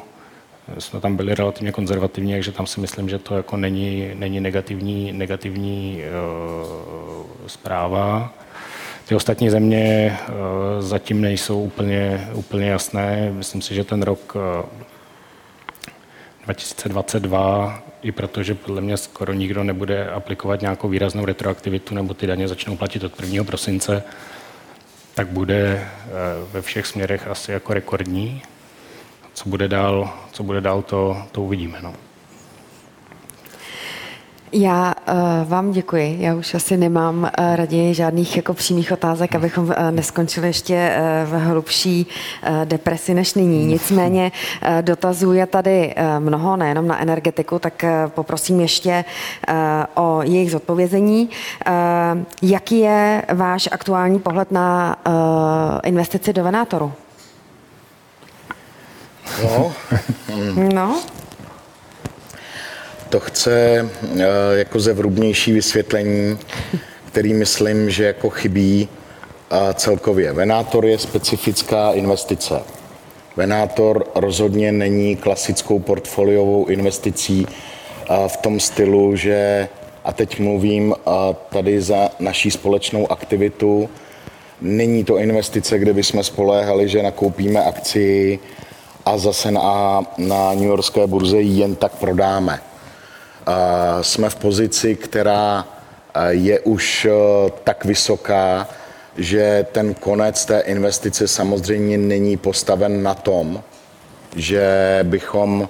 jsme 0.79 0.99
tam 0.99 1.15
byli 1.15 1.35
relativně 1.35 1.71
konzervativní, 1.71 2.33
takže 2.33 2.51
tam 2.51 2.67
si 2.67 2.79
myslím, 2.79 3.09
že 3.09 3.19
to 3.19 3.35
jako 3.35 3.57
není, 3.57 4.11
není 4.13 4.39
negativní, 4.39 5.11
negativní 5.13 6.01
uh, 6.03 7.17
zpráva. 7.47 8.33
Ty 9.07 9.15
ostatní 9.15 9.49
země 9.49 10.17
zatím 10.79 11.21
nejsou 11.21 11.63
úplně, 11.63 12.29
úplně 12.33 12.69
jasné. 12.69 13.31
Myslím 13.31 13.61
si, 13.61 13.75
že 13.75 13.83
ten 13.83 14.01
rok 14.01 14.35
uh, 14.35 14.41
2022, 16.45 17.83
i 18.01 18.11
protože 18.11 18.55
podle 18.55 18.81
mě 18.81 18.97
skoro 18.97 19.33
nikdo 19.33 19.63
nebude 19.63 20.09
aplikovat 20.09 20.61
nějakou 20.61 20.89
výraznou 20.89 21.25
retroaktivitu 21.25 21.95
nebo 21.95 22.13
ty 22.13 22.27
daně 22.27 22.47
začnou 22.47 22.77
platit 22.77 23.03
od 23.03 23.21
1. 23.21 23.43
prosince, 23.43 24.03
tak 25.15 25.27
bude 25.27 25.87
ve 26.51 26.61
všech 26.61 26.87
směrech 26.87 27.27
asi 27.27 27.51
jako 27.51 27.73
rekordní 27.73 28.41
co 29.33 29.49
bude 29.49 29.67
dál, 29.67 30.13
co 30.31 30.43
bude 30.43 30.61
dál 30.61 30.81
to, 30.81 31.23
to 31.31 31.41
uvidíme. 31.41 31.81
No. 31.81 31.93
Já 34.55 34.93
uh, 35.07 35.49
vám 35.49 35.71
děkuji. 35.71 36.17
Já 36.19 36.35
už 36.35 36.53
asi 36.53 36.77
nemám 36.77 37.17
uh, 37.39 37.55
raději 37.55 37.93
žádných 37.93 38.35
jako 38.37 38.53
přímých 38.53 38.91
otázek, 38.91 39.35
abychom 39.35 39.65
uh, 39.65 39.73
neskončili 39.91 40.47
ještě 40.47 40.95
uh, 41.23 41.29
v 41.29 41.39
hlubší 41.39 42.07
uh, 42.49 42.65
depresi 42.65 43.13
než 43.13 43.33
nyní. 43.33 43.65
Nicméně 43.65 44.31
uh, 44.31 44.81
dotazů 44.81 45.33
je 45.33 45.45
tady 45.45 45.95
uh, 45.97 46.23
mnoho, 46.23 46.57
nejenom 46.57 46.87
na 46.87 47.01
energetiku, 47.01 47.59
tak 47.59 47.83
uh, 47.83 48.09
poprosím 48.09 48.59
ještě 48.59 49.05
uh, 49.49 49.55
o 50.05 50.21
jejich 50.21 50.51
zodpovězení. 50.51 51.29
Uh, 51.67 51.73
jaký 52.41 52.79
je 52.79 53.23
váš 53.33 53.69
aktuální 53.71 54.19
pohled 54.19 54.51
na 54.51 54.95
uh, 55.07 55.13
investici 55.83 56.33
do 56.33 56.43
Venátoru? 56.43 56.93
No. 59.43 59.73
no. 60.73 61.01
To 63.13 63.19
chce 63.19 63.89
eh, 64.03 64.23
jako 64.53 64.79
zevrubnější 64.79 65.51
vysvětlení, 65.51 66.37
který 67.07 67.33
myslím, 67.33 67.89
že 67.89 68.03
jako 68.03 68.29
chybí 68.29 68.89
celkově. 69.73 70.33
Venátor 70.33 70.85
je 70.85 70.97
specifická 70.97 71.91
investice. 71.91 72.61
Venátor 73.35 74.07
rozhodně 74.15 74.71
není 74.71 75.15
klasickou 75.15 75.79
portfoliovou 75.79 76.65
investicí 76.65 77.47
v 78.27 78.37
tom 78.37 78.59
stylu, 78.59 79.15
že, 79.15 79.69
a 80.03 80.13
teď 80.13 80.39
mluvím 80.39 80.95
tady 81.49 81.81
za 81.81 82.09
naší 82.19 82.51
společnou 82.51 83.11
aktivitu, 83.11 83.89
není 84.61 85.03
to 85.03 85.17
investice, 85.17 85.79
kde 85.79 85.93
bychom 85.93 86.23
spoléhali, 86.23 86.89
že 86.89 87.03
nakoupíme 87.03 87.63
akci 87.63 88.39
a 89.05 89.17
zase 89.17 89.51
na, 89.51 90.01
na 90.17 90.53
New 90.53 90.63
Yorkské 90.63 91.07
burze 91.07 91.41
ji 91.41 91.59
jen 91.59 91.75
tak 91.75 91.91
prodáme. 91.95 92.72
Jsme 94.01 94.29
v 94.29 94.35
pozici, 94.35 94.95
která 94.95 95.67
je 96.29 96.59
už 96.59 97.07
tak 97.63 97.85
vysoká, 97.85 98.67
že 99.17 99.65
ten 99.71 99.93
konec 99.93 100.45
té 100.45 100.59
investice 100.59 101.27
samozřejmě 101.27 101.97
není 101.97 102.37
postaven 102.37 103.03
na 103.03 103.13
tom, 103.13 103.63
že 104.35 104.99
bychom 105.03 105.69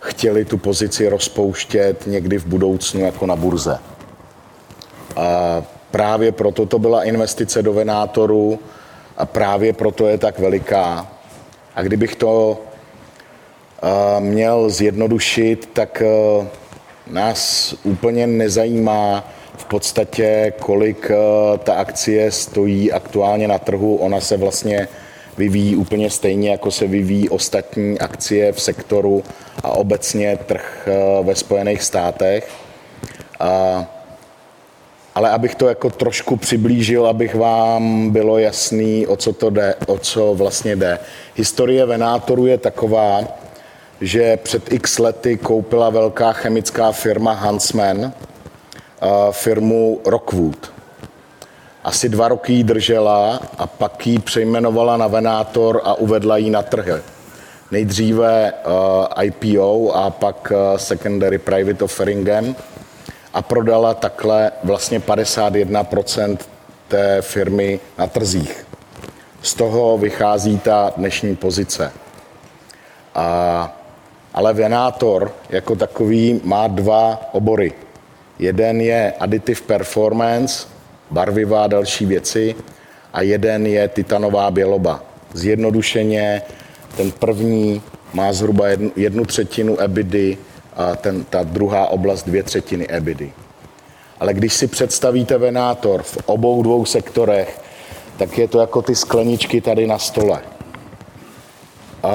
chtěli 0.00 0.44
tu 0.44 0.58
pozici 0.58 1.08
rozpouštět 1.08 2.06
někdy 2.06 2.38
v 2.38 2.46
budoucnu 2.46 3.00
jako 3.00 3.26
na 3.26 3.36
burze. 3.36 3.78
A 5.16 5.62
právě 5.90 6.32
proto 6.32 6.66
to 6.66 6.78
byla 6.78 7.04
investice 7.04 7.62
do 7.62 7.72
Venátoru 7.72 8.58
a 9.16 9.26
právě 9.26 9.72
proto 9.72 10.06
je 10.06 10.18
tak 10.18 10.38
veliká. 10.38 11.06
A 11.74 11.82
kdybych 11.82 12.16
to 12.16 12.58
měl 14.18 14.70
zjednodušit, 14.70 15.70
tak 15.72 16.02
eh, 16.02 16.46
nás 17.10 17.74
úplně 17.84 18.26
nezajímá 18.26 19.28
v 19.56 19.64
podstatě, 19.64 20.52
kolik 20.60 21.10
eh, 21.10 21.58
ta 21.58 21.74
akcie 21.74 22.30
stojí 22.30 22.92
aktuálně 22.92 23.48
na 23.48 23.58
trhu. 23.58 23.96
Ona 23.96 24.20
se 24.20 24.36
vlastně 24.36 24.88
vyvíjí 25.38 25.76
úplně 25.76 26.10
stejně, 26.10 26.50
jako 26.50 26.70
se 26.70 26.86
vyvíjí 26.86 27.28
ostatní 27.28 27.98
akcie 27.98 28.52
v 28.52 28.60
sektoru 28.60 29.22
a 29.62 29.70
obecně 29.70 30.38
trh 30.46 30.88
eh, 30.88 31.24
ve 31.24 31.34
Spojených 31.34 31.82
státech. 31.82 32.48
Ale 35.14 35.30
abych 35.30 35.54
to 35.54 35.68
jako 35.68 35.90
trošku 35.90 36.36
přiblížil, 36.36 37.06
abych 37.06 37.34
vám 37.34 38.10
bylo 38.10 38.38
jasný, 38.38 39.06
o 39.06 39.16
co 39.16 39.32
to 39.32 39.50
jde, 39.50 39.74
o 39.86 39.98
co 39.98 40.34
vlastně 40.34 40.76
jde. 40.76 40.98
Historie 41.34 41.86
Venátoru 41.86 42.46
je 42.46 42.58
taková, 42.58 43.24
že 44.00 44.36
před 44.36 44.72
x 44.72 44.98
lety 44.98 45.36
koupila 45.36 45.90
velká 45.90 46.32
chemická 46.32 46.92
firma 46.92 47.32
Huntsman 47.32 48.12
firmu 49.30 50.00
Rockwood. 50.06 50.72
Asi 51.84 52.08
dva 52.08 52.28
roky 52.28 52.52
ji 52.52 52.64
držela 52.64 53.40
a 53.58 53.66
pak 53.66 54.06
ji 54.06 54.18
přejmenovala 54.18 54.96
na 54.96 55.06
Venátor 55.06 55.80
a 55.84 55.94
uvedla 55.94 56.36
ji 56.36 56.50
na 56.50 56.62
trhy. 56.62 57.02
Nejdříve 57.70 58.52
IPO 59.22 59.92
a 59.94 60.10
pak 60.10 60.52
secondary 60.76 61.38
private 61.38 61.84
offeringem 61.84 62.56
a 63.34 63.42
prodala 63.42 63.94
takhle 63.94 64.52
vlastně 64.64 64.98
51% 64.98 66.38
té 66.88 67.22
firmy 67.22 67.80
na 67.98 68.06
trzích. 68.06 68.66
Z 69.42 69.54
toho 69.54 69.98
vychází 69.98 70.58
ta 70.58 70.92
dnešní 70.96 71.36
pozice. 71.36 71.92
A 73.14 73.76
ale 74.34 74.52
Venátor 74.52 75.32
jako 75.48 75.76
takový 75.76 76.40
má 76.44 76.66
dva 76.66 77.28
obory. 77.32 77.72
Jeden 78.38 78.80
je 78.80 79.12
additive 79.20 79.60
performance, 79.60 80.66
barviva 81.10 81.64
a 81.64 81.66
další 81.66 82.06
věci, 82.06 82.54
a 83.12 83.22
jeden 83.22 83.66
je 83.66 83.88
titanová 83.88 84.50
běloba. 84.50 85.02
Zjednodušeně 85.32 86.42
ten 86.96 87.10
první 87.12 87.82
má 88.12 88.32
zhruba 88.32 88.68
jednu, 88.68 88.92
jednu 88.96 89.24
třetinu 89.24 89.80
EBIDy 89.80 90.38
a 90.76 90.96
ten, 90.96 91.24
ta 91.24 91.42
druhá 91.42 91.86
oblast 91.86 92.22
dvě 92.22 92.42
třetiny 92.42 92.88
EBIDy. 92.88 93.32
Ale 94.20 94.34
když 94.34 94.52
si 94.52 94.66
představíte 94.66 95.38
Venátor 95.38 96.02
v 96.02 96.18
obou 96.26 96.62
dvou 96.62 96.84
sektorech, 96.84 97.60
tak 98.16 98.38
je 98.38 98.48
to 98.48 98.60
jako 98.60 98.82
ty 98.82 98.94
skleničky 98.94 99.60
tady 99.60 99.86
na 99.86 99.98
stole. 99.98 100.40
A 102.02 102.12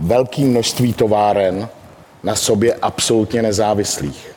velké 0.00 0.42
množství 0.42 0.92
továren 0.92 1.68
na 2.22 2.34
sobě 2.34 2.74
absolutně 2.74 3.42
nezávislých. 3.42 4.36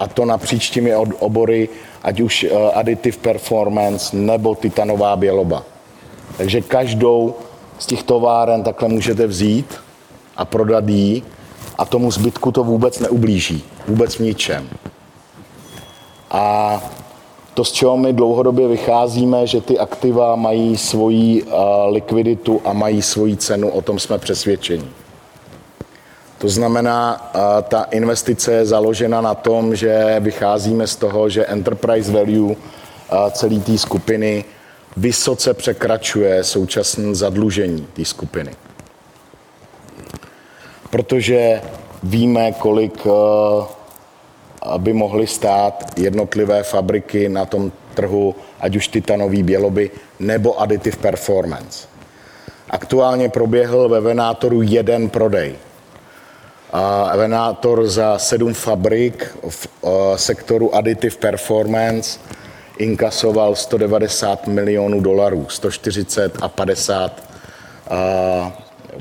A 0.00 0.06
to 0.06 0.24
napříč 0.24 0.70
těmi 0.70 0.94
obory, 0.96 1.68
ať 2.02 2.20
už 2.20 2.44
eh, 2.44 2.72
additive 2.74 3.18
performance 3.18 4.16
nebo 4.16 4.54
titanová 4.54 5.16
běloba. 5.16 5.62
Takže 6.36 6.60
každou 6.60 7.34
z 7.78 7.86
těch 7.86 8.02
továren 8.02 8.62
takhle 8.62 8.88
můžete 8.88 9.26
vzít 9.26 9.74
a 10.36 10.44
prodat 10.44 10.88
jí 10.88 11.22
a 11.78 11.84
tomu 11.84 12.10
zbytku 12.10 12.52
to 12.52 12.64
vůbec 12.64 12.98
neublíží. 12.98 13.64
Vůbec 13.88 14.14
v 14.14 14.20
ničem. 14.20 14.68
A 16.30 16.82
to, 17.56 17.64
z 17.64 17.72
čeho 17.72 17.96
my 17.96 18.12
dlouhodobě 18.12 18.68
vycházíme, 18.68 19.46
že 19.46 19.60
ty 19.60 19.78
aktiva 19.78 20.36
mají 20.36 20.76
svoji 20.76 21.44
likviditu 21.88 22.60
a 22.64 22.72
mají 22.72 23.02
svoji 23.02 23.36
cenu, 23.36 23.70
o 23.70 23.82
tom 23.82 23.98
jsme 23.98 24.18
přesvědčeni. 24.18 24.88
To 26.38 26.48
znamená, 26.48 27.30
ta 27.68 27.82
investice 27.82 28.52
je 28.52 28.66
založena 28.66 29.20
na 29.20 29.34
tom, 29.34 29.76
že 29.76 30.16
vycházíme 30.20 30.86
z 30.86 30.96
toho, 30.96 31.28
že 31.28 31.46
enterprise 31.46 32.12
value 32.12 32.56
celé 33.32 33.60
té 33.60 33.78
skupiny 33.78 34.44
vysoce 34.96 35.54
překračuje 35.54 36.44
současné 36.44 37.14
zadlužení 37.14 37.86
té 37.92 38.04
skupiny. 38.04 38.50
Protože 40.90 41.62
víme, 42.02 42.52
kolik 42.52 43.06
by 44.78 44.92
mohly 44.92 45.26
stát 45.26 45.84
jednotlivé 45.96 46.62
fabriky 46.62 47.28
na 47.28 47.44
tom 47.44 47.72
trhu, 47.94 48.34
ať 48.60 48.76
už 48.76 48.88
titanový 48.88 49.42
běloby 49.42 49.90
nebo 50.20 50.60
additive 50.60 50.96
performance. 50.96 51.88
Aktuálně 52.70 53.28
proběhl 53.28 53.88
ve 53.88 54.00
Venátoru 54.00 54.62
jeden 54.62 55.08
prodej. 55.08 55.54
Venátor 57.16 57.86
za 57.86 58.18
sedm 58.18 58.54
fabrik 58.54 59.36
v 59.48 59.68
sektoru 60.16 60.74
additive 60.74 61.16
performance 61.16 62.20
inkasoval 62.78 63.54
190 63.54 64.46
milionů 64.46 65.00
dolarů, 65.00 65.46
140 65.48 66.38
a 66.42 66.48
50 66.48 67.22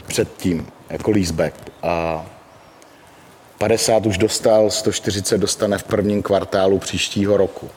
předtím 0.08 0.68
jako 0.90 1.12
leaseback. 1.12 1.54
50 3.66 4.06
už 4.06 4.18
dostal, 4.18 4.70
140 4.70 5.38
dostane 5.38 5.78
v 5.78 5.84
prvním 5.84 6.24
kvartálu 6.24 6.80
příštího 6.80 7.38
roku. 7.38 7.70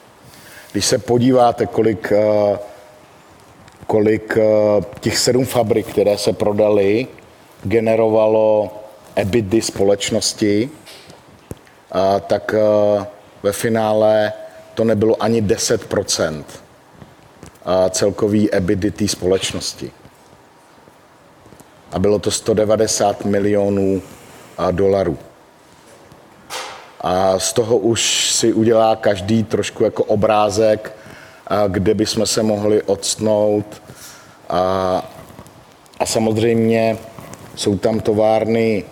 Když 0.72 0.86
se 0.86 0.98
podíváte, 0.98 1.66
kolik, 1.66 2.12
kolik 3.86 4.38
těch 5.00 5.18
sedm 5.18 5.44
fabrik, 5.44 5.86
které 5.86 6.18
se 6.18 6.32
prodaly, 6.32 7.06
generovalo 7.62 8.70
EBITDA 9.16 9.60
společnosti, 9.60 10.70
tak 12.26 12.54
ve 13.42 13.52
finále 13.52 14.32
to 14.74 14.84
nebylo 14.84 15.22
ani 15.22 15.42
10% 15.42 16.44
celkový 17.90 18.50
EBITDA 18.52 18.90
té 18.90 19.08
společnosti. 19.08 19.90
A 21.92 21.98
bylo 21.98 22.18
to 22.18 22.30
190 22.30 23.24
milionů 23.24 24.02
dolarů. 24.70 25.18
A 27.00 27.38
z 27.38 27.52
toho 27.52 27.76
už 27.76 28.30
si 28.32 28.52
udělá 28.52 28.96
každý 28.96 29.44
trošku 29.44 29.84
jako 29.84 30.04
obrázek, 30.04 30.92
kde 31.68 31.94
bychom 31.94 32.26
se 32.26 32.42
mohli 32.42 32.82
octnout. 32.82 33.82
A, 34.48 35.02
a 36.00 36.06
samozřejmě 36.06 36.98
jsou 37.56 37.78
tam 37.78 38.00
továrny, 38.00 38.84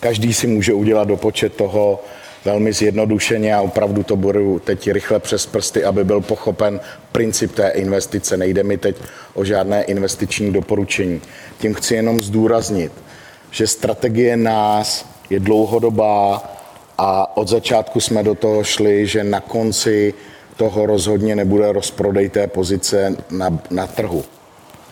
každý 0.00 0.34
si 0.34 0.46
může 0.46 0.74
udělat 0.74 1.08
do 1.08 1.16
počet 1.16 1.54
toho 1.54 2.00
velmi 2.44 2.72
zjednodušeně 2.72 3.54
a 3.54 3.60
opravdu 3.60 4.02
to 4.02 4.16
budu 4.16 4.58
teď 4.58 4.90
rychle 4.90 5.18
přes 5.18 5.46
prsty, 5.46 5.84
aby 5.84 6.04
byl 6.04 6.20
pochopen 6.20 6.80
princip 7.12 7.52
té 7.52 7.68
investice. 7.68 8.36
Nejde 8.36 8.62
mi 8.62 8.78
teď 8.78 8.96
o 9.34 9.44
žádné 9.44 9.82
investiční 9.82 10.52
doporučení. 10.52 11.20
Tím 11.58 11.74
chci 11.74 11.94
jenom 11.94 12.22
zdůraznit, 12.22 12.92
že 13.50 13.66
strategie 13.66 14.36
nás 14.36 15.06
je 15.30 15.40
dlouhodobá 15.40 16.42
a 16.98 17.36
od 17.36 17.48
začátku 17.48 18.00
jsme 18.00 18.22
do 18.22 18.34
toho 18.34 18.64
šli, 18.64 19.06
že 19.06 19.24
na 19.24 19.40
konci 19.40 20.14
toho 20.56 20.86
rozhodně 20.86 21.36
nebude 21.36 21.72
rozprodej 21.72 22.28
té 22.28 22.46
pozice 22.46 23.16
na, 23.30 23.58
na 23.70 23.86
trhu. 23.86 24.24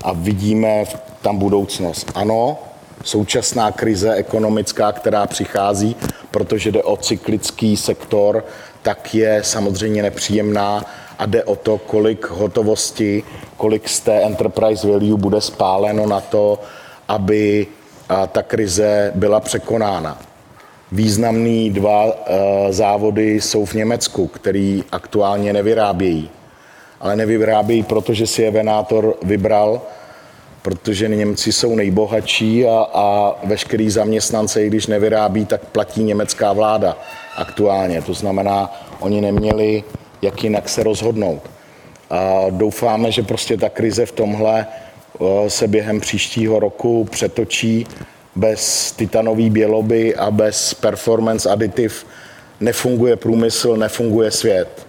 A 0.03 0.13
vidíme 0.13 0.85
tam 1.23 1.39
budoucnost. 1.39 2.13
Ano, 2.15 2.59
současná 3.05 3.73
krize 3.73 4.15
ekonomická, 4.15 4.93
která 4.93 5.27
přichází, 5.27 5.97
protože 6.31 6.73
jde 6.73 6.83
o 6.83 6.97
cyklický 6.97 7.77
sektor, 7.77 8.45
tak 8.83 9.15
je 9.15 9.41
samozřejmě 9.45 10.03
nepříjemná 10.03 10.85
a 11.19 11.27
jde 11.27 11.45
o 11.45 11.57
to, 11.57 11.79
kolik 11.79 12.27
hotovosti, 12.31 13.23
kolik 13.57 13.89
z 13.89 14.01
té 14.01 14.23
enterprise 14.23 14.89
value 14.89 15.17
bude 15.17 15.41
spáleno 15.41 16.07
na 16.07 16.21
to, 16.21 16.59
aby 17.09 17.67
ta 18.33 18.43
krize 18.43 19.13
byla 19.15 19.41
překonána. 19.41 20.19
Významný 20.93 21.71
dva 21.71 22.07
e, 22.07 22.73
závody 22.73 23.41
jsou 23.41 23.65
v 23.65 23.75
Německu, 23.75 24.27
který 24.27 24.85
aktuálně 24.93 25.53
nevyrábějí. 25.53 26.31
Ale 27.01 27.17
nevyrábějí, 27.17 27.83
protože 27.83 28.27
si 28.27 28.43
je 28.43 28.51
Venátor 28.51 29.15
vybral, 29.23 29.81
protože 30.63 31.09
Němci 31.09 31.53
jsou 31.53 31.75
nejbohatší 31.75 32.67
a, 32.67 32.87
a 32.95 33.35
veškerý 33.45 33.91
zaměstnance, 33.91 34.65
i 34.65 34.67
když 34.67 34.87
nevyrábí, 34.87 35.47
tak 35.47 35.65
platí 35.65 36.03
německá 36.03 36.53
vláda 36.53 36.97
aktuálně. 37.37 38.03
To 38.03 38.15
znamená, 38.15 38.73
oni 39.01 39.21
neměli 39.21 39.85
jak 40.23 40.45
jinak 40.45 40.69
se 40.69 40.83
rozhodnout. 40.83 41.51
A 42.11 42.47
doufáme, 42.51 43.13
že 43.13 43.23
prostě 43.23 43.57
ta 43.57 43.69
krize 43.69 44.07
v 44.07 44.13
tomhle 44.13 44.67
se 45.49 45.69
během 45.69 46.01
příštího 46.01 46.59
roku 46.59 47.05
přetočí. 47.05 47.87
Bez 48.37 48.93
titanové 48.93 49.51
běloby 49.51 50.17
a 50.17 50.31
bez 50.31 50.75
performance 50.75 51.51
additiv 51.51 52.07
nefunguje 52.61 53.17
průmysl, 53.17 53.77
nefunguje 53.77 54.31
svět. 54.31 54.87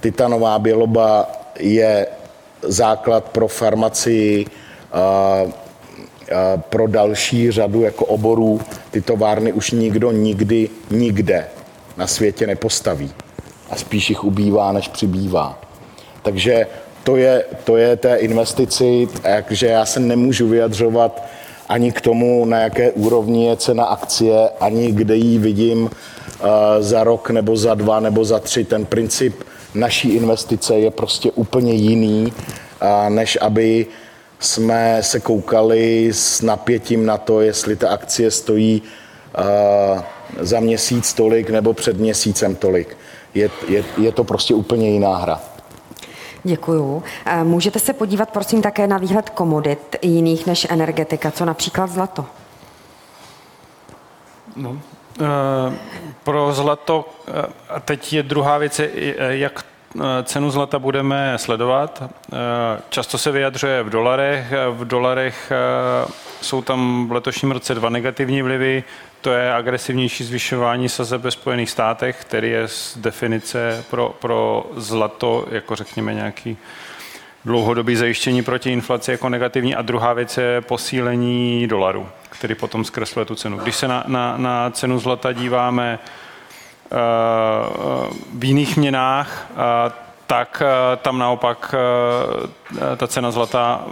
Titanová 0.00 0.58
běloba 0.58 1.32
je 1.58 2.06
základ 2.62 3.24
pro 3.24 3.48
farmacii, 3.48 4.46
pro 6.58 6.86
další 6.86 7.50
řadu 7.50 7.82
jako 7.82 8.04
oborů. 8.04 8.60
Ty 8.90 9.00
továrny 9.00 9.52
už 9.52 9.70
nikdo 9.70 10.12
nikdy, 10.12 10.68
nikde 10.90 11.46
na 11.96 12.06
světě 12.06 12.46
nepostaví. 12.46 13.12
A 13.70 13.76
spíš 13.76 14.10
jich 14.10 14.24
ubývá, 14.24 14.72
než 14.72 14.88
přibývá. 14.88 15.60
Takže 16.22 16.66
to 17.08 17.16
je, 17.16 17.44
to 17.64 17.76
je 17.76 17.96
té 17.96 18.16
investici, 18.16 19.08
takže 19.22 19.66
já 19.66 19.86
se 19.86 20.00
nemůžu 20.00 20.48
vyjadřovat 20.48 21.24
ani 21.68 21.92
k 21.92 22.00
tomu, 22.00 22.44
na 22.44 22.60
jaké 22.60 22.92
úrovni 22.92 23.46
je 23.46 23.56
cena 23.56 23.84
akcie, 23.84 24.48
ani 24.60 24.92
kde 24.92 25.16
ji 25.16 25.38
vidím 25.38 25.82
uh, 25.82 25.88
za 26.80 27.04
rok 27.04 27.30
nebo 27.30 27.56
za 27.56 27.74
dva 27.74 28.00
nebo 28.00 28.24
za 28.24 28.38
tři. 28.38 28.64
Ten 28.64 28.84
princip 28.84 29.44
naší 29.74 30.08
investice 30.08 30.74
je 30.74 30.90
prostě 30.90 31.30
úplně 31.30 31.72
jiný, 31.72 32.32
uh, 32.32 33.10
než 33.10 33.38
aby 33.40 33.86
jsme 34.38 34.98
se 35.00 35.20
koukali 35.20 36.12
s 36.12 36.42
napětím 36.42 37.06
na 37.06 37.18
to, 37.18 37.40
jestli 37.40 37.76
ta 37.76 37.88
akcie 37.88 38.30
stojí 38.30 38.82
uh, 39.38 40.00
za 40.40 40.60
měsíc 40.60 41.12
tolik 41.12 41.50
nebo 41.50 41.72
před 41.72 41.96
měsícem 41.96 42.54
tolik. 42.54 42.96
Je, 43.34 43.50
je, 43.68 43.84
je 43.98 44.12
to 44.12 44.24
prostě 44.24 44.54
úplně 44.54 44.90
jiná 44.90 45.16
hra. 45.16 45.47
Děkuju. 46.44 47.02
Eh, 47.24 47.44
můžete 47.44 47.78
se 47.78 47.92
podívat, 47.92 48.30
prosím, 48.30 48.62
také 48.62 48.86
na 48.86 48.98
výhled 48.98 49.30
komodit 49.30 49.96
jiných 50.02 50.46
než 50.46 50.66
energetika, 50.70 51.30
co 51.30 51.44
například 51.44 51.90
zlato? 51.90 52.26
No, 54.56 54.80
eh, 55.20 55.76
pro 56.24 56.52
zlato, 56.52 57.08
a 57.68 57.80
teď 57.80 58.12
je 58.12 58.22
druhá 58.22 58.58
věc, 58.58 58.80
jak 59.28 59.64
cenu 60.24 60.50
zlata 60.50 60.78
budeme 60.78 61.38
sledovat. 61.38 62.02
Často 62.88 63.18
se 63.18 63.30
vyjadřuje 63.30 63.82
v 63.82 63.90
dolarech. 63.90 64.52
V 64.70 64.84
dolarech 64.84 65.52
jsou 66.40 66.62
tam 66.62 67.08
v 67.08 67.12
letošním 67.12 67.50
roce 67.50 67.74
dva 67.74 67.88
negativní 67.88 68.42
vlivy. 68.42 68.84
To 69.20 69.30
je 69.30 69.54
agresivnější 69.54 70.24
zvyšování 70.24 70.88
sazeb 70.88 71.22
ve 71.22 71.30
Spojených 71.30 71.70
státech, 71.70 72.20
který 72.20 72.50
je 72.50 72.68
z 72.68 72.98
definice 72.98 73.84
pro, 73.90 74.14
pro 74.20 74.66
zlato, 74.76 75.46
jako 75.50 75.76
řekněme 75.76 76.14
nějaký 76.14 76.56
dlouhodobý 77.44 77.96
zajištění 77.96 78.42
proti 78.42 78.72
inflaci 78.72 79.10
jako 79.10 79.28
negativní. 79.28 79.74
A 79.74 79.82
druhá 79.82 80.12
věc 80.12 80.36
je 80.36 80.60
posílení 80.60 81.66
dolaru, 81.66 82.08
který 82.28 82.54
potom 82.54 82.84
zkresluje 82.84 83.24
tu 83.24 83.34
cenu. 83.34 83.58
Když 83.58 83.76
se 83.76 83.88
na, 83.88 84.04
na, 84.06 84.36
na 84.36 84.70
cenu 84.70 84.98
zlata 84.98 85.32
díváme 85.32 85.98
v 88.34 88.44
jiných 88.44 88.76
měnách, 88.76 89.46
tak 90.26 90.62
tam 91.02 91.18
naopak 91.18 91.74
ta 92.96 93.06
cena 93.06 93.30
zlata 93.30 93.84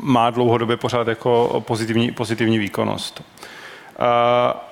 má 0.00 0.30
dlouhodobě 0.30 0.76
pořád 0.76 1.08
jako 1.08 1.62
pozitivní, 1.66 2.12
pozitivní 2.12 2.58
výkonnost. 2.58 3.22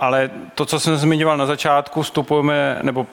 Ale 0.01 0.31
to, 0.55 0.67
co 0.67 0.81
jsem 0.81 0.97
zmiňoval 0.97 1.37
na 1.37 1.47
začátku, 1.47 2.03
vstupujeme 2.03 2.79
nebo 2.83 3.07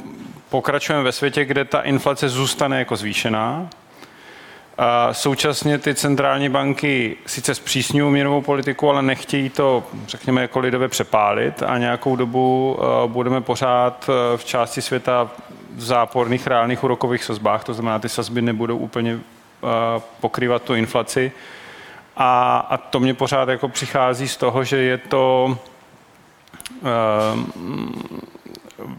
pokračujeme 0.49 1.03
ve 1.03 1.11
světě, 1.11 1.45
kde 1.45 1.65
ta 1.65 1.81
inflace 1.81 2.29
zůstane 2.29 2.79
jako 2.79 2.95
zvýšená. 2.95 3.67
A 4.77 5.13
současně 5.13 5.77
ty 5.77 5.95
centrální 5.95 6.49
banky 6.49 7.17
sice 7.25 7.55
zpřísňují 7.55 8.11
měnovou 8.11 8.41
politiku, 8.41 8.89
ale 8.89 9.01
nechtějí 9.01 9.49
to, 9.49 9.83
řekněme, 10.07 10.41
jako 10.41 10.59
lidově 10.59 10.87
přepálit 10.87 11.63
a 11.63 11.77
nějakou 11.77 12.15
dobu 12.15 12.77
eh, 12.79 13.07
budeme 13.07 13.41
pořád 13.41 14.09
eh, 14.09 14.37
v 14.37 14.45
části 14.45 14.81
světa 14.81 15.29
v 15.75 15.81
záporných 15.81 16.47
reálných 16.47 16.83
úrokových 16.83 17.23
sazbách, 17.23 17.63
to 17.63 17.73
znamená, 17.73 17.99
ty 17.99 18.09
sazby 18.09 18.41
nebudou 18.41 18.77
úplně 18.77 19.19
pokrývat 20.19 20.63
tu 20.63 20.75
inflaci. 20.75 21.31
A, 22.17 22.57
a 22.69 22.77
to 22.77 22.99
mě 22.99 23.13
pořád 23.13 23.49
jako 23.49 23.67
přichází 23.67 24.27
z 24.27 24.37
toho, 24.37 24.63
že 24.63 24.77
je 24.77 24.97
to 24.97 25.57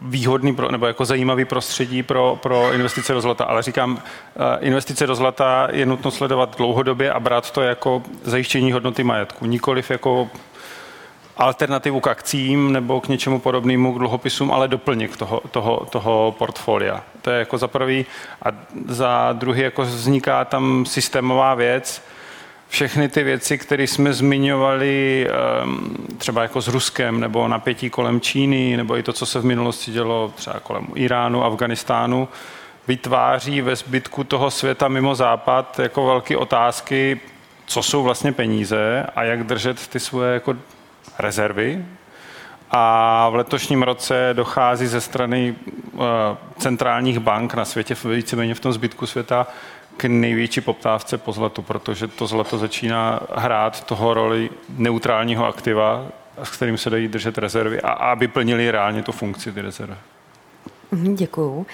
výhodný 0.05 0.55
pro, 0.55 0.71
nebo 0.73 0.87
jako 0.87 1.05
zajímavý 1.05 1.45
prostředí 1.45 2.03
pro, 2.03 2.39
pro 2.43 2.73
investice 2.73 3.13
do 3.13 3.21
zlata. 3.21 3.45
Ale 3.45 3.63
říkám, 3.63 4.03
investice 4.61 5.07
do 5.07 5.15
zlata 5.15 5.69
je 5.73 5.87
nutno 5.87 6.11
sledovat 6.11 6.57
dlouhodobě 6.57 7.13
a 7.13 7.21
brát 7.21 7.51
to 7.51 7.61
jako 7.61 8.03
zajištění 8.23 8.73
hodnoty 8.73 9.05
majetku, 9.05 9.47
nikoliv 9.47 9.91
jako 9.91 10.29
alternativu 11.37 12.01
k 12.01 12.09
akcím 12.09 12.73
nebo 12.73 13.01
k 13.01 13.09
něčemu 13.09 13.39
podobnému, 13.39 13.93
k 13.93 13.99
dluhopisům, 13.99 14.53
ale 14.53 14.69
doplněk 14.69 15.17
toho, 15.17 15.41
toho, 15.51 15.87
toho 15.91 16.35
portfolia. 16.39 17.03
To 17.23 17.31
je 17.31 17.39
jako 17.39 17.59
za 17.59 17.69
prvý. 17.69 18.07
A 18.43 18.49
za 18.89 19.33
druhý 19.33 19.61
jako 19.61 19.83
vzniká 19.83 20.45
tam 20.45 20.87
systémová 20.87 21.55
věc, 21.55 22.03
všechny 22.75 23.09
ty 23.09 23.23
věci, 23.23 23.59
které 23.59 23.83
jsme 23.83 24.13
zmiňovali 24.13 25.27
ehm, 25.31 25.97
třeba 26.19 26.43
jako 26.43 26.61
s 26.61 26.69
Ruskem 26.69 27.21
nebo 27.21 27.49
napětí 27.49 27.91
kolem 27.91 28.21
Číny, 28.21 28.77
nebo 28.77 28.97
i 28.97 29.03
to, 29.03 29.13
co 29.13 29.27
se 29.27 29.41
v 29.41 29.45
minulosti 29.45 29.93
dělo 29.93 30.33
třeba 30.35 30.61
kolem 30.61 30.87
Iránu, 30.95 31.45
Afganistánu, 31.45 32.29
vytváří 32.89 33.61
ve 33.61 33.77
zbytku 33.77 34.25
toho 34.25 34.51
světa 34.51 34.89
mimo 34.89 35.15
západ 35.15 35.79
jako 35.79 36.07
velké 36.07 36.37
otázky, 36.37 37.21
co 37.67 37.83
jsou 37.83 38.03
vlastně 38.03 38.33
peníze 38.33 39.07
a 39.17 39.23
jak 39.23 39.45
držet 39.45 39.89
ty 39.89 40.01
svoje 40.01 40.35
jako 40.35 40.57
rezervy. 41.19 41.85
A 42.71 43.29
v 43.29 43.35
letošním 43.35 43.83
roce 43.83 44.31
dochází 44.33 44.87
ze 44.87 45.01
strany 45.01 45.55
uh, 45.93 46.03
centrálních 46.59 47.19
bank 47.19 47.55
na 47.55 47.65
světě, 47.65 47.97
víceméně 48.05 48.55
v 48.55 48.61
tom 48.61 48.73
zbytku 48.73 49.07
světa, 49.07 49.47
k 49.97 50.05
největší 50.05 50.61
poptávce 50.61 51.19
po 51.19 51.33
zlatu, 51.33 51.63
protože 51.63 52.09
to 52.09 52.27
zlato 52.27 52.59
začíná 52.59 53.21
hrát 53.35 53.85
toho 53.85 54.15
roli 54.15 54.51
neutrálního 54.69 55.47
aktiva, 55.47 56.07
s 56.43 56.51
kterým 56.51 56.79
se 56.79 56.91
dají 56.91 57.09
držet 57.09 57.39
rezervy 57.39 57.81
a 57.81 57.91
aby 57.91 58.29
plnili 58.29 58.71
reálně 58.71 59.03
tu 59.03 59.13
funkci 59.13 59.53
ty 59.53 59.61
rezervy. 59.61 59.97
Mhm, 60.95 61.15
Děkuju. 61.17 61.67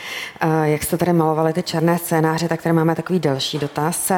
Jak 0.63 0.83
jste 0.83 0.97
tady 0.97 1.13
malovali 1.13 1.53
ty 1.53 1.63
černé 1.63 1.99
scénáře, 1.99 2.49
tak 2.49 2.63
tady 2.63 2.73
máme 2.73 2.95
takový 2.95 3.19
další 3.19 3.59
dotaz. 3.59 4.13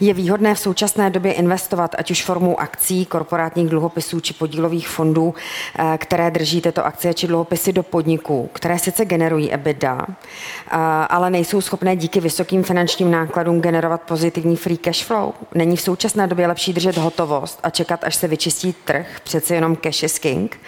Je 0.00 0.14
výhodné 0.14 0.54
v 0.54 0.58
současné 0.58 1.10
době 1.10 1.32
investovat 1.32 1.94
ať 1.98 2.10
už 2.10 2.24
formou 2.24 2.60
akcí, 2.60 3.06
korporátních 3.06 3.68
dluhopisů 3.68 4.20
či 4.20 4.34
podílových 4.34 4.88
fondů, 4.88 5.34
eh, 5.78 5.98
které 5.98 6.30
drží 6.30 6.60
tyto 6.60 6.86
akcie 6.86 7.14
či 7.14 7.26
dluhopisy 7.26 7.72
do 7.72 7.82
podniků, 7.82 8.50
které 8.52 8.78
sice 8.78 9.04
generují 9.04 9.52
EBITDA, 9.52 10.06
eh, 10.08 10.76
ale 11.08 11.30
nejsou 11.30 11.60
schopné 11.60 11.96
díky 11.96 12.20
vysokým 12.20 12.62
finančním 12.62 13.10
nákladům 13.10 13.60
generovat 13.60 14.02
pozitivní 14.02 14.56
free 14.56 14.78
cash 14.78 15.04
flow? 15.04 15.32
Není 15.54 15.76
v 15.76 15.80
současné 15.80 16.26
době 16.26 16.46
lepší 16.46 16.72
držet 16.72 16.96
hotovost 16.96 17.60
a 17.62 17.70
čekat, 17.70 18.04
až 18.04 18.14
se 18.14 18.28
vyčistí 18.28 18.74
trh? 18.84 19.06
Přeci 19.24 19.54
jenom 19.54 19.76
cash 19.76 20.02
is 20.02 20.18
king. 20.18 20.60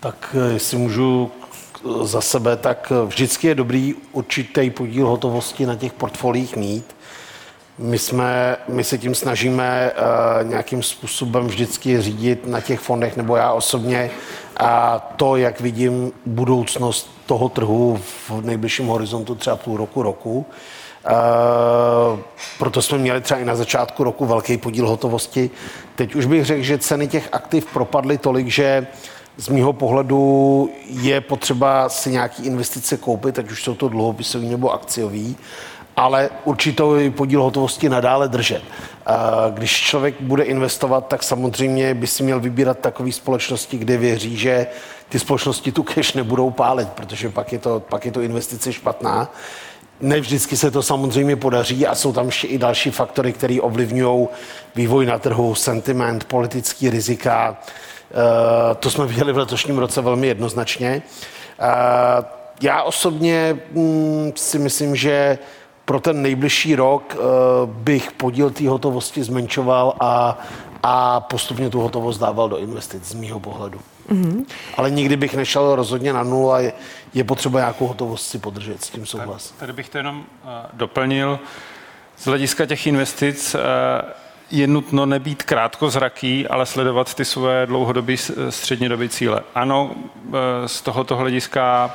Tak 0.00 0.36
eh, 0.38 0.52
jestli 0.52 0.76
můžu 0.76 1.30
za 2.02 2.20
sebe, 2.20 2.56
tak 2.56 2.92
vždycky 3.06 3.48
je 3.48 3.54
dobrý 3.54 3.94
určitý 4.12 4.70
podíl 4.70 5.08
hotovosti 5.08 5.66
na 5.66 5.74
těch 5.74 5.92
portfolích 5.92 6.56
mít. 6.56 6.96
My, 7.78 7.98
jsme, 7.98 8.56
my 8.68 8.84
se 8.84 8.98
tím 8.98 9.14
snažíme 9.14 9.92
uh, 9.92 10.48
nějakým 10.48 10.82
způsobem 10.82 11.46
vždycky 11.46 12.00
řídit 12.00 12.46
na 12.46 12.60
těch 12.60 12.80
fondech, 12.80 13.16
nebo 13.16 13.36
já 13.36 13.52
osobně, 13.52 14.10
a 14.56 14.98
to, 15.16 15.36
jak 15.36 15.60
vidím 15.60 16.12
budoucnost 16.26 17.10
toho 17.26 17.48
trhu 17.48 18.00
v 18.28 18.40
nejbližším 18.40 18.86
horizontu 18.86 19.34
třeba 19.34 19.56
půl 19.56 19.76
roku, 19.76 20.02
roku. 20.02 20.46
Uh, 21.06 22.20
proto 22.58 22.82
jsme 22.82 22.98
měli 22.98 23.20
třeba 23.20 23.40
i 23.40 23.44
na 23.44 23.56
začátku 23.56 24.04
roku 24.04 24.26
velký 24.26 24.56
podíl 24.56 24.88
hotovosti. 24.88 25.50
Teď 25.96 26.14
už 26.14 26.26
bych 26.26 26.44
řekl, 26.44 26.62
že 26.62 26.78
ceny 26.78 27.08
těch 27.08 27.28
aktiv 27.32 27.66
propadly 27.72 28.18
tolik, 28.18 28.48
že 28.48 28.86
uh, 28.90 29.11
z 29.36 29.48
mýho 29.48 29.72
pohledu 29.72 30.70
je 30.88 31.20
potřeba 31.20 31.88
si 31.88 32.10
nějaký 32.10 32.46
investice 32.46 32.96
koupit, 32.96 33.38
ať 33.38 33.50
už 33.50 33.62
jsou 33.62 33.74
to 33.74 33.88
dluhopisový 33.88 34.48
nebo 34.48 34.72
akciový, 34.72 35.36
ale 35.96 36.30
určitou 36.44 37.10
podíl 37.10 37.42
hotovosti 37.42 37.88
nadále 37.88 38.28
držet. 38.28 38.62
Když 39.50 39.80
člověk 39.80 40.14
bude 40.20 40.42
investovat, 40.42 41.06
tak 41.08 41.22
samozřejmě 41.22 41.94
by 41.94 42.06
si 42.06 42.22
měl 42.22 42.40
vybírat 42.40 42.78
takové 42.78 43.12
společnosti, 43.12 43.78
kde 43.78 43.96
věří, 43.96 44.36
že 44.36 44.66
ty 45.08 45.18
společnosti 45.18 45.72
tu 45.72 45.82
cash 45.82 46.12
nebudou 46.12 46.50
pálit, 46.50 46.88
protože 46.88 47.28
pak 47.28 47.52
je 47.52 47.58
to, 47.58 47.80
pak 47.80 48.06
je 48.06 48.12
to 48.12 48.20
investice 48.20 48.72
špatná. 48.72 49.32
Ne 50.00 50.20
vždycky 50.20 50.56
se 50.56 50.70
to 50.70 50.82
samozřejmě 50.82 51.36
podaří 51.36 51.86
a 51.86 51.94
jsou 51.94 52.12
tam 52.12 52.26
ještě 52.26 52.46
i 52.46 52.58
další 52.58 52.90
faktory, 52.90 53.32
které 53.32 53.60
ovlivňují 53.60 54.28
vývoj 54.74 55.06
na 55.06 55.18
trhu, 55.18 55.54
sentiment, 55.54 56.24
politický 56.24 56.90
rizika, 56.90 57.56
to 58.80 58.90
jsme 58.90 59.06
viděli 59.06 59.32
v 59.32 59.38
letošním 59.38 59.78
roce 59.78 60.00
velmi 60.00 60.26
jednoznačně. 60.26 61.02
Eh, 61.58 62.24
já 62.62 62.82
osobně 62.82 63.58
mm, 63.72 64.32
si 64.36 64.58
myslím, 64.58 64.96
že 64.96 65.38
pro 65.84 66.00
ten 66.00 66.22
nejbližší 66.22 66.74
rok 66.74 67.16
eh, 67.16 67.18
bych 67.66 68.12
podíl 68.12 68.50
té 68.50 68.68
hotovosti 68.68 69.24
zmenšoval 69.24 69.96
a, 70.00 70.38
a 70.82 71.20
postupně 71.20 71.70
tu 71.70 71.80
hotovost 71.80 72.20
dával 72.20 72.48
do 72.48 72.58
investic 72.58 73.04
z 73.04 73.14
mýho 73.14 73.40
pohledu. 73.40 73.80
Mm-hmm. 74.10 74.44
Ale 74.76 74.90
nikdy 74.90 75.16
bych 75.16 75.34
nešel 75.34 75.74
rozhodně 75.74 76.12
na 76.12 76.22
nulu 76.22 76.52
a 76.52 76.60
je, 76.60 76.72
je 77.14 77.24
potřeba 77.24 77.60
nějakou 77.60 77.86
hotovost 77.86 78.26
si 78.26 78.38
podržet, 78.38 78.84
s 78.84 78.90
tím 78.90 79.06
souhlas. 79.06 79.50
Tady 79.50 79.72
bych 79.72 79.88
to 79.88 79.98
jenom 79.98 80.18
uh, 80.18 80.24
doplnil. 80.72 81.40
Z 82.16 82.26
hlediska 82.26 82.66
těch 82.66 82.86
investic 82.86 83.54
uh, 83.54 83.60
je 84.52 84.66
nutno 84.66 85.06
nebýt 85.06 85.42
krátkozraký, 85.42 86.46
ale 86.46 86.66
sledovat 86.66 87.14
ty 87.14 87.24
své 87.24 87.66
dlouhodobé 87.66 88.16
střednědobé 88.48 89.08
cíle. 89.08 89.40
Ano, 89.54 89.90
e, 90.64 90.68
z 90.68 90.80
tohoto 90.80 91.16
hlediska 91.16 91.90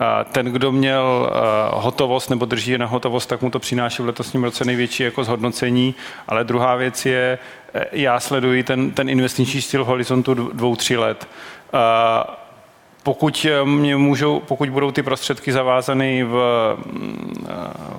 e, 0.00 0.24
ten, 0.24 0.46
kdo 0.46 0.72
měl 0.72 1.30
e, 1.30 1.38
hotovost 1.72 2.30
nebo 2.30 2.44
drží 2.44 2.78
na 2.78 2.86
hotovost, 2.86 3.28
tak 3.28 3.42
mu 3.42 3.50
to 3.50 3.58
přináší 3.58 4.02
v 4.02 4.06
letosním 4.06 4.44
roce 4.44 4.64
největší 4.64 5.02
jako 5.02 5.24
zhodnocení. 5.24 5.94
Ale 6.28 6.44
druhá 6.44 6.76
věc 6.76 7.06
je, 7.06 7.38
já 7.92 8.20
sleduji 8.20 8.62
ten, 8.62 8.90
ten 8.90 9.08
investiční 9.08 9.62
styl 9.62 9.84
v 9.84 9.86
horizontu 9.86 10.34
dvou, 10.34 10.76
tří 10.76 10.96
let 10.96 11.28
pokud, 13.02 13.46
eh, 13.50 13.64
mě 13.64 13.96
můžou, 13.96 14.40
pokud 14.40 14.68
budou 14.68 14.90
ty 14.90 15.02
prostředky 15.02 15.52
zavázány 15.52 16.24
v, 16.24 16.36
mm, 16.86 17.46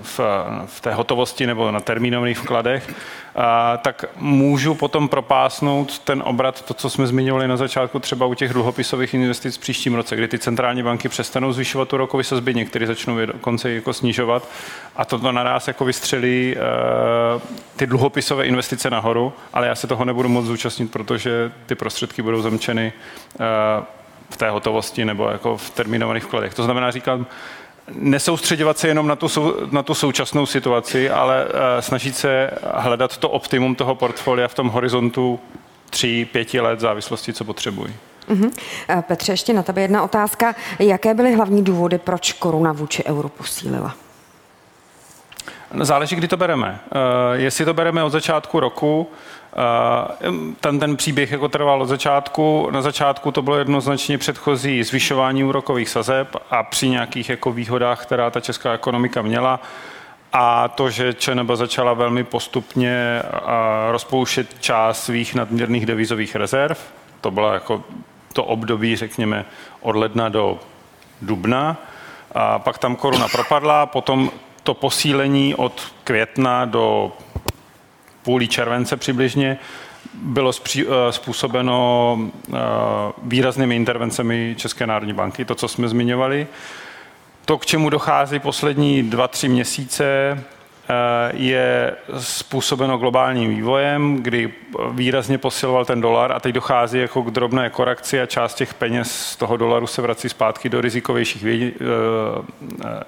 v, 0.01 0.19
v 0.65 0.81
té 0.81 0.93
hotovosti 0.93 1.47
nebo 1.47 1.71
na 1.71 1.79
termínových 1.79 2.37
vkladech, 2.37 2.93
a, 3.35 3.77
tak 3.77 4.05
můžu 4.17 4.75
potom 4.75 5.07
propásnout 5.09 5.99
ten 5.99 6.23
obrat, 6.25 6.61
to, 6.61 6.73
co 6.73 6.89
jsme 6.89 7.07
zmiňovali 7.07 7.47
na 7.47 7.57
začátku, 7.57 7.99
třeba 7.99 8.25
u 8.25 8.33
těch 8.33 8.53
dluhopisových 8.53 9.13
investic 9.13 9.57
v 9.57 9.59
příštím 9.59 9.95
roce, 9.95 10.15
kdy 10.15 10.27
ty 10.27 10.39
centrální 10.39 10.83
banky 10.83 11.09
přestanou 11.09 11.53
zvyšovat 11.53 11.87
tu 11.87 11.97
rokový 11.97 12.23
sazby, 12.23 12.53
některé 12.53 12.87
začnou 12.87 13.25
dokonce 13.25 13.71
jako 13.71 13.93
snižovat 13.93 14.47
a 14.95 15.05
toto 15.05 15.31
naraz 15.31 15.67
jako 15.67 15.85
vystřelí 15.85 16.55
uh, 16.55 17.41
ty 17.75 17.87
dluhopisové 17.87 18.45
investice 18.45 18.89
nahoru, 18.89 19.33
ale 19.53 19.67
já 19.67 19.75
se 19.75 19.87
toho 19.87 20.05
nebudu 20.05 20.29
moc 20.29 20.45
zúčastnit, 20.45 20.91
protože 20.91 21.51
ty 21.65 21.75
prostředky 21.75 22.21
budou 22.21 22.41
zamčeny 22.41 22.93
uh, 23.39 23.45
v 24.29 24.37
té 24.37 24.49
hotovosti 24.49 25.05
nebo 25.05 25.29
jako 25.29 25.57
v 25.57 25.69
terminovaných 25.69 26.23
vkladech. 26.23 26.53
To 26.53 26.63
znamená, 26.63 26.91
říkám, 26.91 27.25
nesoustředovat 27.89 28.77
se 28.77 28.87
jenom 28.87 29.07
na 29.07 29.15
tu, 29.15 29.27
na 29.71 29.83
tu 29.83 29.93
současnou 29.93 30.45
situaci, 30.45 31.09
ale 31.09 31.45
uh, 31.45 31.51
snažit 31.79 32.17
se 32.17 32.49
hledat 32.73 33.17
to 33.17 33.29
optimum 33.29 33.75
toho 33.75 33.95
portfolia 33.95 34.47
v 34.47 34.53
tom 34.53 34.67
horizontu 34.67 35.39
tří, 35.89 36.25
pěti 36.25 36.59
let 36.59 36.75
v 36.75 36.81
závislosti, 36.81 37.33
co 37.33 37.45
potřebují. 37.45 37.93
Uh-huh. 38.29 38.51
Petře, 39.01 39.33
ještě 39.33 39.53
na 39.53 39.63
tebe 39.63 39.81
jedna 39.81 40.03
otázka. 40.03 40.55
Jaké 40.79 41.13
byly 41.13 41.35
hlavní 41.35 41.63
důvody, 41.63 41.97
proč 41.97 42.33
koruna 42.33 42.71
vůči 42.71 43.05
euru 43.05 43.29
posílila? 43.29 43.95
Záleží, 45.81 46.15
kdy 46.15 46.27
to 46.27 46.37
bereme. 46.37 46.79
Uh, 46.91 46.99
jestli 47.33 47.65
to 47.65 47.73
bereme 47.73 48.03
od 48.03 48.09
začátku 48.09 48.59
roku, 48.59 49.11
ten, 50.59 50.79
ten 50.79 50.97
příběh 50.97 51.31
jako 51.31 51.47
trval 51.47 51.81
od 51.81 51.85
začátku. 51.85 52.69
Na 52.71 52.81
začátku 52.81 53.31
to 53.31 53.41
bylo 53.41 53.57
jednoznačně 53.57 54.17
předchozí 54.17 54.83
zvyšování 54.83 55.43
úrokových 55.43 55.89
sazeb 55.89 56.35
a 56.49 56.63
při 56.63 56.89
nějakých 56.89 57.29
jako 57.29 57.51
výhodách, 57.51 58.01
která 58.01 58.29
ta 58.29 58.39
česká 58.39 58.73
ekonomika 58.73 59.21
měla, 59.21 59.59
a 60.33 60.67
to, 60.67 60.89
že 60.89 61.13
ČNB 61.13 61.51
začala 61.53 61.93
velmi 61.93 62.23
postupně 62.23 63.21
rozpouštět 63.91 64.59
část 64.59 65.03
svých 65.03 65.35
nadměrných 65.35 65.85
devizových 65.85 66.35
rezerv, 66.35 66.77
to 67.21 67.31
bylo 67.31 67.53
jako 67.53 67.83
to 68.33 68.43
období, 68.43 68.95
řekněme, 68.95 69.45
od 69.81 69.95
ledna 69.95 70.29
do 70.29 70.59
dubna. 71.21 71.77
A 72.35 72.59
pak 72.59 72.77
tam 72.77 72.95
koruna 72.95 73.27
propadla, 73.27 73.85
potom 73.85 74.31
to 74.63 74.73
posílení 74.73 75.55
od 75.55 75.93
května 76.03 76.65
do 76.65 77.11
půlí 78.23 78.47
července 78.47 78.97
přibližně 78.97 79.57
bylo 80.13 80.51
eh, 80.77 80.83
způsobeno 81.09 82.17
eh, 82.53 82.57
výraznými 83.23 83.75
intervencemi 83.75 84.55
České 84.57 84.87
národní 84.87 85.13
banky, 85.13 85.45
to, 85.45 85.55
co 85.55 85.67
jsme 85.67 85.87
zmiňovali. 85.87 86.47
To, 87.45 87.57
k 87.57 87.65
čemu 87.65 87.89
dochází 87.89 88.39
poslední 88.39 89.03
dva, 89.03 89.27
tři 89.27 89.49
měsíce, 89.49 90.37
je 91.33 91.95
způsobeno 92.19 92.97
globálním 92.97 93.49
vývojem, 93.49 94.23
kdy 94.23 94.53
výrazně 94.91 95.37
posiloval 95.37 95.85
ten 95.85 96.01
dolar 96.01 96.31
a 96.31 96.39
teď 96.39 96.55
dochází 96.55 96.99
jako 96.99 97.23
k 97.23 97.31
drobné 97.31 97.69
korekci 97.69 98.21
a 98.21 98.25
část 98.25 98.55
těch 98.55 98.73
peněz 98.73 99.11
z 99.11 99.35
toho 99.35 99.57
dolaru 99.57 99.87
se 99.87 100.01
vrací 100.01 100.29
zpátky 100.29 100.69
do 100.69 100.81
rizikovějších 100.81 101.45
eh, 101.45 101.55
eh, 102.85 103.03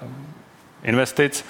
investic. 0.83 1.45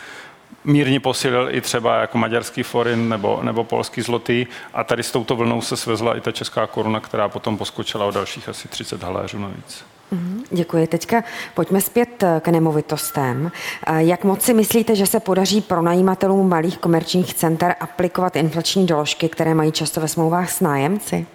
Mírně 0.66 1.00
posílil 1.00 1.48
i 1.52 1.62
třeba 1.62 1.98
jako 1.98 2.18
maďarský 2.18 2.64
forin 2.64 3.10
nebo, 3.10 3.40
nebo 3.44 3.64
polský 3.64 4.02
zlotý 4.02 4.48
a 4.74 4.84
tady 4.84 5.04
s 5.04 5.12
touto 5.12 5.36
vlnou 5.36 5.62
se 5.62 5.78
svezla 5.78 6.18
i 6.18 6.22
ta 6.22 6.32
česká 6.32 6.68
koruna, 6.68 7.00
která 7.00 7.30
potom 7.30 7.58
poskočila 7.58 8.06
o 8.06 8.12
dalších 8.12 8.50
asi 8.50 8.68
30 8.68 9.04
haléřů 9.04 9.40
navíc. 9.40 9.86
Mhm, 10.12 10.44
děkuji. 10.52 10.88
Teďka 10.88 11.24
pojďme 11.54 11.82
zpět 11.82 12.24
eh, 12.24 12.42
k 12.44 12.48
nemovitostem. 12.48 13.52
Eh, 13.88 14.04
jak 14.04 14.24
moc 14.24 14.42
si 14.42 14.54
myslíte, 14.54 14.96
že 14.96 15.06
se 15.06 15.20
podaří 15.20 15.62
pronajímatelům 15.62 16.50
malých 16.50 16.78
komerčních 16.78 17.34
center 17.34 17.76
aplikovat 17.80 18.36
inflační 18.36 18.86
doložky, 18.86 19.30
které 19.30 19.54
mají 19.54 19.72
často 19.72 20.02
ve 20.02 20.08
smlouvách 20.08 20.52
s 20.52 20.60
nájemci? 20.60 21.26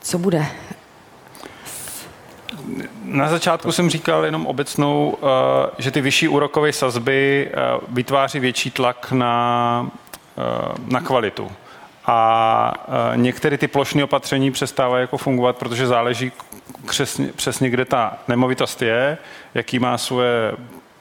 Co 0.00 0.18
bude? 0.18 0.46
Na 3.04 3.28
začátku 3.28 3.72
jsem 3.72 3.90
říkal 3.90 4.24
jenom 4.24 4.46
obecnou, 4.46 5.18
eh, 5.22 5.70
že 5.78 5.90
ty 5.90 6.00
vyšší 6.00 6.28
úrokové 6.28 6.72
sazby 6.72 7.50
vytváří 7.88 8.40
větší 8.40 8.70
tlak 8.70 9.12
na, 9.12 9.90
na 10.86 11.00
kvalitu. 11.00 11.50
A 12.06 12.72
některé 13.14 13.58
ty 13.58 13.68
plošné 13.68 14.04
opatření 14.04 14.50
přestávají 14.50 15.02
jako 15.02 15.18
fungovat, 15.18 15.56
protože 15.56 15.86
záleží, 15.86 16.32
přesně, 16.86 17.28
přesně 17.36 17.70
kde 17.70 17.84
ta 17.84 18.18
nemovitost 18.28 18.82
je, 18.82 19.18
jaký 19.54 19.78
má 19.78 19.98
svoje 19.98 20.52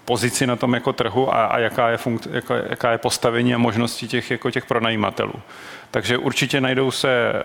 pozici 0.08 0.48
na 0.48 0.56
tom 0.56 0.74
jako 0.74 0.94
trhu 0.94 1.36
a, 1.36 1.46
a 1.46 1.60
jaká, 1.60 1.90
je 1.90 1.98
funkt, 1.98 2.28
jaká, 2.32 2.56
jaká 2.56 2.92
je 2.92 2.98
postavení 2.98 3.56
a 3.56 3.58
možnosti 3.58 4.08
těch, 4.08 4.32
jako 4.32 4.52
těch 4.52 4.66
pronajímatelů. 4.66 5.34
Takže 5.92 6.18
určitě 6.18 6.62
najdou 6.62 6.92
se 6.92 7.34
eh, 7.34 7.44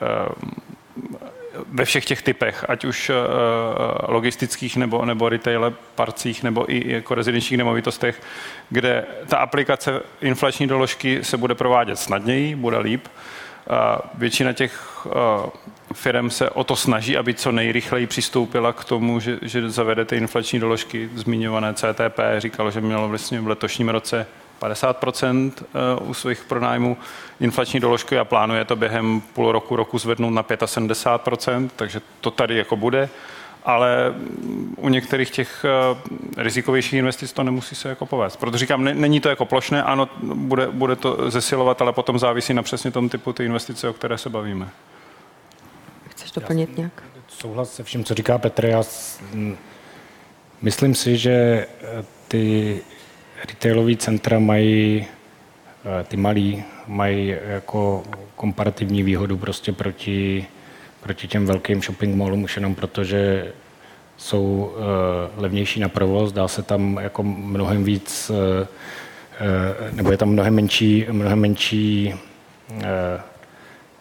ve 1.72 1.84
všech 1.84 2.04
těch 2.04 2.22
typech, 2.22 2.64
ať 2.68 2.84
už 2.84 3.10
eh, 3.10 3.14
logistických 4.08 4.76
nebo, 4.76 5.04
nebo 5.04 5.28
retail 5.28 5.74
parcích 5.94 6.42
nebo 6.42 6.72
i 6.72 6.92
jako 6.92 7.14
rezidenčních 7.14 7.58
nemovitostech, 7.58 8.22
kde 8.70 9.04
ta 9.26 9.36
aplikace 9.36 10.00
inflační 10.20 10.66
doložky 10.66 11.24
se 11.24 11.36
bude 11.36 11.54
provádět 11.54 11.96
snadněji, 11.96 12.54
bude 12.54 12.78
líp. 12.78 13.08
Většina 14.14 14.52
těch 14.52 15.06
eh, 15.06 15.50
firm 15.92 16.30
se 16.30 16.50
o 16.50 16.64
to 16.64 16.76
snaží, 16.76 17.16
aby 17.16 17.34
co 17.34 17.52
nejrychleji 17.52 18.06
přistoupila 18.06 18.72
k 18.72 18.84
tomu, 18.84 19.20
že, 19.20 19.38
že 19.42 19.70
zavedete 19.70 20.16
inflační 20.16 20.60
doložky. 20.60 21.10
Zmiňované 21.14 21.74
CTP 21.74 22.18
říkalo, 22.38 22.70
že 22.70 22.80
mělo 22.80 23.08
vlastně 23.08 23.40
v 23.40 23.48
letošním 23.48 23.88
roce 23.88 24.26
50% 24.62 25.52
eh, 25.58 26.00
u 26.00 26.14
svých 26.14 26.44
pronájmů 26.44 26.96
inflační 27.40 27.80
doložky 27.80 28.18
a 28.18 28.24
plánuje 28.24 28.64
to 28.64 28.76
během 28.76 29.20
půl 29.20 29.52
roku, 29.52 29.76
roku 29.76 29.98
zvednout 29.98 30.30
na 30.30 30.42
75%, 30.42 31.70
takže 31.76 32.00
to 32.20 32.30
tady 32.30 32.56
jako 32.56 32.76
bude 32.76 33.08
ale 33.64 34.14
u 34.76 34.88
některých 34.88 35.30
těch 35.30 35.64
eh, 35.64 36.42
rizikovějších 36.42 36.92
investic 36.92 37.32
to 37.32 37.42
nemusí 37.42 37.74
se 37.74 37.88
jako 37.88 38.06
povést. 38.06 38.38
Protože 38.38 38.58
říkám, 38.58 38.84
není 38.84 39.20
to 39.20 39.28
jako 39.28 39.44
plošné, 39.44 39.82
ano, 39.82 40.08
bude, 40.22 40.66
bude 40.66 40.96
to 40.96 41.30
zesilovat, 41.30 41.82
ale 41.82 41.92
potom 41.92 42.18
závisí 42.18 42.54
na 42.54 42.62
přesně 42.62 42.90
tom 42.90 43.08
typu 43.08 43.32
ty 43.32 43.44
investice, 43.44 43.88
o 43.88 43.92
které 43.92 44.18
se 44.18 44.30
bavíme. 44.30 44.68
Chceš 46.08 46.32
doplnit 46.32 46.76
nějak? 46.76 47.02
Souhlas 47.28 47.74
se 47.74 47.84
vším, 47.84 48.04
co 48.04 48.14
říká 48.14 48.38
Petr. 48.38 48.66
Já 48.66 48.82
myslím 50.62 50.94
si, 50.94 51.16
že 51.16 51.32
eh, 51.32 52.04
ty 52.28 52.80
retailové 53.48 53.96
centra 53.96 54.38
mají, 54.38 55.06
eh, 55.84 56.04
ty 56.04 56.16
malí, 56.16 56.64
mají 56.86 57.36
jako 57.46 58.02
komparativní 58.36 59.02
výhodu 59.02 59.36
prostě 59.36 59.72
proti 59.72 60.46
proti 61.02 61.28
těm 61.28 61.46
velkým 61.46 61.82
shopping 61.82 62.16
mallům 62.16 62.42
už 62.42 62.56
jenom 62.56 62.74
proto, 62.74 63.04
že 63.04 63.52
jsou 64.16 64.72
uh, 64.76 65.42
levnější 65.42 65.80
na 65.80 65.88
provoz, 65.88 66.32
dá 66.32 66.48
se 66.48 66.62
tam 66.62 66.98
jako 67.02 67.22
mnohem 67.22 67.84
víc, 67.84 68.30
uh, 68.30 68.66
nebo 69.92 70.10
je 70.10 70.16
tam 70.16 70.28
mnohem 70.28 70.54
menší, 70.54 71.06
mnohem 71.10 71.40
menší 71.40 72.14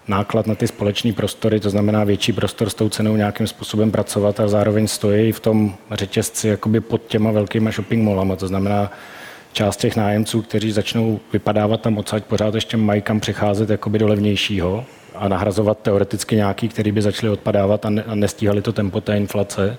náklad 0.07 0.47
na 0.47 0.55
ty 0.55 0.67
společné 0.67 1.13
prostory, 1.13 1.59
to 1.59 1.69
znamená 1.69 2.03
větší 2.03 2.33
prostor 2.33 2.69
s 2.69 2.73
tou 2.73 2.89
cenou 2.89 3.15
nějakým 3.15 3.47
způsobem 3.47 3.91
pracovat 3.91 4.39
a 4.39 4.47
zároveň 4.47 4.87
stojí 4.87 5.31
v 5.31 5.39
tom 5.39 5.75
řetězci 5.91 6.47
jakoby 6.47 6.81
pod 6.81 7.01
těma 7.07 7.31
velkýma 7.31 7.71
shopping 7.71 8.03
mallama, 8.03 8.35
to 8.35 8.47
znamená 8.47 8.91
část 9.53 9.77
těch 9.77 9.95
nájemců, 9.95 10.41
kteří 10.41 10.71
začnou 10.71 11.19
vypadávat 11.33 11.81
tam 11.81 11.97
odsaď, 11.97 12.23
pořád 12.23 12.55
ještě 12.55 12.77
mají 12.77 13.01
kam 13.01 13.19
přicházet 13.19 13.69
jakoby 13.69 13.99
do 13.99 14.07
levnějšího, 14.07 14.85
a 15.15 15.27
nahrazovat 15.27 15.79
teoreticky 15.79 16.35
nějaký, 16.35 16.69
který 16.69 16.91
by 16.91 17.01
začaly 17.01 17.33
odpadávat 17.33 17.85
a, 17.85 17.89
ne, 17.89 18.03
a 18.03 18.15
nestíhali 18.15 18.61
to 18.61 18.73
tempo 18.73 19.01
té 19.01 19.17
inflace. 19.17 19.77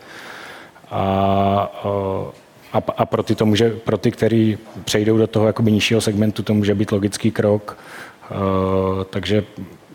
A, 0.90 1.02
a, 2.72 2.82
a 2.96 3.06
pro, 3.06 3.22
ty 3.22 3.34
to 3.34 3.46
může, 3.46 3.70
pro 3.70 3.98
ty, 3.98 4.10
kteří 4.10 4.58
přejdou 4.84 5.18
do 5.18 5.26
toho 5.26 5.46
jakoby 5.46 5.72
nižšího 5.72 6.00
segmentu, 6.00 6.42
to 6.42 6.54
může 6.54 6.74
být 6.74 6.92
logický 6.92 7.30
krok. 7.30 7.78
Uh, 8.30 9.04
takže 9.10 9.44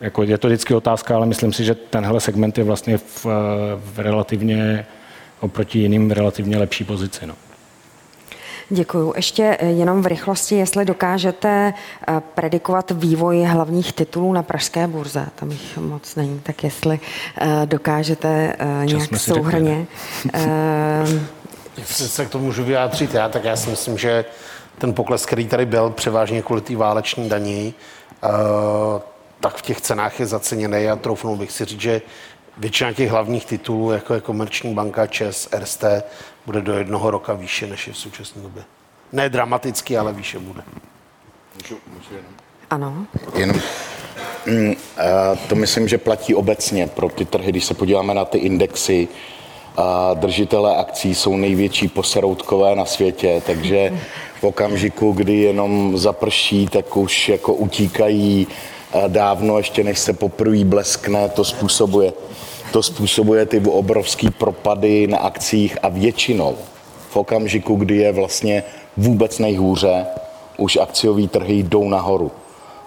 jako 0.02 0.24
je 0.24 0.38
to 0.38 0.48
vždycky 0.48 0.74
otázka, 0.74 1.16
ale 1.16 1.26
myslím 1.26 1.54
si, 1.54 1.64
že 1.64 1.76
tenhle 1.76 2.20
segment 2.20 2.58
je 2.58 2.64
vlastně 2.64 2.98
v, 2.98 3.26
v 3.76 4.00
relativně 4.00 4.86
oproti 5.40 5.80
jiným 5.80 6.12
relativně 6.12 6.58
lepší 6.58 6.84
pozici. 6.84 7.28
No. 7.28 7.34
Děkuju. 8.70 9.14
Ještě 9.16 9.58
eh, 9.60 9.66
jenom 9.66 10.02
v 10.02 10.06
rychlosti, 10.06 10.56
jestli 10.56 10.86
dokážete 10.86 11.74
eh, 12.08 12.22
predikovat 12.34 12.92
vývoj 12.92 13.44
hlavních 13.44 13.94
titulů 13.94 14.34
na 14.34 14.44
pražské 14.44 14.88
burze, 14.88 15.28
tam 15.36 15.52
jich 15.52 15.78
moc 15.78 16.16
není, 16.16 16.40
tak 16.40 16.64
jestli 16.64 17.00
eh, 17.38 17.66
dokážete 17.66 18.56
nějak 18.84 19.18
souhrně. 19.18 19.86
Jestli 21.78 22.08
se 22.08 22.26
k 22.26 22.30
tomu 22.30 22.46
můžu 22.46 22.64
vyjádřit 22.64 23.14
já, 23.14 23.30
tak 23.30 23.44
já 23.44 23.56
si 23.56 23.70
myslím, 23.70 23.98
že 23.98 24.26
ten 24.78 24.94
pokles, 24.94 25.26
který 25.26 25.48
tady 25.48 25.66
byl 25.66 25.90
převážně 25.90 26.42
kvůli 26.42 26.62
té 26.62 26.76
váleční 26.76 27.30
daní, 27.30 27.74
tak 29.40 29.56
v 29.56 29.62
těch 29.62 29.82
cenách 29.82 30.20
je 30.20 30.26
zaceněný 30.26 30.90
a 30.90 30.96
troufnul 30.96 31.36
bych 31.36 31.52
si 31.52 31.66
říct, 31.66 31.82
že 31.82 32.02
většina 32.58 32.94
těch 32.94 33.10
hlavních 33.10 33.46
titulů, 33.46 33.92
jako 33.92 34.14
je 34.14 34.22
Komerční 34.22 34.74
banka, 34.74 35.08
ČES, 35.08 35.50
RST, 35.60 35.84
bude 36.48 36.62
do 36.62 36.74
jednoho 36.74 37.12
roka 37.12 37.34
výše, 37.34 37.68
než 37.68 37.88
je 37.88 37.94
v 37.94 37.98
současné 37.98 38.42
době. 38.42 38.64
Ne 39.12 39.30
dramaticky, 39.30 39.98
ale 39.98 40.14
výše 40.14 40.40
bude. 40.40 40.62
Můžu, 41.56 41.78
můžu 41.94 42.10
jenom? 42.16 42.32
Ano. 42.70 43.06
Jenom, 43.36 43.60
mm, 44.46 44.76
to 45.50 45.56
myslím, 45.56 45.88
že 45.88 45.98
platí 45.98 46.36
obecně 46.36 46.88
pro 46.88 47.10
ty 47.10 47.26
trhy. 47.26 47.52
Když 47.52 47.66
se 47.66 47.74
podíváme 47.74 48.14
na 48.14 48.26
ty 48.26 48.38
indexy, 48.38 49.08
a 49.78 50.14
držitelé 50.14 50.76
akcí 50.76 51.16
jsou 51.16 51.38
největší 51.38 51.88
poseroutkové 51.88 52.76
na 52.76 52.86
světě, 52.86 53.42
takže 53.46 54.00
v 54.40 54.44
okamžiku, 54.44 55.12
kdy 55.12 55.34
jenom 55.38 55.98
zaprší, 55.98 56.68
tak 56.68 56.98
už 56.98 57.30
jako 57.30 57.54
utíkají 57.54 58.48
dávno, 59.08 59.58
ještě 59.58 59.84
než 59.84 60.00
se 60.00 60.14
poprvé 60.14 60.64
bleskne, 60.64 61.30
to 61.30 61.44
způsobuje 61.44 62.14
to 62.72 62.84
způsobuje 62.84 63.46
ty 63.46 63.60
obrovské 63.60 64.32
propady 64.32 65.08
na 65.08 65.18
akcích 65.18 65.78
a 65.84 65.90
většinou 65.90 66.56
v 67.10 67.18
okamžiku, 67.18 67.76
kdy 67.76 67.98
je 67.98 68.12
vlastně 68.12 68.64
vůbec 68.98 69.40
nejhůře, 69.40 70.06
už 70.58 70.78
akciové 70.78 71.28
trhy 71.28 71.54
jdou 71.54 71.90
nahoru, 71.90 72.32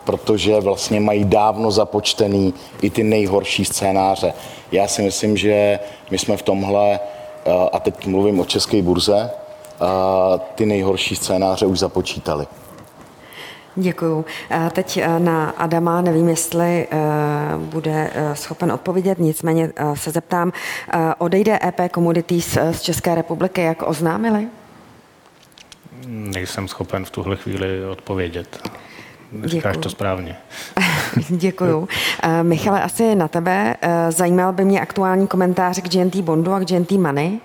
protože 0.05 0.61
vlastně 0.61 1.01
mají 1.01 1.25
dávno 1.25 1.71
započtený 1.71 2.55
i 2.83 2.91
ty 2.91 3.03
nejhorší 3.05 3.65
scénáře. 3.65 4.33
Já 4.73 4.89
si 4.89 5.03
myslím, 5.03 5.37
že 5.37 5.79
my 6.11 6.19
jsme 6.19 6.37
v 6.37 6.43
tomhle, 6.43 7.01
eh, 7.01 7.51
a 7.73 7.81
teď 7.81 8.07
mluvím 8.07 8.41
o 8.41 8.45
české 8.45 8.83
burze, 8.83 9.31
eh, 9.31 10.41
ty 10.55 10.67
nejhorší 10.67 11.17
scénáře 11.17 11.67
už 11.67 11.79
započítali. 11.79 12.47
Děkuju. 13.77 14.25
Teď 14.73 14.97
eh, 14.97 15.21
na 15.21 15.51
Adama 15.51 16.01
nevím, 16.01 16.29
jestli 16.29 16.87
eh, 16.91 16.97
bude 17.57 18.11
eh, 18.15 18.37
schopen 18.37 18.73
odpovědět, 18.73 19.19
nicméně 19.19 19.73
se 19.95 20.11
zeptám, 20.11 20.53
odejde 21.19 21.59
EP 21.65 21.93
Commodities 21.95 22.59
z 22.71 22.81
České 22.81 23.15
republiky, 23.15 23.63
jak 23.63 23.83
oznámili? 23.83 24.49
Nejsem 26.07 26.69
schopen 26.69 27.05
v 27.05 27.11
tuhle 27.11 27.37
chvíli 27.37 27.87
odpovědět. 27.87 28.69
Říkáš 29.45 29.73
Děkuju. 29.73 29.83
to 29.83 29.91
správně. 29.91 30.37
Děkuju. 31.29 31.89
Michale, 32.43 32.83
asi 32.83 33.15
na 33.15 33.29
tebe. 33.29 33.77
Zajímal 34.09 34.53
by 34.53 34.65
mě 34.65 34.81
aktuální 34.81 35.27
komentář 35.27 35.81
k 35.81 35.89
GNT 35.89 36.17
Bondu 36.17 36.53
a 36.53 36.61
k 36.61 36.65
GNT 36.65 36.91
Money. 36.91 37.41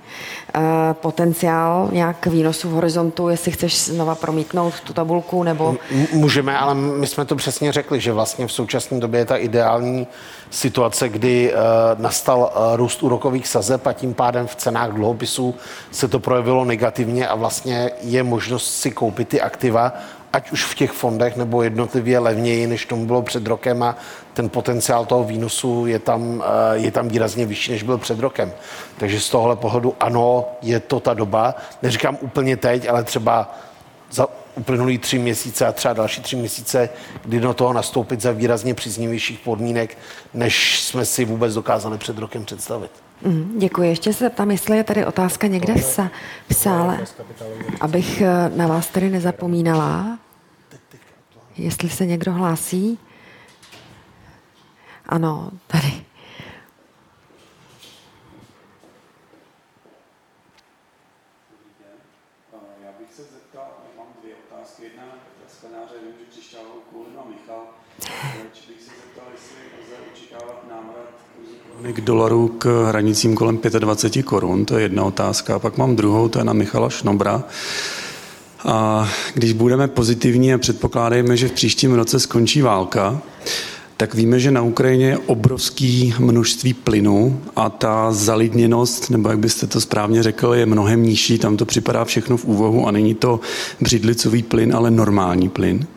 Eh, 0.56 0.94
potenciál 0.94 1.90
nějak 1.92 2.26
výnosu 2.26 2.70
v 2.70 2.72
horizontu, 2.72 3.30
jestli 3.30 3.52
chceš 3.52 3.84
znova 3.84 4.16
promítnout 4.16 4.80
tu 4.80 4.94
tabulku, 4.94 5.44
nebo... 5.44 5.76
Můžeme, 6.14 6.58
ale 6.58 6.76
my 6.76 7.08
jsme 7.08 7.26
to 7.26 7.36
přesně 7.36 7.72
řekli, 7.72 8.00
že 8.00 8.14
vlastně 8.14 8.48
v 8.48 8.52
současné 8.52 9.00
době 9.00 9.20
je 9.20 9.26
ta 9.26 9.38
ideální 9.38 10.08
situace, 10.50 11.10
kdy 11.10 11.54
uh, 11.54 11.60
nastal 12.02 12.40
uh, 12.40 12.76
růst 12.76 13.04
úrokových 13.04 13.48
sazeb 13.48 13.88
a 13.88 13.94
tím 13.94 14.14
pádem 14.14 14.48
v 14.48 14.56
cenách 14.56 14.92
dluhopisů 14.92 15.56
se 15.92 16.08
to 16.08 16.20
projevilo 16.20 16.66
negativně 16.66 17.28
a 17.28 17.36
vlastně 17.36 17.92
je 18.02 18.24
možnost 18.24 18.80
si 18.80 18.92
koupit 18.92 19.28
ty 19.28 19.42
aktiva 19.42 19.94
ať 20.36 20.52
už 20.52 20.64
v 20.66 20.76
těch 20.76 20.92
fondech 20.92 21.36
nebo 21.36 21.64
jednotlivě 21.64 22.20
levněji, 22.20 22.68
než 22.68 22.86
tomu 22.86 23.06
bylo 23.06 23.22
před 23.22 23.48
rokem 23.48 23.84
a 23.84 23.96
ten 24.34 24.50
potenciál 24.50 25.06
toho 25.06 25.24
výnosu 25.24 25.86
je 25.86 26.00
tam, 26.00 26.44
eh, 26.44 26.78
je 26.78 26.92
tam 26.92 27.08
výrazně 27.08 27.46
vyšší, 27.46 27.72
než 27.72 27.84
byl 27.84 27.98
před 27.98 28.20
rokem. 28.20 28.52
Takže 28.98 29.20
z 29.20 29.30
tohohle 29.30 29.56
pohledu 29.56 29.96
ano, 30.00 30.46
je 30.62 30.80
to 30.80 31.00
ta 31.00 31.14
doba. 31.14 31.56
Neříkám 31.82 32.18
úplně 32.22 32.58
teď, 32.58 32.90
ale 32.90 33.04
třeba 33.04 33.56
za 34.12 34.28
uplynulý 34.56 34.98
tři 34.98 35.20
měsíce 35.20 35.66
a 35.66 35.72
třeba 35.72 35.94
další 35.94 36.22
tři 36.22 36.36
měsíce, 36.36 36.90
kdy 37.26 37.40
do 37.40 37.54
toho 37.54 37.74
nastoupit 37.74 38.22
za 38.22 38.32
výrazně 38.32 38.74
příznivějších 38.74 39.40
podmínek, 39.40 39.98
než 40.34 40.80
jsme 40.80 41.06
si 41.06 41.26
vůbec 41.26 41.54
dokázali 41.54 41.98
před 41.98 42.18
rokem 42.18 42.46
představit. 42.46 42.92
Mm, 43.22 43.56
děkuji. 43.58 43.90
Ještě 43.90 44.14
se 44.14 44.30
tam, 44.30 44.52
jestli 44.52 44.78
je 44.78 44.84
tady 44.84 45.06
otázka 45.06 45.48
někde 45.48 45.74
v, 45.74 45.84
sa, 45.84 46.12
v 46.50 46.56
sále, 46.56 47.06
abych 47.82 48.22
eh, 48.22 48.52
na 48.56 48.68
vás 48.68 48.88
tady 48.88 49.10
nezapomínala. 49.10 50.20
Jestli 51.58 51.90
se 51.90 52.06
někdo 52.06 52.34
hlásí. 52.34 53.00
Ano, 55.06 55.52
tady. 55.68 56.05
K 71.94 72.02
dolaru 72.02 72.48
k 72.48 72.88
hranicím 72.88 73.36
kolem 73.36 73.60
25 73.80 74.24
korun, 74.24 74.66
to 74.66 74.78
je 74.78 74.84
jedna 74.84 75.04
otázka. 75.04 75.56
A 75.56 75.60
pak 75.60 75.78
mám 75.78 75.96
druhou, 75.96 76.30
to 76.30 76.40
je 76.40 76.46
na 76.46 76.54
Michala 76.54 76.90
Šnobra. 76.90 77.44
A 78.66 79.10
když 79.34 79.54
budeme 79.54 79.88
pozitivní 79.88 80.54
a 80.54 80.58
předpokládáme, 80.58 81.38
že 81.38 81.48
v 81.48 81.52
příštím 81.52 81.94
roce 81.94 82.20
skončí 82.20 82.62
válka, 82.62 83.22
tak 83.98 84.16
víme, 84.16 84.40
že 84.40 84.52
na 84.52 84.62
Ukrajině 84.62 85.06
je 85.06 85.18
obrovský 85.18 86.14
množství 86.20 86.74
plynu 86.74 87.42
a 87.56 87.70
ta 87.70 88.12
zalidněnost, 88.12 89.10
nebo 89.10 89.30
jak 89.30 89.40
byste 89.40 89.68
to 89.68 89.82
správně 89.82 90.24
řekl, 90.24 90.54
je 90.54 90.66
mnohem 90.66 91.04
nižší. 91.04 91.40
Tam 91.40 91.58
to 91.58 91.66
připadá 91.66 92.06
všechno 92.06 92.38
v 92.38 92.46
úvahu 92.46 92.88
a 92.88 92.92
není 92.92 93.16
to 93.16 93.40
břidlicový 93.82 94.44
plyn, 94.44 94.76
ale 94.76 94.92
normální 94.92 95.50
plyn. 95.50 95.88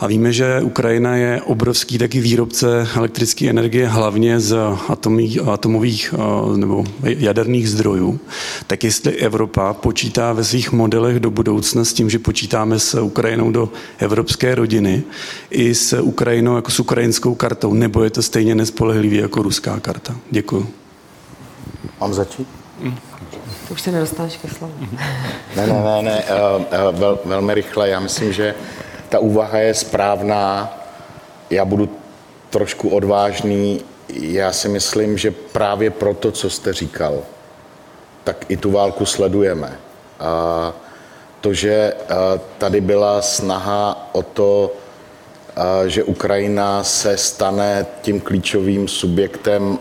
A 0.00 0.06
víme, 0.06 0.32
že 0.32 0.60
Ukrajina 0.62 1.16
je 1.16 1.42
obrovský 1.42 1.98
taky 1.98 2.20
výrobce 2.20 2.88
elektrické 2.96 3.50
energie, 3.50 3.86
hlavně 3.88 4.40
z 4.40 4.56
atomí, 4.88 5.40
atomových 5.40 6.14
nebo 6.56 6.84
jaderných 7.02 7.70
zdrojů. 7.70 8.20
Tak 8.66 8.84
jestli 8.84 9.12
Evropa 9.12 9.74
počítá 9.74 10.32
ve 10.32 10.44
svých 10.44 10.72
modelech 10.72 11.20
do 11.20 11.30
budoucna 11.30 11.84
s 11.84 11.92
tím, 11.92 12.10
že 12.10 12.18
počítáme 12.18 12.78
s 12.78 13.00
Ukrajinou 13.00 13.50
do 13.50 13.68
evropské 13.98 14.54
rodiny, 14.54 15.02
i 15.50 15.74
s 15.74 16.00
Ukrajinou 16.00 16.56
jako 16.56 16.70
s 16.70 16.80
ukrajinskou 16.80 17.34
kartou, 17.34 17.74
nebo 17.74 18.04
je 18.04 18.10
to 18.10 18.22
stejně 18.22 18.54
nespolehlivý 18.54 19.16
jako 19.16 19.42
ruská 19.42 19.80
karta? 19.80 20.14
Děkuji. 20.30 20.66
Mám 22.00 22.14
začít? 22.14 22.48
Mm. 22.80 22.94
Už 23.70 23.82
se 23.82 23.92
nedostaneš 23.92 24.36
ke 24.36 24.48
slovu. 24.48 24.72
Ne, 25.56 25.66
ne, 25.66 25.72
ne, 25.72 26.02
ne, 26.02 26.24
uh, 26.24 26.90
uh, 26.92 26.98
vel, 26.98 27.18
velmi 27.24 27.54
rychle. 27.54 27.88
Já 27.88 28.00
myslím, 28.00 28.32
že 28.32 28.54
ta 29.08 29.18
úvaha 29.18 29.58
je 29.58 29.74
správná. 29.74 30.74
Já 31.50 31.64
budu 31.64 31.88
trošku 32.50 32.88
odvážný. 32.88 33.80
Já 34.08 34.52
si 34.52 34.68
myslím, 34.68 35.18
že 35.18 35.30
právě 35.30 35.90
proto, 35.90 36.32
co 36.32 36.50
jste 36.50 36.72
říkal, 36.72 37.22
tak 38.24 38.44
i 38.48 38.56
tu 38.56 38.70
válku 38.70 39.06
sledujeme. 39.06 39.78
A 40.20 40.72
to, 41.40 41.52
že 41.52 41.94
tady 42.58 42.80
byla 42.80 43.22
snaha 43.22 44.08
o 44.12 44.22
to, 44.22 44.72
že 45.86 46.04
Ukrajina 46.04 46.84
se 46.84 47.16
stane 47.16 47.86
tím 48.02 48.20
klíčovým 48.20 48.88
subjektem, 48.88 49.78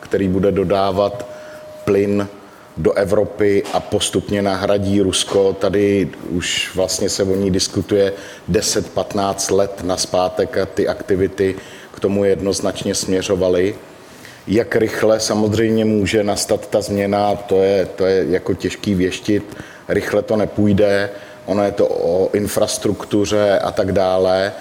který 0.00 0.28
bude 0.28 0.52
dodávat 0.52 1.26
plyn 1.84 2.28
do 2.76 2.92
Evropy 2.92 3.62
a 3.72 3.80
postupně 3.80 4.42
nahradí 4.42 5.00
Rusko. 5.00 5.52
Tady 5.52 6.08
už 6.30 6.70
vlastně 6.74 7.08
se 7.08 7.22
o 7.22 7.34
ní 7.34 7.50
diskutuje 7.50 8.12
10-15 8.50 9.56
let 9.56 9.80
na 9.82 9.96
zpátek 9.96 10.58
a 10.58 10.66
ty 10.66 10.88
aktivity 10.88 11.54
k 11.94 12.00
tomu 12.00 12.24
jednoznačně 12.24 12.94
směřovaly. 12.94 13.74
Jak 14.46 14.76
rychle 14.76 15.20
samozřejmě 15.20 15.84
může 15.84 16.24
nastat 16.24 16.66
ta 16.66 16.80
změna, 16.80 17.34
to 17.34 17.62
je, 17.62 17.86
to 17.86 18.06
je 18.06 18.24
jako 18.28 18.54
těžký 18.54 18.94
věštit. 18.94 19.56
Rychle 19.88 20.22
to 20.22 20.36
nepůjde, 20.36 21.10
ono 21.46 21.64
je 21.64 21.72
to 21.72 21.88
o 21.88 22.30
infrastruktuře 22.32 23.58
a 23.58 23.70
tak 23.70 23.92
dále. 23.92 24.52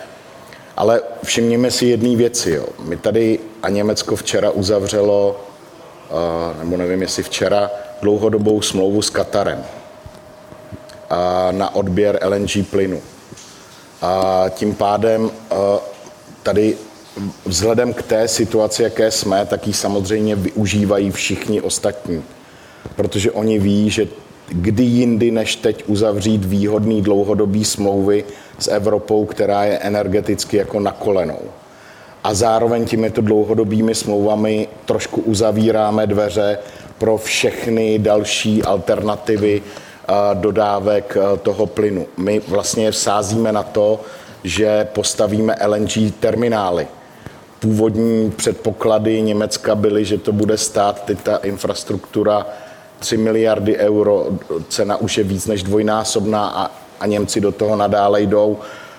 Ale 0.77 1.01
všimněme 1.23 1.71
si 1.71 1.85
jedné 1.85 2.15
věci. 2.15 2.51
Jo. 2.51 2.65
My 2.83 2.97
tady 2.97 3.39
a 3.63 3.69
Německo 3.69 4.15
včera 4.15 4.51
uzavřelo, 4.51 5.39
nebo 6.59 6.77
nevím, 6.77 7.01
jestli 7.01 7.23
včera, 7.23 7.71
dlouhodobou 8.01 8.61
smlouvu 8.61 9.01
s 9.01 9.09
Katarem 9.09 9.63
na 11.51 11.75
odběr 11.75 12.19
LNG 12.25 12.69
plynu. 12.69 13.01
A 14.01 14.45
tím 14.49 14.75
pádem 14.75 15.31
tady 16.43 16.77
vzhledem 17.45 17.93
k 17.93 18.01
té 18.01 18.27
situaci, 18.27 18.83
jaké 18.83 19.11
jsme, 19.11 19.45
tak 19.45 19.67
ji 19.67 19.73
samozřejmě 19.73 20.35
využívají 20.35 21.11
všichni 21.11 21.61
ostatní. 21.61 22.23
Protože 22.95 23.31
oni 23.31 23.59
ví, 23.59 23.89
že 23.89 24.07
kdy 24.47 24.83
jindy 24.83 25.31
než 25.31 25.55
teď 25.55 25.83
uzavřít 25.87 26.45
výhodný 26.45 27.01
dlouhodobý 27.01 27.65
smlouvy 27.65 28.23
s 28.59 28.67
Evropou, 28.67 29.25
která 29.25 29.65
je 29.65 29.77
energeticky 29.77 30.57
jako 30.57 30.79
na 30.79 30.91
kolenou. 30.91 31.39
A 32.23 32.33
zároveň 32.33 32.85
těmito 32.85 33.21
dlouhodobými 33.21 33.95
smlouvami 33.95 34.67
trošku 34.85 35.21
uzavíráme 35.21 36.07
dveře 36.07 36.57
pro 36.99 37.17
všechny 37.17 37.99
další 37.99 38.63
alternativy 38.63 39.61
dodávek 40.33 41.17
toho 41.41 41.65
plynu. 41.65 42.07
My 42.17 42.39
vlastně 42.47 42.93
sázíme 42.93 43.51
na 43.51 43.63
to, 43.63 43.99
že 44.43 44.87
postavíme 44.93 45.55
LNG 45.65 45.91
terminály. 46.19 46.87
Původní 47.59 48.31
předpoklady 48.31 49.21
Německa 49.21 49.75
byly, 49.75 50.05
že 50.05 50.17
to 50.17 50.31
bude 50.31 50.57
stát 50.57 51.05
teď 51.05 51.21
ta 51.21 51.37
infrastruktura 51.37 52.45
3 52.99 53.17
miliardy 53.17 53.77
euro, 53.77 54.27
cena 54.69 54.97
už 54.97 55.17
je 55.17 55.23
víc 55.23 55.47
než 55.47 55.63
dvojnásobná 55.63 56.47
a, 56.47 56.71
a 56.99 57.05
Němci 57.05 57.41
do 57.41 57.51
toho 57.51 57.75
nadále 57.75 58.21
jdou. 58.21 58.57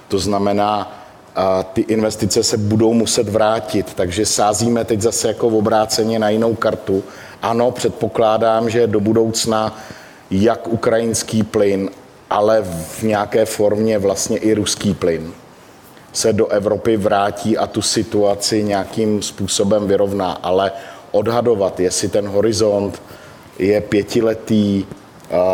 To 0.08 0.18
znamená, 0.18 1.00
a 1.36 1.62
ty 1.62 1.80
investice 1.80 2.42
se 2.42 2.56
budou 2.56 2.92
muset 2.92 3.28
vrátit, 3.28 3.94
takže 3.94 4.26
sázíme 4.26 4.84
teď 4.84 5.00
zase 5.00 5.28
jako 5.28 5.48
obráceně 5.48 6.18
na 6.18 6.28
jinou 6.28 6.54
kartu 6.54 7.02
ano, 7.42 7.70
předpokládám, 7.70 8.70
že 8.70 8.86
do 8.86 9.00
budoucna 9.00 9.78
jak 10.30 10.68
ukrajinský 10.68 11.42
plyn, 11.42 11.90
ale 12.30 12.62
v 12.62 13.02
nějaké 13.02 13.44
formě 13.44 13.98
vlastně 13.98 14.38
i 14.38 14.54
ruský 14.54 14.94
plyn 14.94 15.32
se 16.12 16.32
do 16.32 16.46
Evropy 16.46 16.96
vrátí 16.96 17.58
a 17.58 17.66
tu 17.66 17.82
situaci 17.82 18.62
nějakým 18.62 19.22
způsobem 19.22 19.86
vyrovná. 19.88 20.32
Ale 20.32 20.72
odhadovat, 21.10 21.80
jestli 21.80 22.08
ten 22.08 22.28
horizont 22.28 23.02
je 23.58 23.80
pětiletý 23.80 24.86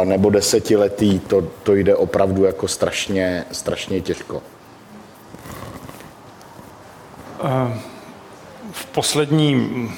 nebo 0.04 0.30
desetiletý, 0.30 1.18
to, 1.18 1.42
to 1.62 1.74
jde 1.74 1.96
opravdu 1.96 2.44
jako 2.44 2.68
strašně, 2.68 3.44
strašně 3.52 4.00
těžko. 4.00 4.42
V 8.72 8.86
posledním 8.86 9.92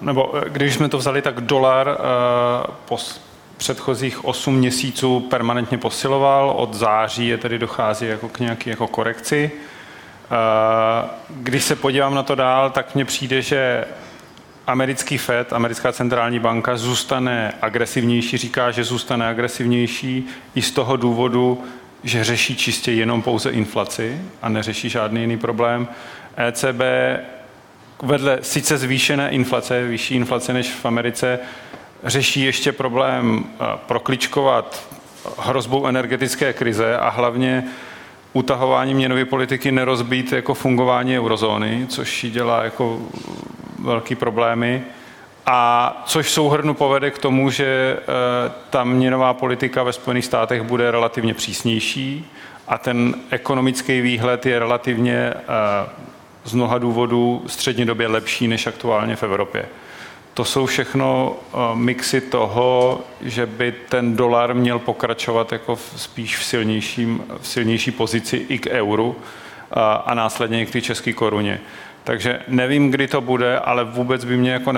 nebo 0.00 0.36
eh, 0.36 0.50
když 0.50 0.74
jsme 0.74 0.88
to 0.88 0.98
vzali, 0.98 1.22
tak 1.22 1.40
dolar 1.40 1.88
uh, 1.88 2.74
po 2.84 2.98
předchozích 3.56 4.24
8 4.24 4.54
měsíců 4.54 5.20
permanentně 5.20 5.78
posiloval, 5.78 6.50
od 6.50 6.74
září 6.74 7.28
je 7.28 7.38
tedy 7.38 7.58
dochází 7.58 8.06
jako 8.06 8.28
k 8.28 8.38
nějaké 8.38 8.70
jako 8.70 8.86
korekci. 8.86 9.50
Uh, 9.54 11.10
když 11.28 11.64
se 11.64 11.76
podívám 11.76 12.14
na 12.14 12.22
to 12.22 12.34
dál, 12.34 12.70
tak 12.70 12.94
mně 12.94 13.04
přijde, 13.04 13.42
že 13.42 13.84
americký 14.66 15.18
Fed, 15.18 15.52
americká 15.52 15.92
centrální 15.92 16.38
banka, 16.38 16.76
zůstane 16.76 17.52
agresivnější, 17.62 18.36
říká, 18.36 18.70
že 18.70 18.84
zůstane 18.84 19.28
agresivnější 19.28 20.26
i 20.54 20.62
z 20.62 20.70
toho 20.70 20.96
důvodu, 20.96 21.64
že 22.04 22.24
řeší 22.24 22.56
čistě 22.56 22.92
jenom 22.92 23.22
pouze 23.22 23.50
inflaci 23.50 24.20
a 24.42 24.48
neřeší 24.48 24.88
žádný 24.88 25.20
jiný 25.20 25.38
problém. 25.38 25.88
ECB 26.36 26.80
vedle 28.02 28.38
sice 28.42 28.78
zvýšené 28.78 29.30
inflace, 29.30 29.86
vyšší 29.86 30.14
inflace 30.14 30.52
než 30.52 30.70
v 30.70 30.84
Americe, 30.84 31.38
řeší 32.04 32.42
ještě 32.42 32.72
problém 32.72 33.44
eh, 33.44 33.64
prokličkovat 33.86 34.88
hrozbou 35.38 35.86
energetické 35.86 36.52
krize 36.52 36.98
a 36.98 37.08
hlavně 37.08 37.64
utahování 38.32 38.94
měnové 38.94 39.24
politiky 39.24 39.72
nerozbít 39.72 40.32
jako 40.32 40.54
fungování 40.54 41.18
eurozóny, 41.18 41.86
což 41.88 42.24
ji 42.24 42.30
dělá 42.30 42.64
jako 42.64 43.00
velký 43.78 44.14
problémy. 44.14 44.82
A 45.46 46.02
což 46.06 46.30
souhrnu 46.30 46.74
povede 46.74 47.10
k 47.10 47.18
tomu, 47.18 47.50
že 47.50 47.96
eh, 47.98 48.04
ta 48.70 48.84
měnová 48.84 49.34
politika 49.34 49.82
ve 49.82 49.92
Spojených 49.92 50.24
státech 50.24 50.62
bude 50.62 50.90
relativně 50.90 51.34
přísnější 51.34 52.30
a 52.68 52.78
ten 52.78 53.14
ekonomický 53.30 54.00
výhled 54.00 54.46
je 54.46 54.58
relativně 54.58 55.34
z 56.44 56.54
mnoha 56.54 56.78
důvodů 56.78 57.42
střednědobě 57.46 58.06
lepší 58.06 58.48
než 58.48 58.66
aktuálně 58.66 59.16
v 59.16 59.22
Evropě. 59.22 59.66
To 60.34 60.44
jsou 60.44 60.66
všechno 60.66 61.36
mixy 61.74 62.20
toho, 62.20 63.00
že 63.20 63.46
by 63.46 63.74
ten 63.88 64.16
dolar 64.16 64.54
měl 64.54 64.78
pokračovat 64.78 65.52
jako 65.52 65.76
v, 65.76 65.92
spíš 65.96 66.36
v, 66.36 66.44
silnějším, 66.44 67.22
v 67.40 67.48
silnější 67.48 67.90
pozici 67.90 68.36
i 68.48 68.58
k 68.58 68.66
euru 68.70 69.16
a, 69.70 69.92
a 69.92 70.14
následně 70.14 70.62
i 70.62 70.66
k 70.66 70.70
té 70.70 70.80
české 70.80 71.12
koruně. 71.12 71.60
Takže 72.04 72.40
nevím, 72.48 72.90
kdy 72.90 73.08
to 73.08 73.20
bude, 73.20 73.58
ale 73.58 73.84
vůbec 73.84 74.24
by 74.24 74.36
mě 74.36 74.50
jako 74.50 74.72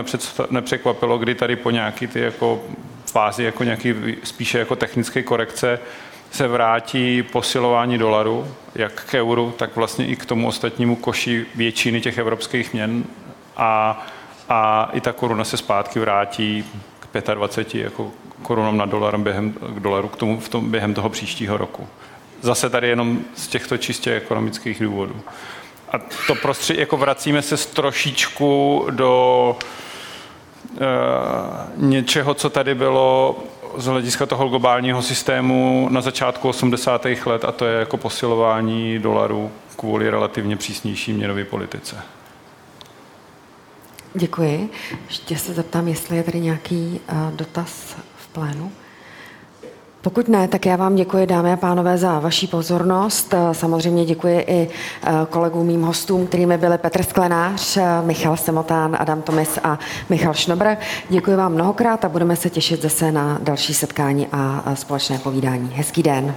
nepřekvapilo, 0.51 1.19
kdy 1.19 1.35
tady 1.35 1.57
po 1.57 1.71
nějaký 1.71 2.07
ty 2.07 2.21
jako 2.21 2.63
fázi, 3.07 3.45
jako 3.45 3.65
nějaký 3.65 3.95
spíše 4.25 4.59
jako 4.59 4.77
technické 4.77 5.23
korekce 5.23 5.79
se 6.33 6.49
vrátí 6.49 7.23
posilování 7.23 7.99
dolaru, 7.99 8.55
jak 8.75 9.05
k 9.05 9.15
euru, 9.15 9.55
tak 9.59 9.77
vlastně 9.77 10.07
i 10.07 10.17
k 10.17 10.27
tomu 10.27 10.49
ostatnímu 10.49 10.97
koši 10.97 11.47
většiny 11.55 12.01
těch 12.01 12.19
evropských 12.19 12.73
měn 12.73 13.05
a, 13.57 14.07
a 14.49 14.91
i 14.93 15.01
ta 15.01 15.13
koruna 15.13 15.45
se 15.45 15.57
zpátky 15.57 16.01
vrátí 16.01 16.65
k 17.01 17.35
25 17.35 17.85
jako 17.85 18.11
korunám 18.43 18.77
na 18.77 18.87
dolar 18.87 19.19
během, 19.19 19.53
k 19.53 19.81
dolaru 19.81 20.09
k 20.09 20.17
tomu, 20.17 20.41
v 20.41 20.49
tom, 20.49 20.71
během 20.71 20.95
toho 20.95 21.09
příštího 21.09 21.57
roku. 21.57 21.89
Zase 22.41 22.71
tady 22.71 22.89
jenom 22.89 23.19
z 23.35 23.49
těchto 23.49 23.79
čistě 23.79 24.15
ekonomických 24.15 24.83
důvodů. 24.83 25.21
A 25.93 25.99
to 26.27 26.35
prostředí, 26.35 26.81
jako 26.81 26.97
vracíme 26.97 27.43
se 27.43 27.57
z 27.57 27.67
trošičku 27.67 28.87
do 28.91 29.57
uh, 30.71 30.79
něčeho, 31.77 32.35
co 32.35 32.51
tady 32.51 32.75
bylo 32.75 33.37
z 33.77 33.87
hlediska 33.87 34.27
toho 34.27 34.49
globálního 34.49 35.03
systému 35.03 35.89
na 35.91 36.01
začátku 36.01 36.49
80. 36.49 37.07
let 37.27 37.45
a 37.45 37.53
to 37.53 37.65
je 37.65 37.79
jako 37.79 37.97
posilování 37.97 38.99
dolaru 38.99 39.51
kvůli 39.77 40.11
relativně 40.11 40.57
přísnější 40.57 41.13
měnové 41.13 41.45
politice. 41.45 41.97
Děkuji. 44.15 44.71
Ještě 45.09 45.39
se 45.39 45.55
zeptám, 45.55 45.89
jestli 45.89 46.17
je 46.17 46.23
tady 46.23 46.41
nějaký 46.41 47.01
uh, 47.13 47.33
dotaz 47.33 47.97
v 48.17 48.29
plénu. 48.29 48.73
Pokud 50.03 50.29
ne, 50.29 50.49
tak 50.49 50.67
já 50.67 50.77
vám 50.77 50.95
děkuji, 50.95 51.27
dámy 51.27 51.53
a 51.53 51.57
pánové, 51.57 51.99
za 51.99 52.19
vaši 52.19 52.47
pozornost. 52.47 53.35
Samozřejmě 53.53 54.05
děkuji 54.05 54.45
i 54.47 54.69
eh, 54.69 55.13
kolegům 55.31 55.67
mým 55.67 55.83
hostům, 55.83 56.27
kterými 56.27 56.59
byli 56.59 56.79
Petr 56.79 57.03
Sklenář, 57.03 57.79
Michal 58.05 58.37
Semotán, 58.37 58.97
Adam 58.99 59.23
Tomis 59.23 59.59
a 59.65 59.79
Michal 60.11 60.35
Šnobr. 60.35 60.67
Děkuji 61.09 61.37
vám 61.37 61.53
mnohokrát 61.53 62.05
a 62.05 62.09
budeme 62.09 62.37
se 62.37 62.51
těšit 62.51 62.83
zase 62.83 63.13
na 63.13 63.39
další 63.43 63.75
setkání 63.75 64.29
a 64.33 64.75
společné 64.75 65.19
povídání. 65.19 65.73
Hezký 65.75 66.03
den. 66.03 66.35